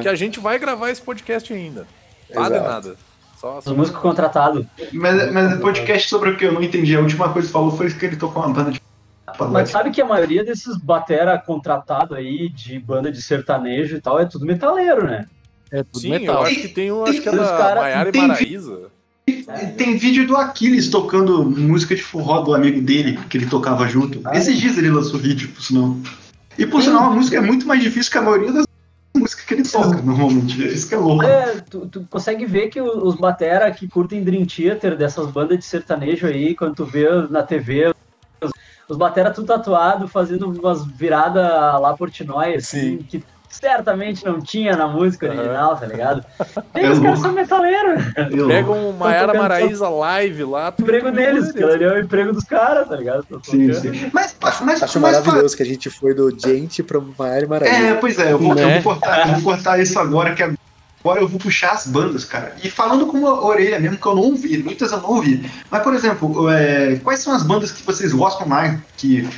Que 0.00 0.08
a 0.08 0.14
gente 0.14 0.40
vai 0.40 0.58
gravar 0.58 0.90
esse 0.90 1.02
podcast 1.02 1.52
ainda. 1.52 1.86
Nada 2.34 2.54
é 2.56 2.58
Exato. 2.58 2.70
nada. 2.72 2.96
Só, 3.38 3.58
Os 3.58 3.66
músicos 3.66 4.00
contratados. 4.00 4.64
Mas, 4.90 5.30
mas 5.32 5.52
é 5.52 5.56
podcast 5.56 6.08
sobre 6.08 6.30
o 6.30 6.36
que 6.38 6.46
eu 6.46 6.52
não 6.52 6.62
entendi. 6.62 6.96
A 6.96 7.00
última 7.00 7.30
coisa 7.30 7.46
que 7.46 7.52
falou 7.52 7.70
foi 7.76 7.92
que 7.92 8.06
ele 8.06 8.16
tocou 8.16 8.42
uma 8.42 8.54
banda 8.54 8.70
de 8.70 8.80
Mas 9.26 9.36
pagode. 9.36 9.68
sabe 9.68 9.90
que 9.90 10.00
a 10.00 10.06
maioria 10.06 10.42
desses 10.42 10.78
batera 10.78 11.38
contratado 11.38 12.14
aí, 12.14 12.48
de 12.48 12.78
banda 12.78 13.12
de 13.12 13.20
sertanejo 13.20 13.96
e 13.96 14.00
tal, 14.00 14.18
é 14.18 14.24
tudo 14.24 14.46
metaleiro, 14.46 15.04
né? 15.06 15.26
É 15.70 15.82
tudo 15.82 15.98
Sim, 15.98 16.14
eu 16.14 16.20
metal. 16.20 16.42
acho 16.44 16.54
que 16.62 16.68
tem 16.68 16.90
um, 16.90 17.04
acho 17.04 17.20
que 17.20 17.28
é 17.28 17.32
da 17.32 17.46
cara- 17.58 17.80
Maiara 17.82 18.08
e 18.08 18.12
tem- 18.12 18.26
Maraíza. 18.28 18.80
Tem 19.76 19.96
vídeo 19.96 20.26
do 20.26 20.36
Aquiles 20.36 20.88
tocando 20.88 21.44
música 21.44 21.94
de 21.94 22.02
forró 22.02 22.42
do 22.42 22.54
amigo 22.54 22.80
dele, 22.80 23.18
que 23.28 23.38
ele 23.38 23.46
tocava 23.46 23.88
junto. 23.88 24.20
Ah, 24.24 24.36
Esses 24.36 24.58
dias 24.58 24.76
ele 24.76 24.90
lançou 24.90 25.18
vídeo, 25.18 25.48
por 25.48 25.62
sinal. 25.62 25.96
E 26.58 26.66
por 26.66 26.82
Sim. 26.82 26.88
sinal, 26.88 27.04
a 27.04 27.10
música 27.10 27.38
é 27.38 27.40
muito 27.40 27.66
mais 27.66 27.82
difícil 27.82 28.12
que 28.12 28.18
a 28.18 28.22
maioria 28.22 28.52
das 28.52 28.66
músicas 29.16 29.44
que 29.44 29.54
ele 29.54 29.62
toca, 29.62 30.02
normalmente. 30.02 30.62
Isso 30.66 30.88
que 30.88 30.94
é 30.94 30.98
louco. 30.98 31.24
É, 31.24 31.60
tu, 31.70 31.86
tu 31.86 32.06
consegue 32.10 32.44
ver 32.44 32.68
que 32.68 32.80
os 32.80 33.16
batera 33.16 33.70
que 33.70 33.88
curtem 33.88 34.22
Dream 34.22 34.44
Theater 34.44 34.96
dessas 34.96 35.30
bandas 35.30 35.58
de 35.58 35.64
sertanejo 35.64 36.26
aí, 36.26 36.54
quando 36.54 36.74
tu 36.74 36.84
vê 36.84 37.06
na 37.30 37.42
TV, 37.42 37.94
os, 38.42 38.50
os 38.88 38.96
batera 38.96 39.30
tudo 39.30 39.46
tatuado, 39.46 40.06
fazendo 40.06 40.50
umas 40.50 40.84
viradas 40.86 41.42
lá 41.44 41.96
Portnoy, 41.96 42.56
assim, 42.56 42.98
que 42.98 43.22
certamente 43.54 44.24
não 44.24 44.40
tinha 44.40 44.76
na 44.76 44.86
música 44.86 45.26
original, 45.28 45.76
tá 45.76 45.86
ligado? 45.86 46.24
É 46.74 46.90
os 46.90 46.98
caras 46.98 47.18
são 47.20 47.32
metaleiros. 47.32 48.02
Eu- 48.30 48.48
Pega 48.54 48.70
um 48.70 48.92
Maiara 48.92 49.34
Maraíza 49.34 49.88
live 49.88 50.44
lá. 50.44 50.72
O 50.76 50.82
emprego 50.82 51.10
deles, 51.10 51.50
aquilo 51.50 51.70
ali 51.72 51.84
é 51.84 51.92
o 51.92 51.98
emprego 52.00 52.32
dos 52.32 52.44
caras, 52.44 52.88
tá 52.88 52.96
ligado? 52.96 53.24
Tô 53.28 53.40
Sim, 53.42 53.72
sim. 53.72 54.10
Mas, 54.12 54.34
mas, 54.40 54.82
Acho 54.82 55.00
mas 55.00 55.12
maravilhoso 55.16 55.56
que 55.56 55.62
a 55.62 55.66
gente 55.66 55.88
foi 55.90 56.14
do 56.14 56.30
Gente 56.38 56.82
pra 56.82 57.00
Maiara 57.18 57.44
e 57.44 57.48
Maraíza. 57.48 57.76
É, 57.76 57.94
pois 57.94 58.18
é, 58.18 58.32
eu 58.32 58.38
vou, 58.38 58.50
eu 58.50 58.54
Né? 58.66 58.80
vou 58.80 58.92
cortar, 58.94 59.28
eu 59.28 59.34
vou 59.34 59.42
cortar 59.42 59.80
isso 59.80 59.98
agora, 59.98 60.34
que 60.34 60.42
agora 60.42 61.20
eu 61.20 61.28
vou 61.28 61.38
puxar 61.38 61.72
as 61.72 61.86
bandas, 61.86 62.24
cara. 62.24 62.54
E 62.62 62.70
falando 62.70 63.06
com 63.06 63.18
uma 63.18 63.44
orelha 63.44 63.78
mesmo, 63.78 63.96
que 63.98 64.06
eu 64.06 64.14
não 64.14 64.22
ouvi, 64.22 64.62
muitas 64.62 64.90
eu 64.92 65.00
não 65.00 65.10
ouvi. 65.10 65.48
Mas, 65.70 65.82
por 65.82 65.94
exemplo, 65.94 66.48
é, 66.50 66.96
quais 67.04 67.20
são 67.20 67.34
as 67.34 67.42
bandas 67.42 67.72
que 67.72 67.82
vocês 67.84 68.12
gostam 68.12 68.46
mais? 68.48 68.78
Que. 68.96 69.28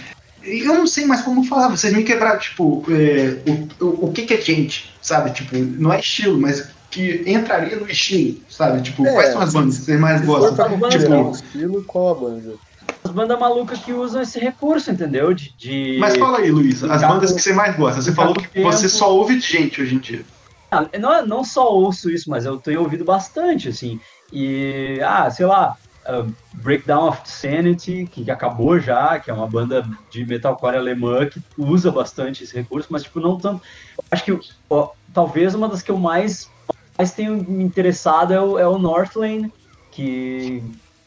Eu 0.46 0.74
não 0.74 0.86
sei 0.86 1.04
mais 1.06 1.22
como 1.22 1.44
falar, 1.44 1.68
vocês 1.68 1.92
me 1.92 2.04
quebraram, 2.04 2.38
tipo, 2.38 2.84
é, 2.90 3.42
o, 3.50 3.84
o, 3.84 4.06
o 4.06 4.12
que, 4.12 4.22
que 4.22 4.34
é 4.34 4.40
gente, 4.40 4.96
sabe? 5.02 5.32
Tipo, 5.32 5.56
não 5.56 5.92
é 5.92 6.00
estilo, 6.00 6.40
mas 6.40 6.76
que 6.90 7.24
entraria 7.26 7.76
no 7.76 7.88
estilo, 7.88 8.40
sabe? 8.48 8.82
Tipo, 8.82 9.04
É, 9.06 9.12
quais 9.12 9.28
são 9.30 9.40
as 9.40 9.52
bandas 9.52 9.78
que 9.78 9.84
vocês 9.84 10.00
mais 10.00 10.24
gostam? 10.24 10.54
pra 10.54 10.88
Tipo, 10.90 11.12
um 11.12 11.30
estilo, 11.30 11.84
qual 11.84 12.08
a 12.08 12.14
banda? 12.14 12.58
As 13.04 13.10
bandas 13.12 13.38
malucas 13.38 13.78
que 13.80 13.92
usam 13.92 14.22
esse 14.22 14.38
recurso, 14.38 14.90
entendeu? 14.90 15.34
De. 15.34 15.56
de- 15.56 15.98
Mas 15.98 16.16
fala 16.16 16.38
aí, 16.38 16.50
Luiz, 16.50 16.82
as 16.82 17.02
bandas 17.02 17.32
que 17.32 17.40
você 17.40 17.52
mais 17.52 17.76
gosta. 17.76 18.02
Você 18.02 18.12
falou 18.12 18.34
que 18.34 18.62
você 18.62 18.88
só 18.88 19.12
ouve 19.14 19.36
de 19.38 19.46
gente 19.46 19.80
hoje 19.80 19.94
em 19.94 19.98
dia. 19.98 20.24
Ah, 20.70 20.88
não, 20.98 21.14
é- 21.14 21.26
não 21.26 21.44
só 21.44 21.72
ouço 21.72 22.10
isso, 22.10 22.28
mas 22.28 22.44
eu 22.44 22.58
tenho 22.60 22.82
ouvido 22.82 23.04
bastante, 23.04 23.68
assim. 23.68 23.98
E, 24.32 25.00
ah, 25.04 25.30
sei 25.30 25.46
lá, 25.46 25.74
uh, 26.08 26.32
Breakdown 26.54 27.08
of 27.08 27.20
Sanity, 27.24 28.06
que 28.06 28.30
acabou 28.30 28.78
já, 28.78 29.18
que 29.18 29.30
é 29.30 29.34
uma 29.34 29.46
banda 29.46 29.88
de 30.10 30.24
metalcore 30.24 30.76
alemã 30.76 31.26
que 31.26 31.40
usa 31.56 31.90
bastante 31.90 32.44
esse 32.44 32.54
recurso, 32.54 32.88
mas, 32.90 33.02
tipo, 33.02 33.20
não 33.20 33.38
tanto. 33.38 33.62
Acho 34.10 34.24
que 34.24 34.40
ó, 34.70 34.90
talvez 35.12 35.54
uma 35.54 35.68
das 35.68 35.82
que 35.82 35.90
eu 35.90 35.98
mais, 35.98 36.50
mais 36.96 37.12
tenho 37.12 37.36
me 37.36 37.64
interessado 37.64 38.32
é 38.32 38.40
o, 38.40 38.58
é 38.58 38.66
o 38.66 38.78
Northlane, 38.78 39.52
que, 39.90 40.62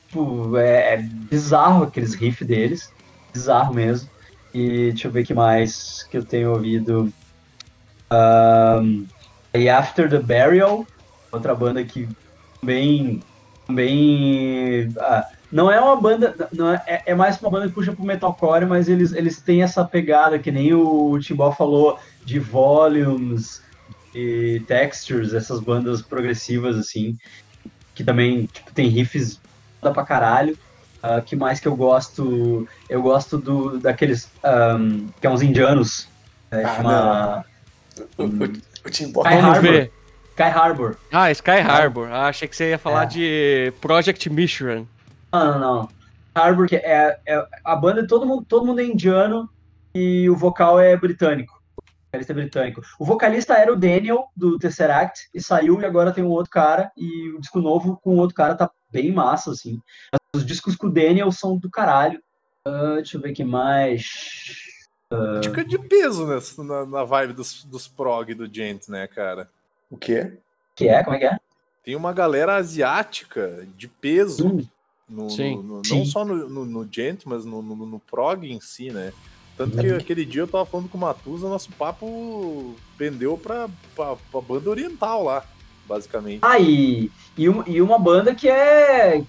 tipo, 0.08 0.58
é, 0.58 0.96
é 0.96 0.98
bizarro 0.98 1.84
aqueles 1.84 2.14
riffs 2.14 2.48
deles, 2.48 2.94
bizarro 3.34 3.74
mesmo. 3.74 4.10
E 4.54 4.92
deixa 4.92 5.08
eu 5.08 5.12
ver 5.12 5.22
o 5.22 5.26
que 5.26 5.34
mais 5.34 6.04
que 6.04 6.18
eu 6.18 6.26
tenho 6.26 6.52
ouvido. 6.52 7.14
Ahn, 8.10 9.06
e 9.54 9.70
After 9.70 10.10
the 10.10 10.20
Burial, 10.20 10.86
outra 11.32 11.54
banda 11.54 11.84
que 11.84 12.08
também. 12.60 13.22
Também 13.70 14.92
ah, 14.98 15.26
não 15.52 15.72
é 15.72 15.80
uma 15.80 15.96
banda. 15.96 16.36
Não 16.52 16.74
é, 16.74 16.84
é- 16.88 17.04
é 17.08 17.16
mais 17.16 17.40
uma 17.40 17.50
banda 17.52 17.68
que 17.68 17.74
puxa 17.74 17.94
pro 17.94 18.04
metalcore, 18.04 18.66
mas 18.66 18.90
eles, 18.90 19.14
eles 19.14 19.42
têm 19.42 19.62
essa 19.62 19.86
pegada, 19.86 20.40
que 20.40 20.52
nem 20.52 20.74
o 20.74 21.18
Timbal 21.20 21.56
falou, 21.56 21.98
de 22.26 22.40
volumes 22.40 23.62
e 24.14 24.62
textures, 24.68 25.34
essas 25.34 25.60
bandas 25.60 26.02
progressivas, 26.02 26.76
assim, 26.78 27.16
que 27.96 28.04
também 28.04 28.48
tipo, 28.48 28.74
tem 28.74 28.88
riffs 28.88 29.40
da 29.82 29.92
pra 29.92 30.04
caralho. 30.04 30.58
Ah, 31.02 31.22
que 31.22 31.36
mais 31.36 31.60
que 31.60 31.68
eu 31.68 31.76
gosto? 31.76 32.68
Eu 32.90 33.02
gosto 33.02 33.38
do, 33.38 33.78
daqueles. 33.80 34.28
ahm, 34.44 35.08
que 35.22 35.26
é 35.28 35.30
uns 35.30 35.42
indianos. 35.42 36.08
É, 36.52 36.64
Ah, 36.64 36.76
chama. 36.76 37.46
O, 38.18 38.24
o, 38.24 38.28
o 38.28 39.24
Vamos 39.24 39.44
Harbor. 39.46 39.62
ver. 39.62 39.99
Sky 40.40 40.58
Harbor. 40.58 40.96
Ah, 41.12 41.30
Sky 41.32 41.60
Harbor. 41.60 42.08
Ah, 42.10 42.28
achei 42.30 42.48
que 42.48 42.56
você 42.56 42.70
ia 42.70 42.78
falar 42.80 43.04
É. 43.04 43.08
de 43.08 43.74
Project 43.82 44.30
Mission. 44.30 44.86
Não, 45.34 45.46
não, 45.52 45.60
não. 45.60 45.90
Harbor, 46.34 46.66
que 46.66 46.78
é, 46.78 47.20
é 47.28 47.46
a 47.66 47.76
banda, 47.76 48.08
todo 48.08 48.26
mundo, 48.26 48.46
todo 48.48 48.66
mundo 48.66 48.80
é 48.80 48.86
indiano 48.86 49.50
e 49.94 50.30
o 50.30 50.38
vocal 50.38 50.80
é 50.80 50.96
britânico. 50.96 51.62
O 51.78 51.84
vocalista 52.10 52.32
é 52.32 52.36
britânico. 52.36 52.82
O 52.98 53.04
vocalista 53.06 53.54
era 53.56 53.74
o 53.74 53.76
Daniel, 53.76 54.30
do 54.34 54.58
Tesseract, 54.58 55.28
e 55.34 55.42
saiu 55.42 55.82
e 55.82 55.86
agora 55.86 56.14
tem 56.14 56.24
um 56.24 56.30
outro 56.30 56.50
cara, 56.52 56.90
e 56.96 57.32
o 57.32 57.42
disco 57.42 57.60
novo 57.60 58.00
com 58.02 58.12
o 58.12 58.18
outro 58.18 58.34
cara 58.34 58.56
tá 58.56 58.72
bem 58.90 59.12
massa, 59.12 59.52
assim. 59.52 59.82
Os 60.34 60.46
discos 60.46 60.78
com 60.78 60.88
o 60.88 60.92
Daniel 60.92 61.34
são 61.34 61.58
do 61.58 61.70
caralho. 61.70 62.22
Ah, 62.64 62.94
deixa 62.96 63.18
eu 63.18 63.22
ver 63.22 63.32
o 63.32 63.34
que 63.34 63.44
mais. 63.44 64.06
Dica 65.42 65.66
de 65.66 65.78
peso 65.78 66.26
nessa, 66.26 66.64
na, 66.64 66.86
na 66.86 67.04
vibe 67.04 67.34
dos, 67.34 67.66
dos 67.66 67.90
prog 67.90 68.34
do 68.34 68.48
Gent, 68.52 68.88
né, 68.88 69.06
cara? 69.06 69.50
O 69.90 69.98
quê? 69.98 70.34
Que 70.76 70.88
é? 70.88 71.04
Como 71.04 71.16
é 71.16 71.20
que 71.20 71.26
é? 71.26 71.38
Tem 71.84 71.96
uma 71.96 72.14
galera 72.14 72.56
asiática 72.56 73.68
de 73.78 73.88
peso. 73.88 74.48
Hum. 74.48 74.66
no- 75.10 75.30
Sim. 75.30 75.56
no- 75.56 75.64
no- 75.78 75.86
Sim. 75.86 75.98
não 76.00 76.06
só 76.06 76.24
no, 76.24 76.48
no, 76.48 76.66
no 76.66 76.88
Gent, 76.92 77.22
mas 77.26 77.44
no, 77.44 77.62
no, 77.64 77.76
no 77.76 78.00
prog 78.00 78.44
em 78.46 78.62
si, 78.62 78.92
né? 78.92 79.12
Tanto 79.58 79.76
que 79.78 79.90
aquele 79.92 80.24
dia 80.24 80.44
eu 80.44 80.48
tava 80.48 80.66
falando 80.68 80.88
com 80.88 80.98
o 80.98 81.02
Matusa, 81.02 81.50
nosso 81.50 81.72
papo 81.72 82.76
pendeu 82.98 83.36
pra, 83.38 83.68
pra, 83.96 84.16
pra 84.32 84.40
banda 84.42 84.70
oriental 84.70 85.24
lá, 85.24 85.44
basicamente. 85.88 86.40
Ah, 86.44 86.60
e, 86.60 87.12
e, 87.36 87.50
uma, 87.50 87.64
e 87.68 87.82
uma 87.82 87.98
banda 87.98 88.34
que 88.36 88.48
é 88.48 89.22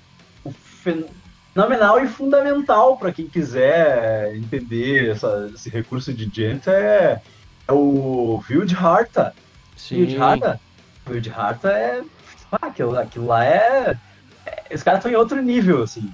fenomenal 1.52 2.04
e 2.04 2.08
fundamental 2.08 2.96
para 2.96 3.12
quem 3.12 3.26
quiser 3.26 4.36
entender 4.36 5.11
essa- 5.11 5.50
esse 5.54 5.68
recurso 5.68 6.12
de 6.12 6.30
gent 6.32 6.66
é, 6.68 7.20
é 7.66 7.72
o 7.72 8.40
Wildharta. 9.91 10.61
Wildharta? 11.09 11.68
Wildharta 11.68 11.68
é. 11.70 12.03
Ah, 12.53 12.66
aquilo, 12.66 12.99
aquilo 12.99 13.26
lá 13.26 13.45
é. 13.45 13.97
é- 14.47 14.74
os 14.74 14.83
caras 14.83 14.99
estão 14.99 15.12
em 15.12 15.16
outro 15.16 15.41
nível, 15.41 15.83
assim. 15.83 16.12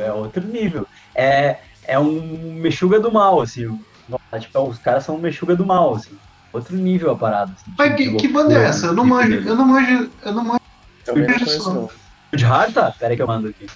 É 0.00 0.12
outro 0.12 0.44
nível. 0.46 0.86
É, 1.14 1.58
é 1.84 1.98
um 1.98 2.52
mexuga 2.54 3.00
do 3.00 3.10
mal, 3.10 3.40
assim. 3.40 3.66
Nossa, 4.08 4.40
tipo, 4.40 4.60
os 4.62 4.78
caras 4.78 5.04
são 5.04 5.16
um 5.16 5.20
mexuga 5.20 5.54
do 5.56 5.64
mal, 5.64 5.94
assim. 5.94 6.16
Outro 6.52 6.76
nível 6.76 7.10
a 7.10 7.16
parada. 7.16 7.52
Assim, 7.52 7.72
Mas 7.76 7.94
que, 7.94 8.10
de 8.10 8.16
que 8.16 8.28
banda 8.28 8.54
é 8.54 8.64
essa? 8.64 8.86
Eu 8.86 8.92
não 8.94 9.04
de 9.04 9.10
manjo, 9.10 9.48
eu 9.48 9.56
não 9.56 9.66
manjo, 9.66 10.10
eu 10.24 10.32
não 10.32 10.44
manjo. 10.44 10.60
Também 11.04 11.26
não 11.26 11.34
conheço, 11.38 11.72
não. 11.72 11.90
Wildharta? 12.32 12.94
Pera 12.98 13.12
aí 13.12 13.16
que 13.16 13.22
eu 13.22 13.26
mando 13.26 13.48
aqui. 13.48 13.66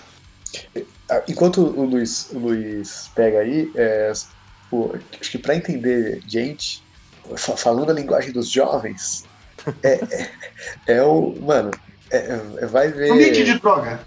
Ah, 1.11 1.22
Enquanto 1.28 1.61
o 1.62 1.85
Luiz, 1.85 2.30
o 2.33 2.39
Luiz 2.39 3.11
pega 3.14 3.41
aí, 3.41 3.70
é, 3.74 4.12
pô, 4.70 4.95
acho 5.20 5.30
que 5.30 5.39
para 5.39 5.55
entender 5.55 6.22
gente, 6.26 6.83
falando 7.36 7.90
a 7.90 7.94
linguagem 7.94 8.32
dos 8.32 8.48
jovens, 8.50 9.24
é, 9.82 9.92
é, 9.92 10.30
é 10.94 11.02
o. 11.02 11.34
Mano, 11.40 11.70
é- 12.10 12.40
é- 12.60 12.66
vai 12.66 12.88
ver. 12.88 13.10
Ambiente 13.12 13.44
de 13.44 13.58
droga. 13.58 14.00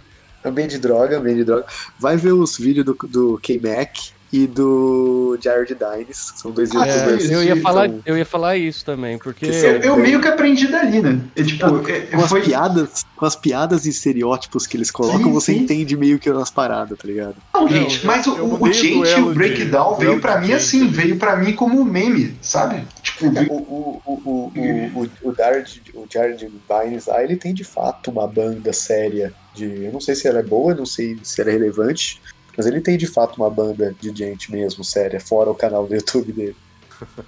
Ambiente 0.44 0.72
de 0.72 0.80
droga, 0.80 1.18
ambiente 1.18 1.38
de 1.38 1.44
droga. 1.46 1.66
Vai 2.00 2.18
ver 2.18 2.34
os 2.34 2.58
vídeos 2.58 2.86
do, 2.86 2.94
do 3.08 3.40
K-Mac 3.42 3.98
e 4.34 4.48
do 4.48 5.38
Jared 5.42 5.76
Dines, 5.76 6.32
que 6.32 6.40
são 6.42 6.52
dois 6.52 6.70
Ah, 6.76 6.86
youtubers. 6.86 7.24
sim, 7.24 7.34
eu, 7.34 7.44
ia 7.44 7.62
falar, 7.62 7.88
são- 7.90 8.02
eu 8.06 8.18
ia 8.18 8.26
falar 8.26 8.58
isso 8.58 8.84
também, 8.84 9.18
porque. 9.18 9.46
Eu, 9.46 9.80
eu 9.82 9.98
meio 9.98 10.20
que 10.20 10.28
aprendi 10.28 10.68
dali, 10.68 11.02
né? 11.02 11.20
É, 11.36 11.44
tipo, 11.44 11.88
é, 11.90 12.00
com 12.02 12.22
as 12.22 12.30
foi, 12.30 12.42
piadas, 12.42 13.06
com 13.16 13.26
as 13.26 13.36
piadas 13.36 13.86
e 13.86 13.90
estereótipos 13.90 14.66
que 14.68 14.76
eles 14.76 14.92
colocam, 14.92 15.24
Sim, 15.26 15.32
você 15.32 15.54
sim. 15.54 15.60
entende 15.60 15.96
meio 15.96 16.20
que 16.20 16.30
umas 16.30 16.50
paradas, 16.50 16.98
tá 16.98 17.08
ligado? 17.08 17.36
Não, 17.54 17.62
Não, 17.62 17.70
gente, 17.70 18.00
eu- 18.02 18.06
mas 18.08 18.28
o, 18.28 18.36
eu 18.38 18.46
o, 18.46 18.64
o 18.64 18.74
gente, 18.74 19.20
o 19.22 19.30
de- 19.30 19.36
breakdown 19.36 19.96
duelo 19.96 20.00
veio 20.00 20.16
de 20.16 20.22
pra 20.22 20.42
mim 20.42 20.52
assim, 20.54 20.88
veio 20.88 21.18
pra 21.18 21.36
mim 21.38 21.54
como 21.54 21.80
um 21.80 21.86
meme, 21.86 22.36
sabe? 22.42 22.84
Tipo, 23.02 23.28
O, 23.28 23.56
o, 23.56 24.02
o, 24.06 24.22
o, 24.26 24.52
o, 24.56 25.02
o, 25.24 25.30
o 25.30 25.36
Jared, 25.36 25.82
o 25.94 26.06
Jared 26.12 26.46
Vines 26.46 27.06
lá, 27.06 27.24
ele 27.24 27.38
tem 27.38 27.54
de 27.54 27.64
fato 27.64 28.12
uma 28.12 28.28
banda 28.28 28.74
séria 28.74 29.34
de. 29.54 29.86
Eu 29.86 29.94
não 29.94 30.02
sei 30.02 30.16
se 30.16 30.28
ela 30.28 30.40
é 30.40 30.44
boa, 30.44 30.74
não 30.76 30.86
sei 30.86 31.18
se 31.24 31.40
ela 31.42 31.50
é 31.52 31.54
relevante, 31.54 32.22
mas 32.56 32.66
ele 32.66 32.82
tem 32.82 32.98
de 32.98 33.08
fato 33.08 33.38
uma 33.38 33.50
banda 33.50 33.96
de 34.00 34.16
gente 34.16 34.52
mesmo 34.52 34.84
séria, 34.84 35.20
fora 35.20 35.50
o 35.50 35.56
canal 35.56 35.86
do 35.88 35.94
YouTube 35.96 36.32
dele. 36.32 36.56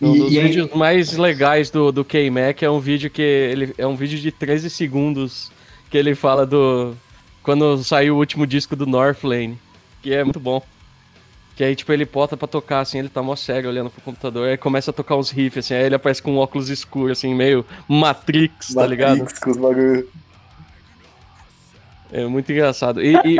Um 0.00 0.14
E- 0.14 0.18
dos 0.20 0.32
e 0.32 0.40
vídeos 0.40 0.70
mais 0.74 1.16
legais 1.16 1.70
do, 1.70 1.90
do 1.90 2.04
K-Mac 2.04 2.62
é 2.62 2.70
um 2.70 2.78
vídeo 2.78 3.10
que 3.10 3.20
ele 3.20 3.74
é 3.76 3.84
um 3.84 3.96
vídeo 3.96 4.16
de 4.16 4.30
13 4.30 4.70
segundos 4.70 5.50
que 5.90 5.98
ele 5.98 6.14
fala 6.14 6.46
do 6.46 6.94
quando 7.42 7.82
saiu 7.82 8.14
o 8.14 8.18
último 8.18 8.46
disco 8.46 8.76
do 8.76 8.86
Northlane, 8.86 9.58
que 10.00 10.14
é 10.14 10.22
muito 10.22 10.38
bom. 10.38 10.62
Que 11.56 11.64
aí, 11.64 11.74
tipo, 11.74 11.92
ele 11.92 12.04
bota 12.04 12.36
pra 12.36 12.46
tocar, 12.46 12.78
assim, 12.78 13.00
ele 13.00 13.08
tá 13.08 13.20
mó 13.20 13.34
sério 13.34 13.68
olhando 13.68 13.90
pro 13.90 14.00
computador, 14.00 14.48
aí 14.48 14.56
começa 14.56 14.92
a 14.92 14.94
tocar 14.94 15.16
uns 15.16 15.30
riffs, 15.32 15.64
assim, 15.66 15.74
aí 15.74 15.86
ele 15.86 15.96
aparece 15.96 16.22
com 16.22 16.32
um 16.34 16.38
óculos 16.38 16.68
escuros, 16.68 17.18
assim, 17.18 17.34
meio 17.34 17.66
Matrix, 17.88 18.74
tá 18.74 18.86
ligado? 18.86 19.18
Matrix, 19.18 19.40
com 19.40 19.50
os 19.50 19.56
bagulho. 19.56 20.08
É 22.12 22.24
muito 22.26 22.52
engraçado. 22.52 23.02
E, 23.02 23.14
e- 23.14 23.36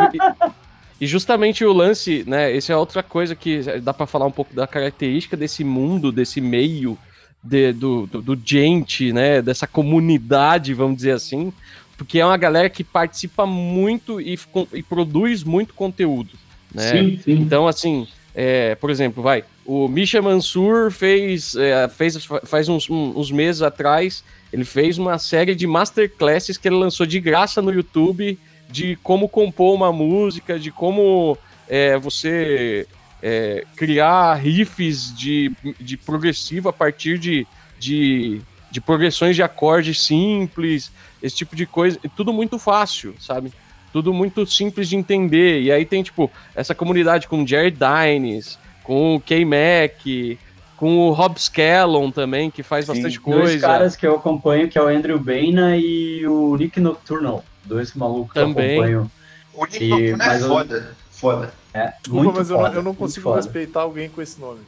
e- 1.01 1.07
justamente 1.07 1.65
o 1.65 1.73
lance, 1.73 2.25
né? 2.27 2.55
Essa 2.57 2.73
é 2.73 2.77
outra 2.77 3.03
coisa 3.03 3.35
que 3.35 3.61
dá 3.83 3.93
pra 3.95 4.07
falar 4.07 4.27
um 4.27 4.31
pouco 4.31 4.55
da 4.55 4.67
característica 4.67 5.37
desse 5.37 5.65
mundo, 5.65 6.11
desse 6.13 6.41
meio 6.41 6.99
de- 7.43 7.73
do, 7.73 8.07
do, 8.07 8.23
do 8.23 8.41
gente, 8.45 9.13
né? 9.13 9.41
Dessa 9.43 9.67
comunidade, 9.67 10.75
vamos 10.75 10.97
dizer 10.97 11.13
assim. 11.13 11.53
Porque 11.97 12.21
é 12.21 12.25
uma 12.25 12.37
galera 12.37 12.71
que 12.71 12.85
participa 12.85 13.45
muito 13.45 14.21
e, 14.21 14.39
e 14.73 14.83
produz 14.83 15.43
muito 15.43 15.75
conteúdo. 15.75 16.31
Né? 16.73 16.91
sim, 16.91 17.21
sim. 17.25 17.33
Então, 17.33 17.67
assim, 17.67 18.07
é, 18.35 18.75
por 18.77 18.91
exemplo, 18.91 19.23
vai, 19.23 19.43
o 19.67 19.89
Misha 19.89 20.23
Mansur 20.23 20.91
fez, 20.93 21.57
é, 21.57 21.89
fez 21.89 22.25
faz 22.45 22.69
uns, 22.69 22.89
uns 22.89 23.31
meses 23.31 23.63
atrás, 23.63 24.23
ele 24.53 24.65
fez 24.65 24.97
uma 24.97 25.19
série 25.19 25.55
de 25.55 25.67
masterclasses 25.67 26.57
que 26.57 26.69
ele 26.69 26.77
lançou 26.77 27.05
de 27.05 27.19
graça 27.21 27.61
no 27.61 27.73
YouTube 27.73 28.39
de 28.69 28.97
como 28.97 29.29
compor 29.29 29.75
uma 29.75 29.93
música, 29.93 30.59
de 30.59 30.71
como 30.71 31.37
é, 31.69 31.99
você 31.99 32.87
é, 33.23 33.65
criar 33.77 34.35
riffs 34.35 35.15
de, 35.17 35.53
de 35.81 35.97
progressivo 35.97 36.69
a 36.69 36.73
partir 36.73 37.19
de, 37.19 37.47
de, 37.79 38.41
de 38.71 38.81
progressões 38.81 39.35
de 39.35 39.43
acordes 39.43 40.01
simples, 40.01 40.93
esse 41.23 41.37
tipo 41.37 41.57
de 41.57 41.67
coisa, 41.67 41.99
tudo 42.15 42.33
muito 42.33 42.59
fácil, 42.59 43.15
sabe? 43.19 43.53
tudo 43.93 44.13
muito 44.13 44.47
simples 44.47 44.89
de 44.89 44.97
entender. 44.97 45.63
E 45.63 45.73
aí 45.73 45.85
tem, 45.85 46.03
tipo, 46.03 46.31
essa 46.55 46.75
comunidade 46.75 47.27
com 47.29 47.43
o 47.43 47.47
Jared 47.47 47.77
Dines, 47.77 48.59
com 48.83 49.17
o 49.17 49.21
K-Mac, 49.21 50.39
com 50.77 50.99
o 50.99 51.13
Rob 51.13 51.39
Scallon 51.39 52.11
também, 52.11 52.51
que 52.51 52.63
faz 52.63 52.87
Sim, 52.87 52.93
bastante 52.93 53.21
coisa. 53.21 53.43
Dois 53.43 53.61
caras 53.61 53.97
que 53.97 54.07
eu 54.07 54.15
acompanho, 54.15 54.69
que 54.69 54.79
é 54.79 54.83
o 54.83 54.89
Andrew 54.89 55.19
Baina 55.19 55.77
e 55.77 56.27
o 56.27 56.57
Nick 56.57 56.79
Nocturnal. 56.81 57.45
Dois 57.69 57.95
malucos 57.95 58.35
também. 58.35 58.55
que 58.55 58.61
eu 58.61 58.83
acompanho. 58.83 59.11
O 59.55 59.65
Nick 59.65 59.85
e, 59.85 59.89
Nocturnal 59.89 60.31
é 60.31 60.39
foda. 60.41 60.97
Foda. 61.11 61.55
É, 61.75 61.93
Desculpa, 62.03 62.25
muito 62.25 62.39
mas 62.39 62.49
foda, 62.49 62.61
eu, 62.61 62.69
não, 62.69 62.75
eu 62.75 62.83
não 62.83 62.95
consigo 62.95 63.35
respeitar 63.35 63.81
alguém 63.83 64.09
com 64.09 64.23
esse 64.23 64.41
nome. 64.41 64.61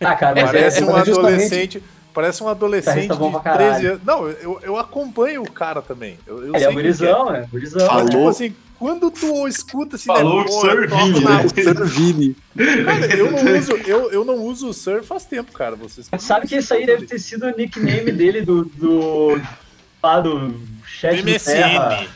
Ah, 0.00 0.14
cara, 0.14 0.46
Parece 0.46 0.82
é, 0.82 0.86
um 0.86 0.96
adolescente... 0.96 1.82
Parece 2.12 2.42
um 2.42 2.48
adolescente 2.48 3.08
de 3.08 3.40
13 3.40 3.86
anos. 3.86 4.00
Não, 4.04 4.28
eu, 4.28 4.60
eu 4.62 4.76
acompanho 4.76 5.42
o 5.42 5.50
cara 5.50 5.80
também. 5.80 6.18
Eu, 6.26 6.44
eu 6.44 6.54
Ele 6.54 6.64
é 6.64 6.72
gurizão, 6.72 7.32
é. 7.32 7.46
gurizão. 7.46 7.86
Falou. 7.86 8.08
Tipo 8.08 8.28
assim, 8.28 8.54
quando 8.78 9.10
tu 9.10 9.46
escuta 9.46 9.96
assim, 9.96 10.06
Falou 10.06 10.42
né, 10.42 10.48
Sir 10.48 10.88
Vini? 10.88 11.50
Sir 11.54 11.84
Vini. 11.84 12.36
Cara, 12.84 13.16
eu 13.16 13.30
não 13.30 13.58
uso, 13.58 13.72
eu, 13.86 14.10
eu 14.10 14.24
não 14.24 14.36
uso 14.38 14.68
o 14.70 14.74
Sir 14.74 15.04
faz 15.04 15.24
tempo, 15.24 15.52
cara. 15.52 15.76
Vocês 15.76 16.08
Sabe 16.18 16.48
que 16.48 16.56
isso 16.56 16.74
aí 16.74 16.84
deve 16.84 17.06
ter 17.06 17.18
sido 17.20 17.46
o 17.46 17.56
nickname 17.56 18.10
dele 18.10 18.42
do. 18.42 18.64
do 18.64 19.40
lá 20.02 20.20
do 20.20 20.54
chat 20.84 21.22
MSN. 21.22 22.08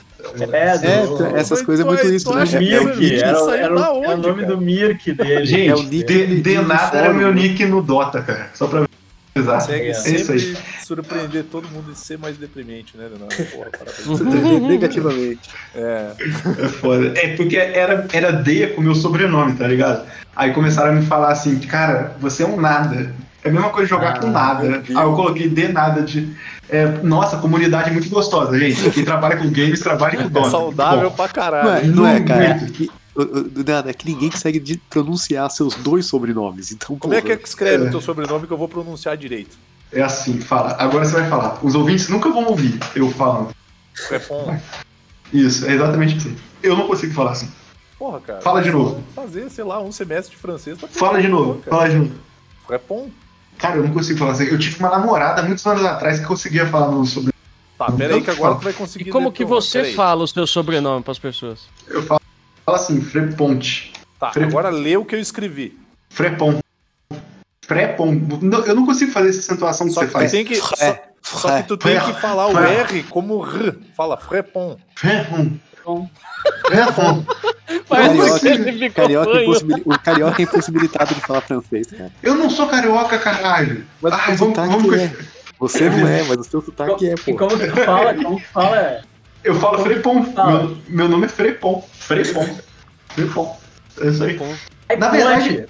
É, 0.51 1.07
do, 1.07 1.27
é, 1.27 1.41
essas 1.41 1.63
coisas 1.63 1.85
é 1.85 1.89
muito 1.89 2.07
isso, 2.07 2.33
né? 2.35 2.45
Mirk, 2.59 3.15
era, 3.17 3.39
era, 3.39 3.57
era, 3.57 3.93
o 3.93 4.17
nome 4.17 4.43
cara? 4.43 4.47
do 4.47 4.61
Mirk 4.61 5.13
dele. 5.13 5.47
Gente, 5.47 5.69
é 5.69 5.75
o 5.75 5.83
nick 5.83 6.05
de, 6.05 6.41
de 6.41 6.59
nada 6.61 6.99
era 6.99 7.13
meu 7.13 7.33
nick 7.33 7.65
no 7.67 7.83
Dota, 7.83 8.23
cara. 8.23 8.51
Só 8.55 8.67
pra 8.67 8.85
Exato. 9.37 9.67
Consegue 9.67 9.89
é. 9.89 9.95
sempre 9.95 10.57
surpreender 10.85 11.45
todo 11.51 11.69
mundo 11.69 11.91
e 11.91 11.97
ser 11.97 12.17
mais 12.17 12.37
deprimente, 12.37 12.97
né, 12.97 13.09
Leonardo? 13.09 13.35
Negativamente. 14.69 15.51
É. 15.75 16.13
É 16.17 16.69
foda. 16.69 17.13
É 17.19 17.37
porque 17.37 17.57
era, 17.57 18.07
era 18.13 18.33
Deia 18.33 18.73
com 18.73 18.81
meu 18.81 18.95
sobrenome, 18.95 19.55
tá 19.55 19.67
ligado? 19.67 20.07
Aí 20.37 20.53
começaram 20.53 20.93
a 20.93 20.95
me 20.95 21.05
falar 21.05 21.33
assim, 21.33 21.59
cara, 21.59 22.17
você 22.21 22.45
é 22.45 22.47
um 22.47 22.61
nada. 22.61 23.13
É 23.45 23.51
a 23.51 23.53
mesma 23.53 23.69
coisa 23.69 23.87
jogar 23.87 24.17
ah, 24.17 24.19
com 24.19 24.31
nada. 24.31 24.83
Aí 24.89 24.95
eu 24.95 25.15
coloquei 25.15 25.49
de 25.51 25.69
nada 25.69 26.01
de. 26.01 26.35
É, 26.67 26.87
nossa, 27.03 27.37
comunidade 27.37 27.91
muito 27.91 28.09
gostosa, 28.09 28.59
gente. 28.59 28.91
Quem 28.91 29.05
trabalha 29.05 29.37
com 29.37 29.51
games, 29.51 29.81
trabalha 29.81 30.17
com 30.17 30.29
Dota. 30.31 30.47
É 30.47 30.51
saudável 30.51 31.11
pra 31.11 31.29
caralho. 31.29 31.95
Não 31.95 32.07
é, 32.07 32.19
não 32.19 32.19
é 32.19 32.21
cara. 32.23 32.67
Nada, 33.67 33.91
é 33.91 33.93
que 33.93 34.11
ninguém 34.11 34.31
consegue 34.31 34.81
pronunciar 34.89 35.51
seus 35.51 35.75
dois 35.75 36.07
sobrenomes. 36.07 36.73
Então, 36.73 36.99
Como 36.99 37.13
porra. 37.13 37.19
é 37.19 37.21
que 37.21 37.33
é 37.33 37.37
que 37.37 37.47
escreve 37.47 37.85
é. 37.85 37.89
o 37.89 37.91
teu 37.91 38.01
sobrenome 38.01 38.47
que 38.47 38.53
eu 38.53 38.57
vou 38.57 38.69
pronunciar 38.69 39.15
direito? 39.17 39.57
É 39.93 40.01
assim, 40.01 40.41
fala. 40.41 40.75
Agora 40.79 41.05
você 41.05 41.21
vai 41.21 41.29
falar. 41.29 41.59
Os 41.63 41.75
ouvintes 41.75 42.09
nunca 42.09 42.31
vão 42.31 42.47
ouvir 42.47 42.79
eu 42.97 43.11
falando. 43.11 43.55
Frepon. 43.93 44.59
Isso, 45.33 45.67
é 45.67 45.75
exatamente 45.75 46.17
assim. 46.17 46.35
Eu 46.63 46.77
não 46.77 46.87
consigo 46.87 47.13
falar 47.13 47.33
assim. 47.33 47.49
Porra, 47.99 48.21
cara. 48.21 48.41
Fala 48.41 48.63
de 48.63 48.71
novo. 48.71 49.05
Fazer, 49.15 49.51
sei 49.51 49.65
lá, 49.65 49.81
um 49.81 49.93
semestre 49.93 50.35
de 50.35 50.41
francês. 50.41 50.79
Tá 50.79 50.89
fala 50.89 51.21
de 51.21 51.29
novo, 51.29 51.61
cara. 51.61 51.77
fala 51.77 51.91
de 51.91 51.97
novo. 51.97 52.13
Frepon. 52.67 53.11
Cara, 53.59 53.77
eu 53.77 53.85
não 53.85 53.93
consigo 53.93 54.19
falar 54.19 54.33
assim. 54.33 54.45
Eu 54.45 54.59
tive 54.59 54.79
uma 54.79 54.91
namorada 54.91 55.43
muitos 55.43 55.65
anos 55.67 55.85
atrás 55.85 56.21
que 56.21 56.27
conseguia 56.27 56.67
falar 56.67 56.91
no 56.91 57.05
sobrenome. 57.05 57.35
Tá, 57.79 57.91
pera 57.91 58.15
aí 58.15 58.23
que 58.23 58.31
agora 58.31 58.55
tu 58.55 58.63
vai 58.63 58.73
conseguir. 58.73 59.09
E 59.09 59.13
como 59.13 59.33
que 59.33 59.45
você 59.45 59.93
fala 59.93 60.23
o 60.25 60.29
seu 60.29 60.47
sobrenome 60.47 61.03
pras 61.03 61.19
pessoas? 61.19 61.67
Eu 61.89 62.03
falo 62.03 62.21
Fala 62.65 62.79
assim, 62.79 63.01
Freponte. 63.01 63.93
Tá, 64.19 64.33
Fre... 64.33 64.45
agora 64.45 64.71
lê 64.71 64.97
o 64.97 65.05
que 65.05 65.15
eu 65.15 65.21
escrevi. 65.21 65.79
Frepon. 66.09 66.61
Frepon. 67.67 68.21
Eu 68.67 68.75
não 68.75 68.87
consigo 68.87 69.13
fazer 69.13 69.29
essa 69.29 69.41
acentuação 69.41 69.87
que 69.87 69.93
só 69.93 70.01
você 70.01 70.07
que 70.07 70.13
faz. 70.13 70.31
Tem 70.31 70.45
que, 70.45 70.57
só, 70.57 70.77
só, 71.23 71.63
que 71.63 71.69
tu 71.69 71.77
tem 71.77 72.01
que 72.01 72.13
falar 72.15 72.47
o 72.47 72.59
R 72.59 73.03
como 73.05 73.45
R. 73.45 73.79
Fala 73.95 74.17
Frepon. 74.17 74.79
Frepon. 74.95 75.53
Frepon. 76.67 77.25
Carioca, 77.89 78.91
carioca 78.91 79.43
impossibil... 79.43 79.83
O 79.85 79.99
carioca 79.99 80.43
é 80.43 80.45
impossibilitado 80.45 81.15
de 81.15 81.21
falar 81.21 81.41
francês, 81.41 81.87
cara. 81.89 82.13
Eu 82.23 82.35
não 82.35 82.49
sou 82.51 82.67
carioca, 82.67 83.19
caralho. 83.19 83.85
Mas 84.01 84.13
Ai, 84.13 84.37
vamos, 84.37 84.57
vamos... 84.57 84.99
É. 84.99 85.13
Você 85.59 85.89
não 85.89 86.07
é, 86.07 86.23
mas 86.25 86.39
o 86.39 86.45
seu 86.45 86.61
sotaque 86.61 87.09
é, 87.09 87.15
pô. 87.15 87.31
E 87.31 87.35
como 87.35 87.59
que 87.59 87.67
tu 87.67 87.77
fala? 87.77 88.15
Como 88.15 88.39
que 88.39 88.47
fala? 88.47 89.03
Eu 89.43 89.55
falo 89.55 89.79
Frepon. 89.79 90.23
Meu, 90.23 90.77
meu 90.89 91.09
nome 91.09 91.27
é 91.27 91.29
Frepon. 91.29 91.87
Frepon. 91.93 92.49
Frepon. 93.11 93.57
É 94.01 94.09
isso 94.09 94.25
aí. 94.25 94.39
Na 94.97 95.09
verdade. 95.09 95.67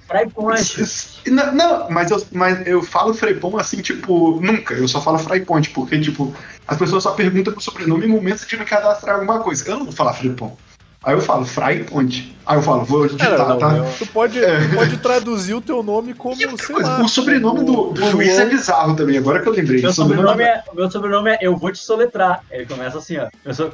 Não, 1.26 1.52
não, 1.52 1.90
mas 1.90 2.10
eu, 2.10 2.26
mas 2.32 2.66
eu 2.66 2.82
falo 2.82 3.14
Freipon 3.14 3.56
assim, 3.58 3.80
tipo, 3.80 4.40
nunca. 4.40 4.74
Eu 4.74 4.88
só 4.88 5.00
falo 5.00 5.18
Fraiponte, 5.18 5.70
porque, 5.70 6.00
tipo, 6.00 6.34
as 6.66 6.78
pessoas 6.78 7.02
só 7.02 7.12
perguntam 7.12 7.52
pro 7.52 7.62
sobrenome 7.62 8.06
em 8.06 8.08
momentos 8.08 8.46
de 8.46 8.56
me 8.56 8.64
cadastrar 8.64 9.16
alguma 9.16 9.40
coisa. 9.40 9.68
Eu 9.68 9.78
não 9.78 9.84
vou 9.84 9.94
falar 9.94 10.14
Freipon. 10.14 10.56
Aí 11.04 11.14
eu 11.14 11.20
falo, 11.20 11.44
Fry 11.44 11.84
Ponte. 11.84 12.34
Aí 12.46 12.56
eu 12.56 12.62
falo, 12.62 12.84
vou 12.84 13.06
digitar, 13.06 13.48
não, 13.48 13.58
tá? 13.58 13.72
Não. 13.72 13.90
Tu 13.92 14.06
pode, 14.06 14.42
é. 14.42 14.68
tu 14.68 14.74
pode 14.74 14.96
traduzir 14.98 15.54
o 15.54 15.60
teu 15.60 15.82
nome 15.82 16.14
como, 16.14 16.36
sei 16.36 16.48
coisa, 16.48 16.88
lá. 16.88 17.02
O 17.02 17.08
sobrenome 17.08 17.64
do, 17.64 17.90
do 17.92 18.10
Luiz 18.10 18.38
é 18.38 18.46
bizarro 18.46 18.96
também, 18.96 19.18
agora 19.18 19.40
que 19.40 19.48
eu 19.48 19.52
lembrei. 19.52 19.82
Meu 19.82 19.92
sobrenome, 19.92 20.28
sobrenome 20.28 20.42
é, 20.44 20.62
meu 20.74 20.90
sobrenome 20.90 21.30
é 21.30 21.38
Eu 21.42 21.56
Vou 21.56 21.72
Te 21.72 21.78
Soletrar. 21.78 22.42
Ele 22.50 22.66
começa 22.66 22.98
assim, 22.98 23.18
ó. 23.18 23.28
Eu, 23.44 23.54
sou, 23.54 23.72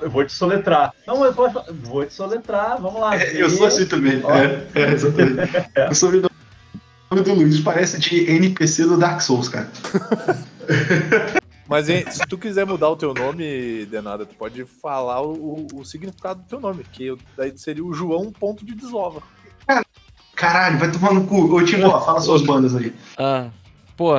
eu 0.00 0.10
vou 0.10 0.24
te 0.24 0.32
soletrar. 0.32 0.92
Não, 1.06 1.24
eu 1.24 1.32
posso, 1.32 1.62
vou 1.82 2.04
te 2.04 2.14
soletrar, 2.14 2.80
vamos 2.80 3.00
lá. 3.00 3.16
É, 3.16 3.42
eu 3.42 3.50
sou 3.50 3.66
assim 3.66 3.86
também. 3.86 4.22
É, 4.74 4.80
é, 4.80 4.92
exatamente. 4.92 5.50
o 5.90 5.94
sobrenome 5.94 6.28
do 7.10 7.34
Luiz 7.34 7.60
parece 7.60 7.98
de 7.98 8.30
NPC 8.30 8.84
do 8.84 8.96
Dark 8.96 9.20
Souls, 9.20 9.48
cara. 9.48 9.68
Mas 11.72 11.88
hein, 11.88 12.04
se 12.10 12.26
tu 12.26 12.36
quiser 12.36 12.66
mudar 12.66 12.90
o 12.90 12.96
teu 12.96 13.14
nome, 13.14 13.86
Denada, 13.86 14.26
tu 14.26 14.34
pode 14.34 14.62
falar 14.66 15.22
o, 15.22 15.66
o 15.72 15.82
significado 15.86 16.42
do 16.42 16.46
teu 16.46 16.60
nome, 16.60 16.84
que 16.92 17.16
daí 17.34 17.56
seria 17.56 17.82
o 17.82 17.94
João 17.94 18.30
ponto 18.30 18.62
de 18.62 18.74
desova. 18.74 19.22
Caralho, 20.34 20.78
vai 20.78 20.92
tomar 20.92 21.14
no 21.14 21.26
cu. 21.26 21.50
Ô, 21.50 21.64
Timó, 21.64 21.98
fala 22.00 22.20
suas 22.20 22.42
bandas 22.42 22.76
aí. 22.76 22.92
Ah, 23.16 23.48
pô, 23.96 24.18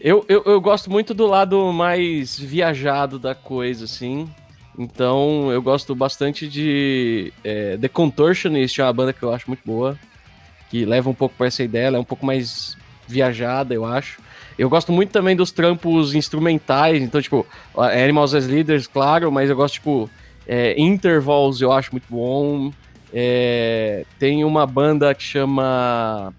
eu, 0.00 0.24
eu, 0.28 0.42
eu 0.44 0.60
gosto 0.60 0.90
muito 0.90 1.14
do 1.14 1.28
lado 1.28 1.72
mais 1.72 2.36
viajado 2.36 3.20
da 3.20 3.36
coisa, 3.36 3.84
assim. 3.84 4.28
Então, 4.76 5.48
eu 5.52 5.62
gosto 5.62 5.94
bastante 5.94 6.48
de 6.48 7.32
é, 7.44 7.76
The 7.76 7.88
Contortionist, 7.88 8.80
é 8.80 8.84
uma 8.84 8.92
banda 8.92 9.12
que 9.12 9.22
eu 9.22 9.32
acho 9.32 9.48
muito 9.48 9.62
boa, 9.64 9.96
que 10.68 10.84
leva 10.84 11.08
um 11.08 11.14
pouco 11.14 11.36
para 11.36 11.46
essa 11.46 11.62
ideia, 11.62 11.86
ela 11.86 11.98
é 11.98 12.00
um 12.00 12.04
pouco 12.04 12.26
mais 12.26 12.76
viajada, 13.06 13.72
eu 13.72 13.84
acho. 13.84 14.20
Eu 14.60 14.68
gosto 14.68 14.92
muito 14.92 15.10
também 15.10 15.34
dos 15.34 15.50
trampos 15.50 16.14
instrumentais, 16.14 17.02
então, 17.02 17.22
tipo, 17.22 17.46
Animals 17.74 18.34
as 18.34 18.46
Leaders, 18.46 18.86
claro, 18.86 19.32
mas 19.32 19.48
eu 19.48 19.56
gosto, 19.56 19.72
tipo, 19.72 20.10
é, 20.46 20.78
Intervals 20.78 21.62
eu 21.62 21.72
acho 21.72 21.92
muito 21.92 22.04
bom. 22.10 22.70
É, 23.10 24.04
tem 24.18 24.44
uma 24.44 24.66
banda 24.66 25.14
que 25.14 25.22
chama. 25.22 26.34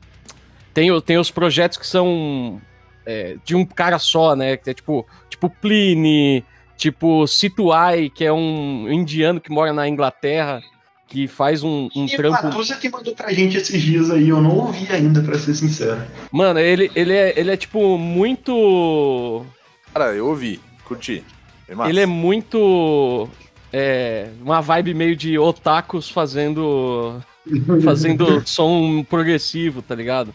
Tem, 0.71 1.01
tem 1.01 1.17
os 1.17 1.31
projetos 1.31 1.79
que 1.79 1.87
são 1.87 2.61
é, 3.07 3.37
de 3.43 3.55
um 3.55 3.65
cara 3.65 3.97
só, 3.97 4.35
né? 4.35 4.55
Que 4.55 4.69
é 4.69 4.73
tipo, 4.75 5.03
tipo 5.27 5.49
Pliny, 5.49 6.45
tipo 6.77 7.25
Situai, 7.25 8.07
que 8.07 8.23
é 8.23 8.31
um 8.31 8.87
indiano 8.87 9.41
que 9.41 9.49
mora 9.49 9.73
na 9.73 9.89
Inglaterra 9.89 10.61
que 11.11 11.27
faz 11.27 11.61
um, 11.61 11.89
um 11.93 12.05
e 12.05 12.15
trampo. 12.15 12.41
Matusa 12.41 12.77
que 12.77 12.89
mandou 12.89 13.13
pra 13.13 13.33
gente 13.33 13.57
esses 13.57 13.81
dias 13.81 14.09
aí, 14.09 14.29
eu 14.29 14.41
não 14.41 14.57
ouvi 14.57 14.87
ainda, 14.89 15.21
pra 15.21 15.37
ser 15.37 15.53
sincero. 15.53 16.01
Mano, 16.31 16.57
ele, 16.57 16.89
ele, 16.95 17.13
é, 17.13 17.37
ele 17.37 17.51
é 17.51 17.57
tipo 17.57 17.97
muito. 17.97 19.45
Cara, 19.93 20.13
eu 20.13 20.27
ouvi, 20.27 20.61
curti. 20.85 21.21
Ele 21.85 21.99
é 21.99 22.05
muito. 22.05 23.27
É, 23.73 24.29
uma 24.41 24.61
vibe 24.61 24.93
meio 24.93 25.15
de 25.17 25.37
otakus 25.37 26.09
fazendo. 26.09 27.21
fazendo 27.83 28.41
som 28.47 29.03
progressivo, 29.03 29.81
tá 29.81 29.93
ligado? 29.93 30.33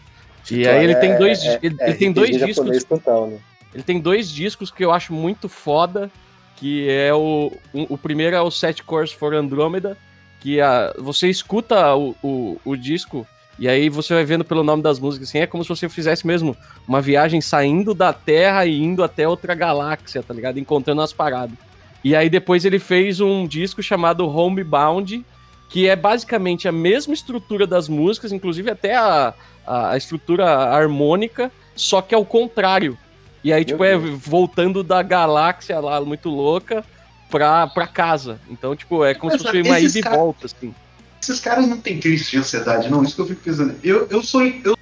E 0.51 0.67
aí 0.67 0.83
ele 0.83 0.95
tem 0.95 1.17
dois, 1.17 1.43
é, 1.43 1.59
ele, 1.63 1.75
é, 1.79 1.89
ele 1.89 1.97
tem 1.97 2.11
dois 2.11 2.37
discos. 2.37 2.83
Total, 2.83 3.27
né? 3.27 3.39
Ele 3.73 3.83
tem 3.83 3.99
dois 3.99 4.29
discos 4.29 4.69
que 4.69 4.85
eu 4.85 4.91
acho 4.91 5.11
muito 5.11 5.49
foda. 5.49 6.11
Que 6.55 6.87
é 6.87 7.13
o. 7.13 7.51
Um, 7.73 7.85
o 7.89 7.97
primeiro 7.97 8.35
é 8.35 8.41
o 8.41 8.51
Set 8.51 8.83
Course 8.83 9.15
for 9.15 9.33
Andromeda 9.33 9.97
que 10.39 10.61
a, 10.61 10.93
você 10.97 11.29
escuta 11.29 11.95
o, 11.95 12.15
o, 12.23 12.61
o, 12.63 12.75
disco 12.75 13.25
e 13.59 13.67
aí 13.67 13.89
você 13.89 14.13
vai 14.13 14.23
vendo 14.23 14.45
pelo 14.45 14.63
nome 14.63 14.83
das 14.83 14.99
músicas, 14.99 15.29
assim, 15.29 15.39
é 15.39 15.47
como 15.47 15.63
se 15.63 15.69
você 15.69 15.89
fizesse 15.89 16.27
mesmo 16.27 16.55
uma 16.87 17.01
viagem 17.01 17.41
saindo 17.41 17.93
da 17.93 18.13
Terra 18.13 18.65
e 18.65 18.81
indo 18.81 19.03
até 19.03 19.27
outra 19.27 19.55
galáxia, 19.55 20.21
tá 20.21 20.33
ligado? 20.33 20.59
Encontrando 20.59 21.01
as 21.01 21.11
paradas. 21.11 21.57
E 22.03 22.15
aí 22.15 22.29
depois 22.29 22.65
ele 22.65 22.79
fez 22.79 23.19
um 23.19 23.47
disco 23.47 23.81
chamado 23.81 24.29
Homebound, 24.29 25.25
que 25.69 25.87
é 25.87 25.95
basicamente 25.95 26.67
a 26.67 26.71
mesma 26.71 27.13
estrutura 27.13 27.65
das 27.67 27.89
músicas, 27.89 28.31
inclusive 28.31 28.69
até 28.69 28.95
a, 28.95 29.33
a, 29.65 29.97
estrutura 29.97 30.45
harmônica, 30.47 31.51
só 31.75 32.01
que 32.01 32.15
ao 32.15 32.23
contrário. 32.23 32.97
E 33.43 33.51
aí, 33.51 33.63
tipo, 33.63 33.83
é 33.83 33.97
voltando 33.97 34.83
da 34.83 35.01
galáxia 35.01 35.79
lá, 35.79 35.99
muito 36.01 36.29
louca, 36.29 36.83
pra, 37.29 37.67
pra 37.67 37.87
casa. 37.87 38.39
Então, 38.49 38.75
tipo, 38.75 39.03
é 39.03 39.13
como 39.13 39.31
Mas, 39.31 39.41
se 39.41 39.47
fosse 39.47 39.61
uma 39.61 39.79
ida 39.79 39.99
e 39.99 40.01
volta, 40.01 40.45
assim. 40.45 40.73
Esses 41.21 41.39
caras 41.39 41.67
não 41.67 41.77
têm 41.77 41.99
crise 41.99 42.29
de 42.29 42.37
ansiedade, 42.37 42.89
não. 42.89 43.03
Isso 43.03 43.15
que 43.15 43.21
eu 43.21 43.27
fico 43.27 43.41
pensando. 43.41 43.75
Eu, 43.83 44.07
eu 44.09 44.23
sou. 44.23 44.43
Eu 44.43 44.75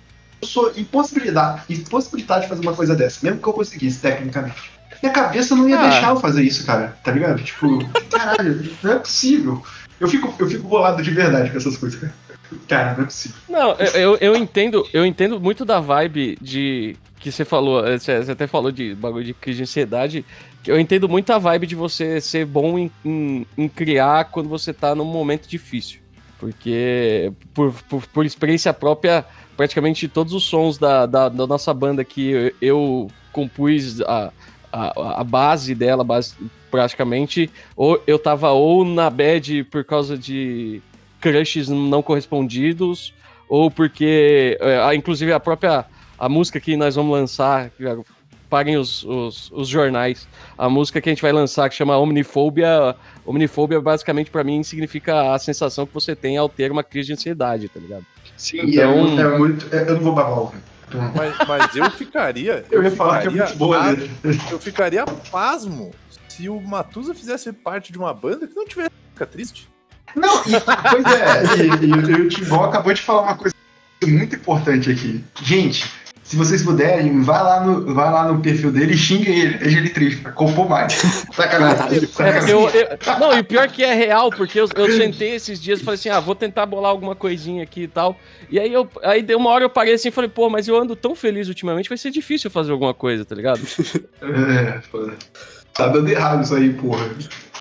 sou 0.43 0.71
impossibilidade, 0.77 1.63
impossibilidade 1.69 2.43
de 2.43 2.49
fazer 2.49 2.61
uma 2.61 2.73
coisa 2.73 2.95
dessa, 2.95 3.25
mesmo 3.25 3.41
que 3.41 3.47
eu 3.47 3.53
conseguisse, 3.53 3.99
tecnicamente. 3.99 4.69
Minha 5.01 5.11
cabeça 5.11 5.55
não 5.55 5.67
ia 5.67 5.79
Ah. 5.79 5.89
deixar 5.89 6.09
eu 6.09 6.19
fazer 6.19 6.43
isso, 6.43 6.65
cara. 6.65 6.97
Tá 7.03 7.11
ligado? 7.11 7.41
Tipo, 7.43 7.79
caralho, 8.09 8.69
não 8.83 8.91
é 8.91 8.99
possível. 8.99 9.63
Eu 9.99 10.07
fico, 10.07 10.33
eu 10.37 10.47
fico 10.47 10.67
bolado 10.67 11.01
de 11.01 11.09
verdade 11.11 11.49
com 11.49 11.57
essas 11.57 11.77
coisas, 11.77 11.99
cara. 11.99 12.13
Cara, 12.67 12.93
não 12.93 13.03
é 13.03 13.05
possível. 13.05 13.37
Não, 13.49 13.73
eu, 13.95 14.17
eu, 14.17 14.35
entendo, 14.35 14.87
eu 14.93 15.05
entendo 15.05 15.39
muito 15.39 15.65
da 15.65 15.79
vibe 15.79 16.37
de 16.39 16.95
que 17.19 17.31
você 17.31 17.43
falou, 17.43 17.81
você 17.81 18.11
até 18.31 18.45
falou 18.45 18.71
de 18.71 18.93
bagulho 18.93 19.25
de 19.25 19.33
crise 19.33 19.57
de 19.57 19.63
ansiedade, 19.63 20.25
eu 20.67 20.79
entendo 20.79 21.07
muito 21.07 21.31
a 21.31 21.37
vibe 21.37 21.67
de 21.67 21.75
você 21.75 22.19
ser 22.19 22.45
bom 22.45 22.77
em, 22.77 22.91
em, 23.03 23.45
em 23.57 23.67
criar 23.67 24.25
quando 24.25 24.49
você 24.49 24.73
tá 24.73 24.95
num 24.95 25.05
momento 25.05 25.47
difícil. 25.47 25.99
Porque, 26.39 27.31
por, 27.53 27.73
por, 27.83 28.05
por 28.07 28.25
experiência 28.25 28.73
própria, 28.73 29.25
praticamente 29.55 30.07
todos 30.07 30.33
os 30.33 30.43
sons 30.43 30.77
da, 30.77 31.05
da, 31.05 31.29
da 31.29 31.47
nossa 31.47 31.73
banda 31.73 32.03
que 32.03 32.29
eu, 32.29 32.51
eu 32.61 33.07
compus 33.31 34.01
a, 34.01 34.31
a, 34.71 35.21
a 35.21 35.23
base 35.23 35.73
dela, 35.73 36.03
base, 36.03 36.35
praticamente, 36.69 37.49
ou 37.75 38.01
eu 38.05 38.19
tava 38.19 38.51
ou 38.51 38.83
na 38.83 39.09
bad 39.09 39.63
por 39.65 39.83
causa 39.83 40.17
de 40.17 40.81
crushes 41.21 41.69
não 41.69 42.01
correspondidos, 42.01 43.13
ou 43.47 43.71
porque, 43.71 44.57
é, 44.59 44.93
inclusive, 44.95 45.31
a 45.31 45.39
própria 45.39 45.85
a 46.17 46.29
música 46.29 46.59
que 46.59 46.77
nós 46.77 46.95
vamos 46.95 47.11
lançar, 47.11 47.71
é, 48.55 48.57
parem 48.57 48.77
os, 48.77 49.03
os, 49.03 49.51
os 49.51 49.67
jornais, 49.67 50.27
a 50.57 50.69
música 50.69 51.01
que 51.01 51.09
a 51.09 51.11
gente 51.11 51.21
vai 51.21 51.31
lançar, 51.31 51.67
que 51.69 51.75
chama 51.75 51.97
Omnifobia, 51.97 52.95
Omnifobia 53.25 53.81
basicamente 53.81 54.31
pra 54.31 54.43
mim 54.43 54.63
significa 54.63 55.33
a 55.33 55.39
sensação 55.39 55.85
que 55.85 55.93
você 55.93 56.15
tem 56.15 56.37
ao 56.37 56.47
ter 56.47 56.71
uma 56.71 56.83
crise 56.83 57.07
de 57.07 57.13
ansiedade, 57.13 57.67
tá 57.69 57.79
ligado? 57.79 58.05
Sim, 58.37 58.61
Então- 58.63 59.17
é, 59.19 59.21
é 59.21 59.37
muito. 59.37 59.75
é- 59.75 59.81
eu 59.89 59.95
não 59.95 60.01
vou 60.01 60.13
babar 60.13 60.39
o 60.39 60.53
Mas, 61.15 61.47
mas 61.47 61.75
eu 61.75 61.89
ficaria. 61.91 62.63
Eu 62.71 62.83
ia 62.83 62.91
falar 62.91 63.21
que 63.21 63.27
é 63.27 63.31
muito 63.31 63.55
boa, 63.55 63.91
né? 63.93 64.07
Eu 64.51 64.59
ficaria 64.59 65.03
pasmo 65.31 65.91
se 66.29 66.47
o 66.49 66.59
Matusa 66.61 67.13
fizesse 67.13 67.51
parte 67.51 67.91
de 67.91 67.97
uma 67.97 68.13
banda 68.13 68.47
que 68.47 68.55
não 68.55 68.65
tivesse 68.65 68.91
fica 69.13 69.25
triste. 69.25 69.69
Não, 70.15 70.35
e, 70.43 70.51
pois 70.91 71.05
é, 71.13 71.43
e, 71.57 71.85
e- 71.85 72.11
e 72.11 72.21
o 72.21 72.29
Timbó 72.29 72.65
acabou 72.65 72.93
de 72.93 73.01
falar 73.01 73.21
uma 73.23 73.35
coisa 73.35 73.53
muito 74.05 74.35
importante 74.35 74.91
aqui. 74.91 75.23
Gente, 75.41 75.89
se 76.25 76.35
vocês 76.35 76.63
puderem, 76.63 77.21
vai 77.21 77.41
lá 77.43 77.63
no, 77.63 77.93
vai 77.93 78.11
lá 78.11 78.27
no 78.27 78.41
perfil 78.41 78.71
dele 78.71 78.95
e 78.95 78.97
xinga 78.97 79.29
ele, 79.29 79.57
deixa 79.59 79.77
ele 79.77 79.89
triste, 79.89 80.21
compor 80.31 80.67
mais. 80.67 80.93
Sacanagem. 81.31 82.07
Sacanagem. 82.07 82.49
eu, 82.49 82.67
eu- 82.67 83.19
não, 83.19 83.37
e 83.37 83.43
pior 83.43 83.67
que 83.67 83.83
é 83.83 83.93
real, 83.93 84.31
porque 84.31 84.59
eu, 84.59 84.67
eu 84.75 84.91
sentei 84.91 85.35
esses 85.35 85.61
dias 85.61 85.79
e 85.79 85.83
falei 85.83 85.99
assim, 85.99 86.09
ah, 86.09 86.19
vou 86.19 86.33
tentar 86.33 86.65
bolar 86.65 86.89
alguma 86.89 87.15
coisinha 87.15 87.61
aqui 87.61 87.83
e 87.83 87.87
tal. 87.87 88.17
E 88.49 88.59
aí 88.59 88.73
eu 88.73 88.89
aí 89.03 89.21
deu 89.21 89.37
uma 89.37 89.51
hora 89.51 89.65
eu 89.65 89.69
parei 89.69 89.93
assim 89.93 90.07
e 90.07 90.11
falei, 90.11 90.27
pô, 90.29 90.49
mas 90.49 90.67
eu 90.67 90.75
ando 90.75 90.95
tão 90.95 91.13
feliz 91.15 91.47
ultimamente, 91.47 91.89
vai 91.89 91.97
ser 91.97 92.09
difícil 92.09 92.49
fazer 92.49 92.71
alguma 92.71 92.93
coisa, 92.93 93.23
tá 93.23 93.35
ligado? 93.35 93.61
É. 94.23 94.79
Tá 95.75 95.87
dando 95.89 96.09
errado 96.09 96.43
isso 96.43 96.55
aí, 96.55 96.73
porra. 96.73 97.07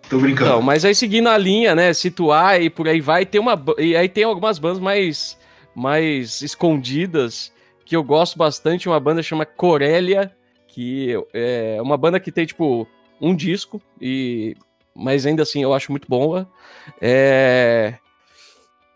Tô 0.09 0.17
brincando. 0.17 0.49
Então, 0.49 0.61
mas 0.63 0.83
aí 0.83 0.95
seguindo 0.95 1.29
a 1.29 1.37
linha, 1.37 1.75
né, 1.75 1.93
situar 1.93 2.59
e 2.59 2.69
por 2.69 2.87
aí 2.87 2.99
vai, 2.99 3.25
tem 3.27 3.39
uma 3.39 3.61
e 3.77 3.95
aí 3.95 4.09
tem 4.09 4.23
algumas 4.23 4.57
bandas 4.57 4.79
mais 4.79 5.37
mais 5.75 6.41
escondidas 6.41 7.51
que 7.85 7.95
eu 7.95 8.03
gosto 8.03 8.37
bastante, 8.37 8.89
uma 8.89 8.99
banda 8.99 9.21
chama 9.21 9.45
Corélia, 9.45 10.35
que 10.67 11.13
é 11.33 11.77
uma 11.81 11.97
banda 11.97 12.19
que 12.19 12.31
tem 12.31 12.45
tipo 12.45 12.87
um 13.21 13.35
disco 13.35 13.81
e 14.01 14.55
mas 14.93 15.25
ainda 15.25 15.43
assim 15.43 15.61
eu 15.61 15.73
acho 15.73 15.91
muito 15.91 16.07
boa. 16.07 16.49
É 17.01 17.95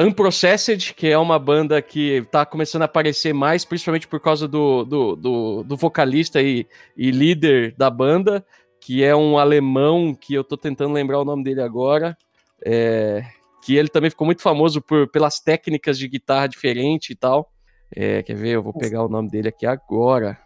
Unprocessed, 0.02 0.94
que 0.94 1.08
é 1.08 1.18
uma 1.18 1.38
banda 1.38 1.82
que 1.82 2.26
tá 2.32 2.46
começando 2.46 2.84
a 2.84 2.86
aparecer 2.86 3.34
mais, 3.34 3.66
principalmente 3.66 4.08
por 4.08 4.22
causa 4.22 4.48
do, 4.48 4.86
do, 4.86 5.16
do, 5.18 5.64
do 5.64 5.76
vocalista 5.76 6.42
e, 6.42 6.66
e 6.96 7.12
líder 7.12 7.76
da 7.78 7.90
banda, 7.90 8.46
que 8.80 9.04
é 9.04 9.14
um 9.14 9.38
alemão 9.38 10.16
que 10.16 10.34
eu 10.34 10.42
tô 10.42 10.56
tentando 10.56 10.94
lembrar 10.94 11.20
o 11.20 11.26
nome 11.26 11.44
dele 11.44 11.62
agora. 11.62 12.18
é, 12.66 13.26
que 13.62 13.76
ele 13.76 13.90
também 13.90 14.10
ficou 14.10 14.26
muito 14.26 14.42
famoso 14.42 14.82
por, 14.82 15.10
pelas 15.10 15.42
técnicas 15.42 16.00
de 16.00 16.08
guitarra 16.08 16.48
diferente 16.48 17.12
e 17.12 17.16
tal. 17.16 17.52
É, 17.96 18.22
quer 18.24 18.36
ver? 18.36 18.50
Eu 18.50 18.64
vou 18.64 18.74
pegar 18.74 19.04
o 19.04 19.10
nome 19.10 19.30
dele 19.30 19.50
aqui 19.50 19.66
agora. 19.66 20.38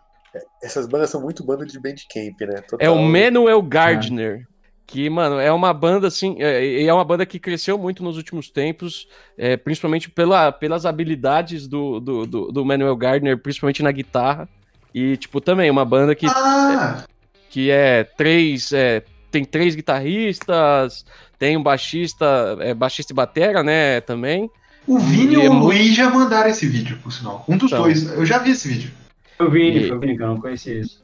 Essas 0.62 0.88
bandas 0.88 1.10
são 1.10 1.22
muito 1.22 1.44
banda 1.44 1.66
de 1.66 1.80
bandcamp, 1.80 2.40
né? 2.42 2.62
Total. 2.62 2.80
É 2.80 2.90
o 2.90 2.98
Manuel 2.98 3.62
Gardner. 3.62 4.48
Que, 4.86 5.10
mano, 5.10 5.40
é 5.40 5.52
uma 5.52 5.74
banda 5.74 6.08
assim. 6.08 6.36
É, 6.40 6.84
é 6.84 6.94
uma 6.94 7.06
banda 7.06 7.26
que 7.26 7.40
cresceu 7.40 7.78
muito 7.78 8.04
nos 8.04 8.18
últimos 8.18 8.50
tempos, 8.50 9.08
é, 9.38 9.56
principalmente 9.56 10.10
pela, 10.10 10.52
pelas 10.52 10.86
habilidades 10.86 11.68
do, 11.68 12.00
do, 12.00 12.26
do, 12.26 12.52
do 12.52 12.66
Manuel 12.66 12.96
Gardner, 12.96 13.38
principalmente 13.38 13.82
na 13.84 13.92
guitarra. 13.92 14.48
E, 14.94 15.18
tipo, 15.18 15.40
também 15.40 15.70
uma 15.70 15.86
banda 15.86 16.14
que 16.14 16.28
Ah, 16.28 17.04
que 17.50 17.72
é 17.72 18.04
três. 18.04 18.72
é, 18.74 19.04
tem 19.32 19.44
três 19.44 19.74
guitarristas, 19.74 21.06
tem 21.40 21.58
um 21.58 21.64
baixista, 21.64 22.58
é, 22.60 22.74
baixista 22.74 23.14
e 23.14 23.16
batera, 23.16 23.64
né? 23.64 24.02
Também. 24.02 24.50
O 24.88 24.98
Vini 25.00 25.36
E 25.36 25.38
e 25.40 25.42
é 25.46 25.50
o 25.50 25.54
muito- 25.54 25.66
Luiz 25.68 25.96
já 25.96 26.10
mandaram 26.10 26.50
esse 26.50 26.68
vídeo, 26.68 26.98
por 27.04 27.12
sinal. 27.12 27.44
Um 27.48 27.58
dos 27.58 27.72
Então. 27.72 27.84
dois. 27.84 28.04
Eu 28.12 28.26
já 28.26 28.38
vi 28.40 28.52
esse 28.52 28.68
vídeo. 28.68 28.92
Foi 29.38 29.48
o 29.48 29.52
Vini, 29.52 29.78
E- 29.84 29.88
foi 29.88 29.98
o 29.98 30.00
Vini, 30.00 30.18
que 30.18 30.24
eu 30.24 30.28
não 30.28 30.40
conhecia 30.40 30.80
isso. 30.80 31.04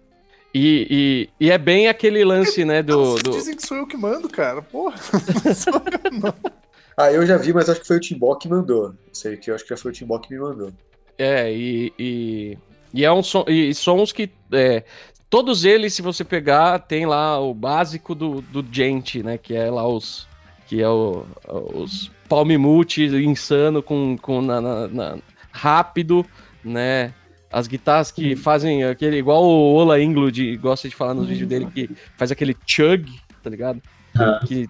E, 0.54 1.30
e, 1.40 1.46
e 1.46 1.52
é 1.52 1.58
bem 1.60 1.88
aquele 1.88 2.24
lance, 2.26 2.66
né? 2.66 2.82
Do, 2.82 2.98
Nossa, 2.98 3.24
do... 3.24 3.32
Dizem 3.32 3.56
que 3.56 3.66
sou 3.66 3.78
eu 3.78 3.86
que 3.88 3.96
mando, 3.96 4.28
cara. 4.30 4.62
Porra. 4.62 4.96
Ah, 7.02 7.14
eu 7.14 7.26
já 7.26 7.38
vi, 7.38 7.54
mas 7.54 7.70
acho 7.70 7.80
que 7.80 7.88
foi 7.88 7.96
o 7.96 8.00
Timbó 8.02 8.36
que 8.36 8.50
mandou. 8.50 8.94
Sei 9.14 9.38
que 9.38 9.50
eu 9.50 9.56
acho 9.56 9.64
que 9.64 9.70
já 9.70 9.78
foi 9.78 9.92
o 9.92 9.94
Timbó 9.94 10.20
que 10.20 10.34
me 10.34 10.40
mandou. 10.42 10.70
É, 11.18 11.50
e, 11.50 11.94
e, 11.98 12.58
e 12.94 13.06
é 13.06 13.12
um 13.12 13.24
som, 13.24 13.46
e 13.48 13.74
sons 13.74 14.12
que. 14.12 14.30
é, 14.52 14.84
todos 15.30 15.64
eles, 15.64 15.94
se 15.94 16.02
você 16.02 16.26
pegar, 16.26 16.78
tem 16.80 17.06
lá 17.06 17.40
o 17.40 17.54
básico 17.54 18.14
do, 18.14 18.42
do 18.42 18.66
Gente, 18.70 19.24
né? 19.24 19.38
Que 19.38 19.54
é 19.56 19.72
lá 19.72 19.88
os. 19.88 20.28
Que 20.70 20.82
é 20.82 20.88
o, 20.88 21.26
os 21.74 22.10
palm 22.30 22.48
mute 22.58 23.04
insano 23.04 23.82
com, 23.84 24.16
com 24.18 24.40
na, 24.42 24.62
na- 24.62 24.88
na- 24.88 25.18
rápido, 25.52 26.24
né? 26.64 27.12
As 27.52 27.66
guitarras 27.68 28.12
que 28.12 28.36
fazem 28.36 28.84
aquele. 28.84 29.18
Igual 29.18 29.44
o 29.44 29.74
Ola 29.74 30.00
Inglud 30.00 30.56
gosta 30.58 30.88
de 30.88 30.96
falar 30.96 31.16
nos 31.16 31.28
vídeos 31.28 31.50
dele, 31.50 31.66
que 31.74 31.90
faz 32.16 32.32
aquele 32.32 32.56
chug, 32.68 33.12
tá 33.42 33.50
ligado? 33.50 33.82
Ah. 34.16 34.40
Que, 34.48 34.68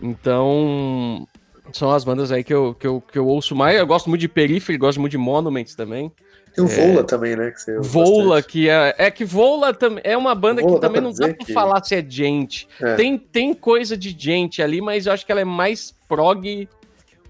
então. 0.00 1.26
São 1.72 1.90
as 1.92 2.04
bandas 2.04 2.32
aí 2.32 2.42
que 2.42 2.52
eu, 2.52 2.74
que, 2.74 2.86
eu, 2.86 3.00
que 3.00 3.18
eu 3.18 3.26
ouço 3.26 3.54
mais. 3.54 3.78
Eu 3.78 3.86
gosto 3.86 4.08
muito 4.08 4.20
de 4.20 4.28
Periphery, 4.28 4.76
gosto 4.78 5.00
muito 5.00 5.12
de 5.12 5.18
Monuments 5.18 5.74
também. 5.74 6.10
Tem 6.54 6.62
o 6.64 6.68
É. 6.68 6.70
Vola 6.88 7.04
também, 7.04 7.34
né? 7.36 7.50
Que 7.52 7.78
Vola, 7.80 8.34
bastante. 8.36 8.52
que 8.52 8.68
é. 8.68 8.94
É 8.98 9.10
que 9.10 9.24
Vola 9.24 9.72
também 9.72 10.02
é 10.04 10.16
uma 10.16 10.34
banda 10.34 10.60
Vola 10.60 10.74
que 10.74 10.80
também 10.80 11.00
não 11.00 11.12
dá 11.12 11.28
pra 11.28 11.46
que- 11.46 11.52
falar 11.52 11.82
se 11.82 11.94
é 11.94 12.04
gente. 12.06 12.68
É. 12.80 12.94
Tem, 12.96 13.16
tem 13.16 13.54
coisa 13.54 13.96
de 13.96 14.10
gente 14.10 14.60
ali, 14.60 14.80
mas 14.80 15.06
eu 15.06 15.12
acho 15.12 15.24
que 15.24 15.32
ela 15.32 15.40
é 15.40 15.44
mais 15.46 15.94
prog 16.08 16.68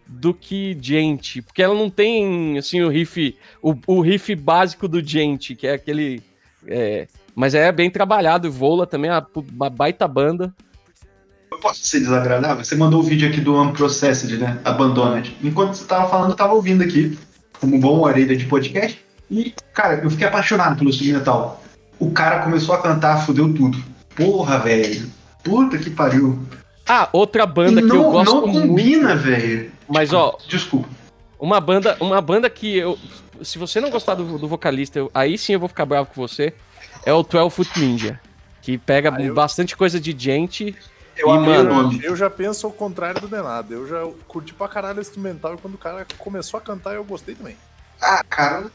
do 0.07 0.35
que 0.35 0.77
gente. 0.81 1.41
Porque 1.41 1.63
ela 1.63 1.75
não 1.75 1.89
tem, 1.89 2.59
assim, 2.59 2.81
o 2.83 2.89
riff. 2.89 3.37
O, 3.63 3.75
o 3.87 4.01
riff 4.01 4.35
básico 4.35 4.89
do 4.89 5.01
gente, 5.01 5.55
que 5.55 5.67
é 5.69 5.75
aquele. 5.75 6.21
é, 6.67 7.07
mas 7.35 7.55
é 7.55 7.71
bem 7.71 7.91
trabalhado. 7.91 8.51
Vola 8.51 8.87
também 8.89 9.09
é 9.11 9.15
uma, 9.15 9.27
uma 9.53 9.71
baita 9.71 10.09
banda. 10.09 10.53
Eu 11.53 11.59
posso 11.59 11.85
ser 11.87 12.01
desagradável? 12.01 12.65
Você 12.65 12.75
mandou 12.75 13.01
o 13.01 13.03
vídeo 13.03 13.29
aqui 13.29 13.41
do 13.41 13.61
Unprocessed, 13.61 14.37
né? 14.39 14.59
Abandoned. 14.65 15.37
Enquanto 15.43 15.75
você 15.75 15.85
tava 15.85 16.09
falando, 16.09 16.31
eu 16.31 16.37
tava 16.37 16.55
ouvindo 16.55 16.83
aqui, 16.83 17.19
como 17.61 17.79
bom 17.79 18.01
orelha 18.01 18.37
de 18.37 18.47
podcast. 18.47 18.99
E, 19.31 19.55
cara, 19.73 20.01
eu 20.03 20.11
fiquei 20.11 20.27
apaixonado 20.27 20.77
pelo 20.79 20.91
Metal. 21.13 21.63
O 21.99 22.11
cara 22.11 22.41
começou 22.41 22.75
a 22.75 22.83
cantar, 22.83 23.25
fudeu 23.25 23.53
tudo. 23.55 23.83
Porra, 24.17 24.59
velho. 24.59 25.11
Puta 25.45 25.79
que 25.79 25.91
pariu. 25.91 26.39
Ah, 26.89 27.09
outra 27.13 27.47
banda 27.47 27.81
E 27.81 27.85
que 27.87 27.93
eu 27.93 28.11
gosto 28.11 28.35
não 28.35 28.47
muito. 28.47 28.69
combina, 28.69 29.15
velho. 29.15 29.71
Mas, 29.89 30.13
ó, 30.13 30.37
Desculpa. 30.49 30.89
Uma 31.39 31.61
banda, 31.61 31.97
uma 32.01 32.21
banda 32.21 32.49
que 32.49 32.77
eu. 32.77 32.99
Se 33.43 33.59
você 33.59 33.81
não 33.81 33.91
gostar 33.91 34.15
do, 34.15 34.39
do 34.39 34.47
vocalista, 34.47 34.99
eu- 34.99 35.11
aí 35.13 35.37
sim 35.37 35.55
eu 35.55 35.61
vou 35.61 35.69
ficar 35.69 35.85
bravo 35.85 36.09
com 36.15 36.21
você. 36.21 36.53
É 37.05 37.13
o 37.13 37.23
12 37.23 37.51
Foot 37.51 37.79
Ninja. 37.81 38.21
Que 38.61 38.79
pega 38.79 39.13
Ah, 39.17 39.21
eu- 39.21 39.35
bastante 39.35 39.77
coisa 39.77 39.99
de 39.99 40.15
gente. 40.17 40.75
Eu 41.17 41.29
E, 41.35 41.39
mano. 41.39 42.01
Eu 42.03 42.17
já 42.17 42.31
penso 42.31 42.67
ao 42.67 42.73
contrário 42.73 43.21
do 43.21 43.29
Denado. 43.29 43.73
Eu 43.75 43.87
já 43.87 44.01
curti 44.27 44.53
pra 44.55 44.69
caralho 44.69 44.99
o 44.99 45.01
instrumental 45.03 45.55
e 45.55 45.59
quando 45.59 45.75
o 45.75 45.79
cara 45.79 46.07
começou 46.19 46.59
a 46.59 46.61
cantar 46.61 46.95
eu 46.95 47.05
gostei 47.05 47.35
também. 47.35 47.57
Ah, 48.01 48.25
cara. 48.29 48.71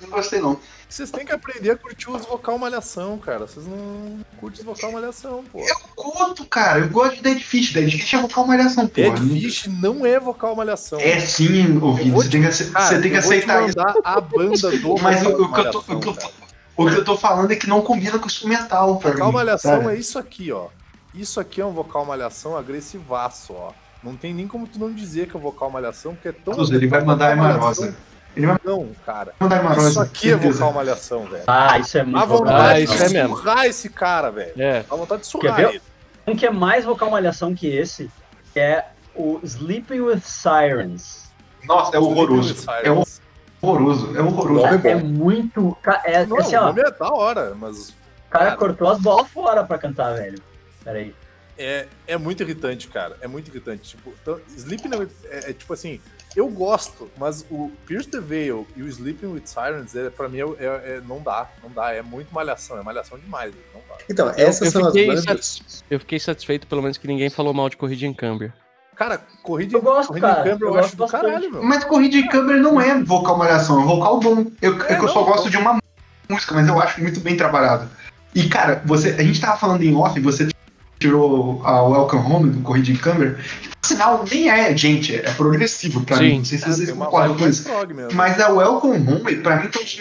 Não 0.00 0.08
gostei, 0.10 0.40
não. 0.40 0.58
Vocês 0.88 1.10
têm 1.10 1.24
que 1.24 1.32
aprender 1.32 1.70
a 1.70 1.76
curtir 1.76 2.10
os 2.10 2.24
vocal 2.26 2.58
malhação, 2.58 3.18
cara. 3.18 3.46
Vocês 3.46 3.66
não 3.66 4.20
curtem 4.38 4.60
os 4.60 4.64
vocal 4.66 4.92
malhação, 4.92 5.42
pô. 5.50 5.60
Eu 5.60 5.76
conto, 5.96 6.44
cara. 6.46 6.80
Eu 6.80 6.88
gosto 6.88 7.16
de 7.16 7.22
Dead 7.22 7.40
Fish. 7.40 7.72
Dead 7.72 7.90
Fish 7.90 8.14
é 8.14 8.18
vocal 8.20 8.46
malhação, 8.46 8.86
pô. 8.86 8.94
Dead 8.94 9.18
Fish 9.18 9.66
não 9.66 10.04
é 10.06 10.20
vocal 10.20 10.54
malhação. 10.54 11.00
É 11.00 11.18
sim, 11.20 11.78
ouvindo. 11.80 12.12
vou 12.12 12.22
Você 12.22 12.28
tem 12.30 12.42
que, 12.42 12.46
ace- 12.48 12.70
Cara, 12.70 12.86
você 12.86 13.00
tem 13.00 13.10
que 13.10 13.16
eu 13.16 13.22
vou 13.22 13.30
te 13.32 13.36
aceitar 13.38 13.68
isso. 13.68 13.78
a 14.04 14.20
banda 14.20 14.70
do 14.78 14.94
Mas 15.02 15.22
o, 15.26 15.30
vocal 15.36 15.44
o 15.46 15.52
que 15.54 15.60
eu 15.60 15.70
tô, 15.70 15.78
o, 15.78 15.82
que 15.82 15.90
eu 15.90 15.96
malhação, 15.96 16.14
tô, 16.14 16.14
cara. 16.14 16.32
o 16.76 16.86
que 16.86 16.94
eu 16.94 17.04
tô 17.04 17.16
falando 17.16 17.50
é 17.50 17.56
que 17.56 17.66
não 17.66 17.80
combina 17.82 18.18
com 18.18 18.24
o 18.24 18.28
instrumental, 18.28 18.96
pra 18.98 19.10
Vocal 19.12 19.28
mim, 19.28 19.34
malhação 19.34 19.90
é 19.90 19.96
isso 19.96 20.18
aqui, 20.18 20.52
ó. 20.52 20.68
Isso 21.14 21.38
aqui 21.38 21.60
é 21.60 21.66
um 21.66 21.72
vocal 21.72 22.04
malhação 22.04 22.56
agressivaço, 22.56 23.52
ó. 23.54 23.72
Não 24.02 24.16
tem 24.16 24.34
nem 24.34 24.46
como 24.46 24.66
tu 24.66 24.78
não 24.78 24.92
dizer 24.92 25.28
que 25.28 25.36
é 25.36 25.38
um 25.38 25.42
vocal 25.42 25.70
malhação, 25.70 26.14
porque 26.14 26.28
é 26.28 26.32
tão. 26.32 26.54
Nossa, 26.54 26.74
ele 26.74 26.86
vai 26.88 27.02
mandar 27.02 27.32
a 27.32 27.36
malhação. 27.36 27.94
Ele 28.36 28.46
vai 28.46 28.58
Não, 28.64 28.88
cara. 29.06 29.32
mandar 29.38 29.56
a 29.56 29.60
Emarosa. 29.60 29.88
Isso 29.90 30.00
aqui 30.00 30.30
é 30.32 30.36
vocal 30.36 30.72
malhação, 30.72 31.24
velho. 31.24 31.44
Ah, 31.46 31.78
isso 31.78 31.96
é 31.96 32.00
Dá 32.04 32.06
muito 32.10 32.26
vontade 32.26 32.50
vocal. 32.50 32.66
Ah, 32.66 32.74
de 32.74 32.82
isso 32.84 33.02
é 33.02 33.08
mesmo. 33.08 33.36
surrar 33.36 33.66
esse 33.66 33.88
cara, 33.88 34.30
velho. 34.30 34.52
É. 34.60 34.82
Dá 34.82 34.96
vontade 34.96 35.20
de 35.22 35.28
surrar 35.28 35.60
ele. 35.60 35.80
Um 36.26 36.34
que 36.34 36.44
é 36.44 36.50
mais 36.50 36.84
vocal 36.84 37.10
malhação 37.10 37.54
que 37.54 37.68
esse 37.68 38.10
é 38.56 38.84
o 39.14 39.38
Sleeping 39.44 40.00
with 40.00 40.20
Sirens. 40.24 41.30
Nossa, 41.64 41.96
é 41.96 42.00
horroroso. 42.00 42.56
É 42.82 42.90
horroroso. 42.90 44.16
É 44.16 44.20
horroroso. 44.20 44.66
É 44.66 44.90
É 44.90 44.94
muito. 44.96 45.76
É, 46.04 46.26
Não, 46.26 46.38
assim, 46.38 46.56
o 46.56 46.60
ó, 46.60 46.66
nome 46.66 46.80
é 46.82 46.90
da 46.90 47.08
hora, 47.12 47.54
mas 47.54 47.90
o 47.90 47.94
cara 48.30 48.44
cara. 48.46 48.56
cortou 48.56 48.90
as 48.90 48.98
bolas 49.00 49.28
fora 49.28 49.62
pra 49.64 49.78
cantar, 49.78 50.14
velho. 50.14 50.42
Peraí. 50.84 51.14
é, 51.58 51.86
é 52.06 52.16
muito 52.18 52.42
irritante, 52.42 52.88
cara. 52.88 53.16
É 53.20 53.26
muito 53.26 53.48
irritante. 53.50 53.90
Tipo, 53.90 54.12
então, 54.22 54.38
Sleeping 54.56 54.94
with, 54.96 55.08
é, 55.24 55.50
é 55.50 55.52
tipo 55.52 55.72
assim, 55.72 56.00
eu 56.36 56.48
gosto, 56.48 57.08
mas 57.16 57.46
o 57.50 57.70
Pierce 57.86 58.08
the 58.10 58.20
Veil 58.20 58.66
e 58.76 58.82
o 58.82 58.88
Sleeping 58.88 59.26
with 59.28 59.42
Sirens, 59.46 59.94
é, 59.94 60.10
pra 60.10 60.28
mim, 60.28 60.38
é, 60.40 60.42
é- 60.42 60.64
é- 60.96 61.02
não 61.06 61.20
dá. 61.22 61.48
Não 61.62 61.70
dá. 61.70 61.92
É 61.92 62.02
muito 62.02 62.34
malhação. 62.34 62.76
É 62.78 62.82
malhação 62.82 63.18
demais. 63.18 63.54
Não 63.72 63.80
dá. 63.88 63.94
Então, 64.10 64.28
essas 64.36 64.66
eu 64.66 64.70
são 64.72 64.86
as 64.88 64.92
fiquei 64.92 65.06
bandas. 65.14 65.84
eu 65.90 66.00
fiquei 66.00 66.18
satisfeito, 66.18 66.66
pelo 66.66 66.82
menos, 66.82 66.98
que 66.98 67.06
ninguém 67.06 67.30
falou 67.30 67.54
mal 67.54 67.68
de 67.68 67.76
corrida 67.76 68.04
em 68.04 68.12
Cambria. 68.12 68.52
Cara, 68.96 69.18
corrida, 69.42 69.76
Eu 69.76 69.82
gosto, 69.82 70.08
corrida 70.08 70.28
cara. 70.28 70.40
em 70.40 70.44
câmbio 70.52 70.68
eu, 70.68 70.74
Eu 70.74 70.78
acho 70.80 70.94
do 70.96 71.06
caralho, 71.08 71.50
meu. 71.50 71.62
Mas 71.64 71.82
corrida 71.82 72.16
de 72.20 72.28
câmera 72.28 72.60
não 72.60 72.80
é 72.80 73.02
vocal 73.02 73.36
malhação, 73.36 73.82
é 73.82 73.84
vocal 73.84 74.20
bom. 74.20 74.46
Eu, 74.62 74.80
é 74.84 74.92
É, 74.92 74.96
que 74.96 75.04
eu 75.04 75.08
só 75.08 75.20
não, 75.20 75.26
gosto 75.26 75.44
não. 75.44 75.50
de 75.50 75.56
uma 75.56 75.78
música, 76.28 76.54
mas 76.54 76.68
eu 76.68 76.80
acho 76.80 77.00
muito 77.02 77.18
bem 77.20 77.36
trabalhado. 77.36 77.88
E, 78.34 78.48
cara, 78.48 78.80
você, 78.84 79.10
a 79.10 79.22
gente 79.24 79.40
tava 79.40 79.56
falando 79.58 79.82
em 79.82 79.94
off, 79.96 80.18
você 80.20 80.48
tirou 80.98 81.60
a 81.64 81.82
Welcome 81.82 82.22
Home 82.32 82.50
do 82.50 82.60
Corrida 82.62 82.90
em 82.90 82.96
Câmera. 82.96 83.38
Por 83.80 83.86
sinal, 83.88 84.24
nem 84.30 84.48
é, 84.48 84.76
gente, 84.76 85.14
é 85.14 85.30
progressivo 85.32 86.02
pra 86.04 86.16
Sim. 86.16 86.24
mim. 86.28 86.38
Não 86.38 86.44
sei 86.44 86.58
se 86.58 86.64
Ah, 86.64 86.72
vocês 86.72 86.90
concordam 86.90 87.36
com 87.36 87.48
isso. 87.48 87.68
Mas 88.14 88.40
a 88.40 88.48
Welcome 88.50 88.96
Home, 89.08 89.36
pra 89.36 89.56
mim, 89.62 89.68
tem 89.68 89.82
um 89.82 89.84
dos 89.84 89.98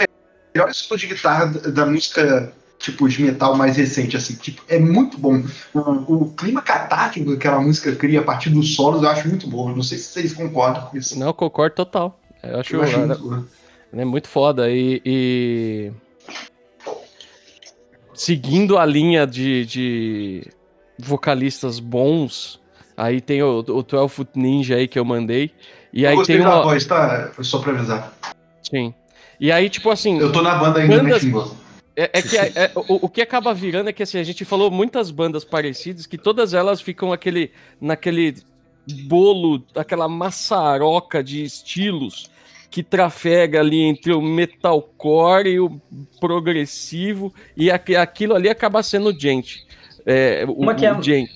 melhores 0.56 0.78
solos 0.78 1.02
de 1.02 1.07
guitarra 1.07 1.48
da, 1.48 1.70
da 1.70 1.86
música, 1.86 2.53
tipo, 2.80 3.10
de 3.10 3.22
metal 3.24 3.56
mais 3.57 3.76
recente, 3.76 4.15
assim. 4.15 4.36
Tipo, 4.36 4.61
é 4.70 4.80
muito 4.80 5.18
bom. 5.18 5.44
O, 5.74 5.80
o 6.24 6.30
clima 6.34 6.61
catártico 6.61 7.26
que 7.26 7.34
aquela 7.34 7.60
música 7.60 7.94
cria 7.95 8.22
a 8.22 8.24
partir 8.24 8.49
dos 8.52 8.76
solos, 8.76 9.03
eu 9.03 9.10
acho 9.10 9.28
muito 9.28 9.48
bom. 9.48 9.70
Eu 9.70 9.76
não 9.76 9.84
sei 9.84 9.98
se 9.98 10.06
vocês 10.06 10.32
concordam 10.34 10.84
com 10.86 10.98
isso. 10.98 11.20
Não, 11.20 11.28
eu 11.28 11.34
concordo 11.34 11.76
total. 11.76 12.18
Eu 12.41 12.60
acho, 12.60 12.76
Eu 12.76 12.84
acho 12.84 12.94
ela- 12.95 13.07
muito 13.07 13.30
bom. 13.30 13.44
é 13.94 14.06
muito 14.06 14.28
foda. 14.30 14.70
E, 14.70 15.02
e- 15.06 15.91
seguindo 18.14 18.78
a 18.78 18.86
linha 18.86 19.26
de, 19.26 19.65
de 19.65 20.48
vocalistas 20.98 21.80
bons, 21.80 22.60
aí 22.95 23.20
tem 23.22 23.41
o, 23.44 23.60
o 23.60 23.84
12 23.84 24.10
Foot 24.14 24.32
Ninja 24.36 24.76
aí 24.76 24.88
que 24.88 24.98
eu 24.99 25.06
mandei. 25.06 25.52
E 25.91 26.03
eu 26.03 26.10
aí 26.10 26.15
gostei 26.15 26.38
tem 26.38 26.45
da 26.45 26.56
uma. 26.56 26.64
voz, 26.64 26.86
tá? 26.86 27.32
Só 27.41 27.60
pra 27.60 27.72
avisar. 27.74 28.14
Sim. 28.64 28.94
E 29.40 29.52
aí, 29.52 29.70
tipo 29.70 29.90
assim. 29.90 30.20
Eu 30.20 30.32
tô 30.32 30.41
na 30.41 30.56
banda 30.56 30.80
ainda, 30.80 31.02
né, 31.03 31.10
Bandas-? 31.20 31.52
É, 31.95 32.10
é 32.11 32.22
que 32.24 32.36
é- 32.38 32.52
é- 32.56 32.72
o, 32.76 33.06
o 33.06 33.10
que 33.10 33.22
acaba 33.22 33.53
virando 33.53 33.90
é 33.90 33.94
que 33.94 34.02
assim, 34.02 34.18
a 34.18 34.24
gente 34.24 34.44
falou 34.44 34.72
muitas 34.72 35.11
bandas 35.11 35.44
parecidas 35.45 36.07
que 36.07 36.18
todas 36.18 36.53
elas 36.56 36.82
ficam 36.82 37.14
aquele, 37.14 37.52
naquele 37.80 38.36
bolo, 39.06 39.64
aquela 39.76 40.07
maçaroca 40.07 41.24
de 41.24 41.44
estilos 41.44 42.32
que 42.72 42.82
trafega 42.82 43.60
ali 43.60 43.82
entre 43.82 44.11
o 44.11 44.20
metalcore 44.22 45.48
e 45.49 45.60
o 45.60 45.80
progressivo 46.20 47.32
e 47.56 47.70
aqu- 47.70 47.95
aquilo 47.95 48.34
ali 48.36 48.49
acaba 48.49 48.82
sendo 48.82 49.18
gente. 49.18 49.64
É, 50.06 50.46
o, 50.48 50.54
Uma 50.54 50.76
que 50.76 50.86
é- 50.86 50.94
o 50.94 51.02
gente. 51.02 51.32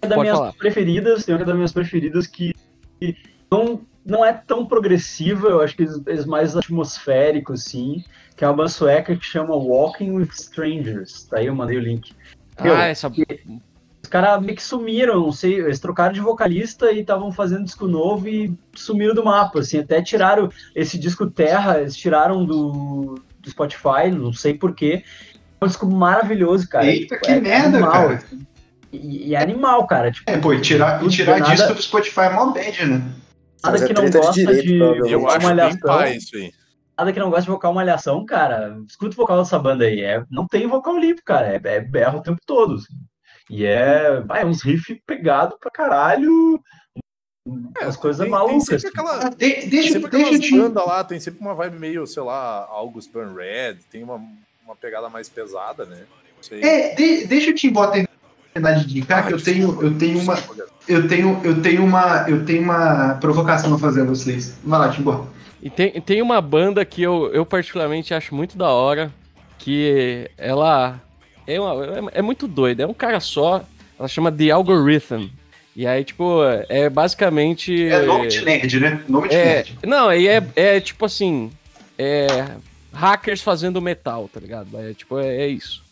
É 0.00 0.08
das 0.08 0.16
Pode 0.16 0.20
minhas 0.22 0.38
falar. 0.38 0.52
preferidas, 0.54 1.24
tem 1.24 1.34
uma 1.34 1.44
das 1.44 1.54
minhas 1.54 1.72
preferidas 1.72 2.26
que, 2.26 2.52
que 3.00 3.16
não, 3.50 3.82
não 4.04 4.24
é 4.24 4.32
tão 4.32 4.66
progressiva, 4.66 5.48
eu 5.48 5.60
acho 5.60 5.76
que 5.76 5.82
eles 6.06 6.26
mais 6.26 6.56
atmosféricos, 6.56 7.64
sim, 7.64 8.02
que 8.36 8.44
é 8.44 8.48
uma 8.48 8.68
sueca 8.68 9.14
que 9.14 9.24
chama 9.24 9.54
Walking 9.54 10.10
with 10.12 10.30
Strangers. 10.32 11.24
Tá 11.24 11.38
aí 11.38 11.46
eu 11.46 11.54
mandei 11.54 11.76
o 11.76 11.80
link. 11.80 12.12
Meu, 12.60 12.74
Ah, 12.74 12.86
essa. 12.86 13.08
Os 14.02 14.08
caras 14.08 14.42
meio 14.42 14.56
que 14.56 14.62
sumiram, 14.62 15.20
não 15.20 15.30
sei, 15.32 15.54
eles 15.60 15.78
trocaram 15.78 16.12
de 16.12 16.20
vocalista 16.20 16.90
e 16.90 17.00
estavam 17.00 17.30
fazendo 17.30 17.64
disco 17.64 17.86
novo 17.86 18.28
e 18.28 18.52
sumiram 18.74 19.14
do 19.14 19.24
mapa, 19.24 19.60
assim, 19.60 19.78
até 19.78 20.02
tiraram 20.02 20.50
esse 20.74 20.98
disco 20.98 21.30
Terra, 21.30 21.78
eles 21.80 21.94
tiraram 21.96 22.44
do, 22.44 23.22
do 23.40 23.50
Spotify, 23.50 24.10
não 24.10 24.32
sei 24.32 24.54
porquê. 24.54 25.04
É 25.62 25.64
um 25.64 25.68
disco 25.68 25.86
maravilhoso, 25.86 26.68
cara. 26.68 26.86
Eita, 26.86 27.14
Tipo, 27.14 27.26
que 27.26 27.30
é- 27.32 27.36
é 27.36 27.40
merda, 27.40 27.78
animal, 27.78 27.92
cara. 27.92 28.14
assim. 28.14 28.46
E, 28.92 29.28
e 29.28 29.34
é 29.34 29.40
animal, 29.42 29.86
cara. 29.86 30.10
Tipo, 30.12 30.30
É, 30.30 30.36
pô, 30.38 30.52
e 30.52 30.60
tirar, 30.60 31.02
e 31.04 31.08
tirar 31.08 31.38
nada- 31.38 31.54
disco 31.54 31.74
do 31.74 31.82
Spotify 31.82 32.20
é 32.20 32.30
mó 32.30 32.46
bad, 32.52 32.86
né? 32.86 33.02
nada 33.64 33.76
é 33.78 33.86
que 33.86 33.92
não 33.94 34.02
treta 34.02 34.18
de 34.20 34.26
gosta 34.26 34.32
direito, 34.40 34.66
de. 34.66 35.12
Eu 35.12 35.20
vocal 35.20 35.36
acho 35.36 35.38
bem 35.38 35.46
malhação, 35.56 35.80
pai 35.80 36.16
isso 36.16 36.36
aí. 36.36 36.52
nada 36.98 37.12
que 37.12 37.18
não 37.18 37.30
gosta 37.30 37.42
de 37.44 37.50
vocal 37.50 37.72
malhação, 37.74 38.26
cara, 38.26 38.76
escuta 38.88 39.14
o 39.14 39.16
vocal 39.16 39.38
dessa 39.38 39.58
banda 39.58 39.84
aí. 39.84 40.00
É, 40.02 40.24
não 40.30 40.46
tem 40.46 40.66
vocal 40.66 40.98
limpo, 40.98 41.22
cara. 41.24 41.46
É, 41.48 41.60
é 41.64 41.80
berro 41.80 42.18
o 42.18 42.22
tempo 42.22 42.38
todo. 42.46 42.74
assim. 42.74 42.94
E 43.50 43.64
é, 43.64 44.20
vai, 44.20 44.44
uns 44.44 44.62
riffs 44.62 44.98
pegados 45.06 45.56
pra 45.60 45.70
caralho. 45.70 46.60
Umas 47.46 47.96
coisas 47.96 48.20
Tem- 48.20 48.30
tem 48.30 48.30
malucas. 48.30 48.64
sempre 48.64 48.76
assim. 48.76 48.88
aquela- 48.88 49.26
Ah, 49.26 49.28
de- 49.30 49.36
Tem 49.36 49.68
deixa, 49.68 49.92
sempre 49.94 50.10
deixa 50.10 50.34
eu 50.34 50.40
te. 50.70 50.78
lá, 50.86 51.02
tem 51.04 51.18
sempre 51.18 51.40
uma 51.40 51.54
vibe 51.54 51.78
meio, 51.78 52.06
sei 52.06 52.22
lá, 52.22 52.66
August 52.70 53.10
Burn 53.12 53.34
Red, 53.34 53.78
tem 53.90 54.02
uma, 54.04 54.20
uma 54.72 54.76
pegada 54.76 55.08
mais 55.08 55.28
pesada, 55.28 55.84
né? 55.84 55.98
É, 56.60 56.94
de- 56.94 57.26
deixa 57.26 57.50
eu 57.50 57.54
te 57.54 57.70
botar 57.70 58.04
terminar 58.52 58.74
de 58.78 58.84
indicar 58.84 59.20
Ah, 59.20 59.22
que 59.28 59.34
eu 59.34 59.40
tenho, 59.40 59.82
eu 59.82 59.96
tenho 59.96 60.18
uma, 60.18 60.36
eu 60.88 61.06
tenho, 61.08 61.40
eu 61.44 61.62
tenho 61.62 61.84
uma, 61.84 62.24
eu 62.28 62.44
tenho 62.44 62.62
uma 62.62 63.14
provocação 63.20 63.72
a 63.74 63.78
fazer 63.78 64.02
a 64.02 64.04
vocês. 64.04 64.56
Vai 64.64 64.78
lá, 64.80 64.88
Timbo. 64.90 65.28
E 65.62 65.70
tem, 65.70 65.92
tem 66.00 66.20
uma 66.20 66.40
banda 66.40 66.84
que 66.84 67.02
eu, 67.02 67.30
eu 67.32 67.46
particularmente 67.46 68.12
acho 68.12 68.34
muito 68.34 68.58
da 68.58 68.68
hora, 68.70 69.12
que 69.58 70.28
ela 70.36 71.00
é, 71.46 71.60
uma- 71.60 71.84
é, 72.14 72.18
é 72.18 72.22
muito 72.22 72.48
doida, 72.48 72.82
é 72.82 72.86
um 72.86 72.94
cara 72.94 73.20
só, 73.20 73.62
ela 73.98 74.08
chama 74.08 74.32
The 74.32 74.50
Algorithm. 74.50 75.28
E 75.76 75.86
aí, 75.86 76.04
tipo, 76.04 76.40
é 76.68 76.90
basicamente. 76.90 77.88
É 77.88 78.02
nome 78.02 78.26
de 78.28 78.44
nerd, 78.44 78.80
né? 78.80 79.02
Nome 79.08 79.28
de 79.28 79.34
É, 79.36 79.44
nerd. 79.54 79.78
não, 79.84 80.08
aí 80.08 80.26
é, 80.28 80.42
é 80.56 80.80
tipo 80.80 81.04
assim. 81.06 81.50
É 81.96 82.26
hackers 82.92 83.40
fazendo 83.40 83.80
metal, 83.80 84.28
tá 84.32 84.40
ligado? 84.40 84.76
É 84.78 84.92
tipo, 84.94 85.18
é, 85.18 85.36
é 85.36 85.48
isso. 85.48 85.82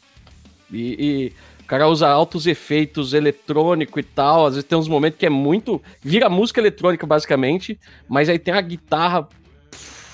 E, 0.70 0.96
e 0.98 1.32
o 1.62 1.66
cara 1.66 1.88
usa 1.88 2.08
altos 2.08 2.46
efeitos 2.46 3.12
eletrônicos 3.12 4.00
e 4.00 4.02
tal. 4.02 4.46
Às 4.46 4.54
vezes 4.54 4.68
tem 4.68 4.78
uns 4.78 4.88
momentos 4.88 5.18
que 5.18 5.26
é 5.26 5.30
muito. 5.30 5.82
Vira 6.00 6.28
música 6.28 6.60
eletrônica, 6.60 7.06
basicamente. 7.06 7.78
Mas 8.08 8.28
aí 8.28 8.38
tem 8.38 8.54
uma 8.54 8.60
guitarra 8.60 9.28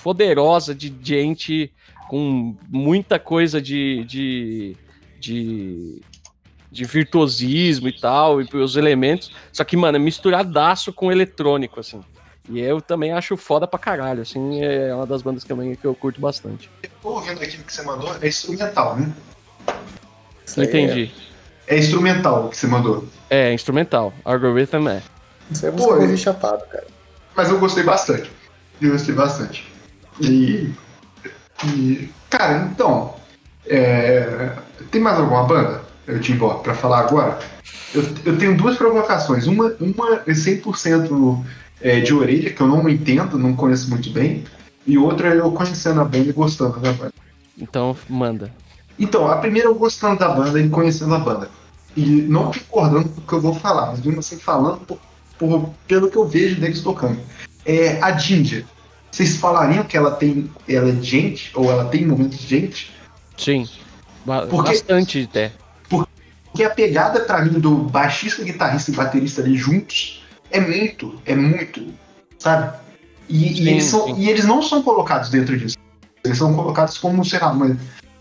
poderosa 0.03 0.75
de 0.75 0.95
gente 1.03 1.73
com 2.09 2.57
muita 2.69 3.19
coisa 3.19 3.61
de. 3.61 4.05
de, 4.05 4.77
de 5.19 6.03
de 6.69 6.85
virtuosismo 6.85 7.89
e 7.89 7.93
tal, 7.93 8.43
e 8.43 8.45
os 8.55 8.77
elementos. 8.77 9.33
Só 9.51 9.65
que, 9.65 9.77
mano, 9.77 9.97
é 9.97 9.99
misturadaço 9.99 10.93
com 10.93 11.11
eletrônico, 11.11 11.81
assim. 11.81 12.03
E 12.49 12.61
eu 12.61 12.81
também 12.81 13.13
acho 13.13 13.37
foda 13.37 13.67
pra 13.67 13.79
caralho, 13.79 14.23
assim, 14.23 14.63
é 14.63 14.95
uma 14.95 15.07
das 15.07 15.23
bandas 15.23 15.45
também 15.45 15.75
que 15.75 15.85
eu 15.85 15.95
curto 15.95 16.21
bastante. 16.21 16.71
Tô 17.03 17.09
ouvindo 17.09 17.43
aquilo 17.43 17.65
que 17.65 17.73
você 17.73 17.83
mandou, 17.83 18.15
é 18.21 18.29
instrumental, 18.29 18.97
né? 18.97 19.13
Isso 20.47 20.63
Entendi. 20.63 21.13
É 21.67 21.77
instrumental 21.77 22.47
o 22.47 22.49
que 22.49 22.57
você 22.57 22.67
mandou. 22.69 23.05
É, 23.29 23.53
instrumental. 23.53 24.13
Algorithm 24.25 24.89
é. 24.89 24.97
É, 24.97 25.03
isso 25.51 25.67
é 25.67 25.71
música 25.71 25.95
Pô, 25.95 26.03
é- 26.03 26.17
chapado, 26.17 26.65
cara. 26.67 26.87
Mas 27.35 27.51
eu 27.51 27.59
gostei 27.59 27.83
bastante. 27.83 28.31
Eu 28.81 28.93
gostei 28.93 29.15
bastante. 29.15 29.67
E. 30.21 30.73
e 31.65 32.09
cara, 32.31 32.69
então. 32.73 33.17
é, 33.69 34.53
tem 34.91 35.01
mais 35.01 35.19
alguma 35.19 35.43
banda, 35.45 35.83
eu 36.07 36.21
Timbo, 36.21 36.55
pra 36.61 36.75
falar 36.75 37.01
agora? 37.01 37.39
Eu, 37.93 38.03
eu 38.25 38.39
tenho 38.39 38.57
duas 38.57 38.77
provocações. 38.77 39.47
Uma, 39.47 39.75
uma 39.81 40.23
é 40.27 40.33
100% 40.33 41.45
é, 41.81 42.01
de 42.01 42.13
orelha, 42.15 42.53
que 42.53 42.61
eu 42.61 42.67
não 42.67 42.89
entendo, 42.89 43.39
não 43.39 43.55
conheço 43.55 43.89
muito 43.91 44.11
bem. 44.11 44.45
E 44.87 44.97
outra 44.97 45.35
é 45.35 45.39
eu 45.39 45.51
conhecendo 45.53 46.01
a 46.01 46.05
banda 46.05 46.29
e 46.31 46.33
gostando 46.33 46.79
da 46.81 46.93
banda. 46.93 47.13
Então, 47.59 47.97
manda. 48.09 48.53
Então, 48.99 49.29
a 49.31 49.37
primeira 49.37 49.69
eu 49.69 49.75
gostando 49.75 50.19
da 50.19 50.29
banda 50.29 50.61
e 50.61 50.69
conhecendo 50.69 51.15
a 51.15 51.19
banda. 51.19 51.51
E 51.97 52.05
não 52.23 52.51
concordando 52.51 53.09
com 53.09 53.21
o 53.21 53.25
que 53.25 53.33
eu 53.33 53.41
vou 53.41 53.55
falar, 53.55 53.87
mas 53.87 54.01
mesmo 54.03 54.21
assim 54.21 54.39
falando 54.39 54.79
por, 54.87 54.99
por- 55.39 55.71
pelo 55.89 56.11
que 56.11 56.17
eu 56.17 56.27
vejo 56.27 56.61
deles 56.61 56.81
tocando. 56.83 57.19
É 57.65 58.01
a 58.01 58.17
Ginger. 58.17 58.65
vocês 59.11 59.37
falariam 59.37 59.83
que 59.85 59.97
ela 59.97 60.11
tem. 60.13 60.51
Ela 60.69 60.91
é 60.91 61.03
gente, 61.03 61.51
ou 61.55 61.71
ela 61.71 61.87
tem 61.87 62.07
momentos 62.07 62.39
de 62.39 62.47
gente? 62.47 62.93
Sim. 63.37 63.67
Ba- 64.25 64.47
Porque- 64.47 64.71
Bastante 64.71 65.27
até. 65.29 65.53
Porque 65.89 66.63
a 66.65 66.71
pegada 66.71 67.21
pra 67.21 67.45
mim 67.45 67.59
do 67.59 67.77
baixista, 67.77 68.43
guitarrista 68.45 68.91
e 68.91 68.95
baterista 68.95 69.41
ali 69.43 69.57
juntos 69.57 70.23
é 70.51 70.61
muito, 70.61 71.21
é 71.25 71.35
muito, 71.35 71.87
sabe? 72.39 72.77
E, 73.29 73.53
e 73.53 73.57
Sim, 73.57 73.69
eles, 73.71 73.85
são, 73.85 74.05
sim. 74.07 74.15
e 74.21 74.29
eles 74.31 74.45
não 74.45 74.63
são 74.63 74.83
colocados 74.83 75.31
dentro 75.31 75.57
disso. 75.59 75.77
Eles 76.25 76.39
são 76.39 76.55
colocados 76.55 76.99
como, 76.99 77.25
sei 77.25 77.39
lá, 77.41 77.51
uma, 77.53 77.77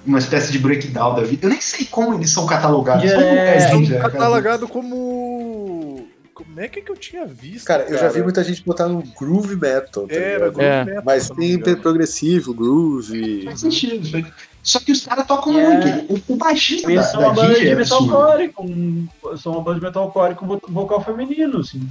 uma 0.06 0.19
espécie 0.19 0.52
de 0.52 0.60
breakdown 0.60 1.15
da 1.15 1.22
vida. 1.23 1.45
Eu 1.45 1.49
nem 1.49 1.61
sei 1.61 1.85
como 1.85 2.14
eles 2.15 2.30
são 2.31 2.45
catalogados. 2.45 3.10
Como 3.11 3.23
É, 3.23 3.56
é, 3.57 3.60
São 3.60 3.85
cara? 3.85 3.99
catalogados 4.10 4.69
como. 4.69 6.07
Como 6.34 6.60
é 6.60 6.68
que, 6.68 6.81
que 6.81 6.91
eu 6.91 6.97
tinha 6.97 7.26
visto? 7.26 7.65
Cara, 7.65 7.84
eu 7.84 7.97
já 7.97 8.10
vi 8.10 8.22
muita 8.22 8.43
gente 8.43 8.61
botar 8.65 8.88
no 8.89 9.02
groove 9.18 9.56
metal, 9.56 10.06
tá 10.06 10.14
Era, 10.15 10.49
groove 10.49 10.65
É. 10.65 10.84
metal, 10.84 11.03
Mas 11.06 11.23
se 11.23 11.30
eu 11.31 11.35
não 11.35 11.41
me 11.41 11.47
tem 11.47 11.56
engano. 11.57 11.77
progressivo, 11.77 12.53
groove. 12.53 13.43
Faz 13.45 13.60
sentido. 13.61 14.11
faz- 14.11 14.26
Só 14.61 14.80
que 14.80 14.91
os 14.91 15.06
caras 15.06 15.26
tocam 15.26 15.57
É. 15.57 15.68
muito. 15.68 16.14
O, 16.30 16.34
o 16.34 16.35
baixista 16.35 16.88
da, 16.88 16.93
Eles 16.93 17.06
são 17.06 17.22
da 17.22 17.27
uma 17.27 17.34
banda 17.35 17.56
de 17.60 17.68
é 17.69 17.76
metalcore, 17.76 18.49
com, 18.49 19.07
são 19.38 19.53
uma 19.53 19.61
banda 19.61 19.80
de 19.80 19.85
metalcore 19.85 20.35
com 20.35 20.45
vo- 20.45 20.61
vocal 20.68 21.02
feminino, 21.06 21.60
assim. 21.60 21.88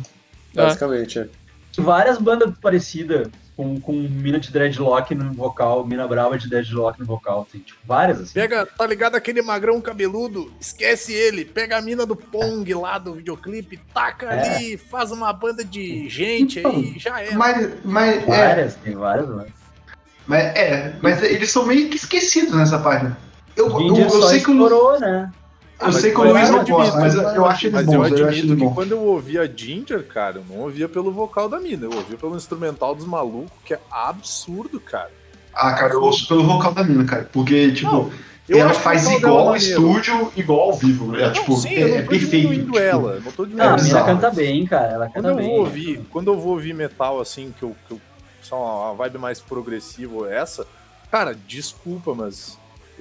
Basicamente, 0.55 1.19
é. 1.19 1.29
Várias 1.77 2.19
bandas 2.19 2.57
parecidas, 2.63 3.29
com, 3.57 3.81
com 3.81 3.93
mina 3.93 4.39
de 4.39 4.53
dreadlock 4.53 5.13
no 5.15 5.33
vocal, 5.33 5.85
mina 5.85 6.07
brava 6.07 6.39
de 6.39 6.49
dreadlock 6.49 7.01
no 7.01 7.07
vocal, 7.07 7.47
tem 7.51 7.61
tipo, 7.61 7.81
várias, 7.85 8.21
assim. 8.21 8.33
Pega, 8.33 8.65
tá 8.65 8.87
ligado 8.87 9.17
aquele 9.17 9.43
magrão 9.43 9.81
cabeludo? 9.81 10.53
Esquece 10.61 11.13
ele. 11.13 11.45
Pega 11.45 11.77
a 11.77 11.83
mina 11.83 12.07
do 12.07 12.15
Pong 12.15 12.73
lá 12.75 12.99
do 12.99 13.15
videoclipe, 13.15 13.81
taca 13.93 14.27
É. 14.27 14.57
ali, 14.57 14.77
faz 14.77 15.11
uma 15.11 15.33
banda 15.33 15.65
de 15.65 16.09
gente 16.09 16.65
aí, 16.65 16.95
já 16.97 17.21
é. 17.21 17.35
Mas, 17.35 17.73
mas, 17.85 18.17
é, 18.17 18.21
Várias, 18.21 18.77
tem 18.77 18.95
várias, 18.95 19.29
né? 19.29 19.47
mas, 20.27 20.45
é, 20.57 20.97
mas 21.03 21.23
eles 21.23 21.51
são 21.51 21.67
meio 21.67 21.89
que 21.91 21.97
esquecidos 21.97 22.55
nessa 22.55 22.79
página. 22.79 23.17
Eu, 23.57 23.69
eu, 23.81 23.97
eu 23.97 24.11
só 24.11 24.29
sei 24.29 24.41
que 24.41 24.51
o, 24.51 24.99
né? 24.99 25.31
Eu 25.87 25.93
mas- 25.93 26.01
sei 26.03 26.11
que 26.13 26.17
o 26.17 26.25
mas 26.25 26.33
Luiz 26.33 26.47
eu 26.49 26.53
não 26.53 26.61
admito, 26.61 26.83
gosta, 26.83 27.01
mas 27.01 27.15
eu, 27.15 27.23
eu 27.23 27.47
acho 27.47 27.67
eles 27.67 27.75
Mas 27.75 27.87
bons. 27.87 27.93
eu 27.95 28.01
Eu, 28.01 28.05
acho 28.29 28.39
admito 28.39 28.57
que 28.57 28.75
quando 28.75 28.91
eu 28.93 29.01
ouvia 29.03 29.53
Ginger, 29.57 30.07
cara, 30.07 30.37
eu 30.39 30.45
não 30.49 30.63
ouvia 30.65 30.89
pelo 30.89 31.13
vocal 31.13 31.49
da 31.49 31.61
mina, 31.61 31.85
eu 31.87 31.93
ouvia 31.95 32.17
pelo 32.17 32.37
instrumental 32.37 32.95
dos 32.95 33.07
malucos, 33.07 33.53
que 33.65 33.75
é 33.75 33.81
absurdo, 33.91 34.81
cara. 34.81 35.11
Ah, 35.55 35.73
cara, 35.75 35.95
eu 35.95 36.03
ouço 36.03 36.27
pelo 36.27 36.43
vocal 36.45 36.73
da 36.73 36.83
mina, 36.83 37.05
cara. 37.05 37.29
Porque, 37.33 37.71
tipo, 37.73 37.91
Não, 37.93 38.11
Eu 38.49 38.59
ela 38.59 38.75
faz 38.75 39.07
igual 39.11 39.49
ao 39.49 39.57
estúdio, 39.57 40.33
igual 40.37 40.61
ao 40.61 40.73
vivo. 40.75 41.17
É, 41.17 41.27
Não, 41.27 41.33
tipo, 41.33 41.57
sim, 41.57 41.75
é, 41.77 41.83
eu 41.85 41.89
não 41.89 41.97
é 41.97 42.03
tô 42.03 42.09
perfeito. 42.11 42.55
tipo, 42.55 42.79
ela, 42.79 43.21
não 43.25 43.33
tô 43.33 43.43
a 43.43 43.47
diminuindo 43.47 43.71
mina 43.73 43.83
bizarro. 43.85 44.07
canta 44.07 44.31
bem, 44.31 44.67
cara, 44.67 44.93
ela 44.93 45.07
Quando 45.09 45.15
canta 45.15 45.29
eu 45.29 45.37
bem. 45.37 45.47
vou 45.49 45.59
ouvir, 45.61 46.01
quando 46.11 46.29
eu 46.33 46.39
vou 46.39 46.53
ouvir 46.53 46.75
metal 46.75 47.21
assim, 47.21 47.55
que 47.59 47.63
eu, 47.63 47.75
que 47.87 47.95
eu 47.95 48.01
só 48.43 48.89
uma 48.89 48.95
vibe 48.95 49.17
mais 49.19 49.41
progressiva 49.41 50.29
é 50.31 50.37
essa, 50.39 50.67
cara, 51.11 51.35
desculpa, 51.47 52.15
mas 52.15 52.59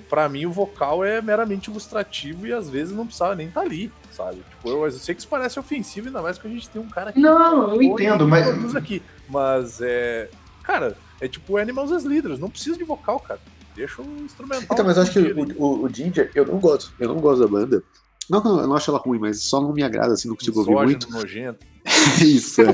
pra 0.09 0.27
mim 0.29 0.45
o 0.45 0.51
vocal 0.51 1.03
é 1.03 1.21
meramente 1.21 1.69
ilustrativo 1.69 2.47
e 2.47 2.53
às 2.53 2.69
vezes 2.69 2.93
não 2.95 3.05
precisava 3.05 3.35
nem 3.35 3.47
estar 3.47 3.61
ali, 3.61 3.91
sabe? 4.11 4.37
Tipo, 4.49 4.69
eu, 4.69 4.83
eu 4.85 4.91
sei 4.91 5.13
que 5.15 5.21
isso 5.21 5.27
parece 5.27 5.59
ofensivo, 5.59 6.07
ainda 6.07 6.21
mais 6.21 6.37
que 6.37 6.47
a 6.47 6.49
gente 6.49 6.69
tem 6.69 6.81
um 6.81 6.89
cara 6.89 7.09
aqui. 7.11 7.19
Não, 7.19 7.73
eu 7.73 7.79
que 7.79 7.85
entendo, 7.85 8.27
mas- 8.27 8.47
produz 8.47 8.75
aqui, 8.75 9.01
mas 9.29 9.79
é, 9.81 10.29
cara, 10.63 10.97
é 11.21 11.27
tipo 11.27 11.57
Animals 11.57 11.91
as 11.91 12.03
Leaders, 12.03 12.39
não 12.39 12.49
precisa 12.49 12.77
de 12.77 12.83
vocal, 12.83 13.19
cara. 13.19 13.39
Deixa 13.75 14.01
o 14.01 14.05
instrumental. 14.23 14.67
Então, 14.71 14.85
mas 14.85 14.97
eu 14.97 15.03
acho 15.03 15.11
que 15.13 15.19
o, 15.19 15.63
o, 15.63 15.83
o 15.85 15.89
Ginger, 15.89 16.29
eu 16.35 16.45
não 16.45 16.59
gosto. 16.59 16.93
Eu 16.99 17.07
não 17.07 17.15
gosto 17.15 17.39
da 17.41 17.47
banda. 17.47 17.83
Não, 18.29 18.41
não, 18.43 18.61
eu 18.61 18.67
não 18.67 18.75
acho 18.75 18.89
ela 18.91 18.99
ruim, 18.99 19.17
mas 19.19 19.41
só 19.43 19.59
não 19.59 19.73
me 19.73 19.83
agrada, 19.83 20.13
assim, 20.13 20.27
não 20.29 20.35
consigo 20.35 20.59
ouvir 20.59 20.71
Misógino, 20.71 20.91
muito. 20.99 21.11
nojento. 21.11 21.65
Isso, 22.23 22.61
é. 22.61 22.65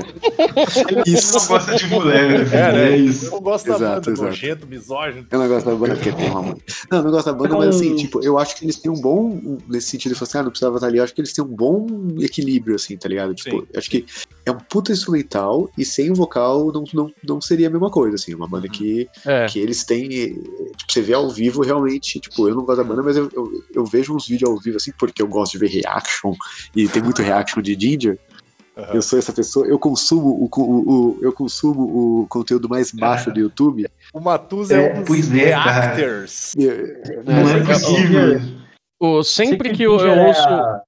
Ele 1.06 1.20
não 1.32 1.46
gosta 1.46 1.74
de 1.76 1.86
mulher, 1.86 2.28
né? 2.28 2.56
É, 2.58 2.72
né? 2.72 2.88
É 2.90 2.98
Eu 3.00 3.04
isso. 3.04 3.30
não 3.30 3.40
gosto 3.40 3.66
da 3.68 3.76
Exato, 3.76 3.94
banda, 3.94 4.10
exato. 4.10 4.22
nojento, 4.28 4.66
misógino. 4.66 5.26
Eu 5.30 5.38
não 5.38 5.48
gosto 5.48 5.66
da 5.66 5.74
banda 5.74 5.94
porque 5.96 6.12
tem 6.12 6.30
uma 6.30 6.42
mãe. 6.42 6.56
Não, 6.90 6.98
eu 6.98 7.04
não 7.04 7.10
gosto 7.10 7.26
da 7.26 7.32
banda, 7.32 7.56
mas 7.56 7.76
assim, 7.76 7.96
tipo, 7.96 8.22
eu 8.24 8.38
acho 8.38 8.56
que 8.56 8.64
eles 8.64 8.76
têm 8.76 8.90
um 8.90 9.00
bom. 9.00 9.58
Nesse 9.68 9.88
sentido, 9.88 10.12
eu 10.12 10.16
falo 10.16 10.28
assim, 10.28 10.38
ah, 10.38 10.42
não 10.42 10.50
precisava 10.50 10.76
estar 10.76 10.86
ali. 10.86 10.98
Eu 10.98 11.04
acho 11.04 11.14
que 11.14 11.20
eles 11.20 11.32
têm 11.32 11.44
um 11.44 11.48
bom 11.48 11.86
equilíbrio, 12.18 12.76
assim, 12.76 12.96
tá 12.96 13.08
ligado? 13.08 13.34
Tipo, 13.34 13.60
Sim. 13.60 13.66
eu 13.72 13.78
acho 13.78 13.90
que 13.90 14.04
é 14.46 14.50
um 14.50 14.58
puta 14.58 14.92
instrumental 14.92 15.70
e 15.76 15.84
sem 15.84 16.10
o 16.10 16.14
vocal 16.14 16.72
não, 16.72 16.84
não, 16.92 17.12
não 17.26 17.40
seria 17.40 17.68
a 17.68 17.70
mesma 17.70 17.90
coisa, 17.90 18.14
assim. 18.16 18.34
Uma 18.34 18.48
banda 18.48 18.68
que, 18.68 19.08
É. 19.26 19.46
que 19.46 19.58
eles 19.58 19.84
têm. 19.84 20.08
Tipo, 20.08 20.92
você 20.92 21.00
vê 21.02 21.14
ao 21.14 21.28
vivo 21.30 21.62
realmente. 21.62 22.20
Tipo, 22.20 22.48
eu 22.48 22.54
não 22.54 22.64
gosto 22.64 22.78
da 22.78 22.84
banda, 22.84 23.02
mas 23.02 23.16
eu, 23.16 23.28
eu, 23.34 23.50
eu 23.74 23.84
vejo 23.84 24.14
uns 24.14 24.26
vídeos 24.26 24.50
ao 24.50 24.58
vivo, 24.58 24.76
assim, 24.76 24.92
porque 24.98 25.22
eu 25.22 25.26
gosto 25.28 25.52
de 25.52 25.58
ver 25.58 25.68
reaction 25.68 26.34
e 26.74 26.88
tem 26.88 27.02
muito 27.02 27.22
reaction 27.22 27.60
de 27.62 27.76
Ginger. 27.78 28.18
Aham. 28.76 28.94
Eu 28.94 29.02
sou 29.02 29.18
essa 29.18 29.32
pessoa, 29.32 29.66
eu 29.66 29.78
consumo 29.78 30.30
o, 30.30 30.48
o, 30.48 30.90
o- 31.10 31.18
eu 31.22 31.32
consumo 31.32 32.22
o 32.22 32.26
conteúdo 32.28 32.68
mais 32.68 32.92
baixo 32.92 33.30
do 33.32 33.40
YouTube. 33.40 33.86
O 34.14 34.20
Matusa 34.20 34.74
é, 34.76 34.86
É, 34.96 34.98
um 34.98 35.02
dos 35.04 35.30
é, 35.30 35.34
reactors. 35.34 36.52
Não 37.26 37.48
é 37.50 37.58
É, 37.60 37.64
possível. 37.64 38.40
O, 39.00 39.22
sempre 39.24 39.68
Sei 39.68 39.76
que 39.76 39.82
eu, 39.82 39.98
eu 39.98 40.26
ouço. 40.26 40.40
É 40.40 40.52
a, 40.52 40.82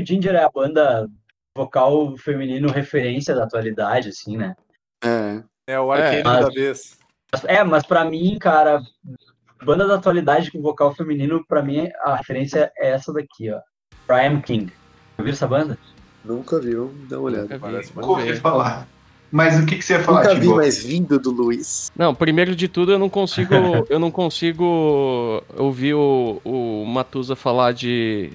o 0.00 0.04
Ginger 0.04 0.34
é 0.34 0.42
a 0.44 0.50
banda 0.50 1.08
vocal 1.56 2.16
feminino 2.16 2.70
referência 2.70 3.34
da 3.34 3.44
atualidade, 3.44 4.08
assim, 4.10 4.36
né? 4.36 4.54
É, 5.04 5.42
É 5.66 5.80
o 5.80 5.94
É. 5.94 6.22
da 6.22 6.48
vez. 6.48 6.98
É, 7.44 7.62
mas 7.62 7.84
pra 7.84 8.04
mim, 8.04 8.36
cara, 8.38 8.80
banda 9.64 9.86
da 9.86 9.94
atualidade 9.96 10.50
com 10.50 10.60
vocal 10.62 10.94
feminino, 10.94 11.44
pra 11.46 11.62
mim, 11.62 11.88
a 12.02 12.16
referência 12.16 12.72
é 12.78 12.90
essa 12.90 13.12
daqui, 13.12 13.50
ó. 13.50 13.60
Prime 14.06 14.40
King. 14.42 14.72
Ouviram 15.18 15.34
essa 15.34 15.46
banda? 15.46 15.78
Nunca 16.24 16.58
vi, 16.60 16.74
vamos 16.74 16.92
dar 17.08 17.18
uma 17.18 17.24
olhada. 17.26 17.42
Nunca 17.44 17.54
vi, 17.56 17.60
Parece 17.60 17.92
Nunca 17.94 18.06
ouvi 18.08 18.36
falar. 18.36 18.88
Mas 19.30 19.58
o 19.60 19.66
que, 19.66 19.76
que 19.76 19.84
você 19.84 19.92
ia 19.94 20.00
falar, 20.00 20.22
Nunca 20.22 20.34
vi, 20.36 20.40
Tibo? 20.40 20.56
mas 20.56 20.82
vindo 20.82 21.18
do 21.18 21.30
Luiz. 21.30 21.90
Não, 21.94 22.14
primeiro 22.14 22.56
de 22.56 22.66
tudo, 22.66 22.92
eu 22.92 22.98
não 22.98 23.10
consigo. 23.10 23.52
eu 23.90 23.98
não 23.98 24.10
consigo 24.10 25.42
ouvir 25.56 25.94
o, 25.94 26.40
o 26.44 26.84
Matusa 26.86 27.36
falar 27.36 27.72
de 27.72 28.30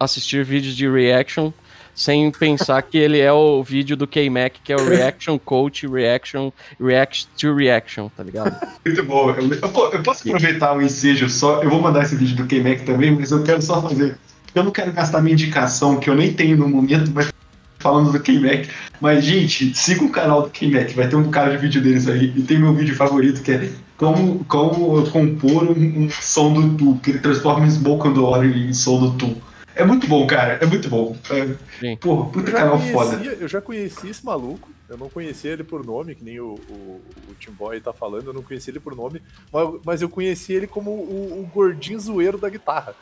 assistir 0.00 0.44
vídeos 0.44 0.74
de 0.74 0.88
reaction 0.88 1.52
sem 1.94 2.30
pensar 2.30 2.80
que 2.82 2.96
ele 2.96 3.18
é 3.20 3.30
o 3.30 3.62
vídeo 3.62 3.94
do 3.94 4.06
K-Mac, 4.06 4.54
que 4.64 4.72
é 4.72 4.76
o 4.76 4.88
Reaction 4.88 5.38
Coach 5.38 5.86
Reaction 5.86 6.50
React 6.80 7.28
to 7.38 7.54
Reaction, 7.54 8.08
tá 8.08 8.22
ligado? 8.22 8.56
Muito 8.84 9.02
bom. 9.04 9.30
Eu, 9.30 9.52
eu 9.52 9.68
po- 9.68 9.90
eu 9.92 10.02
posso 10.02 10.26
aproveitar 10.26 10.74
o 10.74 10.80
ensejo 10.80 11.28
só. 11.28 11.62
Eu 11.62 11.68
vou 11.68 11.82
mandar 11.82 12.02
esse 12.04 12.16
vídeo 12.16 12.36
do 12.36 12.46
K-Mac 12.46 12.80
também, 12.86 13.14
mas 13.14 13.30
eu 13.30 13.42
quero 13.44 13.60
só 13.60 13.82
fazer. 13.82 14.16
Eu 14.54 14.64
não 14.64 14.70
quero 14.70 14.92
gastar 14.92 15.20
minha 15.22 15.34
indicação, 15.34 15.98
que 15.98 16.10
eu 16.10 16.14
nem 16.14 16.32
tenho 16.32 16.56
no 16.56 16.68
momento, 16.68 17.10
mas 17.14 17.32
falando 17.78 18.12
do 18.12 18.20
K-Mac. 18.20 18.66
Mas, 19.00 19.24
gente, 19.24 19.76
siga 19.76 20.04
o 20.04 20.10
canal 20.10 20.42
do 20.42 20.50
K-Mac, 20.50 20.90
vai 20.94 21.08
ter 21.08 21.16
um 21.16 21.22
bocado 21.22 21.50
de 21.52 21.56
vídeo 21.58 21.82
deles 21.82 22.06
aí. 22.08 22.32
E 22.36 22.42
tem 22.42 22.58
meu 22.58 22.74
vídeo 22.74 22.94
favorito, 22.94 23.42
que 23.42 23.52
é 23.52 23.70
como, 23.96 24.44
como 24.44 25.10
compor 25.10 25.64
um, 25.64 26.04
um 26.04 26.10
som 26.10 26.52
do 26.52 26.76
Tu, 26.76 27.00
que 27.02 27.10
ele 27.10 27.18
transforma 27.18 27.68
Smoke 27.68 28.08
on 28.08 28.14
the 28.14 28.20
Water 28.20 28.56
em 28.56 28.72
som 28.72 29.00
do 29.00 29.12
Tu. 29.12 29.36
É 29.74 29.84
muito 29.84 30.06
bom, 30.06 30.26
cara. 30.26 30.58
É 30.60 30.66
muito 30.66 30.88
bom. 30.88 31.16
É, 31.30 31.96
porra, 31.96 32.20
Eu 32.20 32.24
puta 32.26 32.50
já, 32.50 32.58
canal 32.58 32.78
foda. 32.78 33.16
conhecia, 33.16 33.38
eu 33.40 33.48
já 33.48 33.60
conheci 33.60 34.08
esse 34.10 34.24
maluco, 34.24 34.68
eu 34.92 34.98
não 34.98 35.08
conhecia 35.08 35.52
ele 35.52 35.64
por 35.64 35.84
nome, 35.84 36.14
que 36.14 36.22
nem 36.22 36.38
o, 36.38 36.54
o, 36.68 37.00
o 37.30 37.34
Tim 37.40 37.50
Boy 37.52 37.80
tá 37.80 37.92
falando, 37.94 38.26
eu 38.26 38.32
não 38.34 38.42
conhecia 38.42 38.70
ele 38.70 38.78
por 38.78 38.94
nome, 38.94 39.22
mas, 39.50 39.68
mas 39.84 40.02
eu 40.02 40.08
conheci 40.08 40.52
ele 40.52 40.66
como 40.66 40.90
o, 40.90 41.40
o 41.40 41.50
gordinho 41.52 41.98
zoeiro 41.98 42.36
da 42.36 42.50
guitarra. 42.50 42.94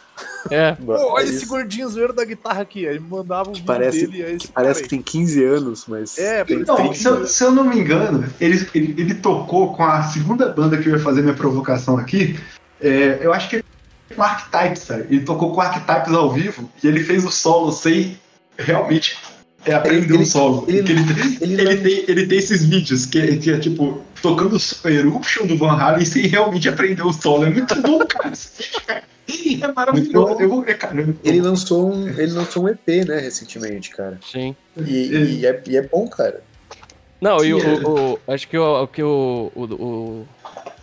É. 0.50 0.72
Pô, 0.80 0.92
olha 0.94 1.22
É 1.22 1.24
esse 1.24 1.36
isso. 1.38 1.48
gordinho 1.48 1.88
zoeiro 1.88 2.12
da 2.12 2.24
guitarra 2.24 2.62
aqui, 2.62 2.86
aí 2.86 2.98
me 3.00 3.08
mandava 3.08 3.50
um 3.50 3.52
vídeo 3.52 3.66
parece- 3.66 4.06
dele, 4.06 4.22
aí 4.24 4.36
esse 4.36 4.48
Parece 4.48 4.82
que 4.84 4.88
tem 4.88 5.02
15 5.02 5.44
anos, 5.44 5.84
mas. 5.88 6.16
É, 6.16 6.44
tem 6.44 6.60
Então, 6.60 6.76
30. 6.76 6.94
se 6.94 7.06
eu, 7.08 7.26
se 7.26 7.42
eu 7.44 7.50
não 7.50 7.64
me 7.64 7.76
engano, 7.78 8.24
ele, 8.40 8.68
ele, 8.72 8.94
ele 9.00 9.14
tocou 9.16 9.74
com 9.74 9.82
a 9.82 10.02
segunda 10.04 10.48
banda 10.48 10.78
que 10.78 10.88
eu 10.88 10.92
ia 10.92 11.02
fazer 11.02 11.22
minha 11.22 11.34
provocação 11.34 11.98
aqui. 11.98 12.38
é, 12.80 13.18
eu 13.20 13.32
acho 13.32 13.48
que 13.50 13.56
ele 13.56 13.64
com 14.14 14.22
Archetypes, 14.22 14.82
sabe? 14.82 15.02
Ele 15.10 15.20
tocou 15.24 15.52
com 15.54 15.60
Archetypes 15.60 16.12
ao 16.12 16.30
vivo 16.32 16.68
e 16.82 16.86
ele 16.88 17.02
fez 17.02 17.24
o 17.24 17.30
solo 17.30 17.70
sem 17.72 18.18
realmente 18.58 19.16
é, 19.66 19.74
aprender 19.74 20.14
Ele- 20.14 20.22
o 20.22 20.26
solo. 20.26 20.64
ele- 20.68 20.78
ele, 20.78 21.00
ele 21.40 21.54
ele 21.54 21.74
não- 21.74 21.82
tem, 21.82 22.04
ele 22.08 22.26
tem 22.26 22.38
esses 22.38 22.64
vídeos 22.64 23.06
que, 23.06 23.18
é- 23.18 23.36
que 23.36 23.50
é 23.50 23.58
tipo 23.58 24.00
tocando 24.22 24.56
o 24.56 24.88
Eruption 24.88 25.46
do 25.46 25.56
Van 25.56 25.72
Halen 25.72 26.04
sem 26.04 26.26
realmente 26.26 26.68
aprender 26.68 27.02
o 27.02 27.12
solo. 27.12 27.44
É 27.44 27.50
muito 27.50 27.74
bom, 27.82 27.98
cara. 28.08 28.32
É 29.62 29.72
maravilhoso. 29.72 30.10
Muito 30.12 30.12
bom. 30.36 30.42
Eu 30.42 30.48
vou 30.48 30.62
ver, 30.62 30.76
cara. 30.78 31.06
Ele 31.24 31.40
lançou 31.40 31.92
um, 31.92 32.08
ele 32.08 32.32
lançou 32.32 32.64
um 32.64 32.68
EP, 32.68 33.04
né, 33.06 33.18
recentemente, 33.18 33.90
cara. 33.90 34.18
Sim. 34.30 34.56
E, 34.76 35.38
e 35.40 35.46
é, 35.46 35.62
e 35.66 35.76
é 35.76 35.82
bom, 35.82 36.08
cara. 36.08 36.42
Não, 37.20 37.44
e 37.44 37.52
o, 37.54 37.58
é- 37.60 37.86
o- 37.86 38.12
o- 38.14 38.18
acho 38.32 38.48
que 38.48 38.56
o, 38.58 38.82
o 38.82 38.86
que 38.88 39.02
o, 39.02 39.52
o, 39.54 39.64
o, 39.64 40.26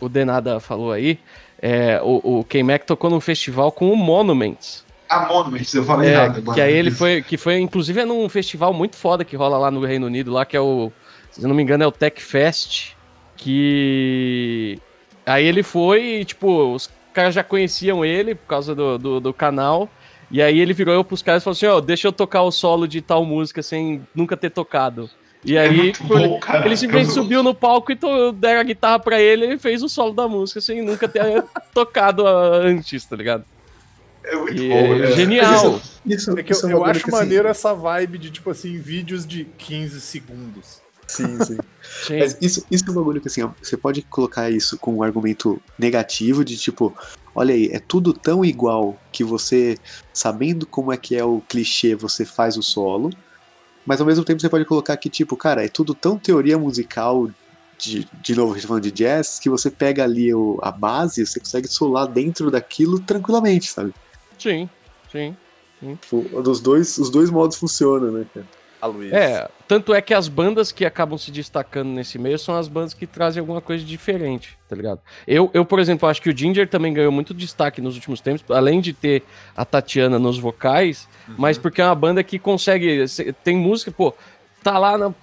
o 0.02 0.08
Denada 0.10 0.60
falou 0.60 0.92
aí, 0.92 1.20
é, 1.62 2.00
o, 2.04 2.40
o 2.40 2.44
K-Mac 2.44 2.84
tocou 2.86 3.10
num 3.10 3.20
festival 3.20 3.72
com 3.72 3.92
o 3.92 3.96
Monuments. 3.96 4.86
A 5.10 5.28
Monuments, 5.28 5.74
eu 5.74 5.84
falei 5.84 6.10
É, 6.10 6.14
errado. 6.14 6.54
que 6.54 6.62
aí 6.62 6.74
ele 6.74 6.92
foi, 6.92 7.22
que 7.22 7.38
foi, 7.38 7.58
inclusive, 7.60 8.02
é 8.02 8.06
num 8.06 8.28
festival 8.30 8.74
muito 8.74 8.96
foda 8.96 9.24
que 9.24 9.36
rola 9.36 9.58
lá 9.58 9.72
no 9.72 9.84
Reino 9.86 10.06
Unido, 10.08 10.32
lá 10.32 10.46
que 10.46 10.56
é 10.58 10.62
o, 10.62 10.92
se 11.32 11.42
eu 11.42 11.48
não 11.48 11.56
me 11.56 11.64
engano, 11.64 11.84
é 11.84 11.88
o 11.88 11.92
Tech 11.92 12.22
Fest, 12.22 12.94
que 13.36 14.80
aí 15.26 15.46
ele 15.46 15.64
foi 15.64 16.04
e, 16.22 16.26
tipo, 16.26 16.74
os 16.74 16.90
caras 17.14 17.34
já 17.34 17.44
conheciam 17.44 18.04
ele 18.06 18.36
por 18.36 18.48
causa 18.48 18.76
do, 18.76 18.98
do, 18.98 19.20
do 19.20 19.34
canal, 19.34 19.90
e 20.30 20.42
aí 20.42 20.60
ele 20.60 20.74
virou 20.74 21.04
pros 21.04 21.22
caras 21.22 21.42
e 21.42 21.46
falou 21.46 21.56
assim, 21.56 21.66
ó, 21.68 21.80
deixa 21.80 22.08
eu 22.08 22.12
tocar 22.12 22.42
o 22.44 22.52
solo 22.52 22.88
de 22.88 23.02
tal 23.02 23.24
música 23.26 23.62
sem 23.64 24.02
nunca 24.14 24.36
ter 24.36 24.50
tocado. 24.50 25.10
E 25.46 25.56
É 25.56 25.62
aí, 25.62 25.78
muito 25.78 26.02
tipo, 26.02 26.18
ele, 26.18 26.28
bom, 26.28 26.40
cara. 26.40 26.66
ele 26.66 26.76
simplesmente 26.76 27.14
subiu 27.14 27.42
no 27.42 27.54
palco 27.56 27.92
e 27.92 27.96
to- 27.96 28.34
deram 28.34 28.60
a 28.60 28.64
guitarra 28.64 29.00
pra 29.00 29.22
ele 29.22 29.54
e 29.54 29.58
fez 29.60 29.82
o 29.84 29.88
solo 29.88 30.12
da 30.12 30.28
música 30.28 30.60
sem 30.60 30.82
nunca 30.82 31.08
ter 31.08 31.22
tocado 31.74 32.28
a- 32.28 32.58
antes, 32.58 33.06
tá 33.06 33.16
ligado? 33.16 33.46
É 34.28 34.36
muito 34.36 34.62
E 34.62 34.70
bom, 34.70 34.76
é 34.76 35.00
né? 35.00 35.12
genial. 35.12 35.82
Isso, 36.06 36.38
É 36.38 36.44
que 36.44 36.52
eu, 36.52 36.58
isso 36.58 36.68
um 36.68 36.72
eu 36.72 36.86
acho 36.86 37.04
que, 37.04 37.10
assim, 37.10 37.20
maneiro 37.20 37.48
essa 37.48 37.74
vibe 37.74 38.18
de, 38.18 38.30
tipo 38.30 38.50
assim, 38.50 38.78
vídeos 38.78 39.26
de 39.26 39.46
15 39.58 40.02
segundos. 40.02 40.82
Sim, 41.08 41.38
sim. 41.44 41.58
Sim. 42.06 42.20
Mas 42.20 42.38
isso, 42.42 42.66
isso 42.70 42.84
é 42.86 42.92
um 42.92 42.96
bagulho 42.96 43.22
que 43.22 43.30
assim, 43.30 43.42
ó, 43.42 43.50
você 43.62 43.78
pode 43.78 44.02
colocar 44.02 44.52
isso 44.52 44.78
com 44.78 44.96
um 44.96 45.02
argumento 45.02 45.60
negativo 45.80 46.44
de 46.44 46.58
tipo, 46.58 46.94
olha 47.34 47.56
aí, 47.56 47.70
é 47.72 47.80
tudo 47.80 48.12
tão 48.12 48.44
igual 48.44 49.00
que 49.10 49.24
você, 49.24 49.78
sabendo 50.14 50.66
como 50.68 50.92
é 50.92 50.98
que 50.98 51.16
é 51.16 51.24
o 51.24 51.42
clichê, 51.48 51.96
você 51.96 52.26
faz 52.26 52.58
o 52.58 52.62
solo, 52.62 53.10
mas 53.86 54.02
ao 54.02 54.06
mesmo 54.06 54.26
tempo 54.26 54.42
você 54.42 54.50
pode 54.50 54.66
colocar 54.66 54.98
que, 54.98 55.10
tipo, 55.10 55.38
cara, 55.38 55.64
é 55.64 55.70
tudo 55.70 55.96
tão 55.96 56.20
teoria 56.20 56.58
musical, 56.58 57.30
de, 57.78 58.06
de 58.22 58.36
novo, 58.36 58.52
a 58.52 58.56
gente 58.56 58.64
tá 58.64 58.68
falando 58.68 58.84
de 58.84 58.92
jazz, 58.92 59.40
que 59.40 59.50
você 59.50 59.72
pega 59.72 60.04
ali 60.04 60.34
o, 60.34 60.60
a 60.62 60.72
base, 60.72 61.26
você 61.26 61.40
consegue 61.40 61.70
solar 61.70 62.06
dentro 62.08 62.52
daquilo 62.52 63.00
tranquilamente, 63.00 63.72
sabe? 63.72 63.94
Sim, 64.38 64.70
sim. 65.12 65.36
Dos 66.44 66.60
dois, 66.60 66.98
os 66.98 67.10
dois 67.10 67.30
modos 67.30 67.58
funcionam, 67.58 68.12
né, 68.12 68.26
cara? 68.34 68.46
A 68.80 68.86
Luiz. 68.86 69.12
É, 69.12 69.50
tanto 69.68 69.92
é 69.92 70.00
que 70.02 70.14
as 70.14 70.28
bandas 70.28 70.72
que 70.72 70.86
acabam 70.86 71.18
se 71.18 71.32
destacando 71.32 71.90
nesse 71.90 72.20
meio 72.20 72.38
são 72.38 72.56
as 72.56 72.68
bandas 72.68 72.94
que 72.94 73.08
trazem 73.08 73.40
alguma 73.40 73.60
coisa 73.60 73.84
diferente, 73.84 74.56
tá 74.70 74.76
ligado? 74.76 75.00
Eu, 75.28 75.50
eu 75.52 75.66
por 75.66 75.80
exemplo, 75.80 76.08
acho 76.08 76.22
que 76.22 76.30
o 76.30 76.38
Ginger 76.38 76.70
também 76.70 76.94
ganhou 76.94 77.12
muito 77.12 77.34
destaque 77.34 77.82
nos 77.82 77.96
últimos 77.96 78.22
tempos, 78.22 78.44
além 78.52 78.80
de 78.80 78.94
ter 78.94 79.24
a 79.56 79.66
Tatiana 79.66 80.20
nos 80.20 80.38
vocais, 80.38 81.08
mas 81.38 81.58
porque 81.58 81.82
é 81.82 81.86
uma 81.86 81.96
banda 81.96 82.24
que 82.24 82.38
consegue. 82.38 83.08
se- 83.08 83.34
Tem 83.44 83.58
música, 83.58 83.92
pô, 83.92 84.14
tá 84.64 84.78
lá 84.78 84.96
na- 84.96 85.14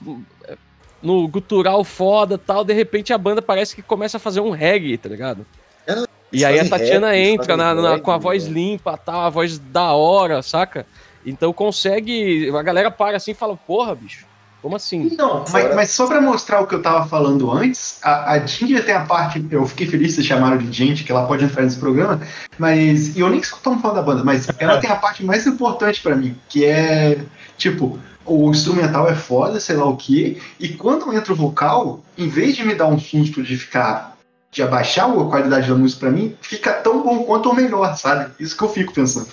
no 1.02 1.28
gutural 1.28 1.84
foda 1.84 2.36
tal, 2.38 2.64
de 2.64 2.72
repente 2.72 3.12
a 3.12 3.18
banda 3.18 3.40
parece 3.42 3.76
que 3.76 3.82
começa 3.82 4.16
a 4.16 4.20
fazer 4.20 4.40
um 4.40 4.50
reggae, 4.50 4.96
tá 4.98 5.08
ligado? 5.08 5.46
É, 5.86 5.94
E 6.34 6.44
aí 6.44 6.58
a 6.60 6.68
Tatiana 6.68 7.12
rap, 7.12 7.18
entra 7.18 7.56
na, 7.56 7.74
na- 7.74 7.98
com 7.98 8.10
a 8.10 8.18
voz 8.18 8.46
né? 8.46 8.54
limpa, 8.54 8.96
tal, 8.96 9.22
a 9.22 9.30
voz 9.30 9.58
da 9.58 9.92
hora, 9.92 10.42
saca? 10.42 10.86
Então 11.24 11.52
consegue. 11.52 12.50
A 12.54 12.62
galera 12.62 12.90
para 12.90 13.16
assim 13.16 13.30
e 13.30 13.34
fala, 13.34 13.56
porra, 13.56 13.94
bicho, 13.94 14.26
como 14.60 14.76
assim? 14.76 15.14
Não, 15.16 15.44
mas, 15.50 15.74
mas 15.74 15.90
só 15.90 16.06
pra 16.06 16.20
mostrar 16.20 16.60
o 16.60 16.66
que 16.66 16.74
eu 16.74 16.82
tava 16.82 17.06
falando 17.06 17.50
antes, 17.50 17.98
a, 18.02 18.32
a 18.32 18.46
Ginger 18.46 18.84
tem 18.84 18.94
a 18.94 19.04
parte. 19.04 19.44
Eu 19.50 19.66
fiquei 19.66 19.86
feliz 19.86 20.08
de 20.08 20.14
vocês 20.14 20.26
chamaram 20.26 20.56
de 20.58 20.70
gente, 20.72 21.04
que 21.04 21.12
ela 21.12 21.26
pode 21.26 21.44
entrar 21.44 21.62
nesse 21.62 21.78
programa, 21.78 22.20
mas. 22.58 23.16
E 23.16 23.20
eu 23.20 23.28
nem 23.28 23.42
sou 23.42 23.58
tão 23.58 23.78
fã 23.78 23.92
da 23.92 24.02
banda, 24.02 24.24
mas 24.24 24.46
ela 24.58 24.78
tem 24.78 24.90
a 24.90 24.96
parte 24.96 25.24
mais 25.24 25.46
importante 25.46 26.00
pra 26.00 26.16
mim, 26.16 26.36
que 26.48 26.64
é. 26.64 27.18
Tipo, 27.56 27.98
o 28.26 28.50
instrumental 28.50 29.08
é 29.08 29.14
foda, 29.14 29.60
sei 29.60 29.76
lá 29.76 29.84
o 29.84 29.96
quê, 29.96 30.38
e 30.58 30.68
quando 30.70 31.12
entra 31.12 31.32
o 31.32 31.36
vocal, 31.36 32.00
em 32.16 32.28
vez 32.28 32.56
de 32.56 32.64
me 32.64 32.74
dar 32.74 32.86
um 32.86 32.98
susto 32.98 33.42
de 33.42 33.56
ficar. 33.56 34.13
De 34.54 34.62
abaixar 34.62 35.10
a 35.10 35.28
qualidade 35.28 35.68
da 35.68 35.74
música 35.74 36.00
pra 36.00 36.10
mim, 36.10 36.34
fica 36.40 36.72
tão 36.74 37.02
bom 37.02 37.24
quanto 37.24 37.48
ou 37.48 37.54
melhor, 37.54 37.96
sabe? 37.96 38.32
Isso 38.38 38.56
que 38.56 38.62
eu 38.62 38.68
fico 38.68 38.94
pensando. 38.94 39.28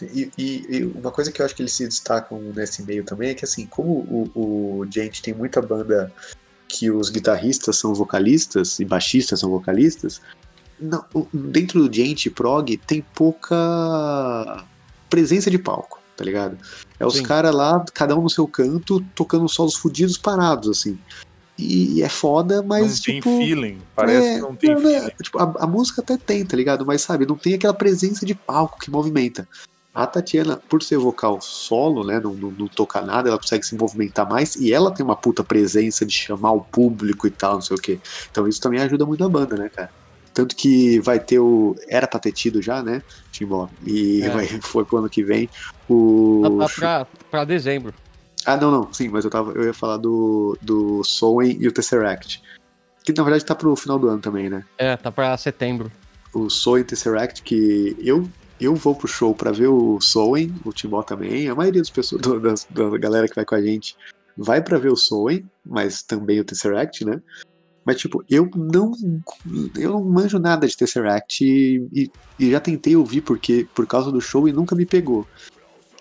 E, 0.00 0.30
e- 0.36 0.66
e 0.70 0.84
uma 0.84 1.12
coisa 1.12 1.30
que 1.30 1.40
eu 1.40 1.46
acho 1.46 1.54
que 1.54 1.62
eles 1.62 1.72
se 1.74 1.84
destacam 1.86 2.40
nesse 2.56 2.82
meio 2.82 3.04
também 3.04 3.30
é 3.30 3.34
que, 3.34 3.44
assim, 3.44 3.66
como 3.66 3.90
o, 4.34 4.80
o 4.80 4.86
Gente 4.90 5.22
tem 5.22 5.32
muita 5.34 5.60
banda 5.62 6.10
que 6.66 6.90
os 6.90 7.10
guitarristas 7.10 7.76
são 7.78 7.94
vocalistas 7.94 8.80
e 8.80 8.84
baixistas 8.84 9.38
são 9.40 9.50
vocalistas, 9.50 10.20
não- 10.80 11.04
dentro 11.32 11.86
do 11.86 11.94
Gente 11.94 12.30
Prog 12.30 12.76
tem 12.78 13.04
pouca 13.14 14.64
presença 15.10 15.50
de 15.50 15.58
palco, 15.58 16.00
tá 16.16 16.24
ligado? 16.24 16.56
É 16.98 17.04
os 17.06 17.20
caras 17.20 17.54
lá, 17.54 17.84
cada 17.92 18.16
um 18.16 18.22
no 18.22 18.30
seu 18.30 18.48
canto, 18.48 19.04
tocando 19.14 19.46
solos 19.48 19.74
fudidos 19.76 20.16
parados, 20.16 20.68
assim. 20.78 20.98
E, 21.58 22.02
é 22.02 22.08
foda, 22.08 22.62
mas, 22.62 22.96
não 22.96 23.04
tem 23.04 23.14
tipo... 23.16 23.38
feeling. 23.38 23.78
Parece 23.94 24.26
é, 24.26 24.34
que 24.34 24.40
não 24.40 24.54
tem 24.54 24.70
não, 24.70 24.80
feeling. 24.80 25.00
né, 25.00 25.10
tipo, 25.22 25.38
a, 25.38 25.54
a 25.60 25.66
música 25.66 26.00
até 26.00 26.16
tem, 26.16 26.44
tá 26.44 26.56
ligado? 26.56 26.84
Mas 26.84 27.02
sabe, 27.02 27.26
não 27.26 27.36
tem 27.36 27.54
aquela 27.54 27.74
presença 27.74 28.24
de 28.24 28.34
palco 28.34 28.78
que 28.78 28.90
movimenta. 28.90 29.46
A 29.94 30.06
Tatiana, 30.06 30.56
por 30.68 30.82
ser 30.82 30.96
vocal 30.96 31.38
solo, 31.42 32.02
né, 32.02 32.18
não, 32.18 32.32
não, 32.32 32.50
não 32.50 32.66
tocar 32.66 33.02
nada, 33.02 33.28
ela 33.28 33.38
consegue 33.38 33.66
se 33.66 33.76
movimentar 33.76 34.26
mais 34.26 34.56
e 34.56 34.72
ela 34.72 34.90
tem 34.90 35.04
uma 35.04 35.14
puta 35.14 35.44
presença 35.44 36.06
de 36.06 36.14
chamar 36.14 36.52
o 36.52 36.62
público 36.62 37.26
e 37.26 37.30
tal, 37.30 37.54
não 37.54 37.60
sei 37.60 37.76
o 37.76 37.80
quê. 37.80 38.00
Então 38.30 38.48
isso 38.48 38.60
também 38.60 38.80
ajuda 38.80 39.04
muito 39.04 39.22
a 39.22 39.28
banda, 39.28 39.54
né, 39.54 39.68
cara? 39.68 39.90
Tanto 40.32 40.56
que 40.56 40.98
vai 41.00 41.20
ter 41.20 41.38
o. 41.38 41.76
Era 41.86 42.06
pra 42.06 42.18
ter 42.18 42.32
tido 42.32 42.62
já, 42.62 42.82
né, 42.82 43.02
Timbó? 43.30 43.68
E 43.86 44.22
É. 44.22 44.30
vai, 44.30 44.46
foi 44.62 44.82
pro 44.84 44.96
ano 44.96 45.10
que 45.10 45.22
vem. 45.22 45.48
O. 45.88 46.40
Tá, 46.42 46.66
tá 46.66 46.74
pra, 46.74 47.06
pra 47.30 47.44
dezembro. 47.44 47.92
Ah, 48.44 48.56
não, 48.56 48.70
não, 48.70 48.92
sim, 48.92 49.08
mas 49.08 49.24
eu, 49.24 49.30
tava, 49.30 49.52
eu 49.52 49.64
ia 49.64 49.74
falar 49.74 49.96
do, 49.98 50.56
do 50.60 51.02
Soen 51.04 51.56
e 51.60 51.68
o 51.68 51.72
Tesseract. 51.72 52.42
Que 53.04 53.12
na 53.12 53.22
verdade 53.22 53.44
tá 53.44 53.54
pro 53.54 53.74
final 53.76 53.98
do 53.98 54.08
ano 54.08 54.20
também, 54.20 54.48
né? 54.48 54.64
É, 54.78 54.96
tá 54.96 55.10
pra 55.10 55.36
setembro. 55.36 55.90
o 56.34 56.48
Soen 56.50 56.84
Tesseract, 56.84 57.42
que 57.42 57.96
eu 58.00 58.28
eu 58.60 58.76
vou 58.76 58.94
pro 58.94 59.08
show 59.08 59.34
pra 59.34 59.50
ver 59.50 59.66
o 59.66 60.00
Soen, 60.00 60.54
o 60.64 60.72
Timó 60.72 61.02
também, 61.02 61.48
a 61.48 61.54
maioria 61.54 61.80
das 61.80 61.90
pessoas, 61.90 62.22
das- 62.40 62.64
da, 62.70 62.96
galera 62.96 63.26
que 63.26 63.34
vai 63.34 63.44
com 63.44 63.54
a 63.56 63.60
gente 63.62 63.96
vai 64.36 64.62
pra 64.62 64.78
ver 64.78 64.90
o 64.90 64.96
Soen, 64.96 65.44
mas 65.66 66.02
também 66.02 66.40
o 66.40 66.44
Tesseract, 66.44 67.04
né? 67.04 67.20
Mas, 67.84 67.98
tipo, 67.98 68.24
eu 68.30 68.48
não 68.54 68.92
eu 69.76 69.90
não 69.90 70.02
manjo 70.04 70.38
nada 70.38 70.66
de 70.66 70.76
Tesseract 70.76 71.44
e, 71.44 71.84
e- 71.92 72.10
e 72.38 72.50
já 72.52 72.60
tentei 72.60 72.94
ouvir 72.96 73.20
porque, 73.22 73.66
por 73.74 73.86
causa 73.86 74.10
do 74.12 74.20
show 74.20 74.48
e 74.48 74.52
nunca 74.52 74.74
me 74.76 74.86
pegou. 74.86 75.26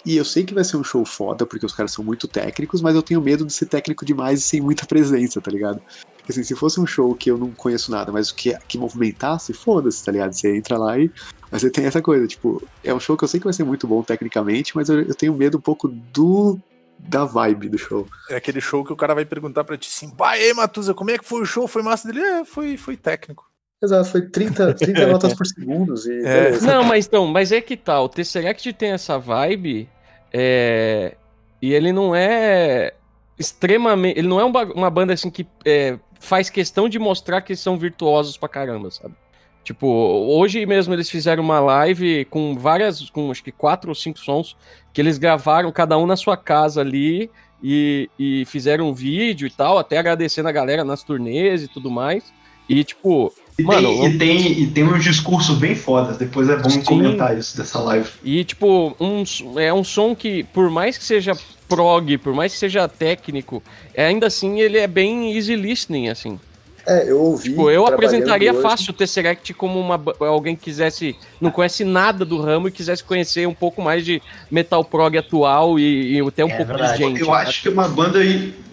E 0.06 0.18
eu 0.18 0.26
sei 0.26 0.44
que 0.44 0.54
vai 0.54 0.64
ser 0.64 0.78
um 0.78 0.84
show 0.84 1.06
foda, 1.06 1.46
porque 1.46 1.66
os 1.66 1.74
caras 1.74 1.92
são 1.92 2.04
muito 2.04 2.28
técnicos, 2.28 2.82
mas 2.82 2.96
eu 2.96 3.04
tenho 3.04 3.22
medo 3.22 3.46
de 3.46 3.54
ser 3.54 3.68
técnico 3.68 4.06
demais 4.06 4.40
e 4.40 4.44
sem 4.44 4.60
muita 4.60 4.86
presença, 4.86 5.40
tá 5.40 5.52
ligado? 5.52 5.82
Porque, 6.18 6.32
assim, 6.32 6.44
se 6.44 6.56
fosse 6.56 6.80
um 6.80 6.86
show 6.86 7.14
que 7.16 7.30
eu 7.30 7.38
não 7.38 7.52
conheço 7.52 7.92
nada, 7.92 8.12
mas 8.12 8.32
que, 8.32 8.58
que 8.68 8.78
movimentasse, 8.78 9.54
foda-se, 9.54 10.04
tá 10.04 10.12
ligado? 10.12 10.34
Você 10.34 10.56
entra 10.56 10.78
lá 10.78 10.98
e. 10.98 11.12
Mas 11.52 11.62
você 11.62 11.70
tem 11.70 11.86
essa 11.86 12.02
coisa, 12.02 12.26
tipo, 12.28 12.66
é 12.84 12.94
um 12.94 13.00
show 13.00 13.18
que 13.18 13.24
eu 13.24 13.28
sei 13.28 13.40
que 13.40 13.46
vai 13.46 13.54
ser 13.54 13.64
muito 13.64 13.86
bom 13.88 14.02
tecnicamente, 14.02 14.76
mas 14.76 14.88
eu, 14.90 15.02
eu 15.02 15.16
tenho 15.16 15.34
medo 15.34 15.58
um 15.58 15.62
pouco 15.62 15.88
do. 15.88 16.60
da 16.98 17.26
vibe 17.26 17.70
do 17.70 17.78
show. 17.78 18.08
É 18.30 18.36
aquele 18.36 18.62
show 18.62 18.86
que 18.86 18.94
o 18.94 18.96
cara 18.96 19.14
vai 19.14 19.26
perguntar 19.26 19.64
pra 19.64 19.78
ti 19.78 19.90
assim, 19.92 20.14
aí, 20.20 20.54
Matuza, 20.54 20.94
como 20.94 21.12
é 21.12 21.18
que 21.18 21.26
foi 21.26 21.42
o 21.42 21.46
show? 21.46 21.68
Foi 21.68 21.84
massa 21.84 22.08
dele? 22.08 22.22
É, 22.22 22.46
foi, 22.46 22.78
foi 22.78 22.96
técnico. 22.96 23.51
Exato, 23.84 24.10
foi 24.10 24.22
30, 24.30 24.74
30 24.76 25.08
notas 25.08 25.34
por 25.34 25.46
segundo 25.46 25.96
e 26.08 26.24
É. 26.26 26.60
Não, 26.62 26.84
mas 26.84 27.08
então, 27.08 27.26
mas 27.28 27.52
é 27.52 27.60
que 27.62 27.76
tal, 27.76 28.06
o 28.06 28.10
Tesseract 28.10 28.72
tem 28.74 28.92
essa 28.92 29.18
vibe, 29.18 29.90
é, 30.32 31.16
e 31.62 31.74
ele 31.74 31.92
não 31.92 32.16
é 32.16 32.94
extremamente, 33.40 34.20
ele 34.20 34.28
não 34.28 34.40
é 34.40 34.46
um 34.46 34.52
ba- 34.52 34.72
uma 34.76 34.90
banda 34.90 35.14
assim 35.14 35.30
que 35.30 35.48
é, 35.66 35.98
faz 36.20 36.50
questão 36.50 36.88
de 36.88 37.00
mostrar 37.00 37.42
que 37.42 37.56
são 37.56 37.78
virtuosos 37.78 38.38
pra 38.38 38.48
caramba, 38.48 38.92
sabe? 38.92 39.16
Tipo, 39.64 39.88
hoje 39.88 40.66
mesmo 40.66 40.94
eles 40.94 41.10
fizeram 41.10 41.44
uma 41.44 41.60
live 41.60 42.26
com 42.26 42.56
várias, 42.58 43.10
com 43.12 43.30
acho 43.30 43.44
que 43.44 43.52
quatro 43.52 43.90
ou 43.90 43.96
cinco 43.96 44.20
sons 44.20 44.56
que 44.92 45.00
eles 45.00 45.18
gravaram 45.20 45.72
cada 45.72 45.98
um 45.98 46.08
na 46.08 46.16
sua 46.16 46.36
casa 46.36 46.82
ali 46.82 47.30
e, 47.62 48.10
e 48.18 48.44
fizeram 48.46 48.90
um 48.90 48.94
vídeo 48.94 49.48
e 49.48 49.52
tal, 49.52 49.78
até 49.78 49.98
agradecendo 50.00 50.50
a 50.50 50.52
galera 50.52 50.84
nas 50.84 51.04
turnês 51.04 51.62
e 51.64 51.68
tudo 51.68 51.92
mais. 51.92 52.34
E 52.68 52.84
tipo, 52.84 53.32
E, 53.60 53.64
Mano, 53.64 53.88
tem, 53.88 54.06
e, 54.06 54.18
tem, 54.18 54.62
e 54.64 54.68
tem 54.68 54.84
uns 54.84 55.04
discursos 55.04 55.58
bem 55.58 55.76
fodas, 55.76 56.18
depois 56.18 56.50
é 56.50 56.58
bom 56.58 56.70
Sim. 56.70 56.82
comentar 56.84 57.38
isso 57.38 57.56
dessa 57.58 57.80
live. 57.80 58.10
E, 58.24 58.44
tipo, 58.44 58.96
um, 59.00 59.24
é 59.60 59.74
um 59.74 59.84
som 59.84 60.16
que, 60.16 60.44
por 60.46 60.70
mais 60.70 60.98
que 60.98 61.04
seja 61.04 61.34
prog, 61.68 62.18
por 62.18 62.34
mais 62.34 62.54
que 62.54 62.60
seja 62.60 62.88
técnico, 62.88 63.62
ainda 63.98 64.28
assim 64.28 64.60
ele 64.60 64.78
é 64.78 64.88
bem 64.88 65.36
easy 65.36 65.56
listening, 65.56 66.10
assim. 66.10 66.40
É, 66.88 67.12
eu 67.12 67.22
ouvi. 67.22 67.50
Tipo, 67.50 67.70
eu 67.70 67.86
apresentaria 67.86 68.52
hoje. 68.52 68.62
fácil 68.62 68.90
o 68.90 68.94
Tesseract 68.94 69.54
como 69.54 69.80
uma, 69.80 70.02
alguém 70.20 70.56
que 70.56 70.64
quisesse, 70.64 71.16
não 71.40 71.52
conhece 71.52 71.84
nada 71.84 72.26
do 72.26 72.42
ramo 72.42 72.68
e 72.68 72.72
quisesse 72.72 73.04
conhecer 73.04 73.48
um 73.48 73.54
pouco 73.54 73.82
mais 73.84 74.04
de 74.04 74.20
metal 74.50 74.84
prog 74.84 75.16
atual 75.16 75.78
e, 75.80 76.18
e 76.18 76.28
até 76.28 76.44
um 76.44 76.50
É 76.50 76.58
pouco 76.58 76.72
verdade. 76.74 76.98
de 76.98 77.04
gente. 77.04 77.22
eu 77.22 77.34
acho 77.34 77.62
que 77.62 77.70
uma 77.70 77.88
banda 77.88 78.20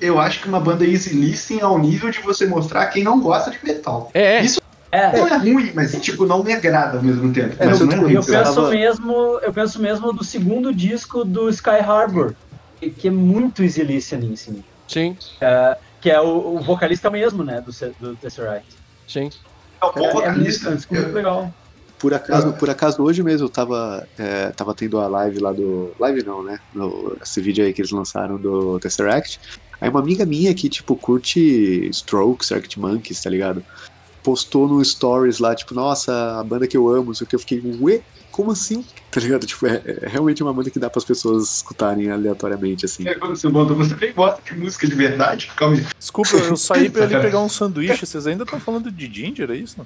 eu 0.01 0.19
acho 0.19 0.41
que 0.41 0.49
uma 0.49 0.59
banda 0.61 0.87
easy 0.87 1.15
listening 1.15 1.61
ao 1.61 1.79
nível 1.79 2.11
de 2.11 2.21
você 2.21 2.47
mostrar 2.47 2.87
quem 2.87 3.05
não 3.05 3.21
gosta 3.21 3.51
de 3.51 3.59
metal. 3.63 4.11
É, 4.15 4.41
Isso 4.43 4.59
É, 4.91 5.19
não 5.19 5.27
é 5.29 5.37
ruim, 5.37 5.73
mas 5.75 5.93
tipo 6.01 6.25
não 6.25 6.43
me 6.43 6.53
agrada 6.53 6.97
ao 6.99 7.03
mesmo 7.05 7.33
tempo. 7.33 7.55
É, 7.59 7.67
mas 7.67 7.81
eu 7.81 7.87
não 7.87 7.93
é 7.93 7.97
ruim. 7.97 8.13
eu 8.15 8.25
penso 8.25 8.55
tava- 8.55 8.71
mesmo, 8.71 9.13
eu 9.43 9.53
penso 9.53 9.81
mesmo 9.83 10.13
do 10.13 10.25
segundo 10.25 10.73
disco 10.75 11.25
do 11.25 11.49
Sky 11.51 11.81
Harbor, 11.87 12.35
que- 12.81 12.91
que 12.91 13.09
é 13.09 13.11
muito 13.11 13.63
easy 13.63 13.83
listening, 13.83 14.33
assim. 14.33 14.65
sim, 14.87 15.17
Que 16.01 16.11
é 16.11 16.21
o, 16.21 16.55
o 16.57 16.61
vocalista 16.61 17.11
mesmo, 17.11 17.43
né, 17.45 17.61
do, 17.61 17.71
do 18.01 18.17
Tesseract. 18.17 18.67
sim. 19.07 19.29
É 19.81 19.87
um 19.87 19.93
bom 19.93 20.01
É, 20.01 20.05
é, 20.09 20.13
muito, 20.13 20.15
vocalista. 20.25 20.69
é 20.69 20.73
um 20.73 20.77
disco 20.77 20.95
muito 20.95 21.13
legal. 21.13 21.55
Por 21.99 22.15
acaso, 22.15 22.53
por 22.55 22.71
acaso 22.71 23.03
hoje 23.03 23.23
mesmo 23.25 23.47
eu 23.47 23.51
tava, 23.51 24.07
é, 24.17 24.51
tava 24.53 24.73
tendo 24.75 24.99
a 25.01 25.07
live 25.09 25.41
lá 25.41 25.53
do. 25.53 25.93
Live 25.99 26.25
não, 26.25 26.43
né? 26.45 26.59
No, 26.73 27.17
esse 27.23 27.41
vídeo 27.41 27.65
aí 27.65 27.73
que 27.73 27.81
eles 27.81 27.91
lançaram 27.91 28.37
do 28.39 28.79
Tesseract. 28.79 29.41
Aí 29.81 29.89
uma 29.91 29.99
amiga 30.01 30.25
minha 30.25 30.55
que, 30.55 30.69
tipo, 30.69 30.95
curte 30.97 31.89
Strokes, 31.91 32.51
Arctic 32.53 32.77
Monkeys, 32.79 33.21
tá 33.21 33.29
ligado? 33.31 33.65
Postou 34.29 34.69
no 34.69 34.85
Stories 34.85 35.39
lá, 35.39 35.55
tipo, 35.55 35.75
nossa, 35.75 36.39
a 36.39 36.45
banda 36.45 36.67
que 36.67 36.77
eu 36.77 36.87
amo, 36.87 37.07
não 37.07 37.15
sei 37.15 37.25
o 37.25 37.29
que. 37.29 37.35
Eu 37.35 37.41
fiquei, 37.41 37.63
ué, 37.81 38.03
como 38.31 38.51
assim? 38.51 38.85
Tá 39.11 39.23
ligado? 39.23 39.47
Tipo, 39.47 39.67
é, 39.67 39.83
é 39.87 40.07
realmente 40.07 40.43
uma 40.43 40.53
banda 40.53 40.69
que 40.69 40.79
dá 40.79 40.91
pras 40.91 41.03
pessoas 41.03 41.57
escutarem 41.57 42.11
aleatoriamente, 42.11 42.85
assim. 42.85 43.09
É, 43.09 43.15
quando 43.15 43.35
você 43.35 43.49
mandou, 43.49 43.75
você 43.75 43.97
nem 43.99 44.13
gosta 44.13 44.43
de 44.43 44.55
música 44.55 44.87
de 44.87 44.95
verdade? 44.95 45.51
Calma 45.57 45.77
aí. 45.77 45.87
Desculpa, 45.99 46.37
eu 46.37 46.55
saí 46.55 46.91
pra 46.91 47.05
ali 47.05 47.17
pegar 47.23 47.41
um 47.41 47.49
sanduíche. 47.49 48.05
Vocês 48.05 48.27
ainda 48.27 48.45
estão 48.45 48.61
falando 48.61 48.91
de 48.93 49.07
Ginger, 49.07 49.51
é 49.51 49.57
isso? 49.57 49.79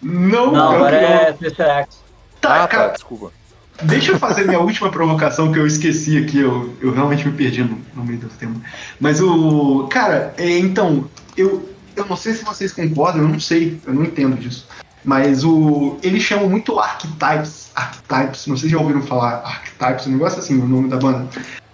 Não, 0.00 0.52
Não, 0.52 0.76
agora 0.76 1.00
não. 1.00 1.08
é 1.08 1.32
Tesseract. 1.32 1.96
Tá, 2.40 2.62
ah, 2.62 2.68
cara, 2.68 2.88
tá, 2.90 2.94
desculpa. 2.94 3.32
Deixa 3.82 4.12
eu 4.12 4.18
fazer 4.18 4.44
minha 4.44 4.60
última 4.60 4.92
provocação 4.92 5.50
que 5.50 5.58
eu 5.58 5.66
esqueci 5.66 6.16
aqui, 6.18 6.38
eu, 6.38 6.72
eu 6.80 6.92
realmente 6.92 7.26
me 7.26 7.32
perdi 7.32 7.64
no, 7.64 7.80
no 7.96 8.04
meio 8.04 8.20
do 8.20 8.28
tema. 8.28 8.60
Mas 9.00 9.20
o. 9.20 9.88
Cara, 9.90 10.32
é, 10.38 10.56
então, 10.56 11.10
eu, 11.36 11.68
eu 11.98 12.06
não 12.06 12.16
sei 12.16 12.34
se 12.34 12.44
vocês 12.44 12.72
concordam, 12.72 13.22
eu 13.22 13.28
não 13.28 13.40
sei, 13.40 13.78
eu 13.86 13.92
não 13.94 14.04
entendo 14.04 14.36
disso. 14.36 14.66
Mas 15.04 15.44
o. 15.44 15.96
Eles 16.02 16.22
chamam 16.22 16.48
muito 16.48 16.78
Archetypes, 16.78 17.70
Archetypes, 17.74 18.46
não 18.46 18.56
sei 18.56 18.68
se 18.68 18.74
já 18.74 18.80
ouviram 18.80 19.02
falar 19.02 19.42
Archetypes, 19.44 20.06
um 20.06 20.12
negócio 20.12 20.38
assim, 20.38 20.58
o 20.60 20.66
nome 20.66 20.88
da 20.88 20.96
banda. 20.96 21.28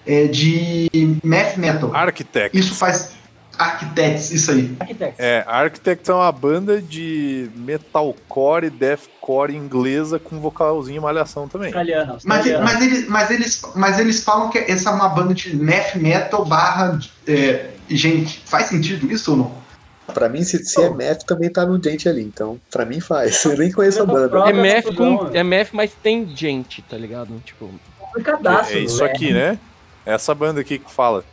É 0.06 0.26
de 0.26 0.88
Math 1.24 1.56
Metal. 1.56 1.94
Architect. 1.94 2.56
Isso 2.56 2.74
faz. 2.74 3.14
Architects, 3.58 4.30
isso 4.32 4.50
aí. 4.50 4.76
Architect. 4.80 5.14
É, 5.18 5.44
Architect 5.46 6.10
é 6.10 6.14
uma 6.14 6.32
banda 6.32 6.82
de 6.82 7.48
metalcore 7.56 8.66
e 8.66 8.70
deathcore 8.70 9.54
inglesa 9.54 10.18
com 10.18 10.40
vocalzinho 10.40 10.98
e 10.98 11.00
malhação 11.00 11.48
também. 11.48 11.68
Australiana, 11.68 12.18
Mas, 12.24 12.46
mas, 12.46 12.82
eles, 12.82 13.08
mas, 13.08 13.30
eles, 13.30 13.62
mas 13.74 13.98
eles 13.98 14.24
falam 14.24 14.50
que 14.50 14.58
essa 14.58 14.90
é 14.90 14.92
uma 14.92 15.08
banda 15.08 15.32
de 15.34 15.56
math 15.56 15.94
metal 15.94 16.44
barra. 16.44 16.98
é, 17.26 17.70
gente, 17.88 18.42
faz 18.44 18.66
sentido 18.66 19.10
isso 19.10 19.30
ou 19.30 19.36
não? 19.36 19.63
Pra 20.12 20.28
mim, 20.28 20.42
se, 20.44 20.62
se 20.64 20.80
é 20.82 20.90
math, 20.90 21.22
também 21.24 21.50
tá 21.50 21.64
no 21.64 21.82
gente 21.82 22.08
ali. 22.08 22.22
Então, 22.22 22.60
pra 22.70 22.84
mim 22.84 23.00
faz. 23.00 23.42
Eu 23.44 23.56
nem 23.56 23.72
conheço 23.72 24.02
a 24.02 24.06
banda. 24.06 24.26
É 24.48 24.52
math, 24.52 24.84
confusão, 24.84 25.16
com, 25.18 25.24
né? 25.24 25.38
é 25.38 25.42
math, 25.42 25.68
mas 25.72 25.92
tem 26.02 26.36
gente, 26.36 26.82
tá 26.82 26.96
ligado? 26.96 27.34
Tipo, 27.44 27.70
Complicadaço, 27.98 28.72
É 28.74 28.78
isso 28.80 28.98
velho. 28.98 29.10
aqui, 29.10 29.32
né? 29.32 29.58
Essa 30.04 30.34
banda 30.34 30.60
aqui 30.60 30.78
que 30.78 30.90
fala. 30.90 31.24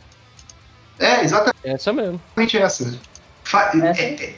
É, 0.98 1.22
exatamente 1.22 1.58
essa 1.64 1.92
mesmo. 1.92 2.20
Fa- 2.34 2.42
Essa 2.42 2.84
é- 2.84 2.86
é- 2.86 3.11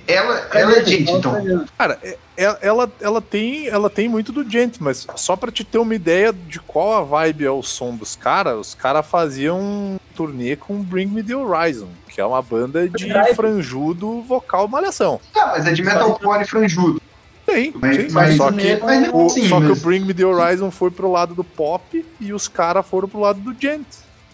ela, 0.06 0.48
ela 0.52 0.72
é 0.78 0.84
gente, 0.84 1.10
então. 1.12 1.64
Cara, 1.78 1.98
é- 2.02 2.16
é- 2.36 2.58
ela, 2.62 2.90
ela, 3.00 3.20
tem, 3.20 3.68
ela 3.68 3.88
tem 3.90 4.08
muito 4.08 4.32
do 4.32 4.48
Gent, 4.48 4.76
mas 4.80 5.06
só 5.16 5.36
pra 5.36 5.52
te 5.52 5.62
ter 5.62 5.78
uma 5.78 5.94
ideia 5.94 6.32
de 6.32 6.58
qual 6.60 6.94
a 6.94 7.02
vibe 7.02 7.44
é 7.44 7.50
o 7.50 7.62
som 7.62 7.94
dos 7.94 8.16
caras, 8.16 8.58
os 8.68 8.74
caras 8.74 9.06
faziam 9.06 9.58
um 9.60 9.98
turnê 10.16 10.56
com 10.56 10.82
Bring 10.82 11.06
Me 11.06 11.22
The 11.22 11.36
Horizon, 11.36 11.88
que 12.08 12.20
é 12.20 12.24
uma 12.26 12.40
banda 12.42 12.88
de 12.88 13.06
Drive. 13.08 13.34
franjudo 13.36 14.22
vocal 14.22 14.66
malhação. 14.68 15.20
Tá, 15.32 15.46
mas 15.48 15.66
é 15.66 15.72
de 15.72 15.82
metalcore 15.82 16.44
franjudo. 16.46 17.00
Tem, 17.46 17.74
Mas, 17.76 17.96
sim, 17.96 18.06
mas, 18.10 18.36
só 18.38 18.50
que, 18.50 18.76
mas 18.82 19.02
não 19.06 19.14
o, 19.14 19.26
assim, 19.26 19.46
só 19.50 19.60
que 19.60 19.66
mas- 19.66 19.78
o 19.78 19.82
Bring 19.84 20.00
Me 20.06 20.14
The 20.14 20.24
Horizon 20.24 20.70
foi 20.70 20.90
pro 20.90 21.12
lado 21.12 21.34
do 21.34 21.44
pop 21.44 22.04
e 22.18 22.32
os 22.32 22.48
caras 22.48 22.86
foram 22.86 23.06
pro 23.06 23.20
lado 23.20 23.38
do 23.38 23.54
Gent. 23.60 23.84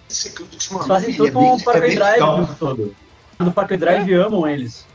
esse- 0.09 0.32
Eles 0.52 0.68
mano, 0.70 0.86
fazem 0.86 1.10
é 1.12 1.16
tudo 1.16 1.24
bem- 1.24 1.32
com 1.32 1.56
o 1.56 1.70
é 1.72 1.80
bem 1.80 1.94
Drive 1.97 2.12
legal. 2.14 2.34
o 2.34 2.47
tempo 2.47 2.56
todo. 2.59 2.97
No 3.40 3.52
Parkway 3.52 3.78
Drive 3.78 4.12
amam 4.14 4.46
eles. 4.48 4.86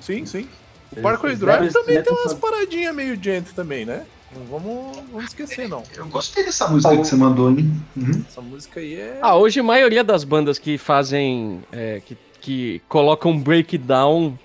Sim, 0.00 0.26
sim. 0.26 0.48
O 0.96 1.00
Parkway 1.00 1.36
Drive 1.36 1.72
também 1.72 2.02
tem 2.02 2.12
umas 2.12 2.34
paradinhas 2.34 2.94
meio 2.94 3.18
Gent 3.22 3.46
também, 3.54 3.84
né? 3.84 4.04
Não 4.36 4.44
vamos, 4.46 4.96
vamos 5.12 5.24
esquecer, 5.26 5.68
não. 5.68 5.82
Eu 5.96 6.06
gostei 6.06 6.44
dessa 6.44 6.66
música 6.68 6.96
que 6.96 7.04
você 7.04 7.14
mandou, 7.14 7.50
hein? 7.50 7.72
Uhum. 7.96 8.24
Essa 8.28 8.40
música 8.40 8.80
aí 8.80 8.94
é. 8.94 9.18
Ah, 9.22 9.36
hoje 9.36 9.60
a 9.60 9.62
maioria 9.62 10.02
das 10.02 10.24
bandas 10.24 10.58
que 10.58 10.76
fazem. 10.76 11.62
é, 11.72 12.00
que, 12.04 12.16
que 12.40 12.82
colocam 12.88 13.38
breakdown 13.38 14.36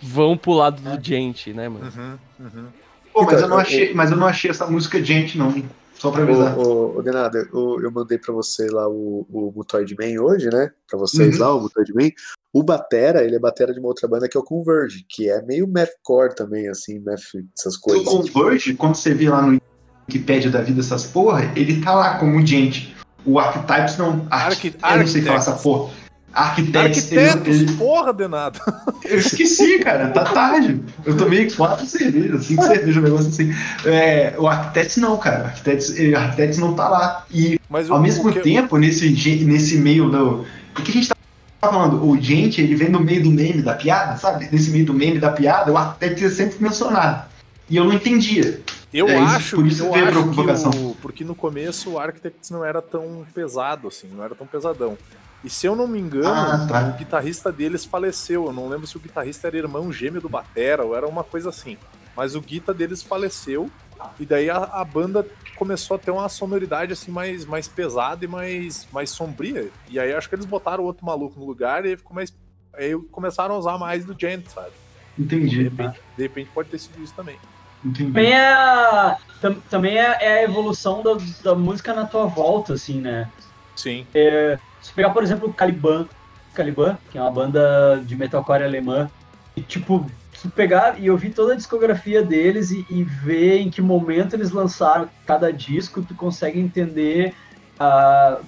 vão 0.00 0.36
pro 0.36 0.52
lado 0.52 0.80
do 0.80 1.04
gente, 1.04 1.52
né, 1.52 1.68
mano? 1.68 1.84
Uhum, 1.94 2.18
uhum. 2.40 2.64
Pô, 3.12 3.22
mas 3.24 3.32
Então, 3.34 3.42
eu 3.44 3.48
não 3.48 3.56
eu- 3.56 3.60
achei, 3.62 3.94
mas 3.94 4.10
eu 4.10 4.16
não 4.16 4.26
achei 4.26 4.50
essa 4.50 4.66
música 4.66 5.02
gente, 5.04 5.36
não, 5.36 5.50
hein? 5.54 5.68
Só 6.02 6.10
pra 6.10 6.24
avisar. 6.24 6.58
Ô, 6.58 6.62
ô, 6.62 6.98
ô, 6.98 7.02
Denado, 7.02 7.38
eu, 7.38 7.80
eu 7.80 7.92
mandei 7.92 8.18
pra 8.18 8.34
você 8.34 8.66
lá 8.68 8.88
o, 8.88 9.24
o 9.30 9.52
Mutoid 9.54 9.94
Man 9.96 10.20
hoje, 10.20 10.50
né? 10.50 10.72
Pra 10.90 10.98
vocês 10.98 11.36
Uhum. 11.38 11.40
lá, 11.40 11.54
o 11.54 11.60
Mutoid 11.60 11.94
Man. 11.94 12.08
O 12.52 12.64
Batera, 12.64 13.22
ele 13.22 13.36
é 13.36 13.38
batera 13.38 13.72
de 13.72 13.78
uma 13.78 13.86
outra 13.86 14.08
banda 14.08 14.28
que 14.28 14.36
é 14.36 14.40
o 14.40 14.42
Converge, 14.42 15.06
que 15.08 15.30
é 15.30 15.40
meio 15.42 15.68
mathcore 15.68 16.34
também, 16.34 16.68
assim, 16.68 16.98
math, 16.98 17.20
essas 17.56 17.76
O 17.76 17.80
coisas. 17.80 18.04
Converge, 18.08 18.74
quando 18.74 18.96
você 18.96 19.14
vê 19.14 19.30
lá 19.30 19.42
no 19.42 19.60
Wikipedia 20.08 20.50
da 20.50 20.60
vida 20.60 20.80
essas 20.80 21.04
porra, 21.04 21.52
ele 21.56 21.80
tá 21.80 21.94
lá 21.94 22.18
como 22.18 22.44
gente. 22.44 22.94
O 23.24 23.38
Archetypes 23.38 23.96
não. 23.96 24.26
Arqui... 24.28 24.74
Arqui- 24.82 24.94
Eu 24.94 24.98
não 24.98 25.06
sei 25.06 25.22
falar 25.22 25.38
essa 25.38 25.52
porra. 25.52 25.92
Arquitetos. 26.32 26.98
Arquitetos, 27.04 27.60
ele- 27.60 27.72
porra 27.76 28.12
de 28.12 28.26
nada. 28.26 28.58
Eu 29.04 29.18
esqueci, 29.18 29.78
cara. 29.80 30.08
Tá 30.10 30.24
tarde. 30.24 30.80
Eu 31.04 31.16
tomei 31.16 31.50
quatro 31.50 31.84
cervejas, 31.86 32.46
cinco 32.46 32.62
cervejas, 32.64 32.96
um 32.96 33.00
negócio 33.02 33.28
assim. 33.28 33.52
É, 33.84 34.34
o 34.38 34.48
Arquitetos 34.48 34.96
não, 34.96 35.16
cara. 35.18 35.42
O 35.42 35.46
Arquitetos, 35.46 35.90
o 35.90 36.16
Arquitetos 36.16 36.58
não 36.58 36.74
tá 36.74 36.88
lá. 36.88 37.26
E 37.30 37.60
Mas 37.68 37.90
ao 37.90 37.98
o- 37.98 38.02
mesmo 38.02 38.28
o 38.28 38.32
que- 38.32 38.40
tempo, 38.40 38.78
nesse, 38.78 39.10
nesse 39.44 39.76
meio 39.76 40.08
do. 40.08 40.46
O 40.78 40.82
que 40.82 40.90
a 40.90 40.94
gente 40.94 41.08
tá 41.08 41.16
falando? 41.60 42.02
O 42.08 42.18
gente, 42.18 42.60
ele 42.62 42.74
vem 42.74 42.88
no 42.88 43.00
meio 43.00 43.22
do 43.22 43.30
meme 43.30 43.60
da 43.60 43.74
piada, 43.74 44.16
sabe? 44.16 44.48
Nesse 44.50 44.70
meio 44.70 44.86
do 44.86 44.94
meme 44.94 45.18
da 45.18 45.30
piada, 45.32 45.70
o 45.70 45.76
Arquitetos 45.76 46.22
é 46.22 46.28
sempre 46.30 46.56
mencionado. 46.62 47.24
E 47.68 47.76
eu 47.76 47.84
não 47.84 47.92
entendia. 47.92 48.60
Eu 48.92 49.08
É, 49.08 49.14
isso- 49.16 49.24
acho, 49.36 49.56
por 49.56 49.66
isso 49.66 49.84
eu 49.84 49.94
acho 49.94 50.28
que 50.30 50.78
o, 50.78 50.96
porque 51.00 51.24
no 51.24 51.34
começo 51.34 51.90
o 51.92 51.98
Architects 51.98 52.50
não 52.50 52.62
era 52.64 52.82
tão 52.82 53.24
pesado 53.34 53.88
assim, 53.88 54.06
não 54.14 54.22
era 54.22 54.34
tão 54.34 54.46
pesadão. 54.46 54.98
E 55.44 55.50
se 55.50 55.66
eu 55.66 55.74
não 55.74 55.88
me 55.88 55.98
engano, 55.98 56.28
Ah, 56.28 56.66
tá. 56.68 56.88
o 56.88 56.92
guitarrista 56.98 57.50
deles 57.50 57.84
faleceu. 57.84 58.46
Eu 58.46 58.52
não 58.52 58.68
lembro 58.68 58.86
se 58.86 58.96
o 58.96 59.00
guitarrista 59.00 59.48
era 59.48 59.56
irmão 59.56 59.92
gêmeo 59.92 60.20
do 60.20 60.28
Batera 60.28 60.84
ou 60.84 60.96
era 60.96 61.06
uma 61.06 61.24
coisa 61.24 61.48
assim. 61.48 61.76
Mas 62.16 62.34
o 62.34 62.40
guitarra 62.40 62.76
deles 62.78 63.02
faleceu 63.02 63.70
e 64.20 64.26
daí 64.26 64.50
a, 64.50 64.56
a 64.58 64.84
banda 64.84 65.26
começou 65.56 65.94
a 65.96 65.98
ter 65.98 66.10
uma 66.10 66.28
sonoridade 66.28 66.92
assim 66.92 67.10
mais, 67.10 67.44
mais 67.44 67.66
pesada 67.68 68.24
e 68.24 68.28
mais, 68.28 68.86
mais 68.92 69.10
sombria. 69.10 69.68
E 69.88 69.98
aí 69.98 70.12
acho 70.12 70.28
que 70.28 70.34
eles 70.34 70.44
botaram 70.44 70.84
outro 70.84 71.04
maluco 71.06 71.38
no 71.38 71.46
lugar 71.46 71.84
e 71.84 71.88
aí 71.90 71.96
ficou 71.96 72.14
mais 72.14 72.32
aí 72.74 72.96
começaram 73.10 73.54
a 73.54 73.58
usar 73.58 73.78
mais 73.78 74.04
do 74.04 74.16
Gent, 74.18 74.46
sabe? 74.48 74.70
De 75.18 75.24
Entendi. 75.24 75.62
repente, 75.64 76.00
de 76.16 76.22
repente 76.22 76.50
pode 76.54 76.68
ter 76.70 76.78
sido 76.78 77.02
isso 77.02 77.12
também. 77.14 77.36
Entendi. 77.84 78.04
Também 78.12 78.32
é 78.32 79.16
tam- 79.40 79.60
também 79.68 79.98
é, 79.98 80.16
é 80.20 80.32
a 80.38 80.42
evolução 80.44 81.02
da, 81.02 81.16
da 81.42 81.54
música 81.54 81.92
na 81.92 82.06
tua 82.06 82.26
volta, 82.26 82.72
assim, 82.74 83.00
né? 83.00 83.28
Sim. 83.76 84.06
Se 84.82 84.92
pegar, 84.92 85.10
por 85.10 85.22
exemplo, 85.22 85.48
o 85.48 85.52
Caliban, 85.54 86.06
Caliban, 86.52 86.98
que 87.10 87.16
é 87.16 87.22
uma 87.22 87.30
banda 87.30 88.02
de 88.04 88.16
metalcore 88.16 88.64
alemã, 88.64 89.10
e 89.56 89.62
tipo, 89.62 90.04
se 90.34 90.48
pegar 90.48 91.00
e 91.00 91.10
ouvir 91.10 91.30
toda 91.30 91.52
a 91.52 91.56
discografia 91.56 92.22
deles 92.22 92.70
e, 92.70 92.84
e 92.90 93.04
ver 93.04 93.58
em 93.58 93.70
que 93.70 93.80
momento 93.80 94.34
eles 94.34 94.50
lançaram 94.50 95.08
cada 95.26 95.52
disco, 95.52 96.02
tu 96.02 96.14
consegue 96.14 96.58
entender 96.58 97.34
ah, 97.78 98.38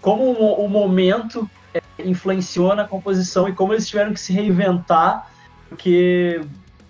como 0.00 0.24
o, 0.24 0.64
o 0.64 0.68
momento 0.68 1.48
eh, 1.74 1.82
influenciou 1.98 2.74
na 2.74 2.84
composição 2.84 3.48
e 3.48 3.52
como 3.52 3.72
eles 3.74 3.86
tiveram 3.86 4.14
que 4.14 4.20
se 4.20 4.32
reinventar, 4.32 5.30
porque 5.68 6.40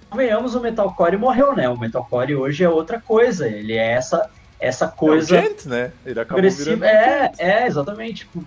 convenhamos, 0.09 0.55
o 0.55 0.61
metalcore 0.61 1.17
morreu, 1.17 1.57
né? 1.57 1.69
O 1.69 1.79
metalcore 1.79 2.37
hoje 2.37 2.63
é 2.63 2.69
outra 2.69 3.01
coisa, 3.01 3.49
ele 3.49 3.73
é 3.73 3.93
essa 3.93 4.31
essa 4.63 4.87
coisa 4.87 5.37
É 5.37 5.41
o 5.41 5.43
Gent, 5.43 5.65
né? 5.67 5.93
Ele 6.07 6.21
acabou 6.21 6.49
virando 6.49 6.85
É, 6.85 7.33
é, 7.37 7.67
exatamente. 7.67 8.21
Tipo, 8.21 8.45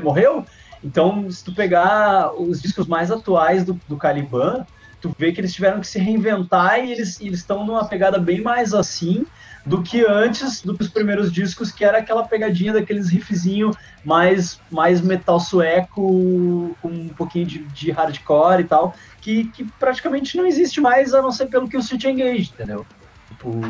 morreu. 0.00 0.44
Então, 0.84 1.30
se 1.30 1.44
tu 1.44 1.54
pegar 1.54 2.32
os 2.34 2.60
discos 2.60 2.86
mais 2.86 3.10
atuais 3.10 3.64
do, 3.64 3.78
do 3.88 3.96
Caliban, 3.96 4.66
tu 5.00 5.14
vê 5.18 5.32
que 5.32 5.40
eles 5.40 5.52
tiveram 5.52 5.80
que 5.80 5.86
se 5.86 5.98
reinventar 5.98 6.78
e 6.78 6.92
eles 6.92 7.20
estão 7.20 7.66
numa 7.66 7.84
pegada 7.84 8.18
bem 8.18 8.40
mais 8.40 8.72
assim 8.72 9.26
do 9.64 9.82
que 9.82 10.04
antes 10.04 10.60
do 10.62 10.76
que 10.76 10.82
os 10.82 10.88
primeiros 10.88 11.32
discos, 11.32 11.70
que 11.70 11.84
era 11.84 11.98
aquela 11.98 12.24
pegadinha 12.24 12.72
daqueles 12.72 13.08
riffzinho 13.08 13.70
mais, 14.04 14.60
mais 14.70 15.00
metal 15.00 15.38
sueco, 15.38 16.76
com 16.80 16.88
um 16.88 17.08
pouquinho 17.08 17.46
de, 17.46 17.58
de 17.58 17.90
hardcore 17.90 18.62
e 18.62 18.64
tal, 18.64 18.94
que, 19.20 19.44
que 19.50 19.64
praticamente 19.78 20.36
não 20.36 20.46
existe 20.46 20.80
mais, 20.80 21.14
a 21.14 21.22
não 21.22 21.30
ser 21.30 21.46
pelo 21.46 21.68
que 21.68 21.76
o 21.76 21.82
Switch 21.82 22.04
Engage, 22.04 22.50
entendeu? 22.52 22.84
Tipo, 23.28 23.60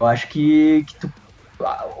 eu 0.00 0.06
acho 0.06 0.28
que, 0.28 0.84
que 0.86 0.96
tu 0.96 1.12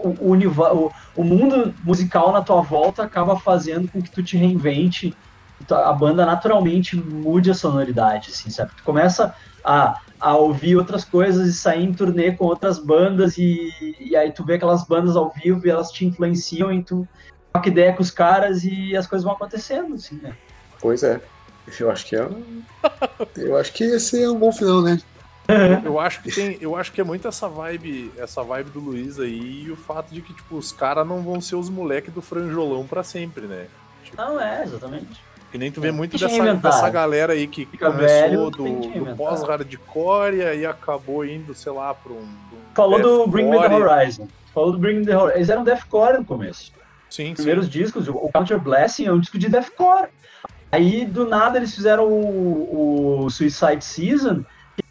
o, 0.02 0.32
o, 0.32 0.92
o- 1.16 1.24
mundo 1.24 1.74
musical 1.84 2.32
na 2.32 2.42
tua 2.42 2.62
volta 2.62 3.02
acaba 3.02 3.38
fazendo 3.38 3.88
com 3.90 4.00
que 4.00 4.10
tu 4.10 4.22
te 4.22 4.36
reinvente, 4.36 5.14
a 5.70 5.92
banda 5.92 6.24
naturalmente 6.24 6.96
mude 6.96 7.50
a 7.50 7.54
sonoridade, 7.54 8.30
assim, 8.30 8.50
sabe? 8.50 8.70
Tu 8.76 8.82
começa 8.84 9.34
a, 9.64 9.98
a 10.20 10.36
ouvir 10.36 10.76
outras 10.76 11.04
coisas 11.04 11.48
e 11.48 11.52
sair 11.52 11.84
em 11.84 11.92
turnê 11.92 12.32
com 12.32 12.44
outras 12.44 12.78
bandas 12.78 13.36
e, 13.36 13.68
e 14.00 14.14
aí 14.16 14.30
tu 14.30 14.44
vê 14.44 14.54
aquelas 14.54 14.84
bandas 14.86 15.16
ao 15.16 15.30
vivo 15.32 15.66
e 15.66 15.70
elas 15.70 15.90
te 15.90 16.06
influenciam 16.06 16.72
e 16.72 16.82
tu 16.84 17.06
troca 17.52 17.68
ideia 17.68 17.92
com 17.92 18.02
os 18.02 18.10
caras 18.10 18.62
e 18.64 18.96
as 18.96 19.06
coisas 19.06 19.24
vão 19.24 19.34
acontecendo, 19.34 19.94
assim, 19.94 20.18
né? 20.22 20.32
Pois 20.80 21.02
é. 21.02 21.20
Eu 21.80 21.90
acho 21.90 22.06
que 22.06 22.16
é. 22.16 22.26
Eu 23.36 23.56
acho 23.56 23.72
que 23.72 23.84
esse 23.84 24.22
é 24.22 24.30
um 24.30 24.38
bom 24.38 24.50
final, 24.52 24.80
né? 24.80 24.98
Eu 25.84 25.98
acho 25.98 26.22
que 26.22 26.30
tem, 26.30 26.58
eu 26.60 26.76
acho 26.76 26.92
que 26.92 27.00
é 27.00 27.04
muito 27.04 27.26
essa 27.26 27.48
vibe, 27.48 28.12
essa 28.18 28.42
vibe 28.42 28.70
do 28.70 28.80
Luiz 28.80 29.18
aí 29.18 29.64
e 29.66 29.70
o 29.70 29.76
fato 29.76 30.12
de 30.12 30.20
que 30.20 30.34
tipo 30.34 30.56
os 30.56 30.72
caras 30.72 31.06
não 31.06 31.22
vão 31.22 31.40
ser 31.40 31.56
os 31.56 31.70
moleques 31.70 32.12
do 32.12 32.20
franjolão 32.20 32.86
pra 32.86 33.02
sempre, 33.02 33.46
né? 33.46 33.66
Tipo, 34.04 34.16
Não, 34.18 34.38
é, 34.38 34.62
exatamente. 34.62 35.22
que 35.50 35.56
nem 35.56 35.72
tu 35.72 35.80
vê 35.80 35.90
muito 35.90 36.18
Deixa 36.18 36.28
dessa, 36.28 36.54
dessa 36.54 36.90
galera 36.90 37.32
aí 37.32 37.46
que 37.46 37.64
Fica 37.64 37.90
começou 37.90 38.06
velho, 38.06 38.50
do, 38.50 39.04
do 39.04 39.16
pós-hardcore 39.16 40.36
e 40.58 40.66
acabou 40.66 41.24
indo, 41.24 41.54
sei 41.54 41.72
lá, 41.72 41.94
pra 41.94 42.12
um, 42.12 42.16
um 42.18 42.74
falou 42.74 43.00
do 43.00 43.26
Bring 43.26 43.48
Me 43.50 43.58
The. 43.58 43.74
Horizon. 43.74 44.28
Falou 44.54 44.72
do 44.72 44.78
Bring 44.78 44.98
Me 44.98 45.06
The 45.06 45.16
Horizon. 45.16 45.36
Eles 45.36 45.48
eram 45.48 45.64
deathcore 45.64 46.18
no 46.18 46.24
começo. 46.26 46.72
Sim, 47.08 47.30
Os 47.30 47.36
primeiros 47.36 47.70
discos, 47.70 48.06
o 48.06 48.28
Counter 48.34 48.58
Blessing 48.60 49.06
é 49.06 49.12
um 49.12 49.18
disco 49.18 49.38
de 49.38 49.48
deathcore. 49.48 50.08
Aí, 50.70 51.06
do 51.06 51.26
nada, 51.26 51.56
eles 51.56 51.74
fizeram 51.74 52.06
o, 52.06 53.24
o 53.24 53.30
Suicide 53.30 53.82
Season, 53.82 54.44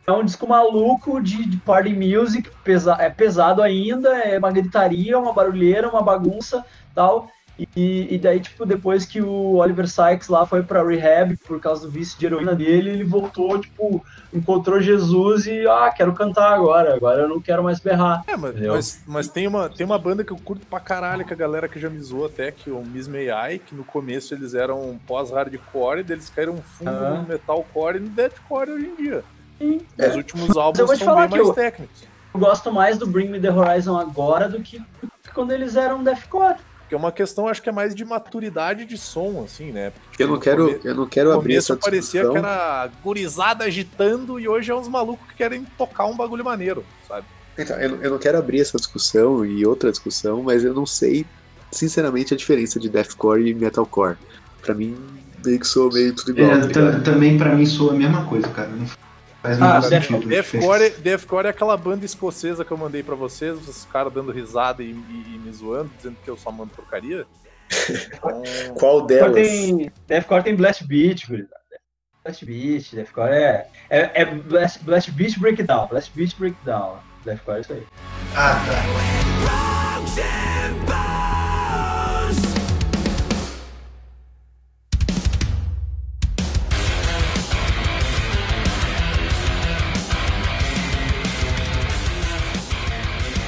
é 0.08 0.14
um 0.14 0.24
disco 0.24 0.48
maluco 0.48 1.22
de, 1.22 1.46
de 1.46 1.58
party 1.58 1.94
music, 1.94 2.50
pesa, 2.64 2.96
é 2.98 3.10
pesado 3.10 3.62
ainda, 3.62 4.08
é 4.20 4.40
uma 4.40 4.52
gritaria, 4.52 5.20
uma 5.20 5.34
barulheira, 5.34 5.90
uma 5.90 6.02
bagunça 6.02 6.66
tal. 6.96 7.30
E, 7.76 8.08
e 8.14 8.18
daí, 8.20 8.40
tipo, 8.40 8.66
depois 8.66 9.04
que 9.04 9.20
o 9.20 9.56
Oliver 9.56 9.88
Sykes 9.88 10.30
lá 10.30 10.46
foi 10.46 10.62
pra 10.64 10.82
rehab 10.88 11.36
por 11.38 11.60
causa 11.60 11.82
do 11.82 11.92
vício 11.92 12.18
de 12.18 12.26
heroína 12.26 12.56
dele, 12.56 12.92
ele 12.92 13.04
voltou, 13.04 13.60
tipo, 13.60 14.06
encontrou 14.32 14.80
Jesus 14.80 15.48
e, 15.48 15.68
ah, 15.68 15.92
quero 15.94 16.14
cantar 16.14 16.54
agora, 16.54 16.96
agora 16.96 17.24
eu 17.24 17.28
não 17.28 17.42
quero 17.42 17.64
mais 17.64 17.80
berrar. 17.80 18.24
É, 18.28 18.38
mas, 18.38 18.56
mas, 18.62 19.04
mas 19.08 19.28
tem, 19.28 19.48
uma, 19.48 19.68
tem 19.70 19.86
uma 19.86 19.98
banda 19.98 20.24
que 20.24 20.32
eu 20.32 20.38
curto 20.38 20.66
pra 20.68 20.80
caralho, 20.80 21.26
que 21.26 21.34
a 21.34 21.38
galera 21.38 21.68
que 21.68 21.80
já 21.80 21.90
me 21.90 22.00
zoou 22.00 22.28
até, 22.28 22.52
que 22.52 22.70
é 22.70 22.74
o 22.74 22.86
Miss 22.86 23.08
May 23.10 23.28
I, 23.30 23.60
que 23.60 23.76
no 23.76 23.84
começo 23.84 24.34
eles 24.36 24.54
eram 24.54 24.98
pós-hardcore, 25.06 26.06
e 26.08 26.12
eles 26.14 26.30
caíram 26.30 26.58
fundo 26.58 26.92
Ah. 26.92 27.16
no 27.22 27.28
metalcore 27.28 27.98
e 27.98 28.02
no 28.02 28.10
deathcore 28.10 28.70
hoje 28.70 28.86
em 28.86 28.96
dia. 29.04 29.24
Sim. 29.58 29.82
Os 29.98 30.16
últimos 30.16 30.56
álbuns 30.58 30.80
eu 30.80 30.88
vou 30.88 30.96
te 30.96 31.00
são 31.00 31.08
falar 31.08 31.22
bem 31.22 31.30
que 31.30 31.36
mais 31.38 31.48
eu- 31.48 31.54
técnicos. 31.54 32.04
Eu 32.34 32.40
gosto 32.40 32.72
mais 32.72 32.98
do 32.98 33.08
Bring 33.08 33.30
Me 33.30 33.40
The 33.40 33.52
Horizon 33.52 33.98
agora 33.98 34.48
do 34.48 34.62
que 34.62 34.82
quando 35.34 35.52
eles 35.52 35.76
eram 35.76 36.04
deathcore. 36.04 36.56
Porque 36.82 36.96
é 36.96 36.98
uma 36.98 37.12
questão, 37.12 37.48
acho 37.50 37.62
que 37.62 37.68
é 37.68 37.72
mais 37.72 37.94
de 37.94 38.06
maturidade 38.06 38.86
de 38.86 38.98
som, 38.98 39.44
assim, 39.44 39.72
né? 39.74 39.92
Porque, 40.10 40.24
Eu 40.24 40.28
não 40.28 40.36
no 40.36 40.40
quero, 40.40 40.66
come- 40.68 40.80
eu 40.86 40.96
não 40.96 41.06
quero 41.08 41.32
abrir 41.34 41.54
começo 41.56 41.74
essa 41.74 41.82
parecia 41.82 42.22
discussão. 42.22 42.32
que 42.32 42.38
era 42.48 42.90
gurizada 43.04 43.66
agitando 43.66 44.40
e 44.40 44.48
hoje 44.48 44.72
é 44.72 44.76
uns 44.76 44.88
malucos 44.88 45.28
que 45.28 45.36
querem 45.36 45.66
tocar 45.78 46.06
um 46.06 46.16
bagulho 46.16 46.46
maneiro, 46.46 46.86
sabe? 47.08 47.26
Então, 47.58 47.76
eu, 47.78 47.90
não- 47.90 47.98
eu 48.04 48.12
não 48.12 48.18
quero 48.20 48.38
abrir 48.38 48.62
essa 48.62 48.78
discussão 48.78 49.44
e 49.46 49.66
outra 49.66 49.90
discussão, 49.92 50.42
mas 50.44 50.64
eu 50.64 50.74
não 50.74 50.86
sei, 50.86 51.26
sinceramente, 51.72 52.34
a 52.34 52.38
diferença 52.38 52.80
de 52.80 52.88
deathcore 52.88 53.50
e 53.50 53.54
metalcore. 53.54 54.16
Pra 54.62 54.74
mim, 54.74 54.96
meio 55.44 55.60
que 55.60 55.68
soa 55.68 55.92
meio 55.92 56.14
tudo 56.16 56.32
igual. 56.40 56.52
É, 56.52 57.00
também 57.02 57.38
pra 57.38 57.54
mim 57.54 57.66
soa 57.66 57.92
a 57.94 57.96
mesma 57.96 58.26
coisa, 58.26 58.48
cara. 58.50 58.70
Não 58.70 58.86
faz 59.42 59.60
Ah, 59.62 59.80
Death-. 59.80 60.26
Deathcore, 60.26 60.90
Deathcore 61.00 61.48
é 61.48 61.50
aquela 61.50 61.76
banda 61.78 62.06
escocesa 62.06 62.64
que 62.66 62.72
eu 62.72 62.78
mandei 62.78 63.02
pra 63.04 63.16
vocês, 63.16 63.68
os 63.68 63.86
caras 63.86 64.14
dando 64.14 64.32
risada 64.32 64.84
e, 64.84 64.92
e- 64.92 65.36
e 65.36 65.40
me 65.44 65.52
zoando, 65.52 65.90
dizendo 65.98 66.18
que 66.24 66.30
eu 66.30 66.38
só 66.38 66.52
mando 66.52 66.72
porcaria. 66.76 67.26
Então, 67.90 68.44
Qual 68.80 69.06
delas? 69.06 69.34
tem, 69.34 69.92
deathcore 70.08 70.44
tem 70.44 70.56
Blast 70.56 70.84
Beat, 70.86 71.28
gurizada. 71.28 71.58
Blast 72.24 72.46
Beat, 72.46 72.94
Deathcore 72.94 73.30
é, 73.32 73.68
é, 73.90 74.22
é 74.22 74.26
Blast, 74.26 74.84
Blast 74.84 75.12
Beat 75.12 75.38
Breakdown, 75.40 75.88
Blast 75.88 76.12
Beat 76.16 76.38
Breakdown. 76.38 77.00
Deathcore 77.26 77.58
é 77.58 77.62
isso 77.62 77.74
aí. 77.74 77.84
Ah, 78.36 78.56
tá. 78.66 78.84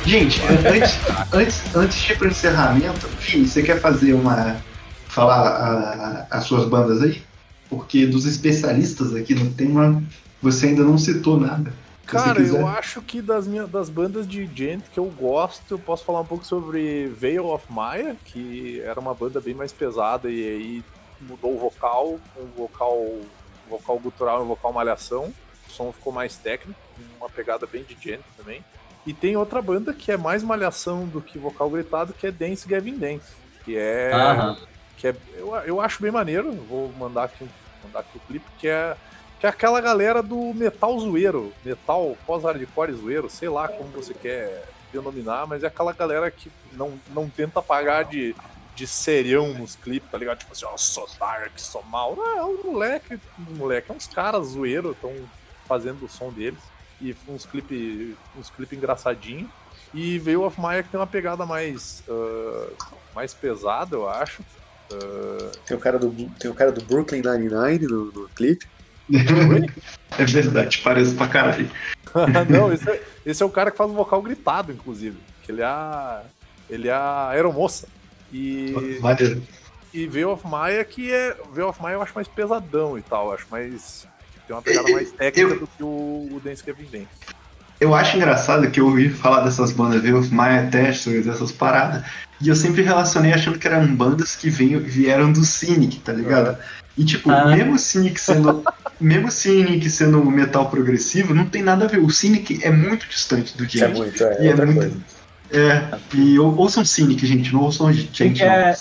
Gente, 0.09 0.41
antes, 0.41 0.97
antes, 1.31 1.75
antes 1.75 1.97
de 2.01 2.13
ir 2.13 2.17
pro 2.17 2.27
encerramento, 2.29 3.07
Fih, 3.19 3.47
você 3.47 3.61
quer 3.61 3.79
fazer 3.79 4.13
uma. 4.13 4.59
falar 5.07 5.37
a- 5.39 6.27
as 6.31 6.45
suas 6.45 6.67
bandas 6.67 7.03
aí? 7.03 7.21
Porque 7.69 8.07
dos 8.07 8.25
especialistas 8.25 9.13
aqui 9.15 9.35
no 9.35 9.51
tema, 9.53 10.01
você 10.41 10.65
ainda 10.65 10.83
não 10.83 10.97
citou 10.97 11.39
nada. 11.39 11.71
Cara, 12.07 12.41
eu 12.41 12.67
acho 12.67 13.03
que 13.03 13.21
das, 13.21 13.45
minhas, 13.45 13.69
das 13.69 13.87
bandas 13.87 14.27
de 14.27 14.49
gent 14.51 14.81
que 14.91 14.99
eu 14.99 15.05
gosto, 15.05 15.75
eu 15.75 15.77
posso 15.77 16.03
falar 16.03 16.21
um 16.21 16.25
pouco 16.25 16.43
sobre 16.43 17.05
Veil 17.15 17.45
of 17.45 17.63
Maya, 17.69 18.15
que 18.25 18.81
era 18.83 18.99
uma 18.99 19.13
banda 19.13 19.39
bem 19.39 19.53
mais 19.53 19.71
pesada 19.71 20.27
e 20.27 20.43
aí 20.43 20.83
mudou 21.21 21.55
o 21.55 21.59
vocal, 21.59 22.19
um 22.35 22.47
vocal, 22.57 23.19
vocal 23.69 23.99
gutural 23.99 24.39
e 24.39 24.43
um 24.43 24.47
vocal 24.47 24.73
malhação. 24.73 25.31
O 25.67 25.71
som 25.71 25.91
ficou 25.91 26.11
mais 26.11 26.35
técnico, 26.35 26.79
uma 27.19 27.29
pegada 27.29 27.67
bem 27.71 27.83
de 27.83 27.95
gent 28.03 28.21
também. 28.35 28.63
E 29.05 29.13
tem 29.13 29.35
outra 29.35 29.61
banda 29.61 29.93
que 29.93 30.11
é 30.11 30.17
mais 30.17 30.43
malhação 30.43 31.05
do 31.05 31.21
que 31.21 31.39
vocal 31.39 31.69
gritado, 31.69 32.13
que 32.13 32.27
é 32.27 32.31
Dance 32.31 32.67
Gavin 32.67 32.97
Dance. 32.97 33.31
Que 33.63 33.77
é. 33.77 34.11
Aham. 34.13 34.57
Que 34.97 35.07
é 35.07 35.15
eu, 35.37 35.55
eu 35.55 35.81
acho 35.81 36.01
bem 36.01 36.11
maneiro. 36.11 36.51
Vou 36.51 36.91
mandar 36.93 37.23
aqui, 37.23 37.47
mandar 37.83 37.99
aqui 37.99 38.17
o 38.17 38.21
clipe, 38.21 38.45
que 38.57 38.67
é. 38.67 38.95
Que 39.39 39.45
é 39.45 39.49
aquela 39.49 39.79
galera 39.79 40.21
do 40.21 40.53
metal 40.53 40.99
zoeiro, 40.99 41.53
metal 41.63 42.17
pós-hardcore 42.27 42.91
zoeiro, 42.91 43.29
sei 43.29 43.47
lá 43.47 43.69
como 43.69 43.89
você 43.91 44.13
quer 44.13 44.65
denominar, 44.91 45.47
mas 45.47 45.63
é 45.63 45.67
aquela 45.67 45.93
galera 45.93 46.29
que 46.29 46.51
não, 46.73 46.99
não 47.13 47.29
tenta 47.29 47.61
pagar 47.61 48.03
de, 48.03 48.35
de 48.75 48.85
serião 48.85 49.53
nos 49.53 49.75
clipes, 49.75 50.09
tá 50.11 50.17
ligado? 50.17 50.39
Tipo 50.39 50.51
assim, 50.51 50.65
ó, 50.65 50.75
sou 50.75 51.07
dark, 51.17 51.57
sou 51.57 51.83
mal. 51.83 52.15
Não, 52.17 52.37
é 52.37 52.43
um 52.43 52.71
moleque, 52.71 53.19
um 53.49 53.55
moleque, 53.55 53.91
é 53.91 53.95
uns 53.95 54.07
caras 54.07 54.47
zoeiro, 54.47 54.91
estão 54.91 55.13
fazendo 55.67 56.05
o 56.05 56.09
som 56.09 56.31
deles. 56.31 56.59
E 57.01 57.15
uns 57.27 57.45
clipes 57.45 58.15
uns 58.37 58.49
clipe 58.49 58.75
engraçadinhos. 58.75 59.49
E 59.93 60.19
veio 60.19 60.43
of 60.43 60.59
Maya 60.59 60.83
que 60.83 60.89
tem 60.89 60.99
uma 60.99 61.07
pegada 61.07 61.45
mais, 61.45 62.03
ah, 62.09 62.67
mais 63.15 63.33
pesada, 63.33 63.95
eu 63.95 64.07
acho. 64.07 64.43
Ah, 64.91 65.51
Tem 65.65 65.75
o 65.77 65.79
cara 65.79 65.97
do, 65.97 66.11
tem 66.39 66.49
o 66.51 66.53
cara 66.53 66.71
do 66.71 66.83
Brooklyn 66.83 67.21
Nine-Nine 67.21 67.87
no, 67.87 68.05
no 68.11 68.29
clipe. 68.29 68.65
É 70.17 70.25
verdade, 70.25 70.81
parece 70.83 71.15
pra 71.15 71.27
caralho. 71.27 71.69
não, 72.49 72.71
esse 72.71 72.89
é, 72.89 73.03
esse 73.25 73.41
é 73.41 73.45
o 73.45 73.49
cara 73.49 73.71
que 73.71 73.77
faz 73.77 73.89
o 73.89 73.93
vocal 73.93 74.21
gritado, 74.21 74.71
inclusive. 74.71 75.17
Que 75.43 75.51
ele 75.51 75.61
é 75.61 75.65
a, 75.65 76.23
ele 76.69 76.87
é 76.87 76.91
a 76.93 77.29
aeromoça. 77.29 77.87
E, 78.31 78.99
Maneiro. 79.01 79.41
e 79.93 80.05
Veil 80.05 80.29
of 80.31 80.45
Maya 80.47 80.83
que 80.85 81.11
é. 81.11 81.35
Veil 81.51 81.69
of 81.69 81.81
Maya 81.81 81.95
eu 81.95 82.01
acho 82.01 82.13
mais 82.13 82.27
pesadão 82.27 82.97
e 82.97 83.01
tal. 83.01 83.33
Acho 83.33 83.47
mais. 83.49 84.07
Tem 84.49 84.55
uma 84.55 84.61
pegada 84.63 84.91
mais 84.91 85.11
técnica 85.11 85.53
Eu- 85.53 85.59
do 85.59 85.67
que 85.67 85.83
o, 85.83 86.29
o 86.33 86.41
Dance 86.43 86.63
Kevin 86.63 86.85
Dance. 86.91 87.07
Eu 87.79 87.93
acho 87.93 88.17
engraçado 88.17 88.69
que 88.71 88.79
eu 88.79 88.87
ouvi 88.87 89.07
falar 89.09 89.41
dessas 89.41 89.71
bandas, 89.71 90.01
viu? 90.01 90.21
Maya 90.31 90.67
Testors, 90.69 91.27
essas 91.27 91.51
paradas. 91.51 92.03
E 92.41 92.49
eu 92.49 92.55
sempre 92.55 92.81
relacionei 92.81 93.31
achando 93.31 93.59
que 93.59 93.67
eram 93.67 93.85
bandas 93.95 94.35
que 94.35 94.49
veio, 94.49 94.79
vieram 94.81 95.31
do 95.31 95.45
Cynic, 95.45 95.99
tá 95.99 96.11
ligado? 96.11 96.57
E 96.97 97.05
tipo, 97.05 97.29
Ah. 97.31 97.45
mesmo 97.55 97.75
o 97.75 97.79
Cynic 97.79 98.19
sendo. 98.19 98.63
mesmo 98.99 99.27
o 99.27 99.31
Cynic 99.31 99.87
sendo 99.89 100.25
metal 100.25 100.67
progressivo, 100.69 101.33
não 101.33 101.45
tem 101.45 101.61
nada 101.61 101.85
a 101.85 101.87
ver. 101.87 101.99
O 101.99 102.09
Cynic 102.09 102.59
é 102.65 102.71
muito 102.71 103.07
distante 103.07 103.55
do 103.55 103.63
É 103.65 103.67
Gente. 103.69 103.97
muito, 103.97 104.23
é, 104.23 104.43
E 104.43 104.47
é 104.47 104.49
outra 104.49 104.65
muito- 104.65 104.79
coisa. 104.79 104.97
É, 105.51 105.97
e 106.15 106.37
ou- 106.39 106.57
ouçam 106.57 106.83
Cynic, 106.83 107.25
gente, 107.25 107.53
não 107.53 107.61
ouçam 107.61 107.91
gente, 107.93 108.11
que 108.11 108.43
é, 108.43 108.73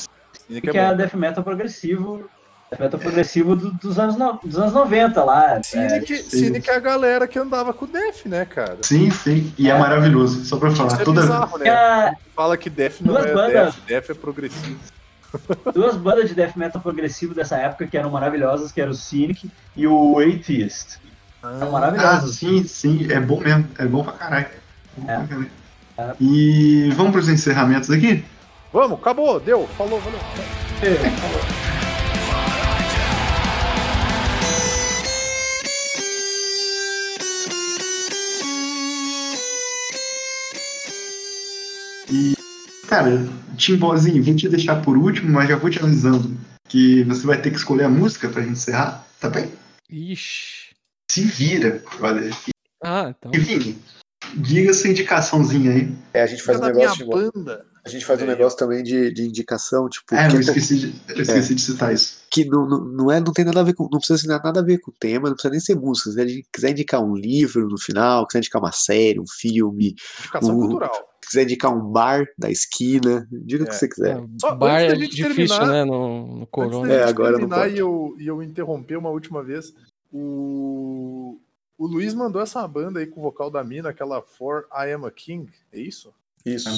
que 0.48 0.60
que 0.60 0.76
é 0.76 0.80
é 0.82 0.94
death 0.94 1.14
metal 1.14 1.44
progressivo. 1.44 2.28
Death 2.70 2.80
metal 2.80 3.00
progressivo 3.00 3.56
do- 3.56 3.70
dos, 3.72 3.98
anos, 3.98 4.16
no- 4.16 4.38
dos 4.44 4.58
anos 4.58 4.72
90 4.74 5.24
lá. 5.24 5.54
É, 5.56 5.62
Cynic, 5.62 6.16
Cynic 6.24 6.68
é 6.70 6.74
a 6.76 6.80
galera 6.80 7.26
que 7.26 7.38
andava 7.38 7.72
com 7.72 7.84
o 7.84 7.88
Def, 7.88 8.26
né, 8.26 8.44
cara? 8.44 8.78
Sim, 8.82 9.10
sim. 9.10 9.52
E 9.56 9.70
é, 9.70 9.78
maravilhoso. 9.78 10.44
Só 10.44 10.56
pra 10.58 10.70
falar. 10.70 10.88
Isso 10.92 11.00
é 11.00 11.04
toda 11.04 11.20
bizarro, 11.22 11.58
né? 11.58 11.64
tinha 11.64 12.16
Fala 12.36 12.56
que 12.56 12.68
Def 12.68 13.00
não 13.00 13.14
Duas 13.14 13.26
é 13.26 13.34
bandas. 13.34 13.74
Def, 13.74 13.86
Def 13.86 14.10
é 14.10 14.14
progressivo. 14.14 14.78
duas 15.74 15.94
bandas 15.96 16.28
de 16.28 16.34
death 16.34 16.56
metal 16.56 16.80
progressivo 16.80 17.34
dessa 17.34 17.56
época 17.56 17.86
que 17.86 17.96
eram 17.98 18.08
maravilhosas, 18.10 18.72
que 18.72 18.80
eram 18.80 18.92
o 18.92 18.94
Cynic 18.94 19.50
e 19.76 19.86
o 19.86 20.18
Atheist. 20.18 20.98
Eram 21.42 21.68
Ah, 21.68 21.70
maravilhosos. 21.70 22.36
sim, 22.36 22.64
sim. 22.64 23.06
É 23.12 23.20
bom 23.20 23.40
mesmo. 23.40 23.66
É 23.78 23.84
bom 23.84 24.02
pra 24.04 24.12
caralho. 24.14 24.46
É 25.06 25.12
É. 25.12 25.16
pra 25.16 25.26
caralho. 25.26 25.50
É. 25.98 26.14
E 26.20 26.90
vamos 26.96 27.12
pros 27.12 27.28
encerramentos 27.28 27.90
aqui? 27.90 28.24
Vamos, 28.72 28.98
acabou, 29.00 29.40
deu, 29.40 29.66
falou, 29.76 30.00
valeu. 30.00 30.20
Cara, 42.88 43.28
Timbozinho, 43.56 44.22
vou 44.22 44.34
te 44.36 44.48
deixar 44.48 44.82
por 44.82 44.96
último, 44.96 45.30
mas 45.30 45.48
já 45.48 45.56
vou 45.56 45.68
te 45.70 45.78
avisando 45.82 46.36
que 46.68 47.02
você 47.04 47.26
vai 47.26 47.40
ter 47.40 47.50
que 47.50 47.56
escolher 47.56 47.84
a 47.84 47.88
música 47.88 48.28
pra 48.28 48.42
gente 48.42 48.52
encerrar, 48.52 49.06
tá 49.20 49.28
bem? 49.28 49.50
Ixi. 49.90 50.68
Se 51.10 51.22
vira, 51.22 51.82
brother. 51.98 52.34
Ah, 52.82 53.14
então. 53.16 53.30
E 53.34 53.38
Vini, 53.38 53.78
diga 54.36 54.72
sua 54.74 54.90
indicação,zinha 54.90 55.72
aí. 55.72 55.92
É, 56.12 56.22
a 56.22 56.26
gente 56.26 56.42
faz 56.42 56.58
É 56.58 56.62
um 56.62 56.66
negócio 56.66 56.98
de, 56.98 57.04
banda. 57.10 57.66
a 57.84 57.88
gente 57.88 58.04
faz 58.04 58.20
um 58.20 58.24
É, 58.24 58.28
negócio 58.28 58.58
também 58.58 58.82
de, 58.82 59.10
de 59.12 59.22
indicação, 59.22 59.88
tipo, 59.88 60.14
Ah, 60.14 60.28
que, 60.28 60.36
eu 60.36 60.40
esqueci, 60.40 60.78
de, 60.78 60.94
eu 61.08 61.22
esqueci 61.22 61.54
de 61.54 61.60
citar 61.62 61.92
isso. 61.92 62.17
Que 62.30 62.44
não, 62.44 62.68
não, 62.68 62.84
não 62.84 63.10
é, 63.10 63.20
não 63.20 63.32
tem 63.32 63.44
nada 63.44 63.60
a 63.60 63.62
ver 63.64 63.74
com, 63.74 63.84
não 63.84 63.98
precisa 63.98 64.20
ter 64.22 64.28
nada 64.28 64.60
a 64.60 64.62
ver 64.62 64.78
com 64.78 64.90
o 64.90 64.94
tema, 64.98 65.28
não 65.28 65.34
precisa 65.34 65.50
nem 65.52 65.60
ser 65.60 65.74
música. 65.76 66.10
Se 66.10 66.28
gente 66.28 66.46
quiser 66.52 66.70
indicar 66.70 67.02
um 67.02 67.14
livro 67.14 67.68
no 67.68 67.78
final, 67.78 68.26
quiser 68.26 68.38
indicar 68.40 68.60
uma 68.62 68.72
série, 68.72 69.18
um 69.20 69.26
filme, 69.26 69.94
Indicação 70.20 70.56
Uh, 70.56 70.60
cultural. 70.60 71.08
quiser 71.20 71.42
indicar 71.44 71.74
um 71.76 71.90
bar 71.92 72.26
da 72.38 72.50
esquina, 72.50 73.26
diga 73.30 73.64
o 73.64 73.66
que 73.66 73.72
É. 73.74 73.78
você 73.78 73.88
quiser. 73.88 74.16
É, 74.18 74.24
Só 74.40 74.54
bar 74.54 74.80
é 74.80 74.94
gente 74.96 75.16
difícil, 75.16 75.56
terminar- 75.58 75.66
né? 75.66 75.84
No, 75.84 76.26
no 76.26 76.36
Antes 76.40 76.48
corona. 76.50 76.92
É, 76.92 77.04
agora 77.04 77.30
não 77.32 77.38
terminar 77.40 77.62
pode. 77.62 77.74
e 77.74 77.78
eu, 77.78 78.16
e 78.18 78.26
eu 78.26 78.42
interromper 78.42 78.96
uma 78.96 79.10
última 79.10 79.42
vez, 79.42 79.74
o... 80.32 81.38
O 81.80 81.86
Luiz 81.86 82.12
mandou 82.12 82.42
essa 82.42 82.66
banda 82.66 82.98
aí 82.98 83.06
com 83.06 83.20
o 83.20 83.22
vocal 83.22 83.50
da 83.52 83.62
mina, 83.62 83.90
aquela 83.90 84.20
For 84.20 84.66
I 84.72 84.92
Am 84.92 85.06
a 85.06 85.12
King, 85.12 85.48
é 85.72 85.78
isso? 85.80 86.12
Isso. 86.44 86.68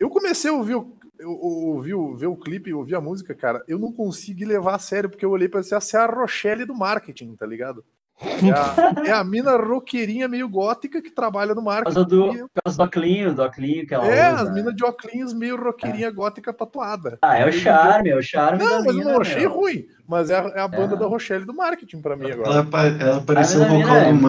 Eu 0.00 0.10
comecei 0.10 0.50
a 0.50 0.54
ouvir, 0.54 0.74
o- 0.74 0.92
eu, 1.18 1.30
ouvi, 1.30 1.94
o- 1.94 2.14
ver 2.16 2.26
o 2.26 2.36
clipe 2.36 2.70
e 2.70 2.74
ouvir 2.74 2.94
a 2.94 3.00
música, 3.00 3.34
cara. 3.34 3.62
Eu 3.68 3.78
não 3.78 3.92
consegui 3.92 4.44
levar 4.44 4.74
a 4.74 4.78
sério, 4.78 5.08
porque 5.10 5.24
eu 5.24 5.30
olhei 5.30 5.48
pra 5.48 5.62
ser 5.62 5.76
a 5.96 6.06
Rochelle 6.06 6.64
do 6.64 6.74
marketing, 6.74 7.34
tá 7.36 7.46
ligado? 7.46 7.84
É 8.18 8.50
a, 8.50 9.08
é 9.08 9.12
a 9.12 9.22
mina 9.22 9.56
roqueirinha 9.58 10.26
meio 10.26 10.48
gótica 10.48 11.02
que 11.02 11.10
trabalha 11.10 11.54
no 11.54 11.60
marketing. 11.60 12.02
do, 12.04 12.28
por 12.48 12.62
causa 12.64 12.78
do 12.78 12.84
oclinho, 12.84 13.34
do 13.34 13.42
oclinho 13.42 13.86
que 13.86 13.92
ela 13.92 14.06
É, 14.06 14.32
usa. 14.32 14.42
as 14.44 14.54
minas 14.54 14.74
de 14.74 14.82
óculos 14.82 15.34
meio 15.34 15.62
roqueirinha 15.62 16.10
gótica 16.10 16.50
tatuada. 16.50 17.18
Ah, 17.20 17.36
é 17.36 17.46
o 17.46 17.52
charme, 17.52 18.08
é 18.08 18.16
o 18.16 18.22
charme 18.22 18.58
Não, 18.64 18.70
da 18.70 18.76
mas 18.78 18.86
eu 18.86 18.94
mina, 18.94 19.12
não 19.12 19.20
achei 19.20 19.40
meu. 19.40 19.52
ruim. 19.52 19.84
Mas 20.08 20.30
é 20.30 20.38
a, 20.38 20.48
é 20.48 20.60
a 20.60 20.68
banda 20.68 20.94
É. 20.94 20.98
da 20.98 21.04
Rochelle 21.06 21.44
do 21.44 21.52
marketing 21.54 22.00
pra 22.00 22.16
mim 22.16 22.30
agora. 22.30 22.48
Ela, 22.50 22.86
ela 23.02 23.20
pareceu 23.20 23.60
o 23.60 23.64
vocal 23.68 23.96
é- 23.96 24.12
do 24.14 24.26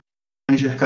Manger. 0.51 0.77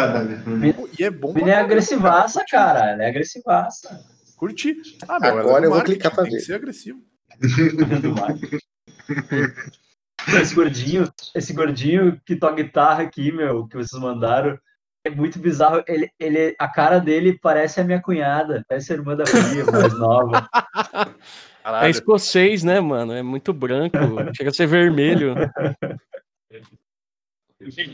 Pô, 0.76 0.88
E 1.00 1.04
é 1.04 1.10
bom 1.10 1.34
mina 1.34 1.52
é 1.52 1.56
agressivaça, 1.56 2.44
cara. 2.50 2.92
Ela 2.92 3.04
é 3.04 3.08
agressivaça. 3.10 4.00
Curti. 4.42 4.76
Ah, 5.08 5.20
meu, 5.20 5.38
é 5.38 5.40
Agora 5.40 5.66
eu 5.66 5.70
vou 5.70 5.84
clicar 5.84 6.12
pra 6.12 6.24
tem 6.24 6.32
que 6.32 6.40
ver. 6.40 6.44
ser 6.44 6.56
agressivo. 6.56 7.00
esse 10.42 10.56
gordinho, 10.56 11.08
esse 11.36 11.54
gordinho 11.54 12.20
que 12.26 12.36
toca 12.36 12.56
guitarra 12.56 13.04
aqui, 13.04 13.32
meu, 13.32 13.68
que 13.68 13.78
vocês 13.78 14.02
mandaram, 14.02 14.58
é 15.06 15.12
muito 15.12 15.38
bizarro. 15.38 15.84
Ele, 15.88 16.10
ele, 16.20 16.56
a 16.58 16.68
cara 16.68 16.98
dele 16.98 17.38
parece 17.40 17.80
a 17.80 17.84
minha 17.84 18.02
cunhada, 18.02 18.66
parece 18.68 18.92
a 18.92 18.96
irmã 18.96 19.16
da 19.16 19.28
Fia, 19.28 19.64
mais 19.72 19.94
nova. 19.94 20.50
É 21.62 21.64
Caralho. 21.64 21.92
escocês, 21.92 22.64
né, 22.64 22.80
mano? 22.80 23.14
É 23.14 23.22
muito 23.22 23.54
branco. 23.54 23.96
chega 24.36 24.50
a 24.50 24.54
ser 24.54 24.66
vermelho. 24.66 25.36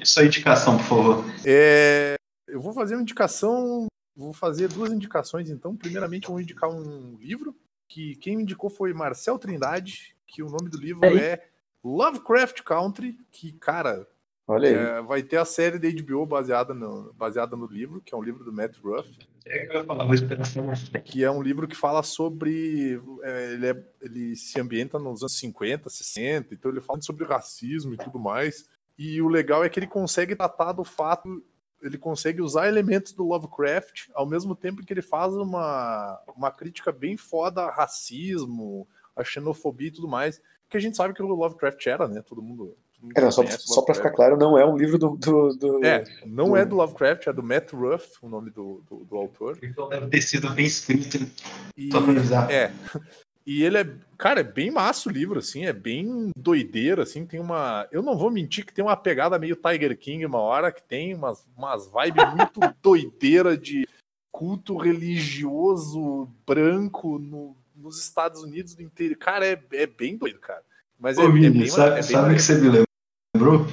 Sua 0.06 0.24
indicação, 0.24 0.78
por 0.78 0.86
favor. 0.86 1.26
É, 1.46 2.16
eu 2.48 2.62
vou 2.62 2.72
fazer 2.72 2.96
uma 2.96 3.02
indicação, 3.02 3.88
vou 4.18 4.34
fazer 4.34 4.68
duas 4.68 4.92
indicações 4.92 5.50
então. 5.50 5.76
Primeiramente, 5.76 6.26
eu 6.26 6.32
vou 6.32 6.42
indicar 6.42 6.70
um 6.70 7.16
livro 7.20 7.56
que 7.88 8.16
quem 8.16 8.36
me 8.36 8.44
indicou 8.44 8.70
foi 8.70 8.94
Marcel 8.94 9.38
Trindade, 9.40 10.16
que 10.26 10.42
o 10.44 10.50
nome 10.50 10.70
do 10.70 10.78
livro 10.78 11.16
é 11.18 11.48
Lovecraft 11.84 12.62
Country, 12.64 13.18
que, 13.32 13.54
cara, 13.54 14.06
Olha 14.48 14.68
aí. 14.68 14.76
é, 14.76 15.02
vai 15.02 15.24
ter 15.24 15.38
a 15.38 15.46
série 15.46 15.80
da 15.80 15.88
HBO 15.90 16.26
baseada 16.26 16.74
no, 16.74 17.14
baseada 17.14 17.56
no 17.56 17.66
livro, 17.66 18.02
que 18.02 18.14
é 18.14 18.18
um 18.18 18.24
livro 18.24 18.44
do 18.44 18.52
Matt 18.52 18.78
Ruff, 18.84 19.10
É 19.46 19.66
que 19.66 19.72
eu 19.72 19.80
ia 19.80 19.84
falar, 19.86 20.04
vou 20.06 20.14
esperar 20.14 20.46
que 21.06 21.24
é 21.24 21.32
um 21.32 21.42
livro 21.42 21.68
que 21.68 21.76
fala 21.76 22.04
sobre. 22.04 23.00
é, 23.24 23.54
ele, 23.54 23.68
é- 23.68 23.84
ele 24.02 24.36
se 24.36 24.60
ambienta 24.60 25.00
nos 25.00 25.22
anos 25.22 25.38
50, 25.40 25.90
60, 25.90 26.54
então 26.54 26.72
ele 26.72 26.82
fala 26.82 27.02
sobre 27.02 27.24
racismo 27.24 27.94
e 27.94 27.98
tudo 27.98 28.20
mais. 28.20 28.68
E 28.98 29.22
o 29.22 29.28
legal 29.30 29.64
é 29.64 29.70
que 29.70 29.80
ele 29.80 29.88
consegue 29.88 30.36
tratar 30.36 30.72
do 30.74 30.84
fato. 30.84 31.42
Ele 31.82 31.98
consegue 31.98 32.42
usar 32.42 32.68
elementos 32.68 33.14
do 33.14 33.24
Lovecraft 33.24 34.10
ao 34.14 34.26
mesmo 34.26 34.56
tempo 34.56 34.84
que 34.84 34.92
ele 34.92 35.02
faz 35.02 35.34
uma, 35.34 36.20
uma 36.36 36.52
crítica 36.52 36.92
bem 36.92 37.16
foda 37.18 37.62
a 37.64 37.72
racismo, 37.72 38.88
a 39.16 39.24
xenofobia 39.24 39.88
e 39.90 39.92
tudo 39.92 40.08
mais. 40.08 40.42
Que 40.70 40.78
a 40.78 40.80
gente 40.80 40.98
sabe 40.98 41.14
que 41.14 41.22
o 41.24 41.28
Lovecraft 41.28 41.86
era, 41.88 42.08
né? 42.08 42.22
Todo 42.22 42.42
mundo. 42.42 42.76
todo 43.00 43.04
mundo 43.04 43.14
não, 43.22 43.32
só, 43.32 43.44
só 43.46 43.82
pra 43.84 43.94
ficar 43.96 44.12
claro, 44.12 44.36
não 44.38 44.58
é 44.58 44.66
um 44.66 44.76
livro 44.76 44.98
do. 44.98 45.16
do, 45.16 45.54
do- 45.56 45.86
É, 45.86 46.04
não 46.26 46.50
do- 46.50 46.58
é 46.58 46.66
do 46.66 46.76
Lovecraft, 46.76 47.28
é 47.28 47.34
do 47.34 47.44
Matt 47.44 47.72
Ruff, 47.72 48.08
o 48.22 48.28
nome 48.28 48.50
do, 48.50 48.84
do, 48.90 49.06
do 49.06 49.16
autor. 49.16 49.58
Então 49.64 49.88
deve 49.88 50.08
ter 50.08 50.22
sido 50.22 50.50
bem 50.50 50.66
escrito. 50.66 51.20
E. 51.78 51.90
É. 52.52 52.72
E 53.48 53.64
ele 53.64 53.78
é, 53.78 53.90
cara, 54.18 54.42
é 54.42 54.44
bem 54.44 54.70
massa 54.70 55.08
o 55.08 55.12
livro, 55.12 55.40
assim, 55.40 55.66
é 55.66 55.72
bem 55.72 56.32
doideiro, 56.38 57.02
assim, 57.02 57.26
tem 57.26 57.40
uma. 57.40 57.88
Eu 57.94 58.04
não 58.04 58.18
vou 58.18 58.30
mentir 58.30 58.66
que 58.66 58.74
tem 58.74 58.84
uma 58.84 58.98
pegada 58.98 59.40
meio 59.40 59.56
Tiger 59.56 59.98
King 59.98 60.26
uma 60.26 60.40
hora, 60.40 60.70
que 60.70 60.84
tem 60.84 61.16
umas, 61.16 61.48
umas 61.56 61.86
vibes 61.90 62.34
muito 62.36 62.60
doideira 62.84 63.58
de 63.58 63.88
culto 64.34 64.76
religioso 64.76 66.28
branco 66.46 67.18
no- 67.20 67.56
nos 67.76 68.00
Estados 68.00 68.44
Unidos 68.44 68.76
do 68.76 68.82
inteiro. 68.82 69.16
Cara, 69.18 69.46
é, 69.48 69.58
é 69.72 69.88
bem 69.88 70.18
doido, 70.18 70.40
cara. 70.40 70.62
Mas 71.00 71.18
é, 71.18 71.22
Ô, 71.22 71.30
é 71.30 71.32
Vini, 71.32 71.50
bem, 71.50 71.68
sabe, 71.70 71.92
é 71.92 71.94
bem 71.94 72.04
sabe 72.04 72.36
que 72.36 72.42
você 72.42 72.56
me 72.56 72.86
lembrou? 73.36 73.66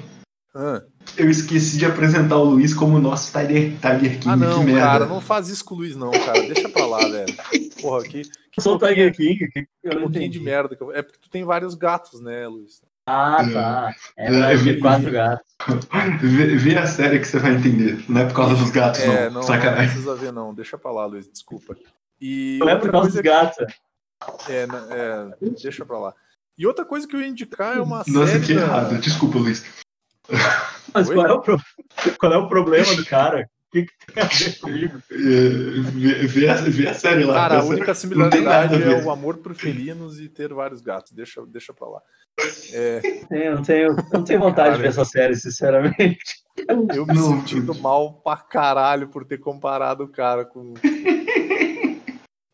Ah. 0.54 0.82
Eu 1.16 1.28
esqueci 1.28 1.78
de 1.78 1.86
apresentar 1.86 2.36
o 2.38 2.44
Luiz 2.44 2.72
como 2.72 3.00
nosso 3.00 3.32
Tiger, 3.32 3.72
Tiger 3.80 4.18
King. 4.20 4.28
Ah, 4.28 4.36
não, 4.36 4.64
cara, 4.66 5.06
não 5.06 5.20
faz 5.20 5.48
isso 5.48 5.64
com 5.64 5.74
o 5.74 5.78
Luiz, 5.78 5.96
não, 5.96 6.10
cara. 6.12 6.42
Deixa 6.42 6.68
pra 6.68 6.86
lá, 6.86 6.98
velho. 7.08 7.34
Porra, 7.80 8.04
Eu 8.06 8.24
sou 8.60 8.76
o 8.76 8.78
Tiger 8.78 9.14
King, 9.14 9.48
que 9.48 9.66
eu 9.82 9.94
não 10.00 10.06
entendi. 10.06 10.38
de 10.38 10.40
merda. 10.40 10.74
que 10.76 10.82
eu- 10.82 10.92
É 10.94 11.02
porque 11.02 11.18
tu 11.20 11.28
tem 11.30 11.44
vários 11.44 11.74
gatos, 11.74 12.20
né, 12.20 12.46
Luiz? 12.46 12.80
Ah, 13.06 13.44
tá. 13.52 13.94
É 14.16 14.30
verdade, 14.30 14.64
tem 14.64 14.80
quatro 14.80 15.10
gatos. 15.10 15.44
Vê, 16.22 16.56
vê 16.56 16.78
a 16.78 16.86
série 16.86 17.18
que 17.18 17.26
você 17.26 17.38
vai 17.38 17.52
entender. 17.54 18.02
Não 18.08 18.22
é 18.22 18.24
por 18.26 18.34
causa 18.34 18.54
dos 18.56 18.70
gatos, 18.70 19.00
É, 19.00 19.06
não. 19.06 19.14
não, 19.26 19.30
não 19.34 19.42
Sacanagem. 19.42 19.88
precisa 19.90 20.14
ver, 20.16 20.32
não. 20.32 20.54
Deixa 20.54 20.78
pra 20.78 20.90
lá, 20.90 21.04
Luiz, 21.06 21.28
desculpa. 21.30 21.76
E 22.20 22.56
Não 22.60 22.68
é 22.68 22.76
por 22.76 22.90
causa 22.90 23.10
dos 23.10 23.20
gatos. 23.20 23.58
é, 24.48 24.66
na- 24.66 24.86
é, 24.90 25.36
deixa 25.60 25.84
pra 25.84 25.98
lá. 25.98 26.14
E 26.56 26.66
outra 26.66 26.84
coisa 26.84 27.06
que 27.06 27.14
eu 27.14 27.20
ia 27.20 27.26
indicar 27.26 27.76
é 27.76 27.80
uma 27.80 27.98
Nossa, 28.06 28.26
série. 28.26 28.46
que 28.46 28.54
da- 28.54 28.62
errado. 28.62 28.98
Desculpa, 28.98 29.38
Luiz. 29.38 29.64
Mas 30.94 31.10
qual 31.10 31.26
é, 31.26 31.32
o 31.32 31.40
pro- 31.40 31.60
qual 32.18 32.32
é 32.32 32.36
o 32.38 32.48
problema 32.48 32.94
do 32.94 33.04
cara? 33.04 33.48
O 33.74 33.76
que, 33.76 33.86
que 33.86 34.12
tem 34.12 34.22
a 34.22 34.26
ver 34.26 34.58
comigo? 34.60 35.02
É, 35.10 35.90
vê, 35.90 36.26
vê 36.26 36.48
a, 36.48 36.54
vê 36.54 36.88
a 36.88 36.94
série 36.94 37.24
lá. 37.24 37.34
Cara, 37.34 37.58
a 37.60 37.64
única 37.64 37.92
similaridade 37.94 38.80
é 38.82 39.02
o 39.02 39.10
amor 39.10 39.38
por 39.38 39.54
felinos 39.54 40.20
e 40.20 40.28
ter 40.28 40.52
vários 40.54 40.80
gatos. 40.80 41.12
Deixa, 41.12 41.44
deixa 41.46 41.72
pra 41.74 41.88
lá. 41.88 42.00
É, 42.72 43.00
Eu 43.30 43.56
não 43.56 43.62
tenho, 43.62 43.88
eu 43.88 43.96
não 44.12 44.22
tenho 44.24 44.40
vontade 44.40 44.76
de 44.76 44.82
ver 44.82 44.88
essa 44.88 45.04
série, 45.04 45.34
sinceramente. 45.36 46.42
eu 46.68 47.04
me 47.06 47.14
Não, 47.14 47.40
sentindo 47.40 47.74
mal 47.74 48.14
pra 48.22 48.36
caralho 48.36 49.08
por 49.08 49.24
ter 49.24 49.38
comparado 49.38 50.04
o 50.04 50.08
cara 50.08 50.44
com. 50.46 50.74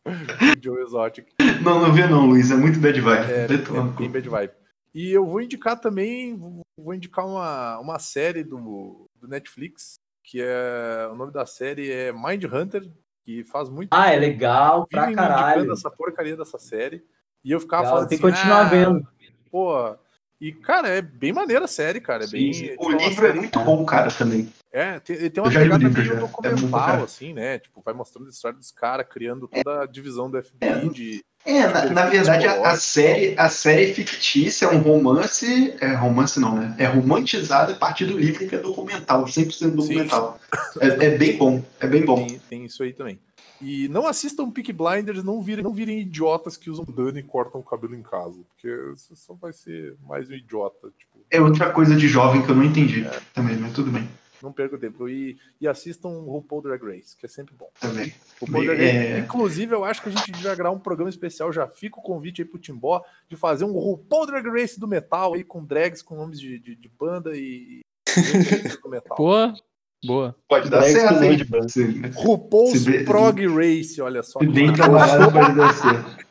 o 0.07 0.63
Joe 0.63 0.83
Exotic. 0.83 1.29
Não, 1.63 1.81
não 1.81 1.93
vê 1.93 2.07
não, 2.07 2.27
Luiz. 2.27 2.51
É 2.51 2.57
muito 2.57 2.79
bad 2.81 2.99
vibe. 3.01 3.31
É, 3.33 3.45
é 3.45 3.83
bem 3.99 4.11
bad 4.11 4.29
vibe. 4.29 4.53
E 4.95 5.11
eu 5.13 5.25
vou 5.27 5.41
indicar 5.41 5.79
também, 5.79 6.37
vou- 6.37 6.61
vou 6.79 6.95
indicar 6.95 7.27
uma, 7.27 7.79
uma 7.79 7.99
série 7.99 8.43
do, 8.43 9.07
do 9.21 9.29
Netflix, 9.29 9.95
que 10.23 10.41
é. 10.41 11.09
O 11.11 11.15
nome 11.15 11.33
da 11.33 11.47
série 11.47 11.91
é 11.91 12.13
Mind 12.13 12.45
Hunter, 12.45 12.89
que 13.25 13.45
faz 13.45 13.69
muito 13.69 13.89
Ah, 13.93 14.11
é 14.13 14.17
legal 14.19 14.87
pra 14.87 15.13
caralho. 15.13 15.73
essa 15.73 15.91
porcaria 15.91 16.37
dessa 16.37 16.59
série. 16.59 17.05
E 17.45 17.51
eu 17.53 17.61
ficava 17.61 17.83
Legal, 17.83 17.95
falando 17.97 18.09
tem 18.09 18.19
que 18.19 18.27
assim, 18.27 18.35
continuar 18.37 18.61
"Ah, 18.61 18.69
vendo. 18.69 19.09
Pô, 19.51 19.97
e 20.41 20.53
cara, 20.53 20.89
é 20.89 21.03
bem 21.03 21.33
maneira 21.33 21.67
a 21.67 21.69
série, 21.69 22.01
cara. 22.01 22.25
É 22.25 22.27
bem, 22.27 22.53
Sim, 22.53 22.69
tipo, 22.69 22.87
O 22.87 22.91
livro 22.91 23.27
é 23.27 23.33
muito 23.33 23.61
bom, 23.61 23.85
cara, 23.85 24.11
também. 24.11 24.51
é, 24.73 24.99
tem, 25.01 25.31
tem 25.31 25.43
uma 25.43 25.51
pegada 25.53 25.77
livro, 25.77 25.93
meio 25.93 26.07
já. 26.07 26.15
É 26.15 26.21
documental, 26.21 26.81
cara. 26.81 27.05
assim, 27.05 27.35
né? 27.35 27.59
Tipo, 27.59 27.83
vai 27.85 27.93
mostrando 27.93 28.27
a 28.27 28.31
história 28.31 28.57
dos 28.57 28.71
caras, 28.71 29.07
criando 29.09 29.47
toda 29.47 29.83
a 29.83 29.87
divisão 29.87 30.31
do 30.31 30.43
FBI 30.43 30.89
de. 30.93 31.25
É, 31.45 31.67
na, 31.67 31.87
na 31.87 32.07
verdade, 32.07 32.47
a, 32.47 32.71
a 32.71 32.77
série, 32.77 33.35
a 33.39 33.49
série 33.49 33.91
é 33.91 33.95
fictícia, 33.95 34.67
é 34.67 34.69
um 34.69 34.79
romance. 34.79 35.75
É 35.81 35.95
romance 35.95 36.39
não, 36.39 36.55
né? 36.55 36.75
É 36.79 36.87
romantizada 36.87 37.73
a 37.73 37.77
partir 37.77 38.07
do 38.07 38.19
livro 38.19 38.47
que 38.47 38.55
é 38.55 38.59
documental, 38.59 39.25
100% 39.25 39.71
documental. 39.71 40.39
É, 40.81 41.07
é 41.07 41.11
bem 41.19 41.37
bom, 41.37 41.63
é 41.81 41.87
bem 41.87 42.05
bom. 42.05 42.27
Tem, 42.27 42.39
tem 42.49 42.65
isso 42.65 42.83
aí 42.83 42.93
também. 42.93 43.19
E 43.61 43.89
não 43.89 44.07
assistam 44.07 44.51
Peak 44.51 44.73
Blinders, 44.73 45.23
não 45.23 45.43
virem, 45.43 45.63
não 45.65 45.73
virem 45.73 46.01
idiotas 46.01 46.57
que 46.57 46.71
usam 46.71 46.85
dano 46.85 47.19
e 47.19 47.23
cortam 47.23 47.61
o 47.61 47.65
cabelo 47.65 47.95
em 47.95 48.03
casa. 48.03 48.41
Porque 48.49 48.75
você 48.97 49.15
só 49.15 49.35
vai 49.35 49.53
ser 49.53 49.97
mais 50.07 50.29
um 50.29 50.33
idiota. 50.33 50.89
Tipo, 50.99 51.19
É 51.31 51.41
outra 51.41 51.71
coisa 51.71 51.95
de 51.95 52.09
jovem 52.09 52.43
que 52.43 52.51
eu 52.51 52.55
não 52.57 52.65
entendi 52.65 53.05
também, 53.35 53.57
mas 53.57 53.73
tudo 53.75 53.91
bem. 53.91 54.09
não 54.43 54.51
perca 54.53 54.77
o 54.77 54.79
tempo. 54.79 55.07
E, 55.09 55.37
e 55.61 55.69
assistam 55.69 56.09
RuPaul 56.09 56.63
Drag 56.63 56.83
Race, 56.83 57.15
que 57.15 57.27
é 57.27 57.29
sempre 57.29 57.55
bom. 57.55 57.69
Também. 57.79 58.15
RuPaul 58.41 58.65
Drag 58.65 58.81
É. 58.81 59.11
Race. 59.13 59.25
Inclusive, 59.27 59.75
eu 59.75 59.85
acho 59.85 60.01
que 60.03 60.09
a 60.09 60.13
gente 60.13 60.33
devia 60.33 60.55
gravar 60.55 60.75
um 60.75 60.81
programa 60.81 61.11
especial. 61.11 61.53
Já 61.53 61.69
fica 61.69 61.99
o 61.99 62.03
convite 62.03 62.41
aí 62.41 62.49
pro 62.49 62.59
Timbó 62.59 63.05
de 63.29 63.37
fazer 63.37 63.65
um 63.65 63.73
RuPaul 63.73 64.27
Drag 64.27 64.49
Race 64.49 64.81
do 64.81 64.89
metal 64.89 65.35
aí 65.35 65.45
com 65.45 65.63
drags 65.63 66.01
com 66.01 66.17
nomes 66.17 66.41
de, 66.41 66.59
de, 66.59 66.75
de 66.75 66.89
banda 66.89 67.37
e. 67.37 67.81
e 67.81 67.83
do 68.83 68.89
metal. 68.89 69.17
Boa, 69.19 69.55
boa. 70.05 70.37
Pode 70.49 70.71
dar 70.71 70.81
Drags 70.81 71.01
certo, 71.01 71.25
hein? 71.25 72.13
RuPaul's 72.15 72.83
Se 72.83 73.05
Prog 73.05 73.47
Race, 73.47 74.01
olha 74.01 74.23
só. 74.23 74.39
bem 74.41 74.73
trabalhado 74.73 75.33
pode 75.33 75.55
dar 75.55 75.75
certo. 75.75 76.25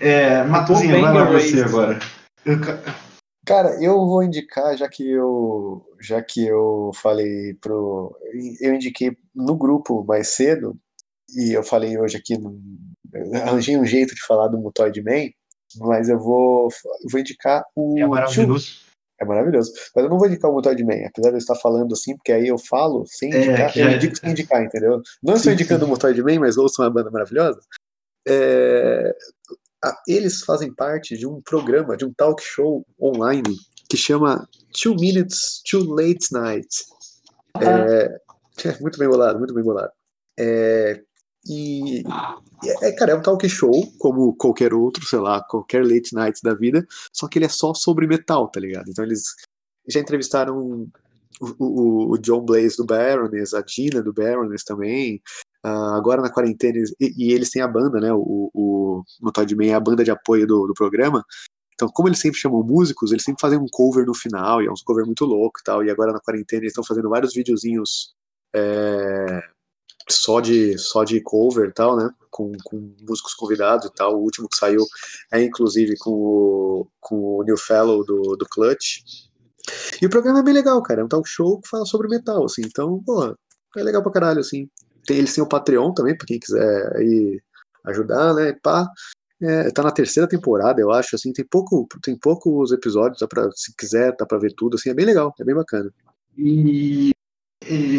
É, 0.00 0.44
Matuzinho, 0.44 1.00
vai 1.00 1.02
lá 1.02 1.24
você 1.24 1.62
Race. 1.62 1.62
agora. 1.62 1.98
Eu 2.44 2.60
Cara, 3.46 3.80
eu 3.80 3.94
vou 4.04 4.24
indicar, 4.24 4.76
já 4.76 4.88
que 4.88 5.08
eu 5.08 5.86
já 6.00 6.20
que 6.20 6.44
eu 6.44 6.90
falei 7.00 7.54
pro. 7.60 8.18
Eu 8.60 8.74
indiquei 8.74 9.16
no 9.32 9.56
grupo 9.56 10.04
mais 10.04 10.34
cedo, 10.34 10.76
e 11.34 11.56
eu 11.56 11.62
falei 11.62 11.96
hoje 11.96 12.16
aqui, 12.16 12.36
no, 12.36 12.60
arranjei 13.34 13.76
um 13.76 13.86
jeito 13.86 14.16
de 14.16 14.26
falar 14.26 14.48
do 14.48 14.58
Mutoid 14.58 15.00
Man, 15.00 15.30
mas 15.76 16.08
eu 16.08 16.18
vou, 16.18 16.68
eu 17.04 17.08
vou 17.08 17.20
indicar 17.20 17.64
o. 17.76 17.96
É 17.96 18.06
maravilhoso. 18.06 18.85
É 19.20 19.24
maravilhoso. 19.24 19.72
Mas 19.94 20.04
eu 20.04 20.10
não 20.10 20.18
vou 20.18 20.26
indicar 20.26 20.50
o 20.50 20.54
Mutoid 20.54 20.84
Man, 20.84 21.06
apesar 21.06 21.30
de 21.30 21.36
eu 21.36 21.38
estar 21.38 21.54
falando 21.54 21.92
assim, 21.92 22.16
porque 22.16 22.32
aí 22.32 22.48
eu 22.48 22.58
falo 22.58 23.04
sem 23.06 23.32
É, 23.32 23.44
indicar, 23.44 23.72
que 23.72 23.80
eu 23.80 23.90
indico 23.90 24.16
sem 24.18 24.30
indicar, 24.30 24.62
entendeu? 24.62 25.02
Não 25.22 25.34
estou 25.34 25.52
indicando 25.52 25.86
o 25.86 25.88
Mutoid 25.88 26.22
Man, 26.22 26.40
mas 26.40 26.56
ouçam 26.56 26.84
uma 26.84 26.90
banda 26.90 27.10
maravilhosa. 27.10 27.60
É, 28.28 29.14
eles 30.06 30.42
fazem 30.42 30.74
parte 30.74 31.16
de 31.16 31.26
um 31.26 31.40
programa, 31.40 31.96
de 31.96 32.04
um 32.04 32.12
talk 32.12 32.42
show 32.42 32.84
online 33.00 33.56
que 33.88 33.96
chama 33.96 34.46
Two 34.80 34.96
Minutes 34.96 35.62
Too 35.68 35.84
Late 35.84 36.32
Night. 36.32 36.68
É, 37.60 38.68
é, 38.68 38.78
muito 38.80 38.98
bem 38.98 39.08
bolado, 39.08 39.38
muito 39.38 39.54
bem 39.54 39.64
bolado. 39.64 39.92
É, 40.38 41.00
e, 41.48 42.02
é, 42.82 42.92
cara, 42.92 43.12
é 43.12 43.14
um 43.14 43.22
talk 43.22 43.48
show, 43.48 43.72
como 43.98 44.34
qualquer 44.36 44.74
outro, 44.74 45.04
sei 45.06 45.18
lá, 45.18 45.42
qualquer 45.42 45.84
late 45.84 46.14
night 46.14 46.40
da 46.42 46.54
vida, 46.54 46.86
só 47.12 47.28
que 47.28 47.38
ele 47.38 47.46
é 47.46 47.48
só 47.48 47.74
sobre 47.74 48.06
metal, 48.06 48.48
tá 48.48 48.60
ligado? 48.60 48.88
Então 48.88 49.04
eles 49.04 49.34
já 49.88 50.00
entrevistaram 50.00 50.58
o, 50.58 50.88
o, 51.58 52.12
o 52.12 52.18
John 52.18 52.44
Blaze 52.44 52.76
do 52.76 52.84
Baroness, 52.84 53.54
a 53.54 53.64
Gina 53.66 54.02
do 54.02 54.12
Baroness 54.12 54.64
também, 54.64 55.22
uh, 55.64 55.94
agora 55.94 56.22
na 56.22 56.32
quarentena, 56.32 56.78
e, 57.00 57.12
e, 57.16 57.32
eles 57.32 57.50
têm 57.50 57.62
a 57.62 57.68
banda, 57.68 58.00
né, 58.00 58.12
o, 58.12 58.50
o, 58.52 59.02
o 59.22 59.32
Todd 59.32 59.54
Man 59.54 59.66
é 59.66 59.74
a 59.74 59.80
banda 59.80 60.02
de 60.02 60.10
apoio 60.10 60.46
do, 60.46 60.66
do 60.66 60.74
programa, 60.74 61.24
então, 61.76 61.88
como 61.92 62.08
eles 62.08 62.18
sempre 62.18 62.40
chamam 62.40 62.62
músicos, 62.62 63.12
eles 63.12 63.22
sempre 63.22 63.40
fazem 63.40 63.58
um 63.58 63.66
cover 63.70 64.06
no 64.06 64.14
final, 64.14 64.62
e 64.62 64.66
é 64.66 64.70
um 64.70 64.74
cover 64.82 65.04
muito 65.04 65.26
louco 65.26 65.60
e 65.60 65.62
tal. 65.62 65.84
E 65.84 65.90
agora 65.90 66.10
na 66.10 66.20
quarentena 66.20 66.62
eles 66.62 66.70
estão 66.70 66.82
fazendo 66.82 67.10
vários 67.10 67.34
videozinhos 67.34 68.14
é, 68.54 69.42
só 70.08 70.40
de 70.40 70.78
só 70.78 71.04
de 71.04 71.20
cover 71.20 71.68
e 71.68 71.72
tal, 71.72 71.96
né? 71.96 72.10
Com, 72.30 72.52
com 72.64 72.94
músicos 73.08 73.34
convidados 73.34 73.86
e 73.86 73.92
tal. 73.92 74.16
O 74.16 74.22
último 74.22 74.48
que 74.48 74.56
saiu 74.56 74.84
é 75.32 75.42
inclusive 75.42 75.96
com 75.98 76.10
o, 76.10 76.88
com 77.00 77.38
o 77.38 77.42
New 77.42 77.56
Fellow 77.56 78.04
do, 78.04 78.36
do 78.36 78.46
Clutch. 78.46 79.00
E 80.00 80.06
o 80.06 80.10
programa 80.10 80.40
é 80.40 80.42
bem 80.42 80.54
legal, 80.54 80.80
cara. 80.82 81.00
É 81.00 81.04
um 81.04 81.08
talk 81.08 81.28
show 81.28 81.60
que 81.60 81.68
fala 81.68 81.84
sobre 81.84 82.08
metal, 82.08 82.44
assim. 82.44 82.62
Então, 82.64 83.02
pô, 83.04 83.34
é 83.76 83.82
legal 83.82 84.02
pra 84.02 84.12
caralho, 84.12 84.40
assim. 84.40 84.68
Tem, 85.06 85.18
eles 85.18 85.34
têm 85.34 85.42
o 85.42 85.48
Patreon 85.48 85.92
também, 85.92 86.16
pra 86.16 86.26
quem 86.26 86.38
quiser 86.38 86.96
aí 86.96 87.40
ajudar, 87.86 88.34
né? 88.34 88.52
Pá. 88.62 88.88
É, 89.40 89.70
tá 89.70 89.82
na 89.82 89.90
terceira 89.90 90.26
temporada, 90.26 90.80
eu 90.80 90.90
acho, 90.90 91.14
assim, 91.14 91.30
tem 91.30 91.44
pouco, 91.44 91.86
tem 92.02 92.18
poucos 92.18 92.72
episódios, 92.72 93.20
dá 93.20 93.28
pra, 93.28 93.50
se 93.52 93.74
quiser, 93.76 94.16
dá 94.16 94.24
pra 94.24 94.38
ver 94.38 94.54
tudo, 94.56 94.76
assim, 94.76 94.88
é 94.88 94.94
bem 94.94 95.04
legal, 95.04 95.34
é 95.38 95.44
bem 95.44 95.54
bacana. 95.54 95.92
E, 96.38 97.10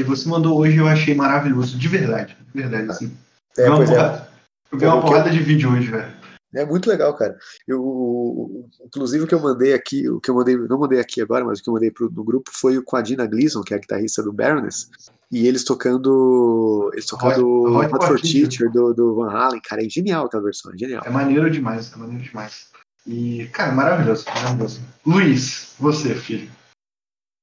você 0.03 0.27
mandou 0.29 0.57
hoje, 0.59 0.77
eu 0.77 0.87
achei 0.87 1.13
maravilhoso, 1.13 1.77
de 1.77 1.87
verdade, 1.87 2.37
de 2.53 2.61
verdade, 2.61 2.89
assim. 2.89 3.17
É, 3.57 3.67
uma 3.67 3.77
pois 3.77 3.89
é. 3.89 3.95
porrada, 3.95 4.29
Eu 4.71 4.77
vi 4.77 4.85
uma 4.85 5.01
porrada 5.01 5.29
de 5.29 5.39
vídeo 5.39 5.71
hoje, 5.71 5.89
velho. 5.89 6.17
É 6.53 6.65
muito 6.65 6.89
legal, 6.89 7.13
cara. 7.13 7.37
Eu, 7.67 8.67
inclusive 8.85 9.23
o 9.23 9.27
que 9.27 9.35
eu 9.35 9.39
mandei 9.41 9.73
aqui, 9.73 10.09
o 10.09 10.19
que 10.19 10.31
eu 10.31 10.35
mandei, 10.35 10.55
não 10.55 10.79
mandei 10.79 10.99
aqui 10.99 11.21
agora, 11.21 11.43
mas 11.43 11.59
o 11.59 11.63
que 11.63 11.69
eu 11.69 11.73
mandei 11.73 11.91
pro, 11.91 12.09
no 12.09 12.23
grupo 12.23 12.49
foi 12.53 12.77
o 12.77 12.83
com 12.83 12.95
a 12.95 13.01
Dina 13.01 13.27
Gleason, 13.27 13.61
que 13.61 13.73
é 13.73 13.77
a 13.77 13.79
guitarrista 13.79 14.23
do 14.23 14.31
Baroness, 14.31 14.89
e 15.31 15.45
eles 15.45 15.63
tocando. 15.63 16.89
Eles 16.93 17.05
tocando 17.05 17.75
Hot- 17.75 17.89
for 18.07 18.19
Teacher 18.19 18.71
do, 18.71 18.93
do 18.93 19.15
Van 19.15 19.29
Halen, 19.29 19.61
cara. 19.61 19.85
É 19.85 19.89
genial 19.89 20.25
aquela 20.25 20.43
versão, 20.43 20.73
é 20.73 20.77
genial. 20.77 21.03
É 21.05 21.09
maneiro 21.09 21.49
demais, 21.51 21.91
é 21.93 21.97
maneiro 21.97 22.23
demais. 22.23 22.69
E, 23.05 23.47
cara, 23.53 23.71
maravilhoso, 23.73 24.25
maravilhoso. 24.27 24.81
Luiz, 25.05 25.73
você, 25.79 26.15
filho. 26.15 26.49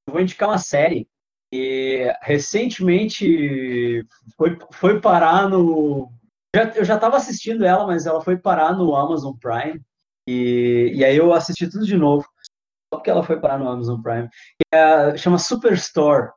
Eu 0.09 0.13
vou 0.15 0.23
indicar 0.23 0.49
uma 0.49 0.59
série 0.59 1.07
que 1.55 2.13
recentemente 2.21 4.05
foi, 4.37 4.59
foi 4.73 5.01
parar 5.01 5.49
no. 5.49 6.11
eu 6.75 6.85
já 6.85 6.97
estava 6.97 7.17
assistindo 7.17 7.65
ela, 7.65 7.87
mas 7.87 8.07
ela 8.07 8.21
foi 8.21 8.37
parar 8.37 8.77
no 8.77 8.97
Amazon 8.97 9.35
Prime. 9.41 9.81
E, 10.29 10.91
e 10.97 11.05
aí 11.05 11.17
eu 11.17 11.33
assisti 11.33 11.69
tudo 11.71 11.87
de 11.87 11.97
novo. 11.97 12.27
Só 12.93 12.99
porque 12.99 13.09
ela 13.11 13.23
foi 13.23 13.39
parar 13.39 13.59
no 13.59 13.69
Amazon 13.69 14.03
Prime. 14.03 14.29
É, 14.73 15.17
chama 15.17 15.39
Superstore. 15.39 16.31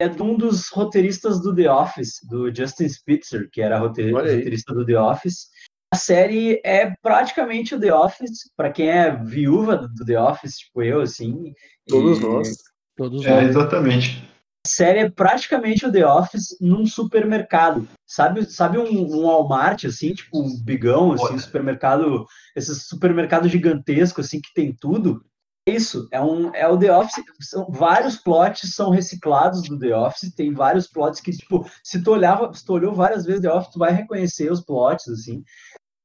É 0.00 0.06
de 0.06 0.22
um 0.22 0.36
dos 0.36 0.68
roteiristas 0.68 1.40
do 1.40 1.54
The 1.54 1.72
Office, 1.72 2.20
do 2.28 2.54
Justin 2.54 2.88
Spitzer, 2.90 3.48
que 3.50 3.62
era 3.62 3.78
roteirista 3.78 4.74
do 4.74 4.84
The 4.84 5.00
Office. 5.00 5.46
A 5.92 5.96
série 5.96 6.60
é 6.62 6.94
praticamente 7.02 7.74
o 7.74 7.80
The 7.80 7.92
Office, 7.94 8.50
para 8.54 8.70
quem 8.70 8.90
é 8.90 9.16
viúva 9.16 9.78
do 9.78 10.04
The 10.04 10.20
Office, 10.20 10.58
tipo 10.58 10.82
eu, 10.82 11.00
assim. 11.00 11.54
Todos 11.88 12.18
E- 12.18 12.22
nós. 12.22 12.56
Todos 12.96 13.24
É, 13.24 13.30
nós. 13.30 13.48
exatamente. 13.48 14.28
Série 14.68 15.00
é 15.00 15.10
praticamente 15.10 15.86
o 15.86 15.92
The 15.92 16.06
Office 16.06 16.56
num 16.60 16.86
supermercado. 16.86 17.88
Sabe, 18.06 18.44
sabe 18.50 18.78
um, 18.78 18.84
um 18.84 19.26
Walmart, 19.26 19.84
assim, 19.84 20.14
tipo 20.14 20.40
um 20.40 20.62
bigão, 20.62 21.12
assim, 21.12 21.34
um 21.34 21.38
supermercado, 21.38 22.26
esses 22.56 22.86
supermercados 22.86 23.50
gigantescos, 23.50 24.26
assim, 24.26 24.40
que 24.40 24.52
tem 24.54 24.72
tudo. 24.72 25.24
É 25.66 25.72
Isso, 25.72 26.08
é, 26.10 26.20
um, 26.20 26.54
é 26.54 26.66
o 26.66 26.78
The 26.78 26.96
Office, 26.96 27.22
são, 27.40 27.66
vários 27.70 28.16
plots 28.16 28.74
são 28.74 28.90
reciclados 28.90 29.62
do 29.62 29.78
The 29.78 29.94
Office, 29.94 30.34
tem 30.34 30.52
vários 30.52 30.86
plots 30.86 31.20
que, 31.20 31.30
tipo, 31.30 31.68
se 31.84 32.02
tu 32.02 32.12
olhava, 32.12 32.52
se 32.54 32.64
tu 32.64 32.72
olhou 32.72 32.94
várias 32.94 33.26
vezes 33.26 33.42
The 33.42 33.52
Office, 33.52 33.72
tu 33.72 33.78
vai 33.78 33.92
reconhecer 33.92 34.50
os 34.50 34.64
plots, 34.64 35.08
assim. 35.08 35.42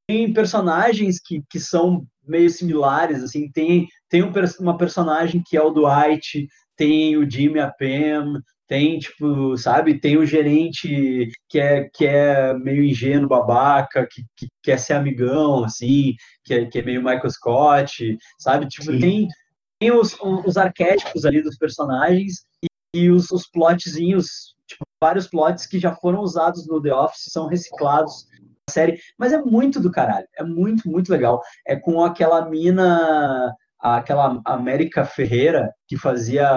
Tem 0.07 0.33
personagens 0.33 1.19
que, 1.19 1.41
que 1.49 1.59
são 1.59 2.05
meio 2.27 2.49
similares, 2.49 3.23
assim, 3.23 3.49
tem, 3.51 3.87
tem 4.09 4.21
um, 4.21 4.31
uma 4.59 4.77
personagem 4.77 5.41
que 5.45 5.55
é 5.55 5.61
o 5.61 5.71
Dwight, 5.71 6.47
tem 6.75 7.15
o 7.17 7.29
Jimmy, 7.29 7.59
a 7.59 7.71
Pam, 7.71 8.41
tem, 8.73 8.97
tipo, 8.97 9.55
sabe, 9.55 9.99
tem 9.99 10.17
o 10.17 10.25
gerente 10.25 11.29
que 11.47 11.59
é, 11.59 11.87
que 11.93 12.07
é 12.07 12.55
meio 12.55 12.83
ingênuo, 12.83 13.29
babaca, 13.29 14.07
que, 14.11 14.23
que 14.35 14.47
quer 14.63 14.79
ser 14.79 14.93
amigão, 14.93 15.63
assim, 15.63 16.15
que 16.43 16.55
é, 16.55 16.65
que 16.65 16.79
é 16.79 16.81
meio 16.81 17.03
Michael 17.03 17.29
Scott, 17.29 18.17
sabe? 18.39 18.67
Tipo, 18.67 18.91
Sim. 18.93 18.99
tem, 18.99 19.27
tem 19.79 19.91
os, 19.91 20.17
os 20.19 20.57
arquétipos 20.57 21.23
ali 21.23 21.43
dos 21.43 21.55
personagens 21.55 22.47
e, 22.63 22.99
e 22.99 23.11
os, 23.11 23.29
os 23.29 23.45
plotzinhos, 23.47 24.55
tipo, 24.65 24.83
vários 24.99 25.27
plots 25.27 25.67
que 25.67 25.77
já 25.77 25.95
foram 25.95 26.21
usados 26.21 26.65
no 26.67 26.81
The 26.81 26.95
Office 26.95 27.25
são 27.31 27.45
reciclados 27.45 28.25
na 28.41 28.73
série, 28.73 28.97
mas 29.19 29.33
é 29.33 29.37
muito 29.39 29.79
do 29.79 29.91
caralho, 29.91 30.27
é 30.35 30.43
muito, 30.43 30.89
muito 30.89 31.11
legal. 31.11 31.43
É 31.67 31.75
com 31.75 32.03
aquela 32.03 32.49
mina 32.49 33.53
aquela 33.83 34.41
América 34.45 35.03
Ferreira 35.03 35.71
que 35.87 35.97
fazia 35.97 36.49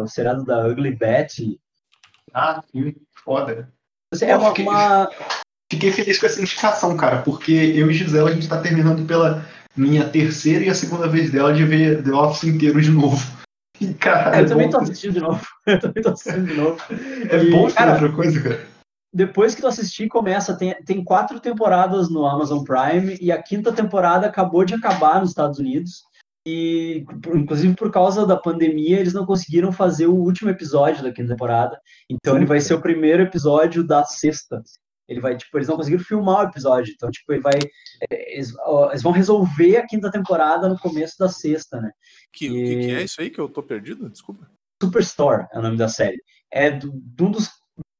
o 0.00 0.06
seriado 0.06 0.44
da 0.44 0.68
Ugly 0.68 0.94
Betty. 0.94 1.58
Ah, 2.34 2.62
sim, 2.72 2.94
foda. 3.24 3.72
É 4.20 4.36
uma, 4.36 4.52
uma- 4.52 5.10
Fiquei 5.70 5.90
feliz 5.92 6.18
com 6.18 6.26
essa 6.26 6.40
indicação, 6.40 6.96
cara, 6.96 7.22
porque 7.22 7.52
eu 7.52 7.90
e 7.90 7.94
Gisela, 7.94 8.30
a 8.30 8.32
gente 8.34 8.48
tá 8.48 8.60
terminando 8.60 9.06
pela 9.06 9.44
minha 9.76 10.08
terceira 10.08 10.64
e 10.64 10.68
a 10.68 10.74
segunda 10.74 11.08
vez 11.08 11.30
dela 11.32 11.52
de 11.52 11.64
ver 11.64 12.02
The 12.04 12.12
Office 12.12 12.44
inteiro 12.44 12.80
de 12.80 12.90
novo. 12.90 13.16
E, 13.80 13.92
cara, 13.92 14.36
Eu 14.38 14.44
é 14.44 14.46
também 14.46 14.66
bom, 14.66 14.70
tô 14.78 14.78
assistindo 14.84 15.14
de 15.14 15.20
novo. 15.20 15.44
Eu 15.66 15.80
também 15.80 16.00
tô 16.00 16.10
assistindo 16.10 16.46
de 16.46 16.54
novo. 16.54 16.80
é 17.28 17.38
E, 17.42 17.50
bom 17.50 17.68
cara, 17.72 17.92
outra 17.94 18.12
coisa, 18.12 18.40
cara. 18.40 18.66
depois 19.12 19.52
que 19.52 19.60
tu 19.60 19.66
assistir, 19.66 20.06
começa. 20.06 20.56
Tem, 20.56 20.74
tem 20.84 21.02
quatro 21.02 21.40
temporadas 21.40 22.08
no 22.08 22.24
Amazon 22.24 22.62
Prime 22.62 23.18
e 23.20 23.32
a 23.32 23.42
quinta 23.42 23.72
temporada 23.72 24.28
acabou 24.28 24.64
de 24.64 24.74
acabar 24.74 25.18
nos 25.20 25.30
Estados 25.30 25.58
Unidos. 25.58 26.04
E, 26.46 27.04
inclusive, 27.34 27.74
por 27.74 27.90
causa 27.90 28.26
da 28.26 28.36
pandemia, 28.36 29.00
eles 29.00 29.14
não 29.14 29.24
conseguiram 29.24 29.72
fazer 29.72 30.06
o 30.06 30.14
último 30.14 30.50
episódio 30.50 31.02
da 31.02 31.10
quinta 31.12 31.30
temporada. 31.32 31.80
Então, 32.10 32.36
ele 32.36 32.44
vai 32.46 32.60
ser 32.60 32.74
o 32.74 32.80
primeiro 32.80 33.22
episódio 33.22 33.82
da 33.82 34.04
sexta. 34.04 34.62
Ele 35.08 35.20
vai, 35.20 35.36
tipo, 35.36 35.56
eles 35.56 35.68
não 35.68 35.76
conseguiram 35.76 36.02
filmar 36.04 36.44
o 36.44 36.48
episódio. 36.48 36.92
Então, 36.94 37.10
tipo, 37.10 37.32
ele 37.32 37.40
vai. 37.42 37.54
é, 38.10 38.34
Eles, 38.34 38.52
eles 38.90 39.02
vão 39.02 39.12
resolver 39.12 39.76
a 39.78 39.86
quinta 39.86 40.10
temporada 40.10 40.68
no 40.68 40.78
começo 40.78 41.16
da 41.18 41.28
sexta, 41.28 41.80
né? 41.80 41.90
Que, 42.32 42.48
O 42.48 42.52
que, 42.52 42.76
que 42.80 42.90
é 42.94 43.02
isso 43.02 43.20
aí 43.20 43.30
que 43.30 43.38
eu 43.40 43.48
tô 43.48 43.62
perdido? 43.62 44.08
Desculpa. 44.10 44.46
Superstore 44.82 45.46
é 45.52 45.58
o 45.58 45.62
nome 45.62 45.76
da 45.78 45.88
série. 45.88 46.22
É 46.50 46.70
do- 46.70 46.92
de 46.92 47.22
um 47.22 47.30
dos, 47.30 47.50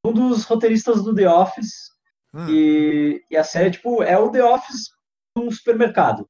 um 0.04 0.12
dos 0.12 0.44
roteiristas 0.44 1.02
do 1.02 1.14
The 1.14 1.28
Office. 1.28 1.72
Hum. 2.34 2.46
E, 2.48 3.22
e 3.30 3.36
a 3.36 3.44
série, 3.44 3.70
tipo, 3.70 4.02
é 4.02 4.18
o 4.18 4.30
The 4.30 4.42
Office 4.44 4.90
num 5.36 5.50
supermercado. 5.50 6.26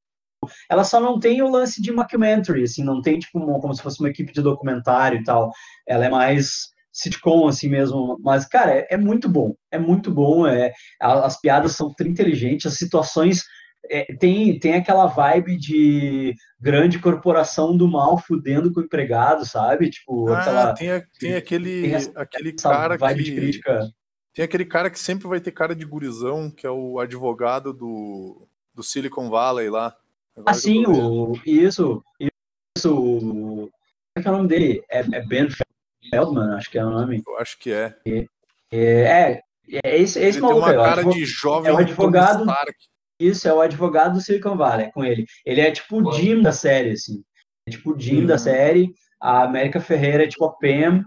Ela 0.70 0.84
só 0.84 1.00
não 1.00 1.18
tem 1.18 1.42
o 1.42 1.48
lance 1.50 1.80
de 1.82 1.92
mockumentary, 1.92 2.62
assim, 2.64 2.82
não 2.84 3.00
tem, 3.02 3.18
tipo, 3.18 3.38
uma- 3.38 3.60
como 3.60 3.74
se 3.74 3.82
fosse 3.82 4.00
uma 4.00 4.08
equipe 4.10 4.32
de 4.32 4.42
documentário 4.42 5.20
e 5.20 5.24
tal. 5.24 5.50
Ela 5.86 6.06
é 6.06 6.08
mais 6.10 6.72
sitcom, 6.92 7.48
assim 7.48 7.68
mesmo. 7.68 8.18
Mas, 8.22 8.46
cara, 8.46 8.72
é, 8.72 8.86
é 8.90 8.96
muito 8.96 9.28
bom. 9.28 9.54
É 9.70 9.78
muito 9.78 10.10
bom. 10.12 10.46
É, 10.46 10.72
as 11.00 11.40
piadas 11.40 11.72
são 11.72 11.92
inteligentes, 12.00 12.66
as 12.72 12.78
situações. 12.78 13.42
é, 13.90 14.04
tem, 14.16 14.58
tem 14.58 14.74
aquela 14.76 15.04
vibe 15.06 15.58
de 15.58 16.34
grande 16.58 16.98
corporação 16.98 17.76
do 17.76 17.86
mal 17.86 18.16
fudendo 18.16 18.72
com 18.72 18.80
o 18.80 18.84
empregado, 18.84 19.44
sabe? 19.44 19.90
Tipo, 19.90 20.30
Ah, 20.30 20.40
aquela 20.40 20.72
tem, 20.72 20.90
a- 20.90 21.02
tem 21.20 21.34
aquele, 21.34 21.82
tem 21.82 21.94
essa- 21.94 22.12
aquele 22.16 22.54
essa 22.56 22.70
cara 22.70 22.96
que. 22.96 23.34
crítica. 23.34 23.80
Tem 24.32 24.42
aquele 24.42 24.64
cara 24.64 24.88
que 24.88 24.98
sempre 24.98 25.28
vai 25.28 25.38
ter 25.38 25.52
cara 25.52 25.76
de 25.76 25.84
gurizão, 25.84 26.50
que 26.50 26.66
é 26.66 26.70
o 26.70 26.98
advogado 26.98 27.74
do, 27.74 28.48
do 28.74 28.82
Silicon 28.82 29.28
Valley 29.28 29.68
lá. 29.68 29.94
Agora 30.36 30.50
Assim, 30.50 30.84
o, 30.86 31.32
isso, 31.46 32.02
isso, 32.76 32.94
o- 32.96 33.70
como 33.70 33.70
é 34.16 34.22
que 34.22 34.28
é 34.28 34.30
o 34.30 34.36
nome 34.36 34.48
dele? 34.48 34.82
É, 34.90 34.98
é 35.00 35.20
Ben 35.26 35.48
Feldman, 36.10 36.54
acho 36.56 36.70
que 36.70 36.78
é 36.78 36.84
o 36.84 36.90
nome. 36.90 37.22
Eu 37.26 37.38
acho 37.38 37.58
que 37.58 37.72
é. 37.72 37.94
É, 38.72 39.40
é 39.84 39.96
esse, 39.98 40.18
esse 40.18 40.18
Ele 40.18 40.32
tem 40.32 40.40
maluco 40.42 40.58
uma 40.66 40.72
ó, 40.72 40.84
cara 40.84 41.00
advo- 41.02 41.12
de 41.12 41.24
jovem 41.24 41.70
é 41.70 41.74
o 41.74 41.78
advogado-. 41.78 42.44
Isso, 43.20 43.48
é 43.48 43.54
o 43.54 43.60
advogado 43.60 44.14
do 44.14 44.20
Silicon 44.20 44.56
Valley, 44.56 44.86
é 44.86 44.90
com 44.90 45.04
ele. 45.04 45.24
Ele 45.46 45.60
é 45.60 45.70
tipo 45.70 46.02
o 46.02 46.12
Jim 46.12 46.42
da 46.42 46.50
série, 46.52 46.90
assim. 46.90 47.22
É 47.66 47.70
tipo 47.70 47.92
o 47.94 47.98
Jim 47.98 48.26
da 48.26 48.34
Uhum. 48.34 48.38
série, 48.38 48.94
a 49.20 49.44
América 49.44 49.80
Ferreira 49.80 50.24
é 50.24 50.28
tipo 50.28 50.44
a 50.44 50.52
Pam, 50.52 51.04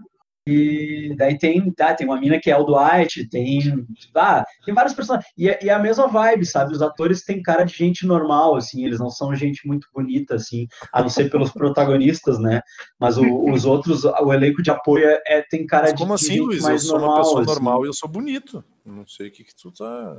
E 0.50 1.14
daí 1.16 1.36
tem, 1.36 1.70
tá, 1.72 1.92
tem 1.94 2.06
uma 2.06 2.18
mina 2.18 2.38
que 2.40 2.50
é 2.50 2.56
o 2.56 2.64
Dwight, 2.64 3.28
tem, 3.28 3.86
ah, 4.14 4.44
tem 4.64 4.72
vários 4.74 4.94
personagens. 4.94 5.30
E, 5.36 5.48
é- 5.48 5.58
e 5.62 5.68
é 5.68 5.72
a 5.74 5.78
mesma 5.78 6.08
vibe, 6.08 6.46
sabe? 6.46 6.72
Os 6.72 6.80
atores 6.80 7.22
têm 7.22 7.42
cara 7.42 7.64
de 7.64 7.74
gente 7.74 8.06
normal, 8.06 8.56
assim, 8.56 8.84
eles 8.84 8.98
não 8.98 9.10
são 9.10 9.34
gente 9.34 9.66
muito 9.66 9.86
bonita, 9.92 10.36
assim, 10.36 10.66
a 10.92 11.02
não 11.02 11.08
ser 11.10 11.30
pelos 11.30 11.52
protagonistas, 11.52 12.38
né? 12.38 12.62
Mas 12.98 13.18
o- 13.18 13.50
os 13.50 13.64
outros, 13.66 14.04
o 14.04 14.32
elenco 14.32 14.62
de 14.62 14.70
apoio 14.70 15.04
é, 15.06 15.20
é- 15.26 15.42
tem 15.50 15.66
cara 15.66 15.82
Mas 15.84 15.92
de, 15.92 15.98
como 15.98 16.16
de 16.16 16.24
assim, 16.24 16.34
gente 16.34 16.46
Luiz? 16.46 16.62
Eu 16.62 16.68
mais 16.68 16.82
sou 16.82 16.92
normal. 16.98 17.10
uma 17.16 17.22
pessoa 17.22 17.40
assim. 17.42 17.50
normal 17.50 17.84
e 17.84 17.88
eu 17.88 17.92
sou 17.92 18.08
bonito. 18.08 18.64
Não 18.86 19.06
sei 19.06 19.28
o 19.28 19.30
que, 19.30 19.44
que 19.44 19.54
tu 19.54 19.70
tá. 19.70 20.16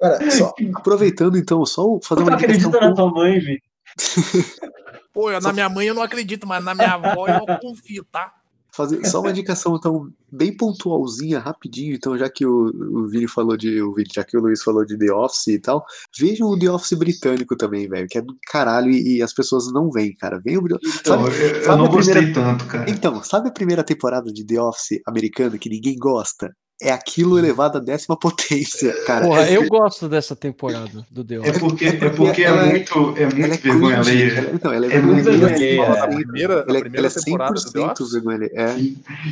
Cara, 0.00 0.30
só 0.30 0.52
aproveitando 0.74 1.38
então, 1.38 1.64
só 1.64 2.00
fazer 2.02 2.22
Tu 2.24 2.28
uma 2.28 2.34
acredita 2.36 2.66
indicação. 2.66 2.88
na 2.90 2.94
tua 2.96 3.10
mãe, 3.12 3.38
Vi? 3.38 3.62
Pô, 5.12 5.30
eu- 5.30 5.40
na 5.40 5.52
minha 5.52 5.68
mãe 5.68 5.86
eu 5.86 5.94
não 5.94 6.02
acredito, 6.02 6.46
mas 6.46 6.64
na 6.64 6.74
minha 6.74 6.94
avó 6.94 7.28
eu 7.28 7.46
confio, 7.60 8.04
tá? 8.10 8.32
Fazer 8.74 9.04
só 9.06 9.20
uma 9.20 9.30
indicação 9.30 9.76
então 9.76 10.08
bem 10.30 10.56
pontualzinha, 10.56 11.38
rapidinho, 11.38 11.94
então 11.94 12.16
já 12.16 12.30
que 12.30 12.46
o, 12.46 12.72
o 13.02 13.06
Vini 13.06 13.28
falou 13.28 13.54
de 13.56 13.82
o 13.82 13.92
Vini, 13.92 14.08
já 14.14 14.24
que 14.24 14.34
o 14.36 14.40
Luiz 14.40 14.62
falou 14.62 14.84
de 14.84 14.96
The 14.96 15.12
Office 15.12 15.46
e 15.48 15.58
tal, 15.58 15.84
vejam 16.18 16.48
o 16.48 16.58
The 16.58 16.70
Office 16.70 16.96
britânico 16.98 17.54
também, 17.54 17.86
velho, 17.86 18.08
que 18.08 18.16
é 18.16 18.22
do 18.22 18.34
caralho 18.48 18.90
e, 18.90 19.18
e 19.18 19.22
as 19.22 19.34
pessoas 19.34 19.70
não 19.72 19.90
veem, 19.90 20.16
cara. 20.16 20.40
Vem 20.42 20.56
o 20.56 20.62
Então, 20.64 20.78
sabe, 21.24 21.36
eu, 21.36 21.48
eu 21.48 21.64
sabe 21.64 21.78
não 21.78 21.84
a 21.84 21.88
gostei 21.90 22.14
primeira- 22.14 22.34
tanto, 22.34 22.66
cara. 22.66 22.90
Então, 22.90 23.22
sabe 23.22 23.48
a 23.48 23.52
primeira 23.52 23.84
temporada 23.84 24.32
de 24.32 24.44
The 24.46 24.60
Office 24.60 25.00
americana 25.06 25.58
que 25.58 25.68
ninguém 25.68 25.96
gosta? 25.98 26.50
É 26.84 26.90
aquilo 26.90 27.38
elevado 27.38 27.78
à 27.78 27.80
décima 27.80 28.16
potência, 28.18 28.92
cara. 29.06 29.26
Porra, 29.26 29.42
é, 29.48 29.56
eu 29.56 29.68
gosto 29.68 30.08
dessa 30.08 30.34
temporada 30.34 31.06
do 31.10 31.22
The 31.22 31.34
É 31.36 31.40
Office. 31.40 31.58
porque 31.58 31.84
é, 31.86 32.08
porque 32.10 32.42
é 32.42 32.46
Ela 32.46 32.62
é- 32.66 32.70
muito, 32.70 32.92
é 33.16 33.24
muito 33.26 33.40
ela 33.44 33.54
é 33.54 33.56
vergonha 33.56 33.98
alheia. 34.00 34.32
ela- 34.38 34.50
então, 34.54 34.72
ela 34.72 34.86
é, 34.86 34.96
É 34.96 35.00
muito 35.00 35.22
vergonha 35.24 35.54
alheia. 35.54 35.92
A 35.92 36.06
primeira, 36.08 36.54
a 36.54 36.64
Ela, 36.68 36.76
é- 36.78 36.80
primeira 36.80 36.98
ela 36.98 37.06
é 37.06 37.10
temporada 37.24 37.54
do 37.54 37.60
The 37.60 37.70
100% 37.78 37.92
Office? 38.02 38.12
vergonha 38.12 38.36
alheia. 38.36 38.52
É. 38.54 38.76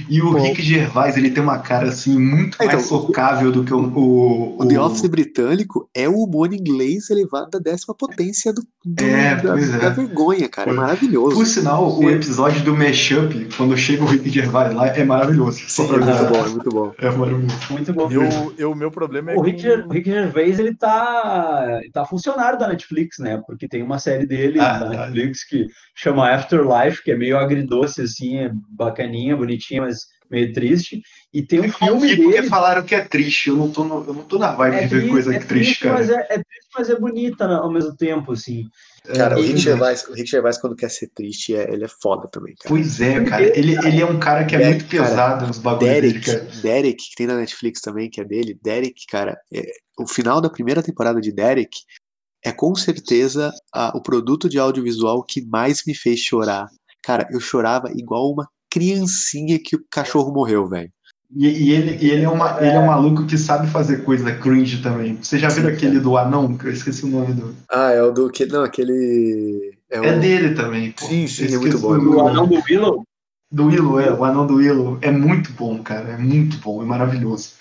E 0.08 0.22
o 0.22 0.30
Pô. 0.32 0.38
Rick 0.38 0.62
Gervais, 0.62 1.16
ele 1.16 1.30
tem 1.30 1.42
uma 1.42 1.58
cara 1.58 1.88
assim 1.88 2.16
muito 2.18 2.56
É, 2.60 2.66
então, 2.66 2.76
mais 2.76 2.86
socável 2.88 3.50
do 3.50 3.64
que 3.64 3.74
o. 3.74 3.80
O, 3.80 4.62
O 4.62 4.66
The 4.68 4.80
Office 4.80 5.06
britânico 5.08 5.88
é 5.94 6.08
o 6.08 6.22
humor 6.22 6.52
inglês 6.54 7.10
elevado 7.10 7.56
à 7.56 7.58
décima 7.58 7.94
potência 7.94 8.52
do, 8.52 8.62
do- 8.84 9.04
É, 9.04 9.36
da, 9.36 9.52
pois 9.52 9.74
é. 9.74 9.78
da 9.78 9.88
vergonha, 9.90 10.48
cara. 10.48 10.70
É 10.70 10.72
maravilhoso. 10.72 11.36
Por 11.36 11.46
sinal, 11.46 11.98
o 11.98 12.08
episódio 12.10 12.62
do 12.64 12.74
Mashup, 12.76 13.48
quando 13.56 13.76
chega 13.76 14.02
o 14.02 14.06
Rick 14.06 14.28
Gervais 14.30 14.74
lá, 14.74 14.86
é 14.88 15.04
maravilhoso. 15.04 15.60
Sim, 15.68 15.82
é 15.84 15.98
muito 15.98 16.28
bom, 16.32 16.44
é 16.44 16.48
muito 16.48 16.70
bom. 16.70 16.94
É 16.98 17.10
maravilhoso. 17.10 17.56
Muito 17.70 17.92
bom. 17.92 18.10
Eu, 18.10 18.54
eu, 18.56 18.74
meu 18.74 18.90
problema 18.90 19.32
é 19.32 19.36
O 19.36 19.40
Rick, 19.42 19.62
com- 19.62 19.88
o 19.88 19.92
Rick 19.92 20.10
Gervais, 20.10 20.58
ele 20.58 20.74
tá, 20.74 21.78
ele 21.82 21.90
tá 21.92 22.04
funcionário 22.06 22.58
da 22.58 22.68
Netflix, 22.68 23.18
né? 23.18 23.42
Porque 23.46 23.68
tem 23.68 23.82
uma 23.82 23.98
série 23.98 24.26
dele 24.26 24.58
Ah, 24.60 24.78
da 24.78 24.90
tá. 24.90 25.06
Netflix 25.06 25.44
que 25.44 25.66
chama 25.94 26.30
Afterlife, 26.30 27.02
que 27.02 27.10
é 27.12 27.16
meio 27.16 27.36
agridoce, 27.38 28.02
assim, 28.02 28.38
é 28.38 28.50
bacaninha, 28.70 29.36
bonitinha, 29.36 29.82
mas 29.82 30.06
meio 30.30 30.52
triste. 30.52 31.02
E 31.32 31.42
tem 31.42 31.60
um 31.60 31.64
Eu 31.64 31.68
não 31.70 31.78
filme 32.00 32.08
vi 32.08 32.16
porque 32.22 32.36
dele. 32.38 32.48
falaram 32.48 32.82
que 32.82 32.94
é 32.94 33.00
triste. 33.04 33.48
Eu 33.48 33.56
não 33.56 33.70
tô, 33.70 33.84
no- 33.84 34.04
eu 34.06 34.14
não 34.14 34.22
tô 34.22 34.38
na 34.38 34.52
vibe 34.52 34.76
É 34.76 34.80
de 34.82 34.86
ver 34.86 34.96
triste, 34.98 35.10
coisa 35.10 35.34
é 35.34 35.38
triste, 35.38 35.48
triste, 35.48 35.82
cara. 35.84 35.94
mas 35.94 36.10
é, 36.10 36.14
é 36.20 36.34
triste, 36.34 36.68
mas 36.76 36.90
é 36.90 36.98
bonita 36.98 37.48
né, 37.48 37.54
ao 37.54 37.70
mesmo 37.72 37.96
tempo, 37.96 38.32
assim. 38.32 38.68
Cara, 39.16 39.36
o 39.36 39.42
É, 39.42 39.46
Rick, 39.46 39.54
é. 39.58 39.62
Gervais, 39.62 40.04
o 40.08 40.12
Rick 40.12 40.30
Gervais, 40.30 40.58
quando 40.58 40.76
quer 40.76 40.90
ser 40.90 41.08
triste, 41.08 41.54
é- 41.54 41.72
ele 41.72 41.84
é 41.84 41.88
foda 41.88 42.28
também, 42.28 42.54
cara. 42.54 42.68
Pois 42.68 43.00
é, 43.00 43.24
cara. 43.24 43.42
Ele, 43.58 43.72
ele 43.86 44.00
é 44.00 44.06
um 44.06 44.18
cara 44.20 44.44
que 44.44 44.54
é 44.54 44.58
Derek, 44.58 44.74
muito 44.82 44.90
pesado 44.90 45.46
nos 45.46 45.58
bagulhos 45.58 45.92
dele, 45.94 46.12
Derek, 46.12 46.26
cara. 46.26 46.60
Derek, 46.62 47.08
que 47.08 47.14
tem 47.16 47.26
na 47.26 47.36
Netflix 47.36 47.80
também, 47.80 48.10
que 48.10 48.20
é 48.20 48.24
dele. 48.24 48.58
Derek, 48.62 49.06
cara, 49.08 49.38
é- 49.52 49.72
o 49.98 50.06
final 50.06 50.40
da 50.40 50.50
primeira 50.50 50.82
temporada 50.82 51.20
de 51.20 51.32
Derek 51.32 51.78
é 52.44 52.52
com 52.52 52.74
certeza 52.74 53.52
a- 53.74 53.92
o 53.96 54.02
produto 54.02 54.48
de 54.48 54.58
audiovisual 54.58 55.22
que 55.22 55.42
mais 55.44 55.82
me 55.86 55.94
fez 55.94 56.20
chorar. 56.20 56.68
Cara, 57.02 57.26
eu 57.30 57.40
chorava 57.40 57.90
igual 57.94 58.30
uma 58.30 58.48
criancinha 58.70 59.58
que 59.62 59.76
o 59.76 59.84
cachorro 59.90 60.32
morreu, 60.32 60.68
velho. 60.68 60.92
E, 61.36 61.46
e 61.46 61.70
ele, 61.70 62.04
e 62.04 62.10
ele, 62.10 62.24
é 62.24 62.28
uma, 62.28 62.58
ele 62.58 62.74
é 62.74 62.78
um 62.78 62.86
maluco 62.86 63.24
que 63.24 63.38
sabe 63.38 63.68
fazer 63.68 64.02
coisa 64.04 64.34
cringe 64.34 64.82
também. 64.82 65.16
Você 65.16 65.38
já 65.38 65.48
viu 65.48 65.64
Sim, 65.64 65.70
aquele 65.70 66.00
do 66.00 66.16
anão? 66.16 66.56
Que 66.56 66.66
eu 66.66 66.72
esqueci 66.72 67.04
o 67.04 67.08
nome 67.08 67.34
do. 67.34 67.54
Ah, 67.68 67.92
é 67.92 68.02
o 68.02 68.10
do 68.10 68.28
que 68.30 68.46
não, 68.46 68.64
aquele 68.64 69.78
é, 69.88 70.00
o, 70.00 70.04
É 70.04 70.18
dele 70.18 70.54
também. 70.54 70.90
pô. 70.90 71.06
Sim, 71.06 71.28
sim, 71.28 71.54
é 71.54 71.58
muito 71.58 71.78
bom, 71.78 71.94
é 71.94 71.98
o 71.98 72.02
muito 72.02 72.16
O 72.16 72.28
anão 72.28 72.48
do 72.48 72.60
Willow, 72.68 73.04
Do 73.50 73.66
Willow, 73.66 74.00
é. 74.00 74.12
O 74.12 74.24
anão 74.24 74.46
do 74.46 74.56
Willow. 74.56 74.98
É 75.02 75.10
muito 75.12 75.52
bom, 75.52 75.80
cara. 75.82 76.10
É 76.10 76.16
muito 76.16 76.58
bom. 76.58 76.82
É 76.82 76.84
maravilhoso. 76.84 77.54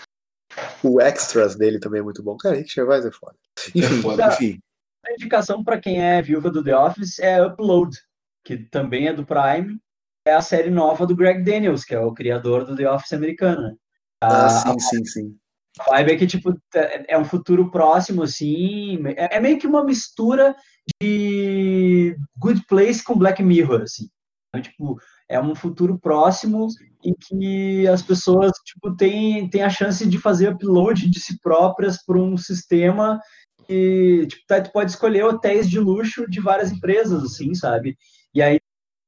o 0.82 1.00
extras 1.00 1.56
dele 1.56 1.80
também 1.80 2.00
é 2.00 2.04
muito 2.04 2.24
bom. 2.24 2.38
Cara, 2.38 2.56
Rick 2.56 2.74
Gervais 2.74 3.06
é 3.06 3.12
foda. 3.12 3.36
Enfim, 3.76 4.02
foda. 4.02 4.28
enfim. 4.30 4.60
a 5.06 5.14
indicação 5.14 5.64
para 5.64 5.80
quem 5.80 6.02
é 6.02 6.22
viúva 6.24 6.50
do 6.50 6.64
The 6.64 6.76
Office 6.76 7.20
é 7.20 7.46
Upload, 7.46 7.96
que 8.44 8.58
também 8.58 9.08
é 9.08 9.14
do 9.14 9.24
Prime. 9.24 9.80
É 10.26 10.34
a 10.34 10.42
série 10.42 10.70
nova 10.70 11.06
do 11.06 11.16
Greg 11.16 11.44
Daniels, 11.44 11.84
que 11.84 11.96
é 11.96 12.00
o 12.00 12.14
criador 12.14 12.66
do 12.66 12.76
The 12.76 12.90
Office 12.92 13.14
americano. 13.14 13.62
né? 13.62 13.76
Ah, 14.22 14.46
A- 14.46 14.50
sim, 14.50 14.80
sim, 14.80 15.06
sim. 15.06 15.38
A 15.80 15.92
vibe 15.92 16.12
é 16.12 16.16
que, 16.18 16.28
tipo, 16.28 16.52
é 16.76 17.14
é 17.14 17.18
um 17.18 17.24
futuro 17.24 17.72
próximo, 17.72 18.24
assim. 18.24 19.00
É, 19.16 19.38
é 19.38 19.40
meio 19.40 19.58
que 19.58 19.68
uma 19.68 19.84
mistura 19.84 20.56
de 21.02 22.16
Good 22.38 22.66
Place 22.68 23.04
com 23.04 23.18
Black 23.18 23.42
Mirror, 23.42 23.84
assim. 23.84 24.10
Então, 24.50 24.62
tipo, 24.62 25.00
é 25.30 25.40
um 25.40 25.56
futuro 25.56 25.98
próximo 26.00 26.68
em 27.06 27.14
que 27.14 27.88
as 27.88 28.02
pessoas, 28.02 28.52
tipo, 28.66 28.96
têm, 28.96 29.50
têm 29.50 29.62
a 29.62 29.70
chance 29.70 30.06
de 30.08 30.18
fazer 30.18 30.50
upload 30.54 31.10
de 31.10 31.20
si 31.20 31.40
próprias 31.40 32.04
para 32.04 32.18
um 32.20 32.36
sistema 32.36 33.22
e, 33.70 34.26
tipo, 34.28 34.44
tá, 34.48 34.60
tu 34.60 34.72
pode 34.72 34.92
escolher 34.92 35.24
hotéis 35.24 35.70
de 35.70 35.80
luxo 35.80 36.28
de 36.30 36.42
várias 36.42 36.72
empresas, 36.72 37.24
assim, 37.24 37.54
sabe? 37.54 37.96
E 38.34 38.42
aí, 38.42 38.60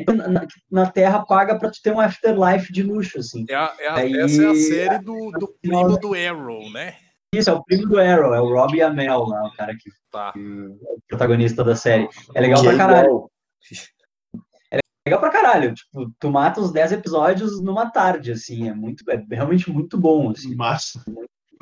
na, 0.08 0.48
na 0.72 0.90
Terra 0.92 1.26
paga 1.26 1.58
para 1.58 1.70
tu 1.72 1.82
ter 1.82 1.94
um 1.94 2.00
afterlife 2.00 2.72
de 2.72 2.84
luxo, 2.84 3.20
assim. 3.20 3.46
É 3.50 3.56
a- 3.56 3.76
é 3.80 3.88
a- 3.88 3.96
Aí- 3.96 4.18
essa 4.18 4.44
é 4.44 4.48
a 4.48 4.56
série 4.56 5.00
do, 5.00 5.32
do 5.32 5.48
primo 5.62 5.98
do 5.98 6.14
Arrow, 6.14 6.70
né? 6.72 6.96
Isso, 7.34 7.50
é 7.50 7.54
o 7.54 7.64
primo 7.64 7.88
do 7.88 8.00
Arrow, 8.00 8.34
é 8.34 8.42
o 8.42 8.54
Robbie 8.54 8.82
Amell 8.82 9.24
lá, 9.26 9.48
o 9.48 9.54
cara 9.54 9.74
que 9.78 9.90
Tá. 10.12 10.34
é 10.36 10.40
o 10.40 10.78
protagonista 11.08 11.64
da 11.64 11.76
série. 11.76 12.10
É 12.36 12.42
legal 12.42 12.60
Que 12.60 12.66
pra 12.68 12.74
é 12.74 12.78
caralho. 12.78 13.06
igual. 13.08 13.32
Legal 15.08 15.20
pra 15.20 15.30
caralho. 15.32 15.74
Tipo, 15.74 16.12
tu 16.20 16.30
mata 16.30 16.62
os 16.62 16.72
10 16.72 16.92
episódios 16.92 17.62
numa 17.62 17.90
tarde, 17.90 18.32
assim. 18.32 18.70
É 18.70 18.74
muito, 18.74 19.04
é 19.10 19.24
realmente 19.32 19.72
muito 19.72 19.98
bom, 19.98 20.30
assim. 20.30 20.54
Massa. 20.56 21.04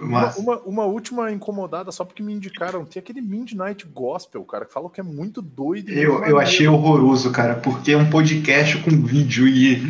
Uma, 0.02 0.36
uma, 0.38 0.58
uma 0.62 0.86
última 0.86 1.32
incomodada, 1.32 1.92
só 1.92 2.04
porque 2.06 2.24
me 2.24 2.34
indicaram. 2.34 2.86
Tem 2.86 3.00
aquele 3.00 3.22
Midnight 3.22 3.86
Gospel, 3.88 4.44
cara, 4.46 4.66
que 4.66 4.74
falou 4.74 4.90
que 4.90 5.00
é 5.00 5.04
muito 5.04 5.42
doido. 5.42 5.88
muito 5.88 6.00
Eu, 6.00 6.24
eu 6.24 6.40
achei 6.40 6.68
horroroso, 6.68 7.32
cara, 7.32 7.56
porque 7.56 7.92
é 7.92 7.98
um 7.98 8.10
podcast 8.10 8.78
com 8.84 8.92
vídeo 8.92 9.48
e 9.48 9.82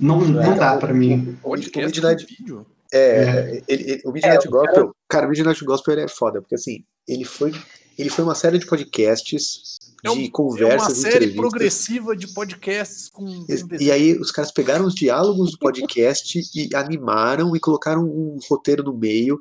não, 0.00 0.20
não 0.20 0.56
dá 0.56 0.76
pra 0.76 0.92
mim. 0.94 1.36
Podcast 1.42 1.98
o 2.00 2.02
Midnight- 2.02 2.26
com 2.26 2.34
vídeo. 2.42 2.66
É, 2.92 3.62
ele- 3.68 3.82
ele- 3.92 4.02
o 4.04 4.12
Midnight 4.12 4.46
É, 4.46 4.50
Gospel, 4.50 4.92
cara, 5.08 5.26
o 5.26 5.30
Midnight 5.30 5.64
Gospel 5.64 5.94
ele 5.94 6.02
é 6.04 6.08
foda, 6.08 6.40
porque 6.40 6.54
assim, 6.54 6.84
ele 7.08 7.24
foi, 7.24 7.52
ele 7.98 8.08
foi 8.08 8.24
uma 8.24 8.34
série 8.34 8.58
de 8.58 8.66
podcasts, 8.66 9.75
É 10.06 10.10
um- 10.10 10.14
de 10.16 10.20
É 10.22 10.24
uma 10.24 10.30
conversas, 10.32 10.98
série 10.98 11.32
progressiva 11.34 12.16
de 12.16 12.28
podcasts 12.32 13.08
com. 13.08 13.26
E, 13.48 13.84
e 13.84 13.90
aí 13.92 14.18
os 14.18 14.30
caras 14.30 14.50
pegaram 14.52 14.86
os 14.86 14.94
diálogos 14.94 15.52
do 15.52 15.58
podcast 15.58 16.40
e 16.54 16.74
animaram 16.74 17.54
e 17.56 17.60
colocaram 17.60 18.04
um 18.04 18.38
roteiro 18.48 18.82
no 18.82 18.96
meio. 18.96 19.40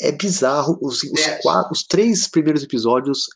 É 0.00 0.10
bizarro. 0.12 0.78
Os, 0.82 1.02
os, 1.04 1.20
É. 1.20 1.38
quatro, 1.40 1.72
os 1.72 1.82
três 1.84 2.26
primeiros 2.26 2.62
episódios 2.62 3.28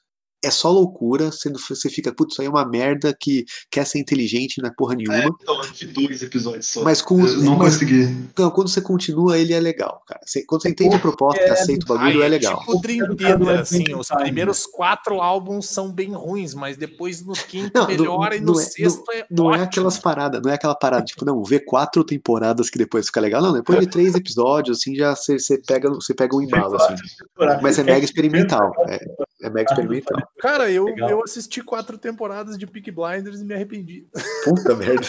é 0.44 0.50
só 0.50 0.70
loucura. 0.70 1.30
Sendo, 1.32 1.58
você 1.58 1.88
fica, 1.90 2.12
putz, 2.14 2.34
isso 2.34 2.42
aí 2.42 2.46
é 2.46 2.50
uma 2.50 2.64
merda 2.68 3.16
que 3.18 3.44
quer 3.70 3.84
ser 3.86 3.98
inteligente 3.98 4.60
na 4.62 4.72
porra 4.72 4.94
nenhuma. 4.94 5.18
então, 5.42 5.56
eu 5.62 5.72
vi 5.72 5.86
dois 5.86 6.22
episódios 6.22 6.66
só. 6.66 6.82
Mas 6.82 7.02
com 7.02 7.20
Eu 7.26 7.38
não 7.42 7.56
mas- 7.56 7.74
consegui. 7.74 8.16
Não, 8.38 8.50
quando 8.50 8.68
você 8.68 8.80
continua, 8.80 9.38
ele 9.38 9.52
é 9.52 9.60
legal, 9.60 10.02
cara. 10.06 10.20
Você- 10.24 10.44
quando 10.46 10.62
você 10.62 10.70
entende 10.70 10.94
a 10.96 10.98
proposta 10.98 11.40
e 11.42 11.46
é- 11.46 11.50
aceita 11.50 11.84
o 11.84 11.88
bagulho, 11.96 12.20
Ai, 12.20 12.26
é 12.26 12.28
legal. 12.28 12.60
Tipo 12.60 12.80
Dream 12.80 13.16
Theater, 13.16 13.32
Advent 13.48 13.60
assim, 13.60 13.84
Time, 13.84 13.94
os 14.00 14.08
primeiros 14.08 14.66
quatro 14.66 15.20
álbuns 15.20 15.66
são 15.68 15.90
bem 15.92 16.12
ruins, 16.12 16.54
mas 16.54 16.76
depois 16.76 17.24
no 17.24 17.32
quinto 17.34 17.72
Não, 17.74 17.82
não- 17.82 17.88
melhora 17.88 18.36
e 18.36 18.40
no 18.40 18.52
não 18.52 18.60
é- 18.60 18.64
sexto 18.64 19.10
é 19.12 19.26
Não 19.30 19.46
ótimo. 19.46 19.62
é 19.62 19.66
aquelas 19.66 19.98
paradas, 19.98 20.40
não 20.42 20.50
é 20.50 20.54
aquela 20.54 20.74
parada, 20.74 21.04
tipo, 21.04 21.24
não, 21.24 21.42
ver 21.42 21.60
quatro 21.64 22.04
temporadas 22.04 22.70
que 22.70 22.78
depois 22.78 23.06
fica 23.06 23.20
legal. 23.20 23.42
Não, 23.42 23.52
depois 23.52 23.80
de 23.80 23.86
três 23.86 24.14
episódios, 24.14 24.78
assim, 24.78 24.94
já 24.94 25.14
você 25.16 25.38
você 25.38 25.58
pega, 25.58 25.88
você 25.90 26.12
pega 26.14 26.36
um 26.36 26.42
embalo, 26.42 26.76
assim. 26.76 26.94
Mas 27.62 27.78
é 27.78 27.82
mega 27.82 28.04
experimental. 28.04 28.72
É, 28.88 28.98
é 29.40 29.50
mega 29.50 29.70
experimental. 29.70 30.28
Cara, 30.40 30.70
eu, 30.70 30.86
Legal. 30.86 31.10
eu 31.10 31.22
assisti 31.22 31.62
quatro 31.62 31.96
temporadas 31.96 32.58
de 32.58 32.66
Peak 32.66 32.90
Blinders 32.90 33.40
e 33.40 33.44
me 33.44 33.54
arrependi. 33.54 34.06
Puta 34.44 34.74
merda. 34.74 35.06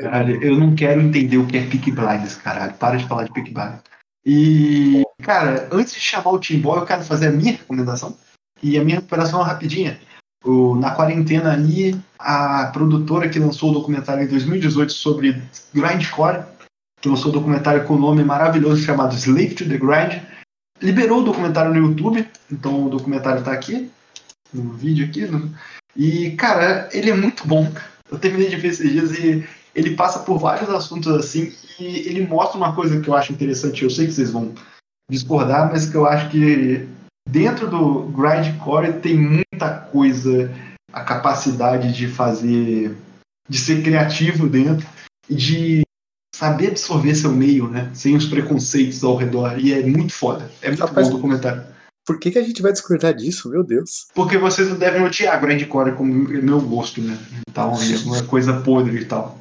Caralho, 0.00 0.42
eu 0.42 0.56
não 0.56 0.74
quero 0.74 1.00
entender 1.00 1.36
o 1.36 1.46
que 1.46 1.58
é 1.58 1.66
Peak 1.66 1.90
Blinders, 1.90 2.36
caralho. 2.36 2.74
Para 2.74 2.96
de 2.96 3.06
falar 3.06 3.24
de 3.24 3.32
Peak 3.32 3.52
Blinders. 3.52 3.82
E, 4.24 5.02
cara, 5.22 5.68
antes 5.70 5.94
de 5.94 6.00
chamar 6.00 6.30
o 6.30 6.40
Timbó, 6.40 6.78
eu 6.78 6.86
quero 6.86 7.04
fazer 7.04 7.28
a 7.28 7.32
minha 7.32 7.52
recomendação. 7.52 8.16
E 8.62 8.78
a 8.78 8.84
minha 8.84 8.96
recomendação 8.96 9.40
é 9.40 9.44
rapidinha. 9.44 10.00
O, 10.44 10.74
na 10.76 10.92
quarentena 10.92 11.52
aí, 11.52 11.94
a 12.18 12.66
produtora 12.72 13.28
que 13.28 13.38
lançou 13.38 13.70
o 13.70 13.74
documentário 13.74 14.24
em 14.24 14.28
2018 14.28 14.92
sobre 14.92 15.42
Grindcore, 15.74 16.44
que 17.00 17.08
lançou 17.08 17.30
um 17.30 17.34
documentário 17.34 17.84
com 17.84 17.94
o 17.94 17.98
nome 17.98 18.24
maravilhoso 18.24 18.82
chamado 18.82 19.14
Slave 19.14 19.54
to 19.54 19.68
the 19.68 19.76
Grind, 19.76 20.22
liberou 20.80 21.20
o 21.20 21.24
documentário 21.24 21.72
no 21.72 21.88
YouTube. 21.88 22.26
Então 22.50 22.86
o 22.86 22.90
documentário 22.90 23.42
tá 23.42 23.52
aqui, 23.52 23.90
no 24.52 24.72
vídeo 24.72 25.06
aqui. 25.06 25.28
e, 25.96 26.30
cara, 26.32 26.88
ele 26.92 27.10
é 27.10 27.14
muito 27.14 27.46
bom. 27.46 27.72
Eu 28.10 28.18
terminei 28.18 28.48
de 28.48 28.56
ver 28.56 28.68
esses 28.68 28.90
dias 28.90 29.18
e 29.18 29.46
ele 29.74 29.96
passa 29.96 30.20
por 30.20 30.38
vários 30.38 30.70
assuntos 30.70 31.12
assim 31.14 31.52
e 31.78 32.08
ele 32.08 32.26
mostra 32.26 32.56
uma 32.56 32.74
coisa 32.74 33.00
que 33.00 33.08
eu 33.08 33.14
acho 33.14 33.32
interessante. 33.32 33.82
Eu 33.82 33.90
sei 33.90 34.06
que 34.06 34.12
vocês 34.12 34.30
vão 34.30 34.54
discordar, 35.10 35.70
mas 35.70 35.88
que 35.88 35.96
eu 35.96 36.06
acho 36.06 36.30
que 36.30 36.88
dentro 37.28 37.68
do 37.68 38.04
grindcore 38.04 39.00
tem 39.00 39.16
muita 39.16 39.78
coisa, 39.92 40.52
a 40.92 41.02
capacidade 41.02 41.92
de 41.92 42.08
fazer, 42.08 42.96
de 43.48 43.58
ser 43.58 43.82
criativo 43.82 44.48
dentro 44.48 44.86
e 45.28 45.34
de 45.34 45.85
saber 46.36 46.68
absorver 46.68 47.14
seu 47.14 47.32
meio, 47.32 47.66
né? 47.68 47.90
Sem 47.94 48.14
os 48.14 48.26
preconceitos 48.26 49.02
ao 49.02 49.16
redor. 49.16 49.58
E 49.58 49.72
é 49.72 49.82
muito 49.86 50.12
foda. 50.12 50.50
É 50.60 50.68
muito 50.68 50.80
Rapaz, 50.80 51.08
bom 51.08 51.14
o 51.14 51.16
documentário. 51.16 51.64
Por 52.04 52.20
que, 52.20 52.30
que 52.30 52.38
a 52.38 52.42
gente 52.42 52.60
vai 52.60 52.72
discordar 52.72 53.14
disso? 53.14 53.48
Meu 53.48 53.64
Deus. 53.64 54.06
Porque 54.14 54.36
vocês 54.36 54.68
não 54.68 54.76
devem 54.76 55.02
odiar 55.02 55.40
grindcore 55.40 55.92
como 55.92 56.30
é 56.30 56.40
meu 56.40 56.60
gosto, 56.60 57.00
né? 57.00 57.18
Então, 57.48 57.72
é 57.72 57.96
uma 58.04 58.22
coisa 58.24 58.60
podre 58.60 59.00
e 59.00 59.04
tal. 59.06 59.38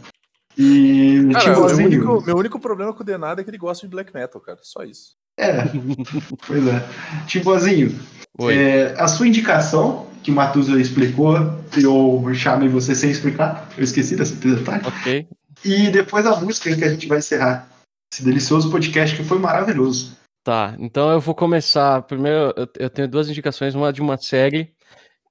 E 0.58 1.28
Cara, 1.34 1.44
tipo 1.44 1.56
meu, 1.58 1.66
assim, 1.66 1.86
único, 1.86 2.26
meu 2.26 2.38
único 2.38 2.60
problema 2.60 2.94
com 2.94 3.04
o 3.04 3.06
Denado 3.06 3.42
é 3.42 3.44
que 3.44 3.50
ele 3.50 3.58
gosta 3.58 3.86
de 3.86 3.92
black 3.92 4.14
metal, 4.14 4.40
cara. 4.40 4.60
Só 4.62 4.84
isso. 4.84 5.16
É, 5.38 5.64
pois 6.48 6.66
é. 6.66 6.82
Timbozinho, 7.28 7.94
Oi. 8.40 8.58
é, 8.58 8.96
a 8.98 9.08
sua 9.10 9.28
indicação, 9.28 10.08
que 10.24 10.32
o 10.32 10.34
Matusa 10.34 10.80
explicou, 10.80 11.36
eu 11.76 12.34
chamei 12.34 12.70
você 12.70 12.96
sem 12.96 13.12
explicar, 13.12 13.70
eu 13.78 13.84
esqueci 13.84 14.16
desse 14.16 14.36
detalhe. 14.36 14.82
Ok. 14.88 15.28
E 15.66 15.90
depois 15.90 16.26
a 16.26 16.40
música 16.40 16.76
que 16.76 16.84
a 16.84 16.90
gente 16.90 17.08
vai 17.08 17.18
encerrar. 17.18 17.68
Esse 18.14 18.24
delicioso 18.24 18.70
podcast 18.70 19.16
que 19.16 19.24
foi 19.24 19.40
maravilhoso. 19.40 20.16
Tá, 20.44 20.76
então 20.80 21.12
eu 21.12 21.20
vou 21.20 21.34
começar. 21.34 22.04
Primeiro, 22.04 22.54
eu- 22.80 22.90
tenho 22.90 23.08
duas 23.08 23.28
indicações. 23.28 23.74
Uma 23.74 23.92
de 23.92 24.00
uma 24.02 24.16
série 24.18 24.72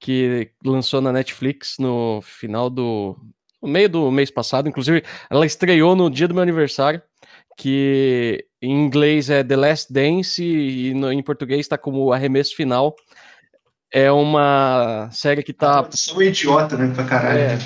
que 0.01 0.51
lançou 0.65 1.01
na 1.01 1.13
Netflix 1.13 1.77
no 1.79 2.21
final 2.21 2.69
do. 2.69 3.17
No 3.63 3.69
meio 3.69 3.89
do 3.89 4.11
mês 4.11 4.31
passado. 4.31 4.69
Inclusive, 4.69 5.03
ela 5.31 5.47
estreou 5.47 5.95
no 5.95 6.11
dia 6.11 6.27
do 6.29 6.35
meu 6.35 6.43
aniversário. 6.43 7.01
Que 7.57 8.45
em 8.61 8.73
inglês 8.85 9.31
é 9.31 9.45
The 9.45 9.55
Last 9.57 9.93
Dance 9.93 10.43
e 10.45 10.93
no- 10.93 11.13
em 11.13 11.23
português 11.23 11.61
está 11.61 11.79
como 11.79 12.13
Arremesso 12.13 12.57
Final. 12.57 12.97
É 13.97 14.11
uma 14.11 15.09
série 15.13 15.41
que 15.41 15.53
tá 15.53 15.89
Sou 15.93 16.21
idiota, 16.21 16.77
né, 16.77 16.93
pra 16.93 17.05
caralho. 17.05 17.39
É. 17.39 17.59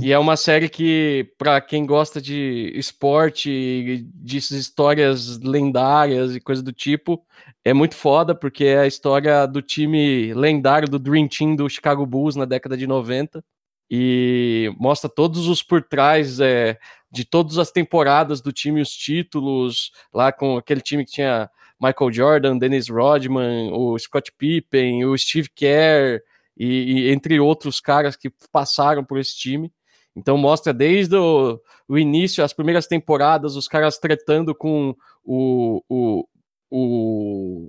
E 0.00 0.12
é 0.12 0.16
uma 0.16 0.36
série 0.36 0.68
que, 0.68 1.32
pra 1.36 1.60
quem 1.60 1.84
gosta 1.84 2.22
de 2.22 2.72
esporte, 2.76 4.06
de 4.14 4.36
histórias 4.36 5.36
lendárias 5.40 6.36
e 6.36 6.40
coisa 6.40 6.62
do 6.62 6.72
tipo, 6.72 7.26
é 7.64 7.72
muito 7.72 7.96
foda, 7.96 8.36
porque 8.36 8.66
é 8.66 8.78
a 8.78 8.86
história 8.86 9.44
do 9.46 9.60
time 9.60 10.32
lendário 10.32 10.88
do 10.88 10.96
Dream 10.96 11.26
Team 11.26 11.56
do 11.56 11.68
Chicago 11.68 12.06
Bulls 12.06 12.36
na 12.36 12.44
década 12.44 12.76
de 12.76 12.86
90. 12.86 13.44
E 13.90 14.72
mostra 14.78 15.10
todos 15.10 15.48
os 15.48 15.60
por 15.60 15.82
trás 15.82 16.38
é, 16.38 16.78
de 17.10 17.24
todas 17.24 17.58
as 17.58 17.72
temporadas 17.72 18.40
do 18.40 18.52
time, 18.52 18.80
os 18.80 18.90
títulos, 18.90 19.90
lá 20.12 20.30
com 20.30 20.56
aquele 20.56 20.80
time 20.80 21.04
que 21.04 21.10
tinha 21.10 21.50
Michael 21.84 22.12
Jordan, 22.12 22.58
Dennis 22.58 22.88
Rodman, 22.88 23.72
o 23.72 23.98
Scott 23.98 24.32
Pippen, 24.38 25.04
o 25.04 25.16
Steve 25.16 25.48
Kerr, 25.54 26.22
e, 26.56 26.66
e 26.66 27.10
entre 27.10 27.38
outros 27.40 27.80
caras 27.80 28.16
que 28.16 28.30
passaram 28.52 29.04
por 29.04 29.18
esse 29.18 29.36
time. 29.36 29.72
Então 30.16 30.38
mostra 30.38 30.72
desde 30.72 31.16
o, 31.16 31.60
o 31.88 31.98
início, 31.98 32.44
as 32.44 32.52
primeiras 32.52 32.86
temporadas, 32.86 33.56
os 33.56 33.66
caras 33.66 33.98
tretando 33.98 34.54
com 34.54 34.94
o, 35.24 35.82
o, 35.88 36.28
o, 36.70 37.68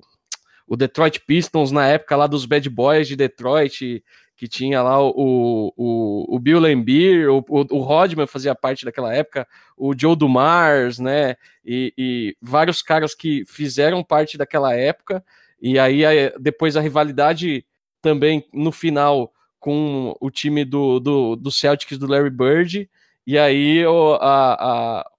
o 0.67 0.77
Detroit 0.77 1.19
Pistons 1.25 1.71
na 1.71 1.87
época 1.87 2.15
lá 2.15 2.27
dos 2.27 2.45
Bad 2.45 2.69
Boys 2.69 3.07
de 3.07 3.15
Detroit, 3.15 4.03
que 4.35 4.47
tinha 4.47 4.81
lá 4.81 5.01
o, 5.01 5.73
o, 5.77 6.35
o 6.35 6.39
Bill 6.39 6.59
Lambier, 6.59 7.29
o, 7.31 7.43
o, 7.47 7.79
Rodman 7.79 8.27
fazia 8.27 8.53
parte 8.53 8.83
daquela 8.83 9.13
época, 9.13 9.47
o 9.77 9.93
Joe 9.97 10.15
Dumars, 10.15 10.99
né, 10.99 11.35
e, 11.63 11.93
e 11.97 12.37
vários 12.41 12.81
caras 12.81 13.15
que 13.15 13.45
fizeram 13.47 14.03
parte 14.03 14.37
daquela 14.37 14.73
época, 14.75 15.23
e 15.61 15.79
aí 15.79 16.03
depois 16.39 16.75
a 16.75 16.81
rivalidade 16.81 17.65
também 18.01 18.45
no 18.53 18.71
final 18.71 19.31
com 19.59 20.15
o 20.19 20.29
time 20.29 20.65
do, 20.65 20.99
do, 20.99 21.35
do 21.35 21.51
Celtics 21.51 21.97
do 21.97 22.07
Larry 22.07 22.29
Bird, 22.29 22.89
e 23.25 23.37
aí 23.37 23.85
o, 23.85 24.15
a, 24.15 24.53
a- 24.99 25.11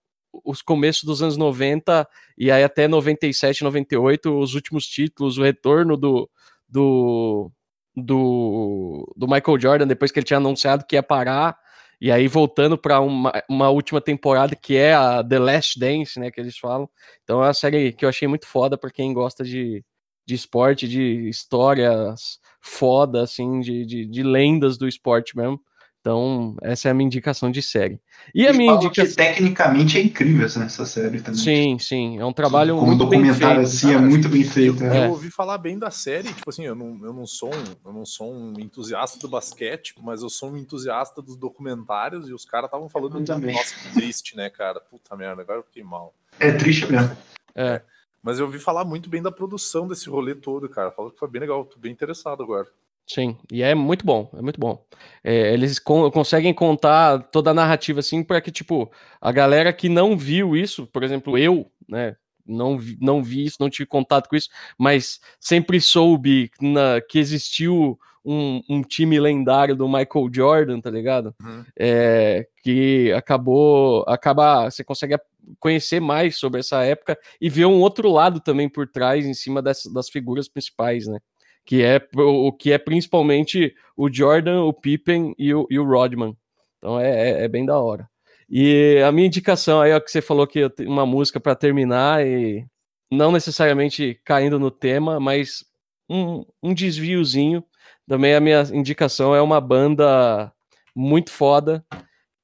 os 0.45 0.61
começos 0.61 1.03
dos 1.05 1.23
anos 1.23 1.37
90, 1.39 2.07
e 2.37 2.51
aí 2.51 2.63
até 2.63 2.87
97, 2.87 3.65
98, 3.65 4.39
os 4.39 4.55
últimos 4.55 4.87
títulos, 4.87 5.39
o 5.39 5.43
retorno 5.43 5.97
do, 5.97 6.31
do, 6.69 7.51
do, 7.97 9.11
do 9.17 9.27
Michael 9.27 9.59
Jordan, 9.59 9.87
depois 9.87 10.13
que 10.13 10.19
ele 10.19 10.27
tinha 10.27 10.37
anunciado 10.37 10.85
que 10.87 10.97
ia 10.97 11.03
parar, 11.03 11.57
e 12.01 12.13
aí 12.13 12.29
voltando 12.29 12.77
para 12.77 13.01
uma, 13.01 13.33
uma 13.49 13.71
última 13.71 14.01
temporada 14.01 14.55
que 14.55 14.77
é 14.77 14.95
a 14.95 15.25
The 15.25 15.39
Last 15.39 15.79
Dance, 15.79 16.21
né, 16.21 16.31
que 16.31 16.41
eles 16.41 16.59
falam. 16.59 16.89
Então 17.25 17.43
é 17.43 17.47
uma 17.47 17.55
série 17.55 17.93
que 17.93 18.05
eu 18.05 18.09
achei 18.09 18.29
muito 18.29 18.47
foda 18.47 18.77
para 18.77 18.91
quem 18.91 19.15
gosta 19.15 19.43
de, 19.43 19.83
de 20.27 20.35
esporte, 20.35 20.87
de 20.87 21.29
histórias 21.29 22.39
foda, 22.61 23.23
assim, 23.23 23.61
de, 23.61 23.87
de, 23.87 24.07
de 24.07 24.23
lendas 24.23 24.77
do 24.77 24.87
esporte 24.87 25.37
mesmo. 25.37 25.61
Então, 26.07 26.55
essa 26.63 26.87
é 26.87 26.93
a 26.93 26.95
minha 26.95 27.07
indicação 27.07 27.51
de 27.51 27.61
série. 27.61 28.01
E 28.33 28.47
a 28.47 28.53
minha 28.53 28.71
Falam 28.75 28.93
que 28.93 29.01
indicação. 29.01 29.17
tecnicamente 29.17 29.99
é 29.99 30.03
incrível 30.03 30.47
essa, 30.47 30.87
série 30.87 31.21
também. 31.21 31.41
Sim, 31.41 31.79
sim, 31.81 32.17
é 32.17 32.25
um 32.25 32.33
trabalho 32.33 32.77
Como 32.77 32.87
muito 32.87 33.07
bem 33.09 33.23
documentário 33.23 33.63
feito. 33.63 33.75
assim, 33.75 33.91
é 33.91 33.95
Cara, 33.95 34.07
muito 34.07 34.29
bem 34.29 34.45
feito. 34.45 34.85
Eu? 34.85 34.93
É. 34.93 35.07
eu 35.07 35.11
ouvi 35.11 35.33
falar 35.33 35.59
bem 35.59 35.77
da 35.77 35.91
série, 35.91 36.33
tipo 36.33 36.49
assim, 36.49 36.63
eu 36.63 36.77
não, 36.77 37.05
eu 37.05 37.13
não 37.13 37.27
sou 37.27 37.53
um, 37.53 37.65
eu 37.85 37.93
não 37.93 38.07
sou 38.07 38.33
um 38.33 38.55
entusiasta 38.57 39.19
do 39.19 39.27
basquete, 39.27 39.95
mas 40.01 40.23
eu 40.23 40.31
sou 40.31 40.53
um 40.53 40.57
entusiasta 40.57 41.21
dos 41.21 41.37
documentários 41.37 42.29
e 42.29 42.33
os 42.33 42.45
caras 42.45 42.69
estavam 42.69 42.89
falando 42.89 43.25
também. 43.25 43.57
nossa, 43.57 43.75
que 43.75 43.93
triste, 43.95 44.37
né, 44.37 44.49
cara? 44.49 44.79
Puta 44.79 45.17
merda, 45.17 45.43
agora 45.43 45.59
eu 45.59 45.65
fiquei 45.65 45.83
mal. 45.83 46.15
É 46.39 46.53
triste 46.53 46.87
mesmo. 46.89 47.17
É. 47.53 47.83
Mas 48.23 48.39
eu 48.39 48.47
ouvi 48.47 48.61
falar 48.61 48.85
muito 48.85 49.11
bem 49.11 49.21
da 49.21 49.33
produção 49.33 49.89
desse 49.89 50.09
rolê 50.09 50.37
todo, 50.37 50.69
cara. 50.69 50.93
Falou 50.93 51.11
que 51.11 51.19
foi 51.19 51.29
bem 51.29 51.41
legal, 51.41 51.65
tô 51.65 51.81
bem 51.81 51.91
interessado 51.91 52.45
agora. 52.45 52.69
Sim, 53.09 53.37
e 53.53 53.63
é 53.63 53.73
muito 53.75 54.05
bom, 54.05 54.29
é 54.37 54.43
muito 54.43 54.59
bom. 54.59 54.85
É, 55.23 55.53
eles 55.55 55.79
con- 55.79 56.11
conseguem 56.11 56.53
contar 56.53 57.23
toda 57.31 57.51
a 57.53 57.55
narrativa 57.55 58.01
assim 58.01 58.23
para 58.23 58.41
que, 58.41 58.51
tipo, 58.51 58.91
a 59.21 59.31
galera 59.31 59.73
que 59.73 59.89
não 59.89 60.17
viu 60.19 60.57
isso, 60.57 60.87
por 60.89 61.05
exemplo, 61.05 61.39
eu, 61.39 61.71
né, 61.89 62.17
não 62.45 62.77
vi, 62.77 62.99
não 63.01 63.23
vi 63.23 63.45
isso, 63.45 63.59
não 63.61 63.71
tive 63.71 63.87
contato 63.87 64.29
com 64.29 64.35
isso, 64.35 64.49
mas 64.77 65.21
sempre 65.39 65.81
soube 65.81 66.51
na- 66.61 67.01
que 67.01 67.19
existiu 67.21 67.97
um, 68.25 68.61
um 68.69 68.83
time 68.83 69.21
lendário 69.21 69.77
do 69.77 69.87
Michael 69.89 70.29
Jordan, 70.33 70.81
tá 70.81 70.91
ligado? 70.91 71.33
Uhum. 71.41 71.65
É, 71.79 72.45
que 72.61 73.13
acabou, 73.13 74.05
acaba, 74.09 74.69
você 74.69 74.83
consegue 74.83 75.17
conhecer 75.61 76.01
mais 76.01 76.37
sobre 76.37 76.59
essa 76.59 76.83
época 76.83 77.17
e 77.41 77.49
ver 77.49 77.67
um 77.67 77.81
outro 77.81 78.11
lado 78.11 78.41
também 78.41 78.69
por 78.69 78.89
trás, 78.89 79.25
em 79.25 79.35
cima 79.35 79.63
dessas, 79.63 79.93
das 79.93 80.09
figuras 80.09 80.49
principais, 80.49 81.07
né? 81.07 81.21
Que 81.67 81.83
é 81.83 82.01
o 82.15 82.53
que 82.53 82.73
é 82.73 82.79
principalmente 82.79 83.75
o 83.97 84.11
Jordan, 84.11 84.63
o 84.63 84.73
Pippen 84.73 85.35
e 85.37 85.53
o, 85.53 85.67
e 85.69 85.79
o 85.79 85.85
Rodman. 85.85 86.37
Então 86.79 86.99
é, 86.99 87.11
é, 87.11 87.45
é 87.45 87.49
bem 87.49 87.67
da 87.67 87.79
hora. 87.79 88.09
E 88.49 89.03
a 89.05 89.11
minha 89.11 89.27
indicação 89.27 89.81
aí, 89.81 89.93
ó, 89.93 89.99
que 89.99 90.11
você 90.11 90.23
falou 90.23 90.47
que 90.47 90.61
eu 90.61 90.71
tenho 90.71 90.89
uma 90.89 91.05
música 91.05 91.41
para 91.41 91.57
terminar 91.57 92.25
e 92.25 92.65
não 93.11 93.33
necessariamente 93.33 94.21
caindo 94.25 94.59
no 94.59 94.71
tema, 94.71 95.19
mas 95.19 95.65
um, 96.09 96.45
um 96.63 96.73
desviozinho. 96.73 97.65
Também 98.07 98.37
a 98.37 98.41
minha 98.41 98.63
indicação 98.73 99.35
é 99.35 99.43
uma 99.43 99.61
banda 99.61 100.53
muito 100.95 101.33
foda 101.33 101.85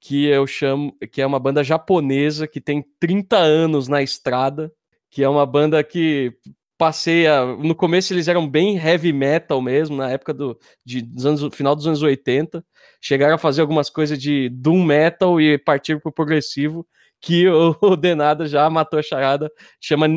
que 0.01 0.27
eu 0.27 0.44
chamo, 0.49 0.97
que 1.12 1.23
é 1.23 1.27
uma 1.27 1.39
banda 1.39 1.62
japonesa 1.62 2.49
que 2.49 2.61
tem 2.61 2.85
30 2.99 3.36
anos 3.39 3.86
na 3.86 4.03
estrada, 4.03 4.73
que 5.09 5.23
é 5.23 5.28
uma 5.28 5.47
banda 5.47 5.85
que 5.85 6.36
passeia. 6.83 7.47
No 7.59 7.77
começo 7.77 8.13
eles 8.13 8.27
eram 8.27 8.49
bem 8.49 8.77
heavy 8.77 9.13
metal 9.13 9.63
mesmo, 9.63 9.97
na 9.97 10.11
época 10.11 10.35
do 10.35 10.59
de, 10.85 11.01
dos 11.01 11.25
anos, 11.25 11.55
final 11.55 11.77
dos 11.77 11.87
anos 11.87 12.03
80. 12.03 12.65
Chegaram 13.01 13.37
a 13.37 13.39
fazer 13.39 13.61
algumas 13.61 13.89
coisas 13.89 14.21
de 14.21 14.49
doom 14.49 14.83
metal 14.83 15.41
e 15.41 15.57
partiram 15.59 16.01
pro 16.01 16.11
progressivo, 16.11 16.85
que 17.21 17.47
o, 17.49 17.77
o 17.81 17.97
Denado 17.97 18.49
já 18.49 18.69
matou 18.69 18.99
a 18.99 19.03
charada. 19.03 19.49
Chama, 19.81 20.09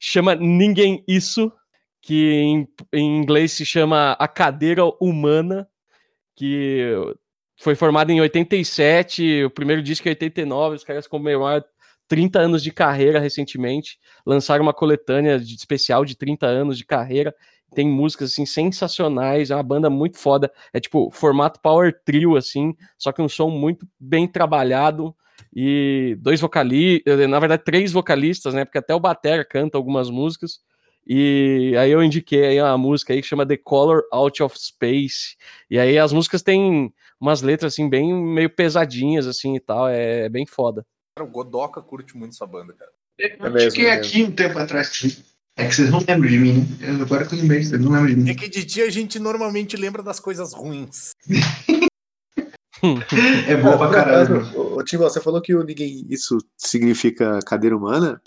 chama 0.00 0.34
Ninguém 0.34 1.04
Isso, 1.06 1.52
que 2.02 2.32
em, 2.32 2.68
em 2.92 3.18
inglês 3.18 3.52
se 3.52 3.64
chama 3.64 4.16
A 4.18 4.26
Cadeira 4.26 4.82
Humana, 5.00 5.68
que 6.34 6.92
foi 7.56 7.76
formado 7.76 8.10
em 8.10 8.20
87, 8.20 9.44
o 9.44 9.50
primeiro 9.50 9.80
disco 9.80 10.08
é 10.08 10.10
89, 10.10 10.74
os 10.74 10.82
caras 10.82 11.06
comemoraram 11.06 11.64
30 12.10 12.40
anos 12.40 12.60
de 12.60 12.72
carreira 12.72 13.20
recentemente, 13.20 13.96
lançaram 14.26 14.64
uma 14.64 14.74
coletânea 14.74 15.38
de 15.38 15.54
especial 15.54 16.04
de 16.04 16.16
30 16.16 16.44
anos 16.44 16.76
de 16.76 16.84
carreira, 16.84 17.32
tem 17.72 17.88
músicas 17.88 18.32
assim 18.32 18.44
sensacionais, 18.44 19.52
é 19.52 19.54
uma 19.54 19.62
banda 19.62 19.88
muito 19.88 20.18
foda, 20.18 20.50
é 20.72 20.80
tipo 20.80 21.08
formato 21.12 21.60
power 21.60 21.96
trio 22.04 22.36
assim, 22.36 22.74
só 22.98 23.12
que 23.12 23.22
um 23.22 23.28
som 23.28 23.48
muito 23.48 23.86
bem 23.98 24.26
trabalhado. 24.26 25.14
E 25.54 26.16
dois 26.20 26.40
vocalistas, 26.40 27.28
na 27.28 27.38
verdade 27.38 27.62
três 27.64 27.92
vocalistas, 27.92 28.54
né, 28.54 28.64
porque 28.64 28.78
até 28.78 28.92
o 28.92 28.98
batera 28.98 29.44
canta 29.44 29.78
algumas 29.78 30.10
músicas. 30.10 30.58
E 31.06 31.74
aí 31.78 31.92
eu 31.92 32.02
indiquei 32.02 32.44
aí 32.44 32.60
uma 32.60 32.76
música 32.76 33.12
aí 33.12 33.22
que 33.22 33.28
chama 33.28 33.46
The 33.46 33.56
Color 33.56 34.02
Out 34.12 34.42
of 34.42 34.58
Space. 34.58 35.36
E 35.70 35.78
aí 35.78 35.96
as 35.96 36.12
músicas 36.12 36.42
têm 36.42 36.92
umas 37.20 37.40
letras 37.40 37.72
assim 37.72 37.88
bem 37.88 38.12
meio 38.12 38.50
pesadinhas 38.50 39.28
assim 39.28 39.54
e 39.54 39.60
tal, 39.60 39.88
é 39.88 40.28
bem 40.28 40.44
foda. 40.44 40.84
Cara, 41.20 41.24
o 41.24 41.26
Godoka 41.30 41.82
curte 41.82 42.16
muito 42.16 42.32
essa 42.32 42.46
banda, 42.46 42.72
cara. 42.72 42.90
Eu 43.18 43.50
mesmo, 43.52 43.70
fiquei 43.72 43.86
é 43.86 43.92
aqui 43.92 44.22
um 44.22 44.30
tempo 44.30 44.58
atrás. 44.58 45.22
É 45.56 45.68
que 45.68 45.74
vocês 45.74 45.90
não 45.90 45.98
lembram 45.98 46.30
de 46.30 46.38
mim, 46.38 46.52
né? 46.54 46.66
Eu, 46.80 47.02
agora 47.02 47.26
que 47.26 47.34
eu 47.34 47.38
lembrei, 47.38 47.62
vocês 47.62 47.80
não 47.80 47.92
lembram 47.92 48.08
de 48.08 48.16
mim. 48.16 48.30
É 48.30 48.34
que 48.34 48.48
de 48.48 48.64
dia 48.64 48.86
a 48.86 48.90
gente 48.90 49.18
normalmente 49.18 49.76
lembra 49.76 50.02
das 50.02 50.18
coisas 50.18 50.54
ruins. 50.54 51.10
É 53.46 53.56
boa 53.58 53.76
pra 53.76 53.90
caralho. 53.90 54.40
ô, 54.58 54.82
você 54.82 55.20
falou 55.20 55.42
que 55.42 55.54
o 55.54 55.62
ninguém 55.62 56.06
isso 56.08 56.38
significa 56.56 57.38
cadeira 57.40 57.76
humana, 57.76 58.22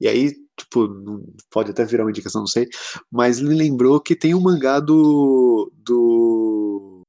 e 0.00 0.08
aí, 0.08 0.32
tipo, 0.58 0.88
não- 0.88 1.22
pode 1.50 1.72
até 1.72 1.84
virar 1.84 2.04
uma 2.04 2.10
indicação, 2.10 2.40
não 2.40 2.46
sei, 2.46 2.66
mas 3.12 3.38
me 3.38 3.54
lembrou 3.54 4.00
que 4.00 4.16
tem 4.16 4.34
um 4.34 4.40
mangá 4.40 4.80
do, 4.80 5.70
do 5.76 7.02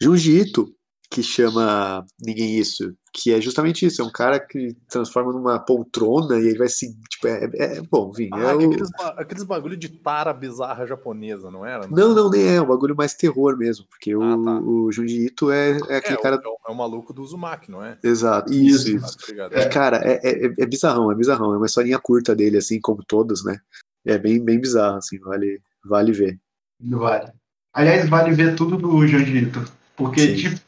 Junji 0.00 0.40
Ito, 0.40 0.74
que 1.12 1.22
chama 1.22 2.04
Ninguém 2.20 2.58
Isso, 2.58 2.94
que 3.12 3.32
é 3.34 3.40
justamente 3.40 3.84
isso, 3.84 4.00
é 4.00 4.04
um 4.04 4.10
cara 4.10 4.40
que 4.40 4.74
transforma 4.88 5.30
numa 5.30 5.58
poltrona 5.58 6.38
e 6.40 6.46
ele 6.48 6.58
vai 6.58 6.68
se, 6.68 6.90
tipo, 7.10 7.26
é, 7.28 7.44
é- 7.44 7.76
é- 7.76 7.82
bom, 7.82 8.10
enfim, 8.10 8.30
Ah, 8.32 8.38
é 8.52 8.54
o... 8.54 8.70
aqueles, 8.70 8.90
ba- 8.90 9.14
aqueles 9.18 9.44
bagulho 9.44 9.76
de 9.76 9.90
tara 9.90 10.32
bizarra 10.32 10.86
japonesa, 10.86 11.50
não 11.50 11.66
era? 11.66 11.86
Não, 11.88 12.14
não, 12.14 12.30
nem 12.30 12.42
é, 12.48 12.54
é 12.54 12.62
um 12.62 12.66
bagulho 12.66 12.96
mais 12.96 13.12
terror 13.12 13.58
mesmo, 13.58 13.84
porque 13.90 14.16
o, 14.16 14.22
Ah, 14.22 14.42
tá. 14.42 14.60
o 14.62 14.90
Junji 14.90 15.26
Ito 15.26 15.50
é, 15.50 15.72
é 15.72 15.80
É, 15.90 15.96
aquele 15.98 16.16
o- 16.16 16.22
cara... 16.22 16.36
é, 16.36 16.48
o, 16.48 16.56
é 16.68 16.72
o 16.72 16.74
maluco 16.74 17.12
do 17.12 17.22
Uzumaki, 17.22 17.70
não 17.70 17.84
é? 17.84 17.98
Exato, 18.02 18.50
isso, 18.50 18.88
Isso. 18.88 18.96
isso. 18.96 19.16
Ah, 19.38 19.50
tá. 19.50 19.60
E, 19.60 19.68
cara, 19.68 19.98
é, 19.98 20.20
é, 20.24 20.46
é 20.58 20.66
bizarrão, 20.66 21.12
é 21.12 21.14
bizarrão. 21.14 21.52
É 21.52 21.58
uma 21.58 21.66
historinha 21.66 21.98
curta 21.98 22.34
dele, 22.34 22.56
assim, 22.56 22.80
como 22.80 23.04
todas, 23.04 23.44
né? 23.44 23.60
É 24.04 24.16
bem, 24.16 24.42
bem 24.42 24.58
bizarro, 24.58 24.96
assim, 24.96 25.18
vale, 25.18 25.60
vale 25.84 26.12
ver. 26.12 26.40
Vale. 26.80 27.30
Aliás, 27.74 28.08
vale 28.08 28.32
ver 28.32 28.56
tudo 28.56 28.76
do 28.78 29.06
Jojito. 29.06 29.62
Porque, 29.94 30.20
Sim. 30.20 30.34
di- 30.34 30.62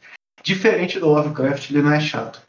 diferente 0.45 0.99
do 0.99 1.07
Lovecraft, 1.07 1.71
ele 1.71 1.81
não 1.81 1.91
é 1.91 1.99
chato. 1.99 2.41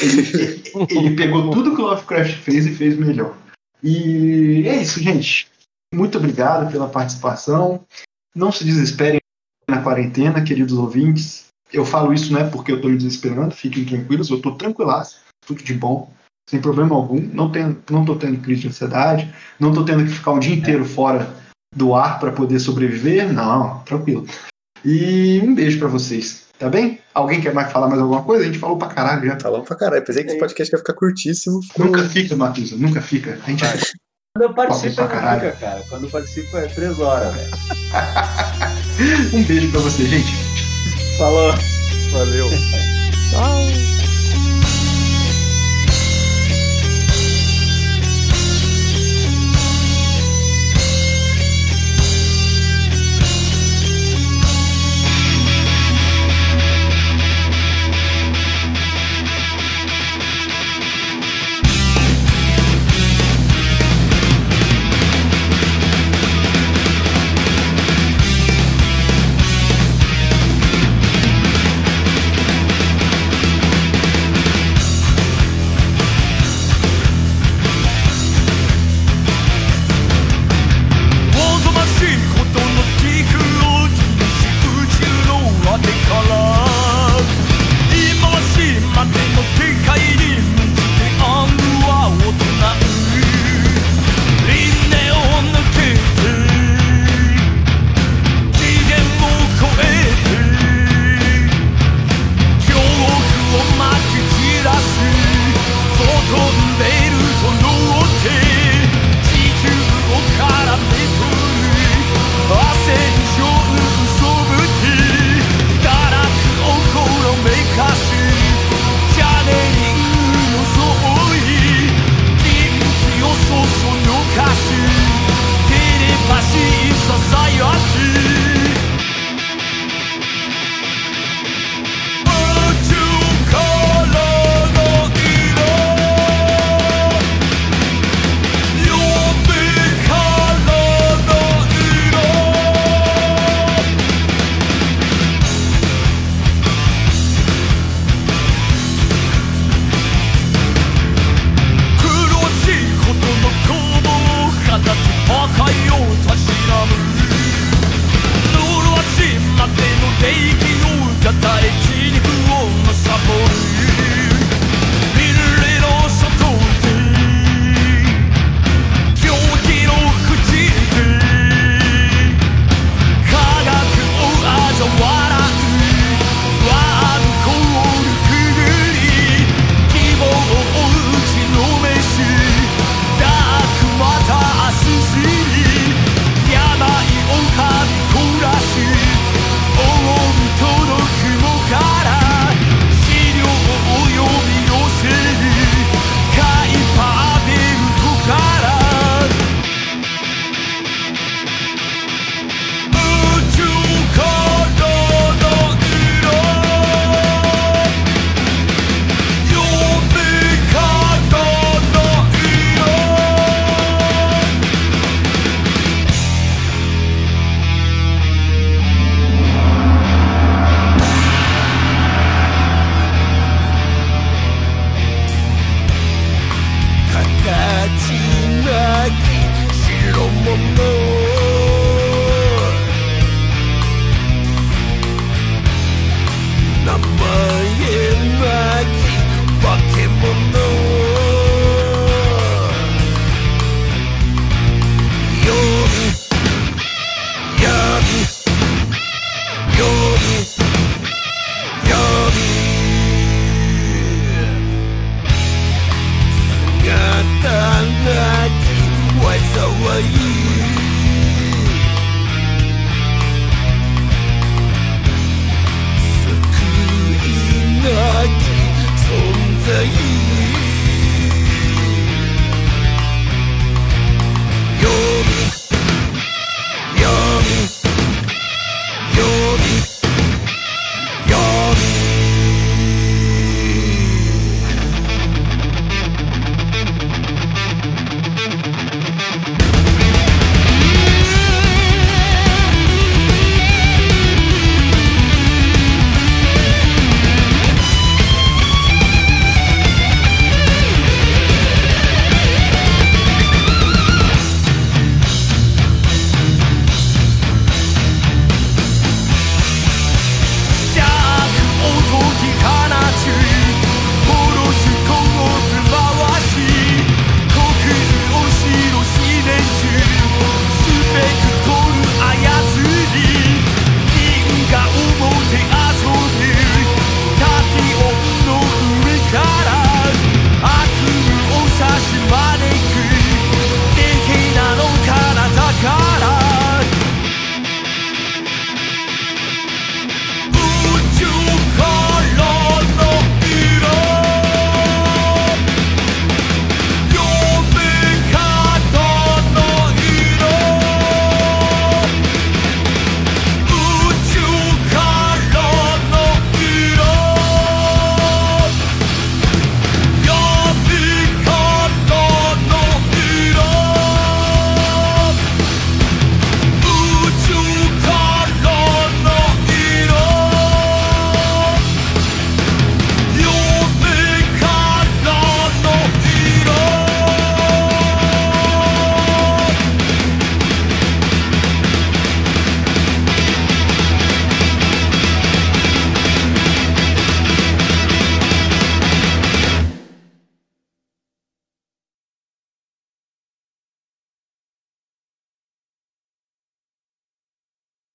Ele, 0.00 0.62
ele 0.90 1.16
pegou 1.16 1.50
tudo 1.50 1.74
que 1.74 1.80
o 1.80 1.86
Lovecraft 1.86 2.34
fez 2.34 2.66
e 2.66 2.74
fez 2.74 2.96
melhor. 2.96 3.34
E 3.82 4.68
é 4.68 4.76
isso, 4.76 5.00
gente. 5.00 5.48
Muito 5.92 6.18
obrigado 6.18 6.70
pela 6.70 6.88
participação. 6.88 7.84
Não 8.36 8.52
se 8.52 8.64
desesperem 8.64 9.20
na 9.66 9.82
quarentena, 9.82 10.44
queridos 10.44 10.76
ouvintes. 10.76 11.46
Eu 11.72 11.84
falo 11.84 12.12
isso 12.12 12.32
não 12.32 12.40
é 12.40 12.48
porque 12.48 12.70
eu 12.70 12.80
tô 12.80 12.88
me 12.88 12.96
desesperando, 12.96 13.54
fiquem 13.54 13.84
tranquilos, 13.84 14.30
eu 14.30 14.40
tô 14.40 14.54
tranquilaço, 14.54 15.20
tudo 15.46 15.62
de 15.62 15.74
bom, 15.74 16.10
sem 16.48 16.60
problema 16.60 16.94
algum. 16.94 17.20
Não, 17.20 17.50
tenho, 17.50 17.82
não 17.90 18.04
tô 18.04 18.16
tendo 18.16 18.40
crise 18.40 18.62
de 18.62 18.68
ansiedade, 18.68 19.32
não 19.58 19.72
tô 19.72 19.84
tendo 19.84 20.04
que 20.04 20.12
ficar 20.12 20.32
o 20.32 20.38
dia 20.38 20.54
inteiro 20.54 20.84
fora 20.84 21.34
do 21.74 21.94
ar 21.94 22.18
para 22.18 22.32
poder 22.32 22.58
sobreviver. 22.58 23.30
Não, 23.32 23.80
tranquilo. 23.80 24.26
E 24.84 25.40
um 25.42 25.54
beijo 25.54 25.78
para 25.78 25.88
vocês, 25.88 26.47
tá 26.58 26.68
bem? 26.68 26.98
Alguém 27.14 27.40
quer 27.40 27.54
mais 27.54 27.70
falar 27.72 27.88
mais 27.88 28.00
alguma 28.00 28.22
coisa? 28.22 28.44
A 28.44 28.46
gente 28.46 28.58
falou 28.58 28.76
pra 28.76 28.88
caralho 28.88 29.26
já. 29.26 29.38
Falando 29.40 29.64
pra 29.64 29.76
caralho. 29.76 30.04
Pensei 30.04 30.24
que 30.24 30.30
esse 30.30 30.38
podcast 30.38 30.74
ia 30.74 30.78
ficar 30.78 30.94
curtíssimo. 30.94 31.60
Nunca 31.78 32.02
fica, 32.04 32.36
Matusa, 32.36 32.76
nunca 32.76 33.00
fica. 33.00 33.38
A 33.44 33.50
gente 33.50 33.64
Quando 34.36 34.42
eu 34.42 34.54
participo, 34.54 34.94
Pra 34.94 35.04
não 35.04 35.40
fica, 35.40 35.52
cara. 35.52 35.82
Quando 35.88 36.04
eu 36.04 36.10
participo 36.10 36.56
é 36.56 36.66
três 36.66 36.98
horas, 36.98 37.34
velho. 37.34 37.50
Um 39.32 39.44
beijo 39.44 39.70
para 39.70 39.80
você, 39.80 40.04
gente. 40.04 40.32
Falou. 41.18 41.54
Valeu. 42.12 42.48
Tchau. 43.30 43.97